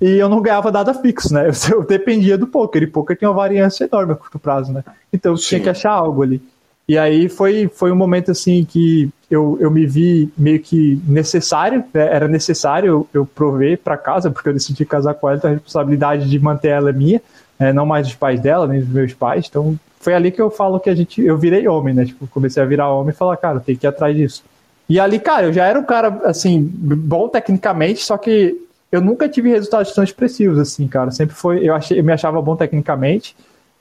e 0.00 0.18
eu 0.18 0.28
não 0.28 0.42
ganhava 0.42 0.72
nada 0.72 0.92
fixo, 0.92 1.32
né? 1.32 1.48
Eu, 1.48 1.52
eu 1.78 1.86
dependia 1.86 2.36
do 2.36 2.48
poker, 2.48 2.82
e 2.82 2.86
poker 2.88 3.16
tinha 3.16 3.30
uma 3.30 3.36
variância 3.36 3.84
enorme 3.84 4.14
a 4.14 4.16
curto 4.16 4.40
prazo, 4.40 4.72
né? 4.72 4.82
Então 5.12 5.32
eu 5.32 5.36
Sim. 5.36 5.48
tinha 5.48 5.60
que 5.60 5.68
achar 5.68 5.92
algo 5.92 6.22
ali. 6.22 6.42
E 6.88 6.98
aí 6.98 7.28
foi, 7.28 7.70
foi 7.72 7.92
um 7.92 7.96
momento 7.96 8.30
assim 8.30 8.64
que 8.64 9.08
eu, 9.30 9.56
eu 9.60 9.70
me 9.70 9.86
vi 9.86 10.32
meio 10.36 10.60
que 10.60 11.00
necessário, 11.06 11.84
né? 11.94 12.06
era 12.06 12.28
necessário 12.28 12.88
eu, 12.88 13.08
eu 13.14 13.26
prover 13.26 13.78
para 13.78 13.96
casa, 13.96 14.30
porque 14.30 14.48
eu 14.48 14.52
decidi 14.52 14.84
casar 14.84 15.14
com 15.14 15.28
ela, 15.28 15.38
então 15.38 15.50
a 15.50 15.54
responsabilidade 15.54 16.28
de 16.28 16.38
manter 16.38 16.68
ela 16.68 16.90
é 16.90 16.92
minha, 16.92 17.22
é, 17.58 17.72
não 17.72 17.86
mais 17.86 18.06
dos 18.06 18.16
pais 18.16 18.40
dela, 18.40 18.66
nem 18.66 18.80
dos 18.80 18.88
meus 18.88 19.14
pais. 19.14 19.46
Então 19.48 19.78
foi 20.00 20.14
ali 20.14 20.32
que 20.32 20.42
eu 20.42 20.50
falo 20.50 20.80
que 20.80 20.90
a 20.90 20.94
gente, 20.94 21.22
eu 21.22 21.38
virei 21.38 21.66
homem, 21.68 21.94
né? 21.94 22.04
Tipo, 22.04 22.26
comecei 22.26 22.62
a 22.62 22.66
virar 22.66 22.90
homem 22.90 23.14
e 23.14 23.16
falar, 23.16 23.36
cara, 23.36 23.60
tem 23.60 23.76
que 23.76 23.86
ir 23.86 23.88
atrás 23.88 24.14
disso. 24.16 24.42
E 24.88 24.98
ali, 24.98 25.18
cara, 25.20 25.46
eu 25.46 25.52
já 25.52 25.64
era 25.64 25.78
um 25.78 25.84
cara, 25.84 26.08
assim, 26.24 26.60
bom 26.60 27.28
tecnicamente, 27.28 28.02
só 28.02 28.18
que 28.18 28.54
eu 28.90 29.00
nunca 29.00 29.28
tive 29.28 29.48
resultados 29.48 29.94
tão 29.94 30.02
expressivos, 30.02 30.58
assim, 30.58 30.86
cara. 30.88 31.10
Sempre 31.10 31.34
foi, 31.34 31.66
eu, 31.66 31.74
achei, 31.74 31.98
eu 31.98 32.04
me 32.04 32.12
achava 32.12 32.42
bom 32.42 32.56
tecnicamente, 32.56 33.34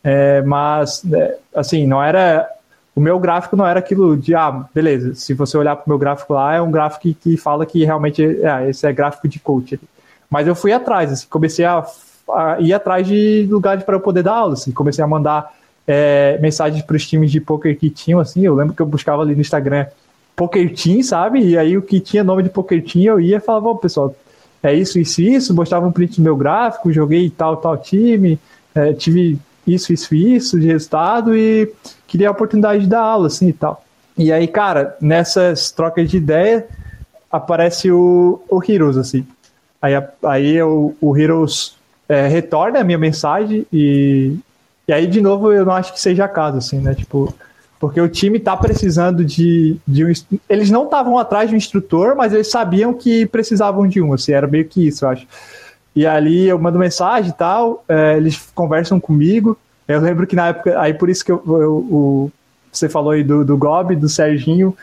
é, 0.03 0.41
mas, 0.43 1.03
é, 1.11 1.37
assim, 1.53 1.85
não 1.85 2.01
era 2.01 2.47
o 2.95 2.99
meu 2.99 3.19
gráfico 3.19 3.55
não 3.55 3.65
era 3.65 3.79
aquilo 3.79 4.17
de, 4.17 4.35
ah, 4.35 4.65
beleza, 4.73 5.15
se 5.15 5.33
você 5.33 5.57
olhar 5.57 5.75
para 5.75 5.85
o 5.85 5.89
meu 5.89 5.97
gráfico 5.97 6.33
lá, 6.33 6.55
é 6.55 6.61
um 6.61 6.71
gráfico 6.71 7.13
que, 7.19 7.37
fala 7.37 7.65
que 7.65 7.85
realmente, 7.85 8.23
é, 8.23 8.69
esse 8.69 8.85
é 8.85 8.91
gráfico 8.91 9.27
de 9.27 9.39
coach. 9.39 9.79
Mas 10.29 10.47
eu 10.47 10.55
fui 10.55 10.73
atrás, 10.73 11.11
assim, 11.11 11.27
comecei 11.29 11.65
a, 11.65 11.85
a 12.29 12.59
ir 12.59 12.73
atrás 12.73 13.07
de 13.07 13.47
lugares 13.49 13.83
para 13.83 13.95
eu 13.95 14.01
poder 14.01 14.23
dar 14.23 14.35
aula, 14.35 14.53
assim, 14.53 14.71
comecei 14.71 15.03
a 15.03 15.07
mandar 15.07 15.53
é, 15.87 16.37
mensagens 16.41 16.83
para 16.83 16.95
os 16.95 17.07
times 17.07 17.31
de 17.31 17.39
poker 17.39 17.77
que 17.77 17.89
tinham, 17.89 18.19
assim, 18.19 18.45
eu 18.45 18.55
lembro 18.55 18.73
que 18.73 18.81
eu 18.81 18.85
buscava 18.85 19.21
ali 19.21 19.35
no 19.35 19.41
Instagram 19.41 19.85
Poker 20.35 20.73
Team, 20.73 21.03
sabe? 21.03 21.39
E 21.39 21.57
aí 21.57 21.77
o 21.77 21.81
que 21.81 21.99
tinha 21.99 22.23
nome 22.23 22.43
de 22.43 22.49
Poker 22.49 22.83
Team, 22.83 23.05
eu 23.05 23.19
ia 23.19 23.37
e 23.37 23.39
falava, 23.39 23.75
pessoal, 23.75 24.15
é 24.63 24.73
isso, 24.73 24.99
isso, 24.99 25.21
isso, 25.21 25.53
mostrava 25.53 25.87
um 25.87 25.91
print 25.91 26.17
do 26.17 26.23
meu 26.23 26.35
gráfico, 26.35 26.91
joguei 26.91 27.29
tal, 27.29 27.57
tal 27.57 27.77
time, 27.77 28.39
é, 28.75 28.93
tive 28.93 29.39
isso, 29.65 29.93
isso, 29.93 30.15
isso 30.15 30.59
de 30.59 30.67
resultado 30.67 31.35
e 31.35 31.71
queria 32.11 32.27
a 32.27 32.31
oportunidade 32.31 32.83
de 32.83 32.89
dar 32.89 32.99
aula, 32.99 33.27
assim 33.27 33.47
e 33.47 33.53
tal. 33.53 33.85
E 34.17 34.33
aí, 34.33 34.45
cara, 34.45 34.97
nessas 34.99 35.71
trocas 35.71 36.09
de 36.09 36.17
ideia, 36.17 36.67
aparece 37.31 37.89
o, 37.89 38.41
o 38.49 38.61
Heroes, 38.61 38.97
assim. 38.97 39.25
Aí, 39.81 39.93
aí 40.23 40.61
o, 40.61 40.93
o 40.99 41.17
Heroes 41.17 41.77
é, 42.09 42.27
retorna 42.27 42.79
a 42.81 42.83
minha 42.83 42.97
mensagem 42.97 43.65
e, 43.71 44.35
e 44.85 44.91
aí, 44.91 45.07
de 45.07 45.21
novo, 45.21 45.53
eu 45.53 45.65
não 45.65 45.71
acho 45.71 45.93
que 45.93 46.01
seja 46.01 46.27
caso, 46.27 46.57
assim, 46.57 46.79
né? 46.79 46.93
Tipo, 46.93 47.33
porque 47.79 48.01
o 48.01 48.09
time 48.09 48.39
tá 48.39 48.57
precisando 48.57 49.23
de, 49.23 49.77
de 49.87 50.03
um. 50.05 50.11
Eles 50.49 50.69
não 50.69 50.83
estavam 50.83 51.17
atrás 51.17 51.47
de 51.47 51.55
um 51.55 51.57
instrutor, 51.57 52.13
mas 52.13 52.33
eles 52.33 52.51
sabiam 52.51 52.93
que 52.93 53.25
precisavam 53.25 53.87
de 53.87 54.01
um, 54.01 54.11
assim, 54.11 54.33
era 54.33 54.47
meio 54.47 54.65
que 54.65 54.85
isso, 54.85 55.05
eu 55.05 55.09
acho. 55.09 55.25
E 55.95 56.05
ali 56.05 56.47
eu 56.47 56.59
mando 56.59 56.77
mensagem 56.77 57.31
e 57.31 57.33
tal, 57.33 57.85
é, 57.87 58.17
eles 58.17 58.51
conversam 58.53 58.99
comigo. 58.99 59.57
Eu 59.87 59.99
lembro 59.99 60.25
que 60.27 60.35
na 60.35 60.47
época, 60.49 60.79
aí 60.79 60.93
por 60.93 61.09
isso 61.09 61.23
que 61.25 61.31
eu, 61.31 61.41
eu 61.45 61.73
o, 61.75 62.31
você 62.71 62.87
falou 62.87 63.11
aí 63.11 63.23
do, 63.23 63.43
do 63.43 63.57
Gob, 63.57 63.95
do 63.95 64.07
Serginho 64.07 64.75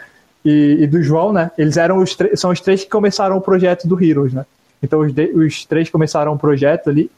e, 0.45 0.79
e, 0.81 0.87
do 0.87 1.03
João, 1.03 1.33
né? 1.33 1.51
Eles 1.57 1.77
eram 1.77 1.99
os 1.99 2.17
são 2.35 2.51
os 2.51 2.61
três 2.61 2.85
que 2.85 2.91
começaram 2.91 3.37
o 3.37 3.41
projeto 3.41 3.89
do 3.89 4.03
Heroes, 4.03 4.33
né? 4.33 4.45
Então 4.83 5.01
os, 5.01 5.13
os 5.35 5.65
três 5.65 5.89
começaram 5.89 6.33
o 6.33 6.39
projeto 6.39 6.91
ali. 6.91 7.11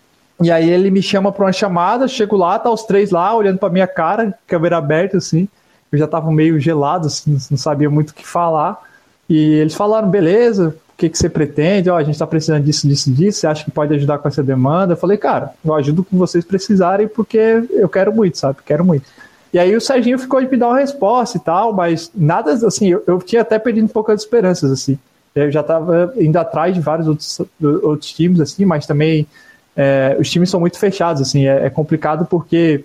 E 0.43 0.51
aí 0.51 0.71
ele 0.71 0.91
me 0.91 1.03
chama 1.03 1.31
para 1.31 1.45
uma 1.45 1.53
chamada, 1.53 2.09
chego 2.09 2.37
lá, 2.37 2.59
tá 2.59 2.71
os 2.71 2.85
três 2.85 3.11
lá 3.11 3.35
olhando 3.35 3.59
para 3.59 3.69
minha 3.69 3.87
cara, 3.87 4.35
câmera 4.47 4.79
aberta 4.79 5.19
assim. 5.19 5.49
Eu 5.93 5.99
já 5.99 6.07
tava 6.07 6.31
meio 6.31 6.59
gelado, 6.59 7.09
assim, 7.09 7.37
não 7.51 7.59
sabia 7.59 7.91
muito 7.91 8.11
o 8.11 8.15
que 8.15 8.27
falar. 8.27 8.81
E 9.29 9.37
eles 9.37 9.75
falaram, 9.75 10.09
beleza, 10.09 10.77
que, 11.01 11.09
que 11.09 11.17
você 11.17 11.31
pretende? 11.31 11.89
Ó, 11.89 11.97
a 11.97 12.03
gente 12.03 12.15
está 12.15 12.27
precisando 12.27 12.63
disso, 12.63 12.87
disso, 12.87 13.11
disso. 13.11 13.41
Você 13.41 13.47
acha 13.47 13.65
que 13.65 13.71
pode 13.71 13.95
ajudar 13.95 14.19
com 14.19 14.29
essa 14.29 14.43
demanda? 14.43 14.93
Eu 14.93 14.99
falei, 14.99 15.17
cara, 15.17 15.55
eu 15.65 15.75
ajudo 15.75 16.05
com 16.05 16.19
vocês 16.19 16.45
precisarem 16.45 17.09
porque 17.09 17.65
eu 17.71 17.89
quero 17.89 18.15
muito, 18.15 18.37
sabe? 18.37 18.59
Quero 18.67 18.85
muito. 18.85 19.07
E 19.51 19.59
aí 19.59 19.75
o 19.75 19.81
Serginho 19.81 20.19
ficou 20.19 20.41
de 20.43 20.49
me 20.49 20.59
dar 20.59 20.69
uma 20.69 20.79
resposta 20.79 21.39
e 21.39 21.41
tal, 21.41 21.73
mas 21.73 22.11
nada 22.15 22.53
assim, 22.53 22.89
eu, 22.89 23.03
eu 23.07 23.19
tinha 23.19 23.41
até 23.41 23.59
perdido 23.59 23.87
um 23.87 23.89
pouco 23.89 24.13
as 24.13 24.21
esperanças, 24.21 24.71
assim. 24.71 24.99
Eu 25.35 25.51
já 25.51 25.61
estava 25.61 26.13
indo 26.19 26.37
atrás 26.37 26.75
de 26.75 26.81
vários 26.81 27.09
outros, 27.09 27.41
outros 27.83 28.13
times, 28.13 28.39
assim, 28.39 28.67
mas 28.67 28.87
também 28.87 29.27
é, 29.75 30.17
os 30.21 30.31
times 30.31 30.51
são 30.51 30.61
muito 30.61 30.79
fechados, 30.79 31.23
assim, 31.23 31.47
é, 31.47 31.67
é 31.67 31.71
complicado 31.71 32.27
porque 32.27 32.85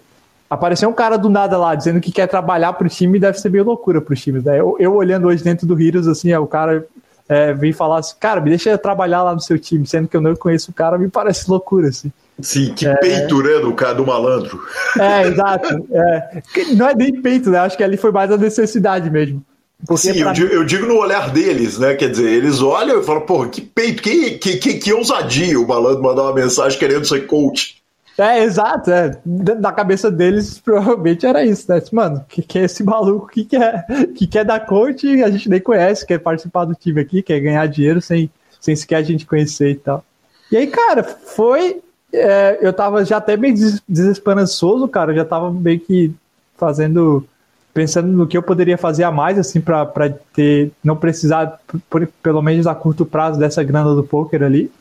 aparecer 0.49 0.85
um 0.85 0.93
cara 0.93 1.17
do 1.17 1.29
nada 1.29 1.57
lá 1.57 1.75
dizendo 1.75 1.99
que 1.99 2.11
quer 2.11 2.27
trabalhar 2.27 2.71
para 2.73 2.87
o 2.87 2.89
time 2.89 3.19
deve 3.19 3.39
ser 3.39 3.49
meio 3.49 3.65
loucura 3.65 3.99
para 3.99 4.13
os 4.13 4.21
times. 4.21 4.43
Né? 4.43 4.59
Eu, 4.59 4.77
eu, 4.79 4.93
olhando 4.93 5.27
hoje 5.27 5.43
dentro 5.43 5.67
do 5.67 5.79
Heroes, 5.79 6.07
assim, 6.07 6.31
é, 6.31 6.39
o 6.39 6.47
cara 6.47 6.85
é, 7.27 7.53
vir 7.53 7.73
falar 7.73 7.99
assim, 7.99 8.15
cara, 8.19 8.39
me 8.39 8.49
deixa 8.49 8.77
trabalhar 8.77 9.23
lá 9.23 9.33
no 9.33 9.41
seu 9.41 9.57
time, 9.57 9.85
sendo 9.85 10.07
que 10.07 10.15
eu 10.15 10.21
não 10.21 10.35
conheço 10.35 10.71
o 10.71 10.73
cara, 10.73 10.97
me 10.97 11.09
parece 11.09 11.49
loucura, 11.49 11.89
assim. 11.89 12.11
Sim, 12.41 12.73
que 12.73 12.85
é... 12.85 12.95
peito, 12.95 13.41
né, 13.41 13.59
do 13.59 13.73
cara 13.73 13.93
do 13.93 14.05
malandro. 14.05 14.61
É, 14.99 15.27
exato. 15.27 15.87
É. 15.91 16.41
Não 16.75 16.89
é 16.89 16.95
nem 16.95 17.21
peito, 17.21 17.49
né? 17.49 17.59
Acho 17.59 17.77
que 17.77 17.83
ali 17.83 17.95
foi 17.95 18.11
mais 18.11 18.29
a 18.29 18.37
necessidade 18.37 19.09
mesmo. 19.09 19.43
Porque 19.85 20.13
Sim, 20.13 20.21
eu 20.21 20.33
digo, 20.33 20.53
eu 20.53 20.63
digo, 20.63 20.85
no 20.85 20.97
olhar 20.97 21.29
deles, 21.31 21.77
né? 21.77 21.95
Quer 21.95 22.09
dizer, 22.09 22.29
eles 22.29 22.61
olham 22.61 22.99
e 22.99 23.03
falam, 23.03 23.21
porra, 23.21 23.49
que 23.49 23.61
peito, 23.61 24.01
que, 24.01 24.31
que, 24.31 24.57
que, 24.57 24.73
que 24.75 24.93
ousadia 24.93 25.59
o 25.59 25.67
malandro 25.67 26.01
mandar 26.01 26.23
uma 26.23 26.33
mensagem 26.33 26.77
querendo 26.77 27.05
ser 27.05 27.25
coach. 27.27 27.81
É, 28.17 28.43
exato. 28.43 28.91
É. 28.91 29.17
Na 29.25 29.71
cabeça 29.71 30.09
deles, 30.09 30.59
provavelmente 30.63 31.25
era 31.25 31.43
isso, 31.43 31.69
né? 31.69 31.81
Mano, 31.91 32.25
que, 32.27 32.41
que 32.41 32.59
é 32.59 32.63
esse 32.63 32.83
maluco 32.83 33.27
que 33.27 33.43
quer, 33.43 33.85
que 34.15 34.25
quer 34.25 34.45
dar 34.45 34.65
coach 34.65 35.21
a 35.21 35.29
gente 35.29 35.49
nem 35.49 35.59
conhece, 35.59 36.05
quer 36.05 36.19
participar 36.19 36.65
do 36.65 36.75
time 36.75 37.01
aqui, 37.01 37.21
quer 37.21 37.39
ganhar 37.39 37.65
dinheiro 37.67 38.01
sem, 38.01 38.29
sem 38.59 38.75
sequer 38.75 38.97
a 38.97 39.03
gente 39.03 39.25
conhecer 39.25 39.71
e 39.71 39.75
tal. 39.75 40.03
E 40.51 40.57
aí, 40.57 40.67
cara, 40.67 41.03
foi. 41.03 41.81
É, 42.13 42.59
eu 42.61 42.71
tava 42.71 43.03
já 43.03 43.17
até 43.17 43.35
meio 43.35 43.53
desesperançoso, 43.87 44.87
cara. 44.87 45.11
Eu 45.11 45.17
já 45.17 45.25
tava 45.25 45.51
meio 45.51 45.79
que 45.79 46.13
fazendo. 46.55 47.25
Pensando 47.73 48.07
no 48.07 48.25
que 48.25 48.37
eu 48.37 48.41
poderia 48.41 48.77
fazer 48.77 49.03
a 49.03 49.11
mais, 49.11 49.37
assim, 49.37 49.59
pra 49.59 49.85
ter. 50.33 50.71
Não 50.81 50.95
precisar, 50.95 51.59
por, 51.89 52.07
pelo 52.23 52.41
menos 52.41 52.67
a 52.67 52.73
curto 52.73 53.05
prazo, 53.05 53.37
dessa 53.37 53.61
grana 53.63 53.93
do 53.93 54.03
poker 54.03 54.43
ali. 54.43 54.71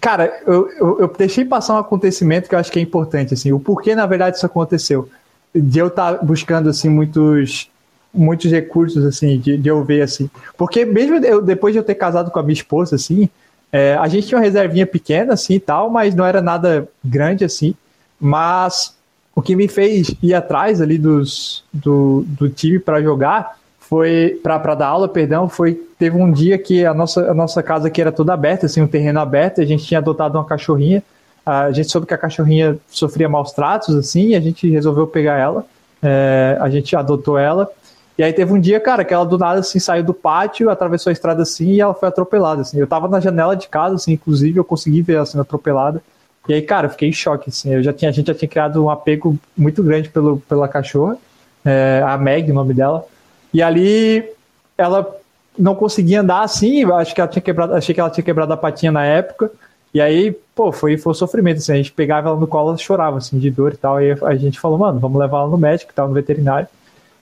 Cara, 0.00 0.40
eu, 0.46 0.68
eu, 0.78 1.00
eu, 1.00 1.08
deixei 1.08 1.44
passar 1.44 1.74
um 1.74 1.78
acontecimento 1.78 2.48
que 2.48 2.54
eu 2.54 2.58
acho 2.58 2.70
que 2.70 2.78
é 2.78 2.82
importante, 2.82 3.34
assim, 3.34 3.52
o 3.52 3.58
porquê, 3.58 3.94
na 3.94 4.06
verdade, 4.06 4.36
isso 4.36 4.46
aconteceu. 4.46 5.08
De 5.54 5.78
eu 5.78 5.88
estar 5.88 6.18
tá 6.18 6.24
buscando, 6.24 6.68
assim, 6.68 6.88
muitos, 6.88 7.68
muitos 8.14 8.50
recursos, 8.50 9.04
assim, 9.04 9.38
de, 9.38 9.56
de 9.56 9.68
eu 9.68 9.82
ver, 9.82 10.02
assim. 10.02 10.30
Porque 10.56 10.84
mesmo 10.84 11.16
eu, 11.16 11.42
depois 11.42 11.72
de 11.74 11.78
eu 11.78 11.84
ter 11.84 11.96
casado 11.96 12.30
com 12.30 12.38
a 12.38 12.42
minha 12.42 12.54
esposa, 12.54 12.96
assim, 12.96 13.28
É, 13.72 13.94
a 13.96 14.06
gente 14.08 14.28
tinha 14.28 14.38
uma 14.38 14.44
reservinha 14.44 14.86
pequena, 14.86 15.34
assim 15.34 15.54
e 15.54 15.60
tal, 15.60 15.90
mas 15.90 16.14
não 16.14 16.24
era 16.24 16.40
nada 16.40 16.88
grande 17.04 17.44
assim. 17.44 17.74
Mas 18.18 18.94
o 19.34 19.42
que 19.42 19.56
me 19.56 19.68
fez 19.68 20.14
ir 20.22 20.32
atrás 20.32 20.80
ali 20.80 20.96
dos, 20.96 21.64
do, 21.72 22.24
do 22.26 22.48
time 22.48 22.78
para 22.78 23.02
jogar 23.02 23.58
foi 23.88 24.40
para 24.42 24.74
dar 24.74 24.88
aula, 24.88 25.08
perdão, 25.08 25.48
foi 25.48 25.74
teve 25.98 26.16
um 26.16 26.30
dia 26.30 26.58
que 26.58 26.84
a 26.84 26.92
nossa, 26.92 27.30
a 27.30 27.34
nossa 27.34 27.62
casa 27.62 27.86
aqui 27.86 28.00
era 28.00 28.10
toda 28.10 28.32
aberta, 28.32 28.66
assim, 28.66 28.80
um 28.82 28.86
terreno 28.86 29.20
aberto, 29.20 29.60
a 29.60 29.64
gente 29.64 29.84
tinha 29.84 29.98
adotado 29.98 30.36
uma 30.36 30.44
cachorrinha, 30.44 31.02
a 31.44 31.70
gente 31.70 31.90
soube 31.90 32.06
que 32.06 32.12
a 32.12 32.18
cachorrinha 32.18 32.76
sofria 32.88 33.28
maus 33.28 33.52
tratos, 33.52 33.94
assim, 33.94 34.28
e 34.28 34.34
a 34.34 34.40
gente 34.40 34.68
resolveu 34.68 35.06
pegar 35.06 35.38
ela, 35.38 35.64
é, 36.02 36.58
a 36.60 36.68
gente 36.68 36.96
adotou 36.96 37.38
ela, 37.38 37.70
e 38.18 38.24
aí 38.24 38.32
teve 38.32 38.52
um 38.52 38.58
dia, 38.58 38.80
cara, 38.80 39.04
que 39.04 39.14
ela 39.14 39.24
do 39.24 39.38
nada, 39.38 39.60
assim, 39.60 39.78
saiu 39.78 40.02
do 40.02 40.12
pátio, 40.12 40.68
atravessou 40.68 41.10
a 41.10 41.12
estrada, 41.12 41.42
assim, 41.42 41.70
e 41.70 41.80
ela 41.80 41.94
foi 41.94 42.08
atropelada, 42.08 42.62
assim, 42.62 42.80
eu 42.80 42.88
tava 42.88 43.06
na 43.06 43.20
janela 43.20 43.54
de 43.54 43.68
casa, 43.68 43.94
assim, 43.94 44.12
inclusive, 44.14 44.58
eu 44.58 44.64
consegui 44.64 45.00
ver 45.00 45.14
ela 45.14 45.26
sendo 45.26 45.42
atropelada, 45.42 46.02
e 46.48 46.54
aí, 46.54 46.62
cara, 46.62 46.86
eu 46.86 46.90
fiquei 46.90 47.08
em 47.08 47.12
choque, 47.12 47.50
assim, 47.50 47.72
eu 47.72 47.82
já 47.84 47.92
tinha, 47.92 48.08
a 48.08 48.12
gente 48.12 48.26
já 48.26 48.34
tinha 48.34 48.48
criado 48.48 48.84
um 48.84 48.90
apego 48.90 49.38
muito 49.56 49.80
grande 49.80 50.08
pelo, 50.08 50.40
pela 50.40 50.66
cachorra, 50.66 51.16
é, 51.64 52.02
a 52.04 52.18
Meg, 52.18 52.50
o 52.50 52.54
nome 52.54 52.74
dela, 52.74 53.06
e 53.56 53.62
ali 53.62 54.22
ela 54.76 55.16
não 55.58 55.74
conseguia 55.74 56.20
andar 56.20 56.42
assim, 56.42 56.84
acho 56.92 57.14
que 57.14 57.20
ela 57.22 57.28
tinha 57.28 57.40
quebrado, 57.40 57.74
achei 57.74 57.94
que 57.94 58.00
ela 58.00 58.10
tinha 58.10 58.22
quebrado 58.22 58.52
a 58.52 58.56
patinha 58.56 58.92
na 58.92 59.02
época. 59.02 59.50
E 59.94 60.00
aí, 60.00 60.36
pô, 60.54 60.70
foi, 60.72 60.98
foi 60.98 61.12
um 61.12 61.14
sofrimento, 61.14 61.56
assim, 61.56 61.72
a 61.72 61.76
gente 61.76 61.90
pegava 61.90 62.28
ela 62.28 62.38
no 62.38 62.46
colo, 62.46 62.68
ela 62.68 62.76
chorava, 62.76 63.16
assim, 63.16 63.38
de 63.38 63.50
dor 63.50 63.72
e 63.72 63.76
tal, 63.78 63.98
e 63.98 64.12
a 64.12 64.34
gente 64.34 64.60
falou, 64.60 64.76
mano, 64.76 65.00
vamos 65.00 65.18
levar 65.18 65.38
ela 65.38 65.48
no 65.48 65.56
médico 65.56 65.90
tal, 65.94 66.06
no 66.06 66.12
veterinário. 66.12 66.68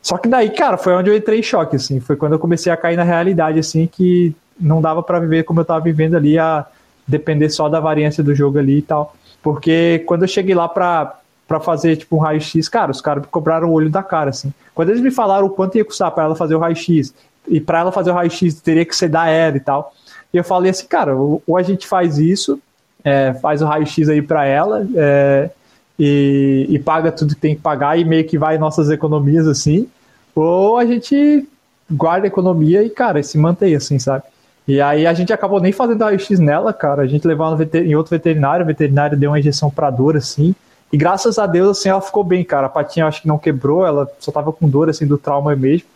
Só 0.03 0.19
que 0.19 0.27
daí, 0.29 0.51
cara, 0.51 0.77
foi 0.77 0.93
onde 0.95 1.09
eu 1.09 1.17
entrei 1.17 1.39
em 1.39 1.43
choque, 1.43 1.77
assim, 1.77 2.01
foi 2.01 2.17
quando 2.17 2.33
eu 2.33 2.39
comecei 2.41 2.73
a 2.73 2.77
cair 2.77 2.97
na 2.97 3.05
realidade, 3.05 3.61
assim, 3.61 3.87
que 3.87 4.35
não 4.59 4.83
dava 4.83 5.05
para 5.05 5.21
viver 5.21 5.45
como 5.45 5.61
eu 5.61 5.65
tava 5.65 5.85
vivendo 5.85 6.17
ali, 6.17 6.37
a 6.37 6.67
depender 7.07 7.49
só 7.49 7.69
da 7.69 7.79
variância 7.79 8.25
do 8.25 8.35
jogo 8.35 8.59
ali 8.59 8.79
e 8.79 8.83
tal. 8.83 9.15
Porque 9.41 10.03
quando 10.05 10.23
eu 10.23 10.29
cheguei 10.29 10.57
lá 10.57 10.69
pra, 10.69 11.21
para 11.47 11.61
fazer 11.61 11.97
tipo 11.97 12.17
um 12.17 12.19
raio-x, 12.19 12.69
cara, 12.69 12.91
os 12.91 13.01
caras 13.01 13.25
cobraram 13.31 13.69
o 13.69 13.73
olho 13.73 13.91
da 13.91 14.03
cara, 14.03 14.31
assim. 14.31 14.53
Quando 14.75 14.91
eles 14.91 15.03
me 15.03 15.11
falaram 15.11 15.47
o 15.47 15.51
quanto 15.51 15.77
ia 15.77 15.85
custar 15.85 16.11
para 16.11 16.25
ela 16.25 16.35
fazer 16.35 16.55
o 16.55 16.59
raio-x, 16.59 17.15
e 17.47 17.61
para 17.61 17.81
ela 17.81 17.93
fazer 17.93 18.11
o 18.11 18.15
raio-x 18.15 18.61
teria 18.61 18.85
que 18.85 18.97
ser 18.97 19.09
da 19.09 19.29
ela 19.29 19.57
e 19.57 19.61
tal, 19.61 19.93
e 20.33 20.37
eu 20.37 20.45
falei 20.45 20.71
assim, 20.71 20.87
cara, 20.87 21.15
ou 21.15 21.43
a 21.57 21.63
gente 21.63 21.87
faz 21.87 22.19
isso, 22.19 22.59
é, 23.05 23.35
faz 23.35 23.61
o 23.61 23.67
raio-x 23.67 24.09
aí 24.09 24.23
para 24.23 24.47
ela, 24.47 24.87
é, 24.97 25.51
e, 25.99 26.67
e, 26.71 26.79
paga 26.79 27.13
tudo 27.13 27.35
que 27.35 27.41
tem 27.41 27.55
que 27.55 27.61
pagar, 27.61 27.99
e 27.99 28.05
meio 28.05 28.25
que 28.25 28.39
vai 28.39 28.59
nossas 28.59 28.91
economias, 28.91 29.47
assim, 29.47 29.87
ou 30.35 30.79
a 30.79 30.85
gente 30.85 31.47
guarda 31.89 32.27
a 32.27 32.29
economia 32.29 32.83
e, 32.83 32.91
cara, 32.91 33.23
se 33.23 33.39
mantém, 33.39 33.77
assim, 33.77 33.99
sabe? 33.99 34.25
E 34.67 34.81
aí 34.81 35.07
a 35.07 35.13
gente 35.13 35.33
acabou 35.33 35.61
nem 35.61 35.73
fazendo 35.73 36.03
raio-x 36.03 36.41
nela, 36.41 36.73
cara, 36.73 37.03
a 37.03 37.07
gente 37.07 37.29
levou 37.29 37.47
em 37.75 37.95
outro 37.95 38.11
veterinário, 38.11 38.65
o 38.65 38.67
veterinário 38.67 39.17
deu 39.17 39.31
uma 39.31 39.39
injeção 39.39 39.71
para 39.71 39.91
dor, 39.91 40.17
assim, 40.17 40.55
e 40.93 40.97
graças 40.97 41.39
a 41.39 41.47
Deus, 41.47 41.79
assim, 41.79 41.89
ela 41.89 42.01
ficou 42.01 42.23
bem, 42.23 42.45
cara. 42.45 42.67
A 42.67 42.71
patinha 42.71 43.07
acho 43.07 43.23
que 43.23 43.29
não 43.29 43.39
quebrou, 43.39 43.85
ela 43.85 44.09
só 44.21 44.31
tava 44.31 44.53
com 44.53 44.69
dor, 44.69 44.89
assim, 44.89 45.07
do 45.07 45.19
trauma 45.19 45.55
mesmo. 45.57 45.89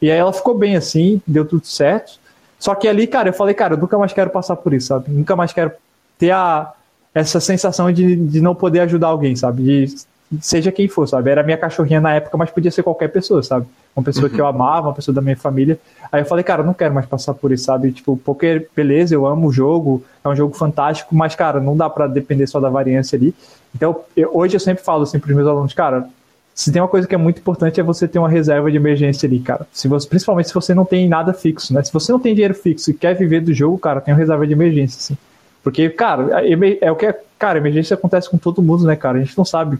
E 0.00 0.10
aí 0.10 0.18
ela 0.18 0.32
ficou 0.32 0.56
bem, 0.56 0.76
assim, 0.76 1.20
deu 1.26 1.44
tudo 1.44 1.66
certo. 1.66 2.18
Só 2.58 2.74
que 2.74 2.88
ali, 2.88 3.06
cara, 3.06 3.28
eu 3.28 3.32
falei, 3.32 3.54
cara, 3.54 3.74
eu 3.74 3.78
nunca 3.78 3.98
mais 3.98 4.12
quero 4.12 4.30
passar 4.30 4.56
por 4.56 4.72
isso, 4.72 4.88
sabe? 4.88 5.10
Nunca 5.10 5.36
mais 5.36 5.52
quero 5.52 5.72
ter 6.18 6.30
a, 6.30 6.72
essa 7.14 7.40
sensação 7.40 7.92
de, 7.92 8.16
de 8.16 8.40
não 8.40 8.54
poder 8.54 8.80
ajudar 8.80 9.08
alguém, 9.08 9.36
sabe? 9.36 9.62
De, 9.62 9.94
seja 10.40 10.70
quem 10.70 10.88
for, 10.88 11.06
sabe? 11.08 11.30
Era 11.30 11.42
minha 11.42 11.56
cachorrinha 11.56 12.00
na 12.00 12.14
época, 12.14 12.36
mas 12.36 12.50
podia 12.50 12.70
ser 12.70 12.82
qualquer 12.82 13.08
pessoa, 13.08 13.42
sabe? 13.42 13.66
Uma 13.96 14.04
pessoa 14.04 14.28
uhum. 14.28 14.34
que 14.34 14.40
eu 14.40 14.46
amava, 14.46 14.88
uma 14.88 14.94
pessoa 14.94 15.14
da 15.14 15.20
minha 15.20 15.36
família. 15.36 15.78
Aí 16.12 16.20
eu 16.20 16.26
falei, 16.26 16.44
cara, 16.44 16.62
eu 16.62 16.66
não 16.66 16.74
quero 16.74 16.94
mais 16.94 17.06
passar 17.06 17.34
por 17.34 17.50
isso, 17.50 17.64
sabe? 17.64 17.92
Tipo, 17.92 18.16
porque, 18.24 18.68
beleza, 18.76 19.14
eu 19.14 19.26
amo 19.26 19.48
o 19.48 19.52
jogo, 19.52 20.04
é 20.24 20.28
um 20.28 20.36
jogo 20.36 20.54
fantástico, 20.54 21.14
mas, 21.14 21.34
cara, 21.34 21.60
não 21.60 21.76
dá 21.76 21.88
para 21.88 22.06
depender 22.06 22.46
só 22.46 22.60
da 22.60 22.68
variância 22.68 23.16
ali. 23.16 23.34
Então, 23.74 24.00
eu, 24.16 24.30
hoje 24.32 24.56
eu 24.56 24.60
sempre 24.60 24.84
falo 24.84 25.02
assim 25.02 25.18
para 25.18 25.30
os 25.30 25.36
meus 25.36 25.48
alunos, 25.48 25.72
cara, 25.72 26.08
se 26.54 26.72
tem 26.72 26.82
uma 26.82 26.88
coisa 26.88 27.06
que 27.06 27.14
é 27.14 27.18
muito 27.18 27.38
importante 27.38 27.78
é 27.78 27.84
você 27.84 28.08
ter 28.08 28.18
uma 28.18 28.28
reserva 28.28 28.68
de 28.68 28.76
emergência 28.76 29.28
ali, 29.28 29.38
cara. 29.38 29.64
Se 29.72 29.86
você, 29.86 30.08
principalmente 30.08 30.48
se 30.48 30.54
você 30.54 30.74
não 30.74 30.84
tem 30.84 31.08
nada 31.08 31.32
fixo, 31.32 31.72
né? 31.72 31.84
Se 31.84 31.92
você 31.92 32.10
não 32.10 32.18
tem 32.18 32.34
dinheiro 32.34 32.52
fixo 32.52 32.90
e 32.90 32.94
quer 32.94 33.14
viver 33.14 33.40
do 33.40 33.54
jogo, 33.54 33.78
cara, 33.78 34.00
tem 34.00 34.12
uma 34.12 34.18
reserva 34.18 34.44
de 34.44 34.54
emergência, 34.54 34.98
assim. 34.98 35.16
Porque, 35.62 35.88
cara, 35.88 36.42
é 36.80 36.90
o 36.90 36.96
que 36.96 37.06
é, 37.06 37.20
cara, 37.38 37.58
emergência 37.58 37.94
acontece 37.94 38.28
com 38.28 38.36
todo 38.36 38.60
mundo, 38.60 38.84
né, 38.84 38.96
cara? 38.96 39.18
A 39.18 39.20
gente 39.20 39.38
não 39.38 39.44
sabe. 39.44 39.78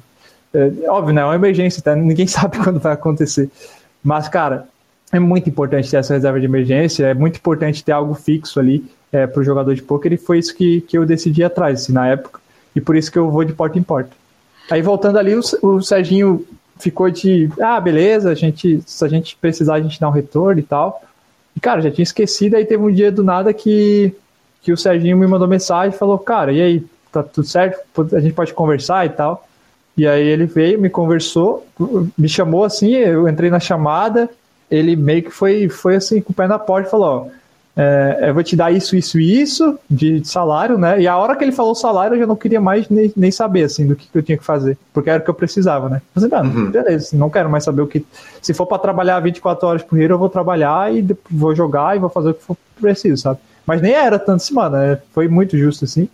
É, 0.55 0.89
óbvio, 0.89 1.15
né? 1.15 1.23
É 1.23 1.25
uma 1.25 1.35
emergência, 1.35 1.83
tá? 1.83 1.95
Ninguém 1.95 2.27
sabe 2.29 2.59
quando 2.59 2.79
vai 2.79 2.93
acontecer. 2.93 3.51
Mas, 4.03 4.29
cara, 4.29 4.67
é 5.13 5.19
muito 5.19 5.49
importante 5.49 5.91
ter 5.91 5.97
essa 5.97 6.15
reserva 6.15 6.39
de 6.39 6.47
emergência, 6.47 7.07
é 7.07 7.15
muito 7.15 7.37
importante 7.37 7.83
ter 7.85 7.93
algo 7.93 8.15
fixo 8.15 8.61
ali 8.61 8.85
é, 9.13 9.27
para 9.27 9.41
o 9.41 9.45
jogador 9.45 9.75
de 9.75 9.83
poker, 9.83 10.13
e 10.13 10.17
foi 10.17 10.39
isso 10.39 10.55
que, 10.55 10.83
que 10.83 10.97
eu 10.97 11.07
decidi 11.07 11.43
atrás, 11.43 11.83
assim, 11.83 11.93
na 11.93 12.07
época 12.09 12.41
e 12.79 12.81
por 12.81 12.97
isso 12.97 13.11
que 13.11 13.19
eu 13.19 13.31
vou 13.31 13.45
de 13.45 13.53
porta 13.53 13.79
em 13.79 13.83
porta. 13.83 14.11
Aí 14.71 14.81
voltando 14.81 15.19
ali, 15.19 15.35
o, 15.35 15.41
o 15.63 15.83
Serginho 15.83 16.47
ficou 16.79 17.11
de, 17.11 17.51
ah, 17.61 17.81
beleza, 17.81 18.31
a 18.31 18.35
gente, 18.35 18.81
se 18.87 19.05
a 19.05 19.09
gente 19.09 19.37
precisar, 19.37 19.75
a 19.75 19.81
gente 19.81 20.01
dá 20.01 20.09
um 20.09 20.13
retorno 20.13 20.61
e 20.61 20.63
tal. 20.63 21.03
E, 21.57 21.61
cara, 21.61 21.81
já 21.81 21.91
tinha 21.91 22.05
esquecido, 22.05 22.55
aí 22.55 22.65
teve 22.65 22.83
um 22.83 22.93
dia 22.93 23.11
do 23.11 23.25
nada 23.25 23.53
que, 23.53 24.15
que 24.63 24.73
o 24.73 24.77
Serginho 24.77 25.17
me 25.17 25.27
mandou 25.27 25.49
mensagem 25.49 25.95
e 25.95 25.99
falou, 25.99 26.19
cara, 26.19 26.53
e 26.53 26.61
aí, 26.61 26.87
tá 27.11 27.23
tudo 27.23 27.47
certo? 27.47 27.81
A 28.15 28.21
gente 28.21 28.35
pode 28.35 28.55
conversar 28.55 29.07
e 29.07 29.09
tal. 29.09 29.48
E 29.99 30.07
aí 30.07 30.25
ele 30.25 30.47
veio, 30.47 30.81
me 30.81 30.89
conversou, 30.89 31.67
me 32.17 32.29
chamou 32.29 32.63
assim, 32.63 32.95
eu 32.95 33.29
entrei 33.29 33.51
na 33.51 33.59
chamada, 33.59 34.31
ele 34.71 34.95
meio 34.95 35.25
que 35.25 35.31
foi, 35.31 35.69
foi 35.69 35.97
assim, 35.97 36.21
com 36.21 36.31
o 36.31 36.35
pé 36.35 36.47
na 36.47 36.57
porta 36.57 36.87
e 36.87 36.91
falou, 36.91 37.27
ó, 37.27 37.39
é, 37.81 38.29
eu 38.29 38.35
vou 38.35 38.45
te 38.45 38.55
dar 38.55 38.71
isso, 38.73 38.95
isso 38.95 39.19
e 39.19 39.41
isso 39.41 39.77
de, 39.91 40.25
salário, 40.25 40.79
né? 40.79 41.01
E 41.01 41.09
a 41.09 41.17
hora 41.17 41.35
que 41.35 41.43
ele 41.43 41.51
falou 41.51 41.75
salário, 41.75 42.15
eu 42.15 42.21
já 42.21 42.27
não 42.29 42.37
queria 42.37 42.61
mais 42.61 42.89
nem, 42.89 43.13
nem 43.17 43.33
saber, 43.33 43.65
assim, 43.65 43.89
do 43.89 43.97
que, 43.97 44.07
que 44.09 44.17
eu 44.19 44.23
tinha 44.23 44.39
que 44.39 44.45
fazer, 44.45 44.79
porque 44.93 45.11
era 45.11 45.21
o 45.21 45.25
que 45.25 45.31
eu 45.31 45.35
precisava, 45.35 45.89
né? 45.89 46.01
Eu 46.15 46.29
falei, 46.29 46.49
uhum. 46.49 46.71
beleza, 46.71 47.07
assim, 47.07 47.17
não 47.17 47.29
quero 47.29 47.51
mais 47.51 47.65
saber 47.65 47.83
o 47.83 47.87
que... 47.89 48.07
Se 48.41 48.55
for 48.55 48.67
para 48.67 48.79
trabalhar 48.79 49.19
24 49.19 49.67
horas 49.67 49.83
por 49.83 49.99
dia, 49.99 50.07
eu 50.07 50.19
vou 50.19 50.29
trabalhar 50.29 50.95
e 50.95 51.05
vou 51.29 51.57
jogar 51.57 51.97
e 51.97 51.99
vou 51.99 52.09
fazer 52.09 52.31
o 52.31 52.35
que 52.35 52.45
for 52.45 52.57
preciso, 52.81 53.21
sabe? 53.21 53.41
Mas 53.67 53.83
nem 53.83 53.93
era 53.93 54.17
tanto 54.17 54.45
semana, 54.45 54.79
né? 54.79 54.99
Foi 55.13 55.27
muito 55.27 55.59
justo, 55.59 55.85
assim. 55.85 56.09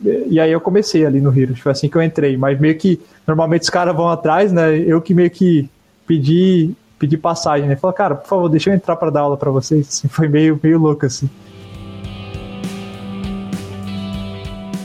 E 0.00 0.38
aí 0.38 0.52
eu 0.52 0.60
comecei 0.60 1.04
ali 1.04 1.20
no 1.20 1.36
Heroes, 1.36 1.58
foi 1.60 1.72
assim 1.72 1.88
que 1.88 1.96
eu 1.96 2.02
entrei. 2.02 2.36
Mas 2.36 2.58
meio 2.60 2.76
que, 2.76 3.00
normalmente 3.26 3.62
os 3.62 3.70
caras 3.70 3.96
vão 3.96 4.08
atrás, 4.08 4.52
né? 4.52 4.78
Eu 4.78 5.00
que 5.00 5.14
meio 5.14 5.30
que 5.30 5.68
pedi 6.06 6.70
pedir 6.98 7.18
passagem, 7.18 7.68
né? 7.68 7.76
Falou, 7.76 7.94
cara, 7.94 8.14
por 8.14 8.28
favor, 8.28 8.48
deixa 8.48 8.70
eu 8.70 8.74
entrar 8.74 8.96
para 8.96 9.10
dar 9.10 9.20
aula 9.20 9.36
para 9.36 9.50
vocês. 9.50 9.88
Assim, 9.88 10.08
foi 10.08 10.28
meio, 10.28 10.58
meio 10.62 10.78
louco, 10.78 11.06
assim. 11.06 11.28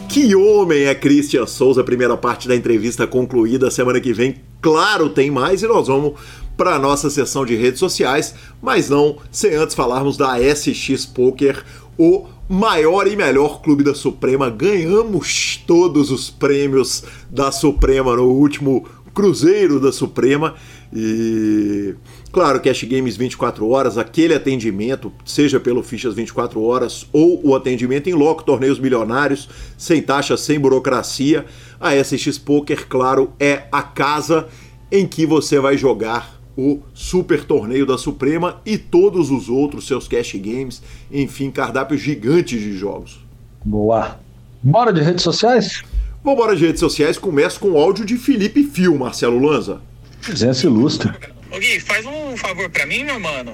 Que 0.08 0.36
homem 0.36 0.84
é 0.84 0.94
Christian 0.94 1.48
Souza? 1.48 1.84
Primeira 1.84 2.16
parte 2.16 2.48
da 2.48 2.56
entrevista 2.56 3.08
concluída. 3.08 3.72
Semana 3.72 4.00
que 4.00 4.14
vem, 4.14 4.36
claro, 4.62 5.10
tem 5.10 5.32
mais 5.32 5.64
e 5.64 5.68
nós 5.68 5.88
vamos 5.88 6.14
para 6.56 6.78
nossa 6.78 7.10
sessão 7.10 7.44
de 7.44 7.56
redes 7.56 7.80
sociais, 7.80 8.36
mas 8.62 8.92
não 8.92 9.18
sem 9.32 9.56
antes 9.56 9.76
falarmos 9.76 10.16
da 10.16 10.38
SX 10.38 11.04
Poker, 11.08 11.64
o 11.98 12.26
maior 12.50 13.08
e 13.08 13.16
melhor 13.16 13.62
clube 13.62 13.84
da 13.84 13.96
Suprema. 13.96 14.50
Ganhamos 14.50 15.62
todos 15.66 16.12
os 16.12 16.30
prêmios 16.30 17.04
da 17.30 17.52
Suprema 17.52 18.16
no 18.16 18.26
último 18.26 18.86
Cruzeiro 19.14 19.80
da 19.80 19.92
Suprema 19.92 20.56
e 20.92 21.96
claro, 22.32 22.60
Cash 22.60 22.84
Games 22.84 23.16
24 23.16 23.68
horas, 23.68 23.98
aquele 23.98 24.34
atendimento, 24.34 25.12
seja 25.26 25.60
pelo 25.60 25.84
Fichas 25.84 26.16
24 26.16 26.62
horas 26.62 27.08
ou 27.12 27.40
o 27.44 27.56
atendimento 27.56 28.10
em 28.10 28.14
loco, 28.14 28.44
torneios 28.44 28.80
milionários, 28.80 29.48
sem 29.78 30.02
taxa, 30.02 30.36
sem 30.36 30.60
burocracia. 30.60 31.46
A 31.80 31.96
SX 31.96 32.38
Poker, 32.38 32.88
claro, 32.88 33.34
é 33.40 33.68
a 33.72 33.82
casa 33.84 34.48
em 34.92 35.08
que 35.08 35.26
você 35.26 35.60
vai 35.60 35.78
jogar 35.78 36.43
o 36.58 36.82
Super 36.94 37.44
Torneio 37.44 37.86
da 37.86 37.98
Suprema 37.98 38.62
e 38.66 38.78
todos 38.78 39.32
os 39.32 39.50
outros 39.50 39.88
seus 39.88 40.08
cash 40.08 40.34
games, 40.36 40.82
enfim, 41.12 41.50
cardápio 41.50 41.98
gigante 41.98 42.58
de 42.58 42.78
jogos. 42.78 43.20
Boa. 43.64 44.20
Bora 44.62 44.94
de 44.94 45.02
redes 45.02 45.24
sociais? 45.24 45.84
Vamos 46.24 46.40
embora 46.40 46.56
de 46.56 46.66
redes 46.66 46.80
sociais, 46.80 47.18
começa 47.18 47.60
com 47.60 47.72
o 47.72 47.78
áudio 47.78 48.06
de 48.06 48.18
Felipe 48.18 48.64
Fio, 48.64 48.98
Marcelo 48.98 49.40
Lanza. 49.40 49.82
Presença 50.22 50.66
ilustre. 50.66 51.12
Ô 51.52 51.60
Gui, 51.60 51.80
faz 51.82 52.06
um 52.06 52.38
favor 52.38 52.70
pra 52.70 52.86
mim, 52.86 53.04
meu 53.04 53.20
mano. 53.20 53.54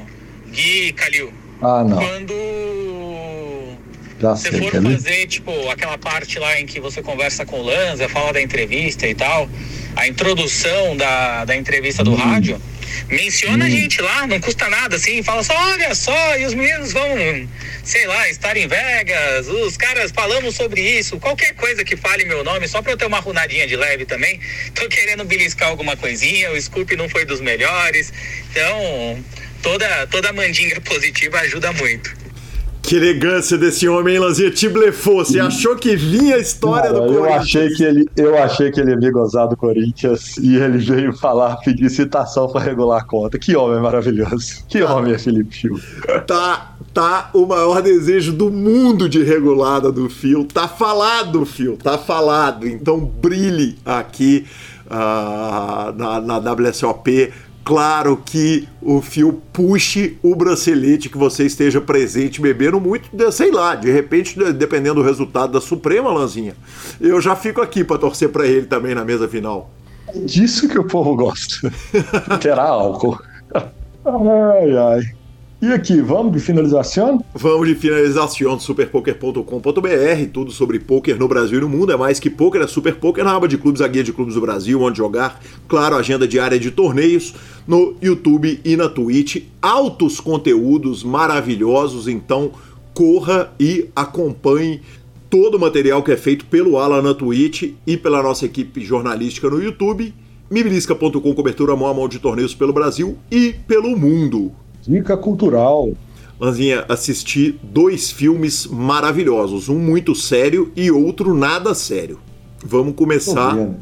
Gui, 0.52 0.94
Calil. 0.94 1.34
Ah, 1.62 1.84
não. 1.84 1.98
Quando 1.98 2.34
Já 4.20 4.36
você 4.36 4.52
sei, 4.52 4.70
for 4.70 4.84
fazer, 4.84 5.28
tipo, 5.28 5.52
aquela 5.70 5.98
parte 5.98 6.38
lá 6.38 6.60
em 6.60 6.66
que 6.66 6.80
você 6.80 7.02
conversa 7.02 7.46
com 7.46 7.60
o 7.60 7.64
Lanza, 7.64 8.08
fala 8.08 8.34
da 8.34 8.42
entrevista 8.42 9.08
e 9.08 9.16
tal, 9.16 9.50
a 9.96 10.08
introdução 10.08 10.96
da, 10.96 11.46
da 11.46 11.56
entrevista 11.56 12.04
do 12.04 12.12
hum. 12.12 12.16
rádio, 12.16 12.62
menciona 13.10 13.66
hum. 13.66 13.68
a 13.68 13.70
gente 13.70 14.02
lá, 14.02 14.28
não 14.28 14.40
custa 14.40 14.70
nada, 14.70 14.96
assim, 14.96 15.22
fala 15.24 15.44
só, 15.44 15.54
olha 15.56 15.94
só, 15.96 16.38
e 16.38 16.46
os 16.46 16.54
meninos 16.54 16.94
vão 16.94 17.48
sei 17.84 18.06
lá, 18.06 18.30
estar 18.30 18.56
em 18.56 18.68
Vegas, 18.68 19.48
os 19.48 19.76
caras 19.76 20.12
falamos 20.12 20.56
sobre 20.56 20.80
isso, 20.80 21.20
qualquer 21.20 21.56
coisa 21.56 21.84
que 21.84 21.98
fale 21.98 22.24
meu 22.26 22.44
nome, 22.44 22.68
só 22.68 22.82
pra 22.82 22.92
eu 22.92 22.98
ter 22.98 23.06
uma 23.06 23.20
runadinha 23.20 23.66
de 23.66 23.76
leve 23.76 24.06
também. 24.06 24.40
Tô 24.76 24.88
querendo 24.88 25.24
beliscar 25.26 25.70
alguma 25.70 25.98
coisinha, 25.98 26.52
o 26.52 26.62
Scoop 26.62 26.96
não 26.96 27.10
foi 27.10 27.26
dos 27.26 27.42
melhores. 27.42 28.14
Então, 28.52 29.24
toda, 29.64 30.08
toda 30.08 30.32
mandinga 30.34 30.80
positiva 30.86 31.40
ajuda 31.40 31.72
muito. 31.74 32.16
Que 32.90 32.96
elegância 32.96 33.56
desse 33.56 33.88
homem, 33.88 34.16
hein, 34.16 34.20
Lanzinha? 34.20 34.50
Te 34.50 34.68
blefou. 34.68 35.24
Você 35.24 35.40
achou 35.40 35.76
que 35.76 35.96
vinha 35.96 36.38
a 36.38 36.40
história 36.40 36.92
Cara, 36.92 37.06
do 37.06 37.14
Corinthians? 37.14 37.30
Eu 37.30 37.36
achei, 37.36 37.70
que 37.70 37.84
ele, 37.84 38.10
eu 38.18 38.38
achei 38.44 38.72
que 38.72 38.80
ele 38.80 38.90
ia 38.90 38.98
me 38.98 39.12
gozar 39.12 39.48
do 39.48 39.56
Corinthians 39.56 40.38
e 40.38 40.56
ele 40.56 40.80
veio 40.80 41.14
falar, 41.14 41.58
pedir 41.58 41.88
citação 41.92 42.48
para 42.48 42.62
regular 42.62 43.02
a 43.02 43.04
conta. 43.04 43.38
Que 43.38 43.56
homem 43.56 43.80
maravilhoso. 43.80 44.66
Que 44.68 44.80
tá. 44.80 44.96
homem 44.96 45.14
é 45.14 45.20
Felipe 45.20 45.56
Fio. 45.56 45.80
Tá, 46.26 46.78
tá 46.92 47.30
o 47.32 47.46
maior 47.46 47.80
desejo 47.84 48.34
do 48.34 48.50
mundo 48.50 49.08
de 49.08 49.22
regulada 49.22 49.92
do 49.92 50.10
Fio. 50.10 50.44
Tá 50.46 50.68
falado, 50.68 51.46
Fio. 51.46 51.78
Tá 51.78 51.96
falado. 51.96 52.68
Então 52.68 53.00
brilhe 53.00 53.78
aqui 53.86 54.48
uh, 54.88 55.94
na, 55.96 56.20
na 56.20 56.54
WSOP 56.54 57.32
claro 57.64 58.22
que 58.26 58.68
o 58.82 59.02
fio 59.02 59.42
puxe 59.54 60.18
o 60.24 60.36
bracelete 60.36 61.10
que 61.10 61.18
você 61.18 61.46
esteja 61.46 61.80
presente 61.80 62.42
bebendo 62.42 62.80
muito, 62.80 63.10
sei 63.32 63.52
lá, 63.52 63.76
de 63.76 63.92
repente, 63.92 64.38
dependendo 64.54 64.96
do 64.96 65.02
resultado 65.02 65.54
da 65.54 65.62
Suprema, 65.62 66.12
Lanzinha, 66.12 66.56
eu 67.00 67.22
já 67.22 67.36
fico 67.36 67.62
aqui 67.62 67.84
para 67.84 67.98
torcer 67.98 68.30
para 68.30 68.48
ele 68.48 68.66
também 68.66 68.96
na 68.96 69.06
mesa 69.06 69.28
final. 69.28 69.70
É 70.08 70.20
disso 70.20 70.68
que 70.68 70.80
o 70.80 70.88
povo 70.88 71.16
gosta. 71.16 71.72
Terá 72.42 72.64
álcool. 72.64 73.20
Ai, 73.54 74.78
ai. 74.78 75.19
E 75.62 75.74
aqui, 75.74 76.00
vamos 76.00 76.32
de 76.32 76.40
finalização? 76.40 77.22
Vamos 77.36 77.68
de 77.68 77.76
finalização 77.76 78.56
do 78.56 78.64
superpoker.com.br, 78.64 80.32
tudo 80.32 80.52
sobre 80.52 80.80
poker 80.80 81.20
no 81.20 81.28
Brasil 81.28 81.58
e 81.58 81.62
no 81.62 81.68
mundo. 81.68 81.92
É 81.92 81.98
mais 81.98 82.18
que 82.18 82.30
poker, 82.30 82.62
é 82.62 82.68
super 82.68 82.96
poker 82.96 83.26
na 83.26 83.36
aba 83.36 83.46
de 83.46 83.58
clubes, 83.58 83.82
a 83.82 83.88
guia 83.90 84.02
de 84.02 84.14
clubes 84.14 84.36
do 84.36 84.42
Brasil, 84.42 84.82
onde 84.82 85.00
jogar. 85.00 85.42
Claro, 85.68 85.98
agenda 85.98 86.26
diária 86.26 86.58
de 86.58 86.72
torneios 86.72 87.36
no 87.68 87.94
YouTube 88.02 88.62
e 88.64 88.78
na 88.78 88.88
Twitch. 88.88 89.44
Altos 89.62 90.22
conteúdos 90.22 91.04
maravilhosos, 91.04 92.08
então 92.08 92.54
corra 92.94 93.52
e 93.60 93.90
acompanhe 93.94 94.80
todo 95.30 95.56
o 95.56 95.60
material 95.60 96.02
que 96.02 96.14
é 96.14 96.18
feito 96.18 96.46
pelo 96.46 96.78
Alan 96.78 97.02
na 97.02 97.14
Twitch 97.14 97.74
e 97.86 97.98
pela 97.98 98.24
nossa 98.24 98.46
equipe 98.46 98.80
jornalística 98.80 99.50
no 99.50 99.62
YouTube. 99.62 100.14
Mibilisca.com, 100.50 101.34
cobertura 101.34 101.76
mão 101.76 101.90
a 101.90 101.94
mão 101.94 102.08
de 102.08 102.18
torneios 102.18 102.56
pelo 102.56 102.72
Brasil 102.72 103.18
e 103.30 103.54
pelo 103.68 103.98
mundo. 103.98 104.54
Dica 104.88 105.16
cultural. 105.18 105.92
Lanzinha, 106.40 106.86
assisti 106.88 107.60
dois 107.62 108.12
filmes 108.12 108.66
maravilhosos, 108.66 109.68
um 109.68 109.78
muito 109.78 110.16
sério 110.16 110.72
e 110.76 110.90
outro 110.90 111.36
nada 111.36 111.76
sério. 111.76 112.20
Vamos 112.64 112.96
começar. 112.96 113.56
Tô 113.56 113.74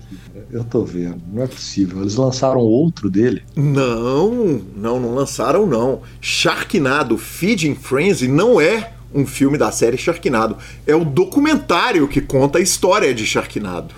eu 0.52 0.64
tô 0.64 0.84
vendo, 0.84 1.22
não 1.32 1.44
é 1.44 1.48
possível. 1.48 2.02
Eles 2.02 2.16
lançaram 2.16 2.60
outro 2.60 3.10
dele? 3.10 3.44
Não, 3.56 4.62
não, 4.76 5.00
não 5.00 5.16
lançaram 5.16 5.66
não. 5.66 6.02
Sharknado 6.22 7.18
Feeding 7.18 7.76
Frenzy 7.76 8.28
não 8.28 8.62
é 8.62 8.94
um 9.14 9.26
filme 9.26 9.58
da 9.58 9.72
série 9.72 9.98
Sharknado, 9.98 10.58
é 10.86 10.96
o 10.96 11.04
documentário 11.04 12.08
que 12.08 12.22
conta 12.22 12.60
a 12.60 12.62
história 12.62 13.14
de 13.14 13.26
Sharknado. 13.26 13.96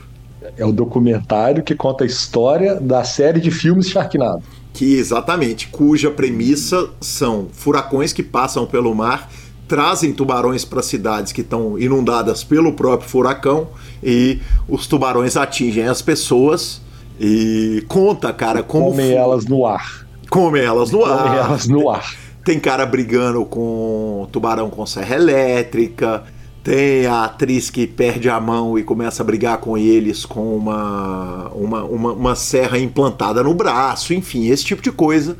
É 0.57 0.65
o 0.65 0.71
documentário 0.71 1.63
que 1.63 1.75
conta 1.75 2.03
a 2.03 2.07
história 2.07 2.75
da 2.75 3.03
série 3.03 3.39
de 3.39 3.51
filmes 3.51 3.89
Sharknado 3.89 4.43
que 4.79 4.95
exatamente, 4.95 5.67
cuja 5.67 6.09
premissa 6.09 6.87
são 7.01 7.49
furacões 7.51 8.13
que 8.13 8.23
passam 8.23 8.65
pelo 8.65 8.95
mar, 8.95 9.29
trazem 9.67 10.13
tubarões 10.13 10.63
para 10.63 10.81
cidades 10.81 11.33
que 11.33 11.41
estão 11.41 11.77
inundadas 11.77 12.45
pelo 12.45 12.71
próprio 12.71 13.09
furacão 13.09 13.67
e 14.01 14.39
os 14.69 14.87
tubarões 14.87 15.35
atingem 15.35 15.85
as 15.85 16.01
pessoas 16.01 16.79
e 17.19 17.83
conta, 17.89 18.31
cara, 18.31 18.63
como 18.63 18.91
comem 18.91 19.11
elas 19.11 19.43
no 19.43 19.65
ar. 19.65 20.07
Comem 20.29 20.63
elas 20.63 20.91
no 20.91 21.03
ar. 21.03 21.23
Comem 21.23 21.39
elas 21.39 21.67
no 21.67 21.89
ar. 21.89 22.15
Tem 22.45 22.57
cara 22.57 22.85
brigando 22.85 23.43
com 23.43 24.29
tubarão 24.31 24.69
com 24.69 24.85
serra 24.85 25.13
elétrica, 25.13 26.23
tem 26.63 27.05
a 27.05 27.25
atriz 27.25 27.69
que 27.69 27.87
perde 27.87 28.29
a 28.29 28.39
mão 28.39 28.77
e 28.77 28.83
começa 28.83 29.23
a 29.23 29.25
brigar 29.25 29.59
com 29.59 29.77
eles 29.77 30.25
com 30.25 30.55
uma, 30.55 31.49
uma, 31.49 31.83
uma, 31.83 32.13
uma 32.13 32.35
serra 32.35 32.77
implantada 32.77 33.41
no 33.43 33.53
braço, 33.53 34.13
enfim, 34.13 34.47
esse 34.47 34.65
tipo 34.65 34.81
de 34.81 34.91
coisa 34.91 35.37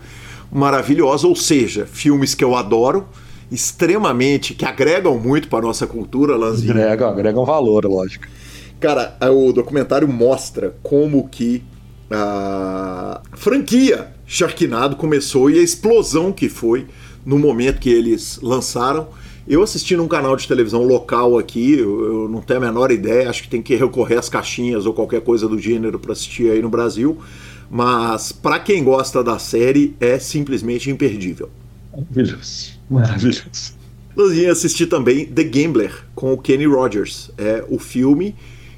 maravilhosa. 0.52 1.28
Ou 1.28 1.36
seja, 1.36 1.86
filmes 1.86 2.34
que 2.34 2.44
eu 2.44 2.56
adoro, 2.56 3.08
extremamente, 3.52 4.54
que 4.54 4.66
agregam 4.66 5.20
muito 5.20 5.48
para 5.48 5.66
nossa 5.66 5.86
cultura, 5.86 6.36
Lanzinho. 6.36 6.72
Agregam, 6.72 7.10
agregam 7.10 7.46
valor, 7.46 7.86
lógico. 7.86 8.26
Cara, 8.80 9.18
o 9.32 9.52
documentário 9.52 10.08
mostra 10.08 10.76
como 10.82 11.28
que 11.28 11.64
a 12.10 13.22
franquia 13.34 14.14
Sharknado 14.26 14.96
começou 14.96 15.50
e 15.50 15.60
a 15.60 15.62
explosão 15.62 16.32
que 16.32 16.48
foi 16.48 16.88
no 17.26 17.38
momento 17.38 17.80
que 17.80 17.90
eles 17.90 18.40
lançaram 18.42 19.08
eu 19.50 19.64
assisti 19.64 19.98
num 19.98 20.08
canal 20.08 20.36
de 20.36 20.48
televisão 20.48 20.84
local 20.84 21.38
aqui, 21.38 21.74
eu, 21.74 22.06
eu, 22.06 22.30
não 22.30 22.40
tenho 22.40 22.60
a 22.60 22.62
menor 22.62 22.92
ideia, 22.92 23.28
acho 23.28 23.42
que 23.42 23.50
tem 23.50 23.64
que 23.64 23.76
recorrer 23.76 24.20
às 24.20 24.30
caixinhas 24.30 24.86
ou 24.86 24.94
qualquer 24.94 25.22
coisa 25.22 25.48
do 25.48 25.58
gênero 25.58 25.98
para 25.98 26.14
assistir 26.14 26.52
aí 26.52 26.62
no 26.62 26.70
Brasil, 26.70 27.18
mas 27.70 28.32
para 28.32 28.60
quem 28.60 28.84
gosta 28.84 29.24
da 29.24 29.40
série 29.40 29.96
é 30.00 30.20
simplesmente 30.20 30.92
imperdível. 30.92 31.50
Maravilhoso, 31.92 32.80
maravilhoso. 32.88 33.80
Nós 34.16 34.46
assistir 34.50 34.86
também 34.86 35.26
The 35.26 35.44
Gambler 35.44 36.06
com 36.14 36.32
o 36.34 36.38
Kenny 36.38 36.66
Rogers, 36.66 37.32
é 37.36 37.66
o 37.68 37.80
filme 37.80 38.36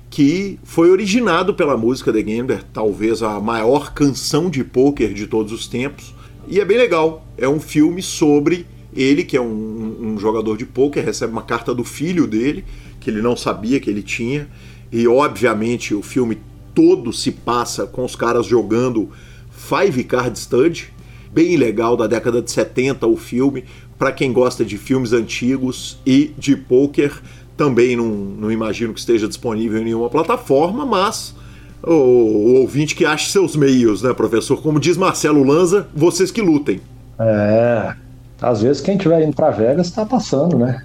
que 0.10 0.58
foi 0.64 0.90
originado 0.90 1.54
pela 1.54 1.76
música 1.76 2.14
The 2.14 2.22
Gambler, 2.22 2.64
talvez 2.72 3.22
a 3.22 3.42
maior 3.42 3.94
canção 3.94 4.50
de 4.50 4.64
pôquer 4.64 5.14
de 5.14 5.28
todos 5.28 5.52
os 5.52 5.68
tempos, 5.68 6.14
e 6.48 6.60
é 6.60 6.66
bem 6.66 6.78
legal. 6.78 7.26
É 7.38 7.48
um 7.48 7.60
filme 7.60 8.02
sobre 8.02 8.66
ele, 8.94 9.24
que 9.24 9.38
é 9.38 9.42
um, 9.42 9.98
um 10.02 10.18
jogador 10.20 10.58
de 10.58 10.66
poker, 10.66 11.04
recebe 11.04 11.32
uma 11.32 11.42
carta 11.42 11.74
do 11.74 11.84
filho 11.84 12.28
dele, 12.28 12.64
que 13.00 13.10
ele 13.10 13.22
não 13.22 13.36
sabia 13.36 13.80
que 13.80 13.90
ele 13.90 14.04
tinha, 14.04 14.48
e 14.92 15.08
obviamente 15.08 15.94
o 15.94 16.02
filme 16.02 16.38
todo 16.74 17.12
se 17.12 17.32
passa 17.32 17.86
com 17.86 18.04
os 18.04 18.16
caras 18.16 18.46
jogando 18.46 19.10
Five 19.52 20.04
Card 20.04 20.38
Stud, 20.38 20.94
bem 21.32 21.56
legal 21.56 21.96
da 21.96 22.08
década 22.08 22.42
de 22.42 22.52
70 22.52 23.08
o 23.08 23.16
filme, 23.16 23.64
para 23.98 24.12
quem 24.12 24.34
gosta 24.34 24.66
de 24.66 24.78
filmes 24.78 25.14
antigos 25.14 26.00
e 26.06 26.34
de 26.38 26.56
poker, 26.56 27.22
também 27.56 27.96
não, 27.96 28.08
não 28.08 28.52
imagino 28.52 28.94
que 28.94 29.00
esteja 29.00 29.28
disponível 29.28 29.80
em 29.80 29.86
nenhuma 29.86 30.10
plataforma, 30.10 30.86
mas 30.86 31.36
o, 31.84 31.92
o 31.92 32.54
ouvinte 32.56 32.96
que 32.96 33.06
ache 33.06 33.30
seus 33.30 33.56
meios, 33.56 34.02
né, 34.02 34.14
professor? 34.14 34.62
Como 34.62 34.80
diz 34.80 34.98
Marcelo 34.98 35.44
Lanza, 35.44 35.88
vocês 35.94 36.32
que 36.32 36.42
lutem. 36.42 36.82
É, 37.20 37.96
às 38.42 38.62
vezes 38.62 38.82
quem 38.82 38.96
estiver 38.96 39.22
indo 39.24 39.36
para 39.36 39.52
Vegas 39.52 39.88
está 39.88 40.06
passando, 40.06 40.58
né? 40.58 40.84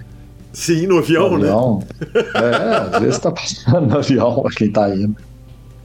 Sim, 0.53 0.87
no 0.87 0.99
avião, 0.99 1.31
no 1.31 1.37
né? 1.39 1.49
avião. 1.49 1.79
né? 1.79 2.21
É, 2.35 2.95
às 2.95 2.99
vezes 2.99 3.15
está 3.15 3.31
passando 3.31 3.87
no 3.87 3.97
avião 3.97 4.41
para 4.41 4.51
quem 4.51 4.67
está 4.67 4.95
indo. 4.95 5.15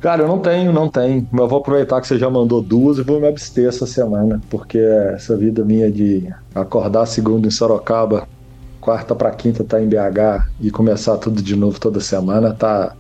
Cara, 0.01 0.23
eu 0.23 0.29
não 0.29 0.41
tenho, 0.41 0.73
não 0.73 0.89
tenho. 0.89 1.27
Mas 1.31 1.41
eu 1.43 1.49
vou 1.49 1.61
aproveitar 1.61 2.01
que 2.01 2.09
você 2.09 2.19
já 2.19 2.29
mandou 2.29 2.61
duas 2.61 2.99
e 2.99 3.03
vou 3.03 3.21
me 3.21 3.29
abster 3.29 3.69
essa 3.69 3.87
semana, 3.87 4.41
porque 4.51 4.79
essa 4.79 5.37
vida 5.37 5.65
minha 5.65 5.91
de 5.91 6.29
acordar 6.55 7.07
segunda 7.07 7.47
em 7.47 7.51
Sorocaba, 7.51 8.27
quarta 8.81 9.15
para 9.15 9.31
quinta 9.31 9.63
tá 9.63 9.81
em 9.81 9.87
BH 9.87 10.49
e 10.61 10.71
começar 10.71 11.17
tudo 11.19 11.41
de 11.41 11.55
novo 11.55 11.79
toda 11.79 12.01
semana 12.01 12.53
tá 12.53 12.97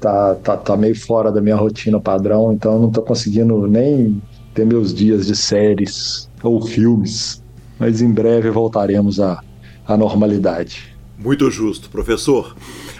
tá, 0.00 0.34
tá, 0.36 0.56
tá 0.56 0.76
meio 0.76 0.94
fora 0.94 1.32
da 1.32 1.40
minha 1.40 1.56
rotina 1.56 1.98
padrão, 1.98 2.52
então 2.52 2.74
eu 2.74 2.78
não 2.78 2.90
tô 2.90 3.00
conseguindo 3.02 3.66
nem 3.66 4.20
ter 4.52 4.66
meus 4.66 4.94
dias 4.94 5.26
de 5.26 5.34
séries 5.34 6.28
ou 6.42 6.60
filmes 6.60 7.42
mas 7.78 8.00
em 8.00 8.10
breve 8.10 8.50
voltaremos 8.50 9.20
à, 9.20 9.42
à 9.86 9.96
normalidade. 9.96 10.94
Muito 11.18 11.50
justo, 11.50 11.88
professor. 11.88 12.56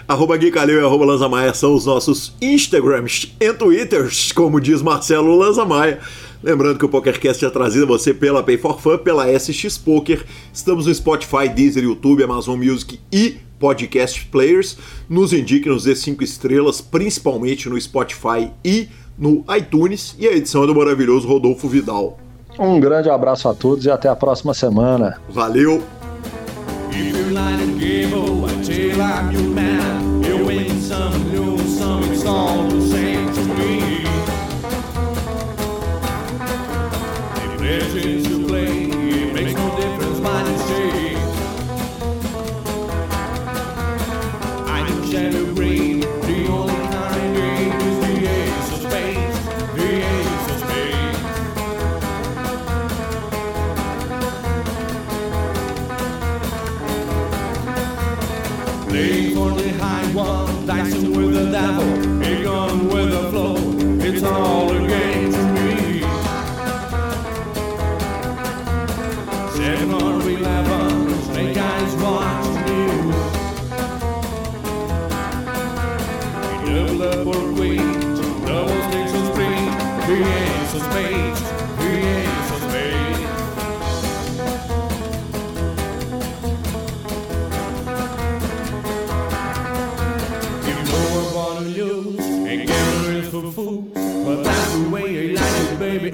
Arroba 0.07 0.37
Gui 0.37 0.49
Calil 0.49 0.79
e 0.79 0.83
arroba 0.83 1.05
Lanza 1.05 1.27
Maia 1.27 1.53
são 1.53 1.73
os 1.75 1.85
nossos 1.85 2.33
Instagrams 2.41 3.35
e 3.39 3.53
Twitters, 3.53 4.31
como 4.31 4.61
diz 4.61 4.81
Marcelo 4.81 5.35
Lanza 5.35 5.65
Maia. 5.65 5.99
Lembrando 6.41 6.77
que 6.77 6.85
o 6.85 6.89
PokerCast 6.89 7.43
é 7.43 7.49
trazido 7.49 7.85
a 7.85 7.87
você 7.87 8.13
pela 8.13 8.43
Pay 8.43 8.57
for 8.57 8.79
Fun, 8.79 8.99
pela 8.99 9.27
SX 9.27 9.77
Poker. 9.77 10.23
Estamos 10.53 10.85
no 10.85 10.93
Spotify, 10.93 11.49
Deezer, 11.53 11.83
YouTube, 11.83 12.23
Amazon 12.23 12.57
Music 12.57 12.99
e 13.11 13.37
Podcast 13.59 14.23
Players. 14.27 14.77
Nos 15.09 15.33
indique, 15.33 15.67
nos 15.67 15.85
dê 15.85 15.95
5 15.95 16.23
estrelas, 16.23 16.81
principalmente 16.81 17.67
no 17.67 17.79
Spotify 17.81 18.51
e 18.63 18.87
no 19.17 19.43
iTunes. 19.57 20.15
E 20.19 20.27
a 20.27 20.33
edição 20.33 20.63
é 20.63 20.67
do 20.67 20.75
maravilhoso 20.75 21.27
Rodolfo 21.27 21.67
Vidal. 21.67 22.24
Um 22.57 22.79
grande 22.79 23.09
abraço 23.09 23.47
a 23.49 23.53
todos 23.53 23.85
e 23.85 23.91
até 23.91 24.07
a 24.09 24.15
próxima 24.15 24.53
semana. 24.53 25.17
Valeu! 25.29 25.83
Legends 37.59 38.27
to 38.27 38.45
play. 38.47 38.84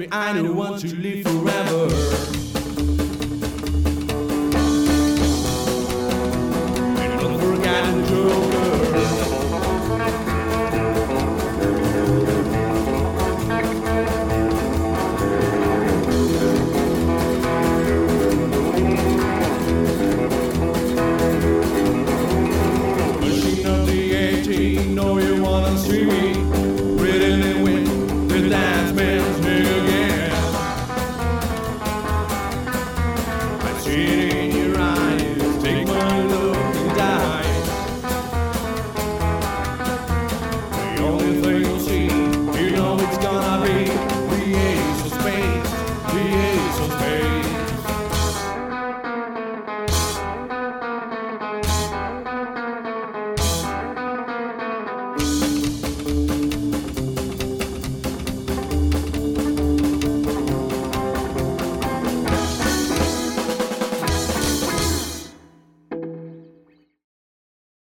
Baby. 0.02 0.12
I 0.12 0.32
don't 0.32 0.56
want 0.56 0.80
to 0.80 0.94
live. 0.96 1.41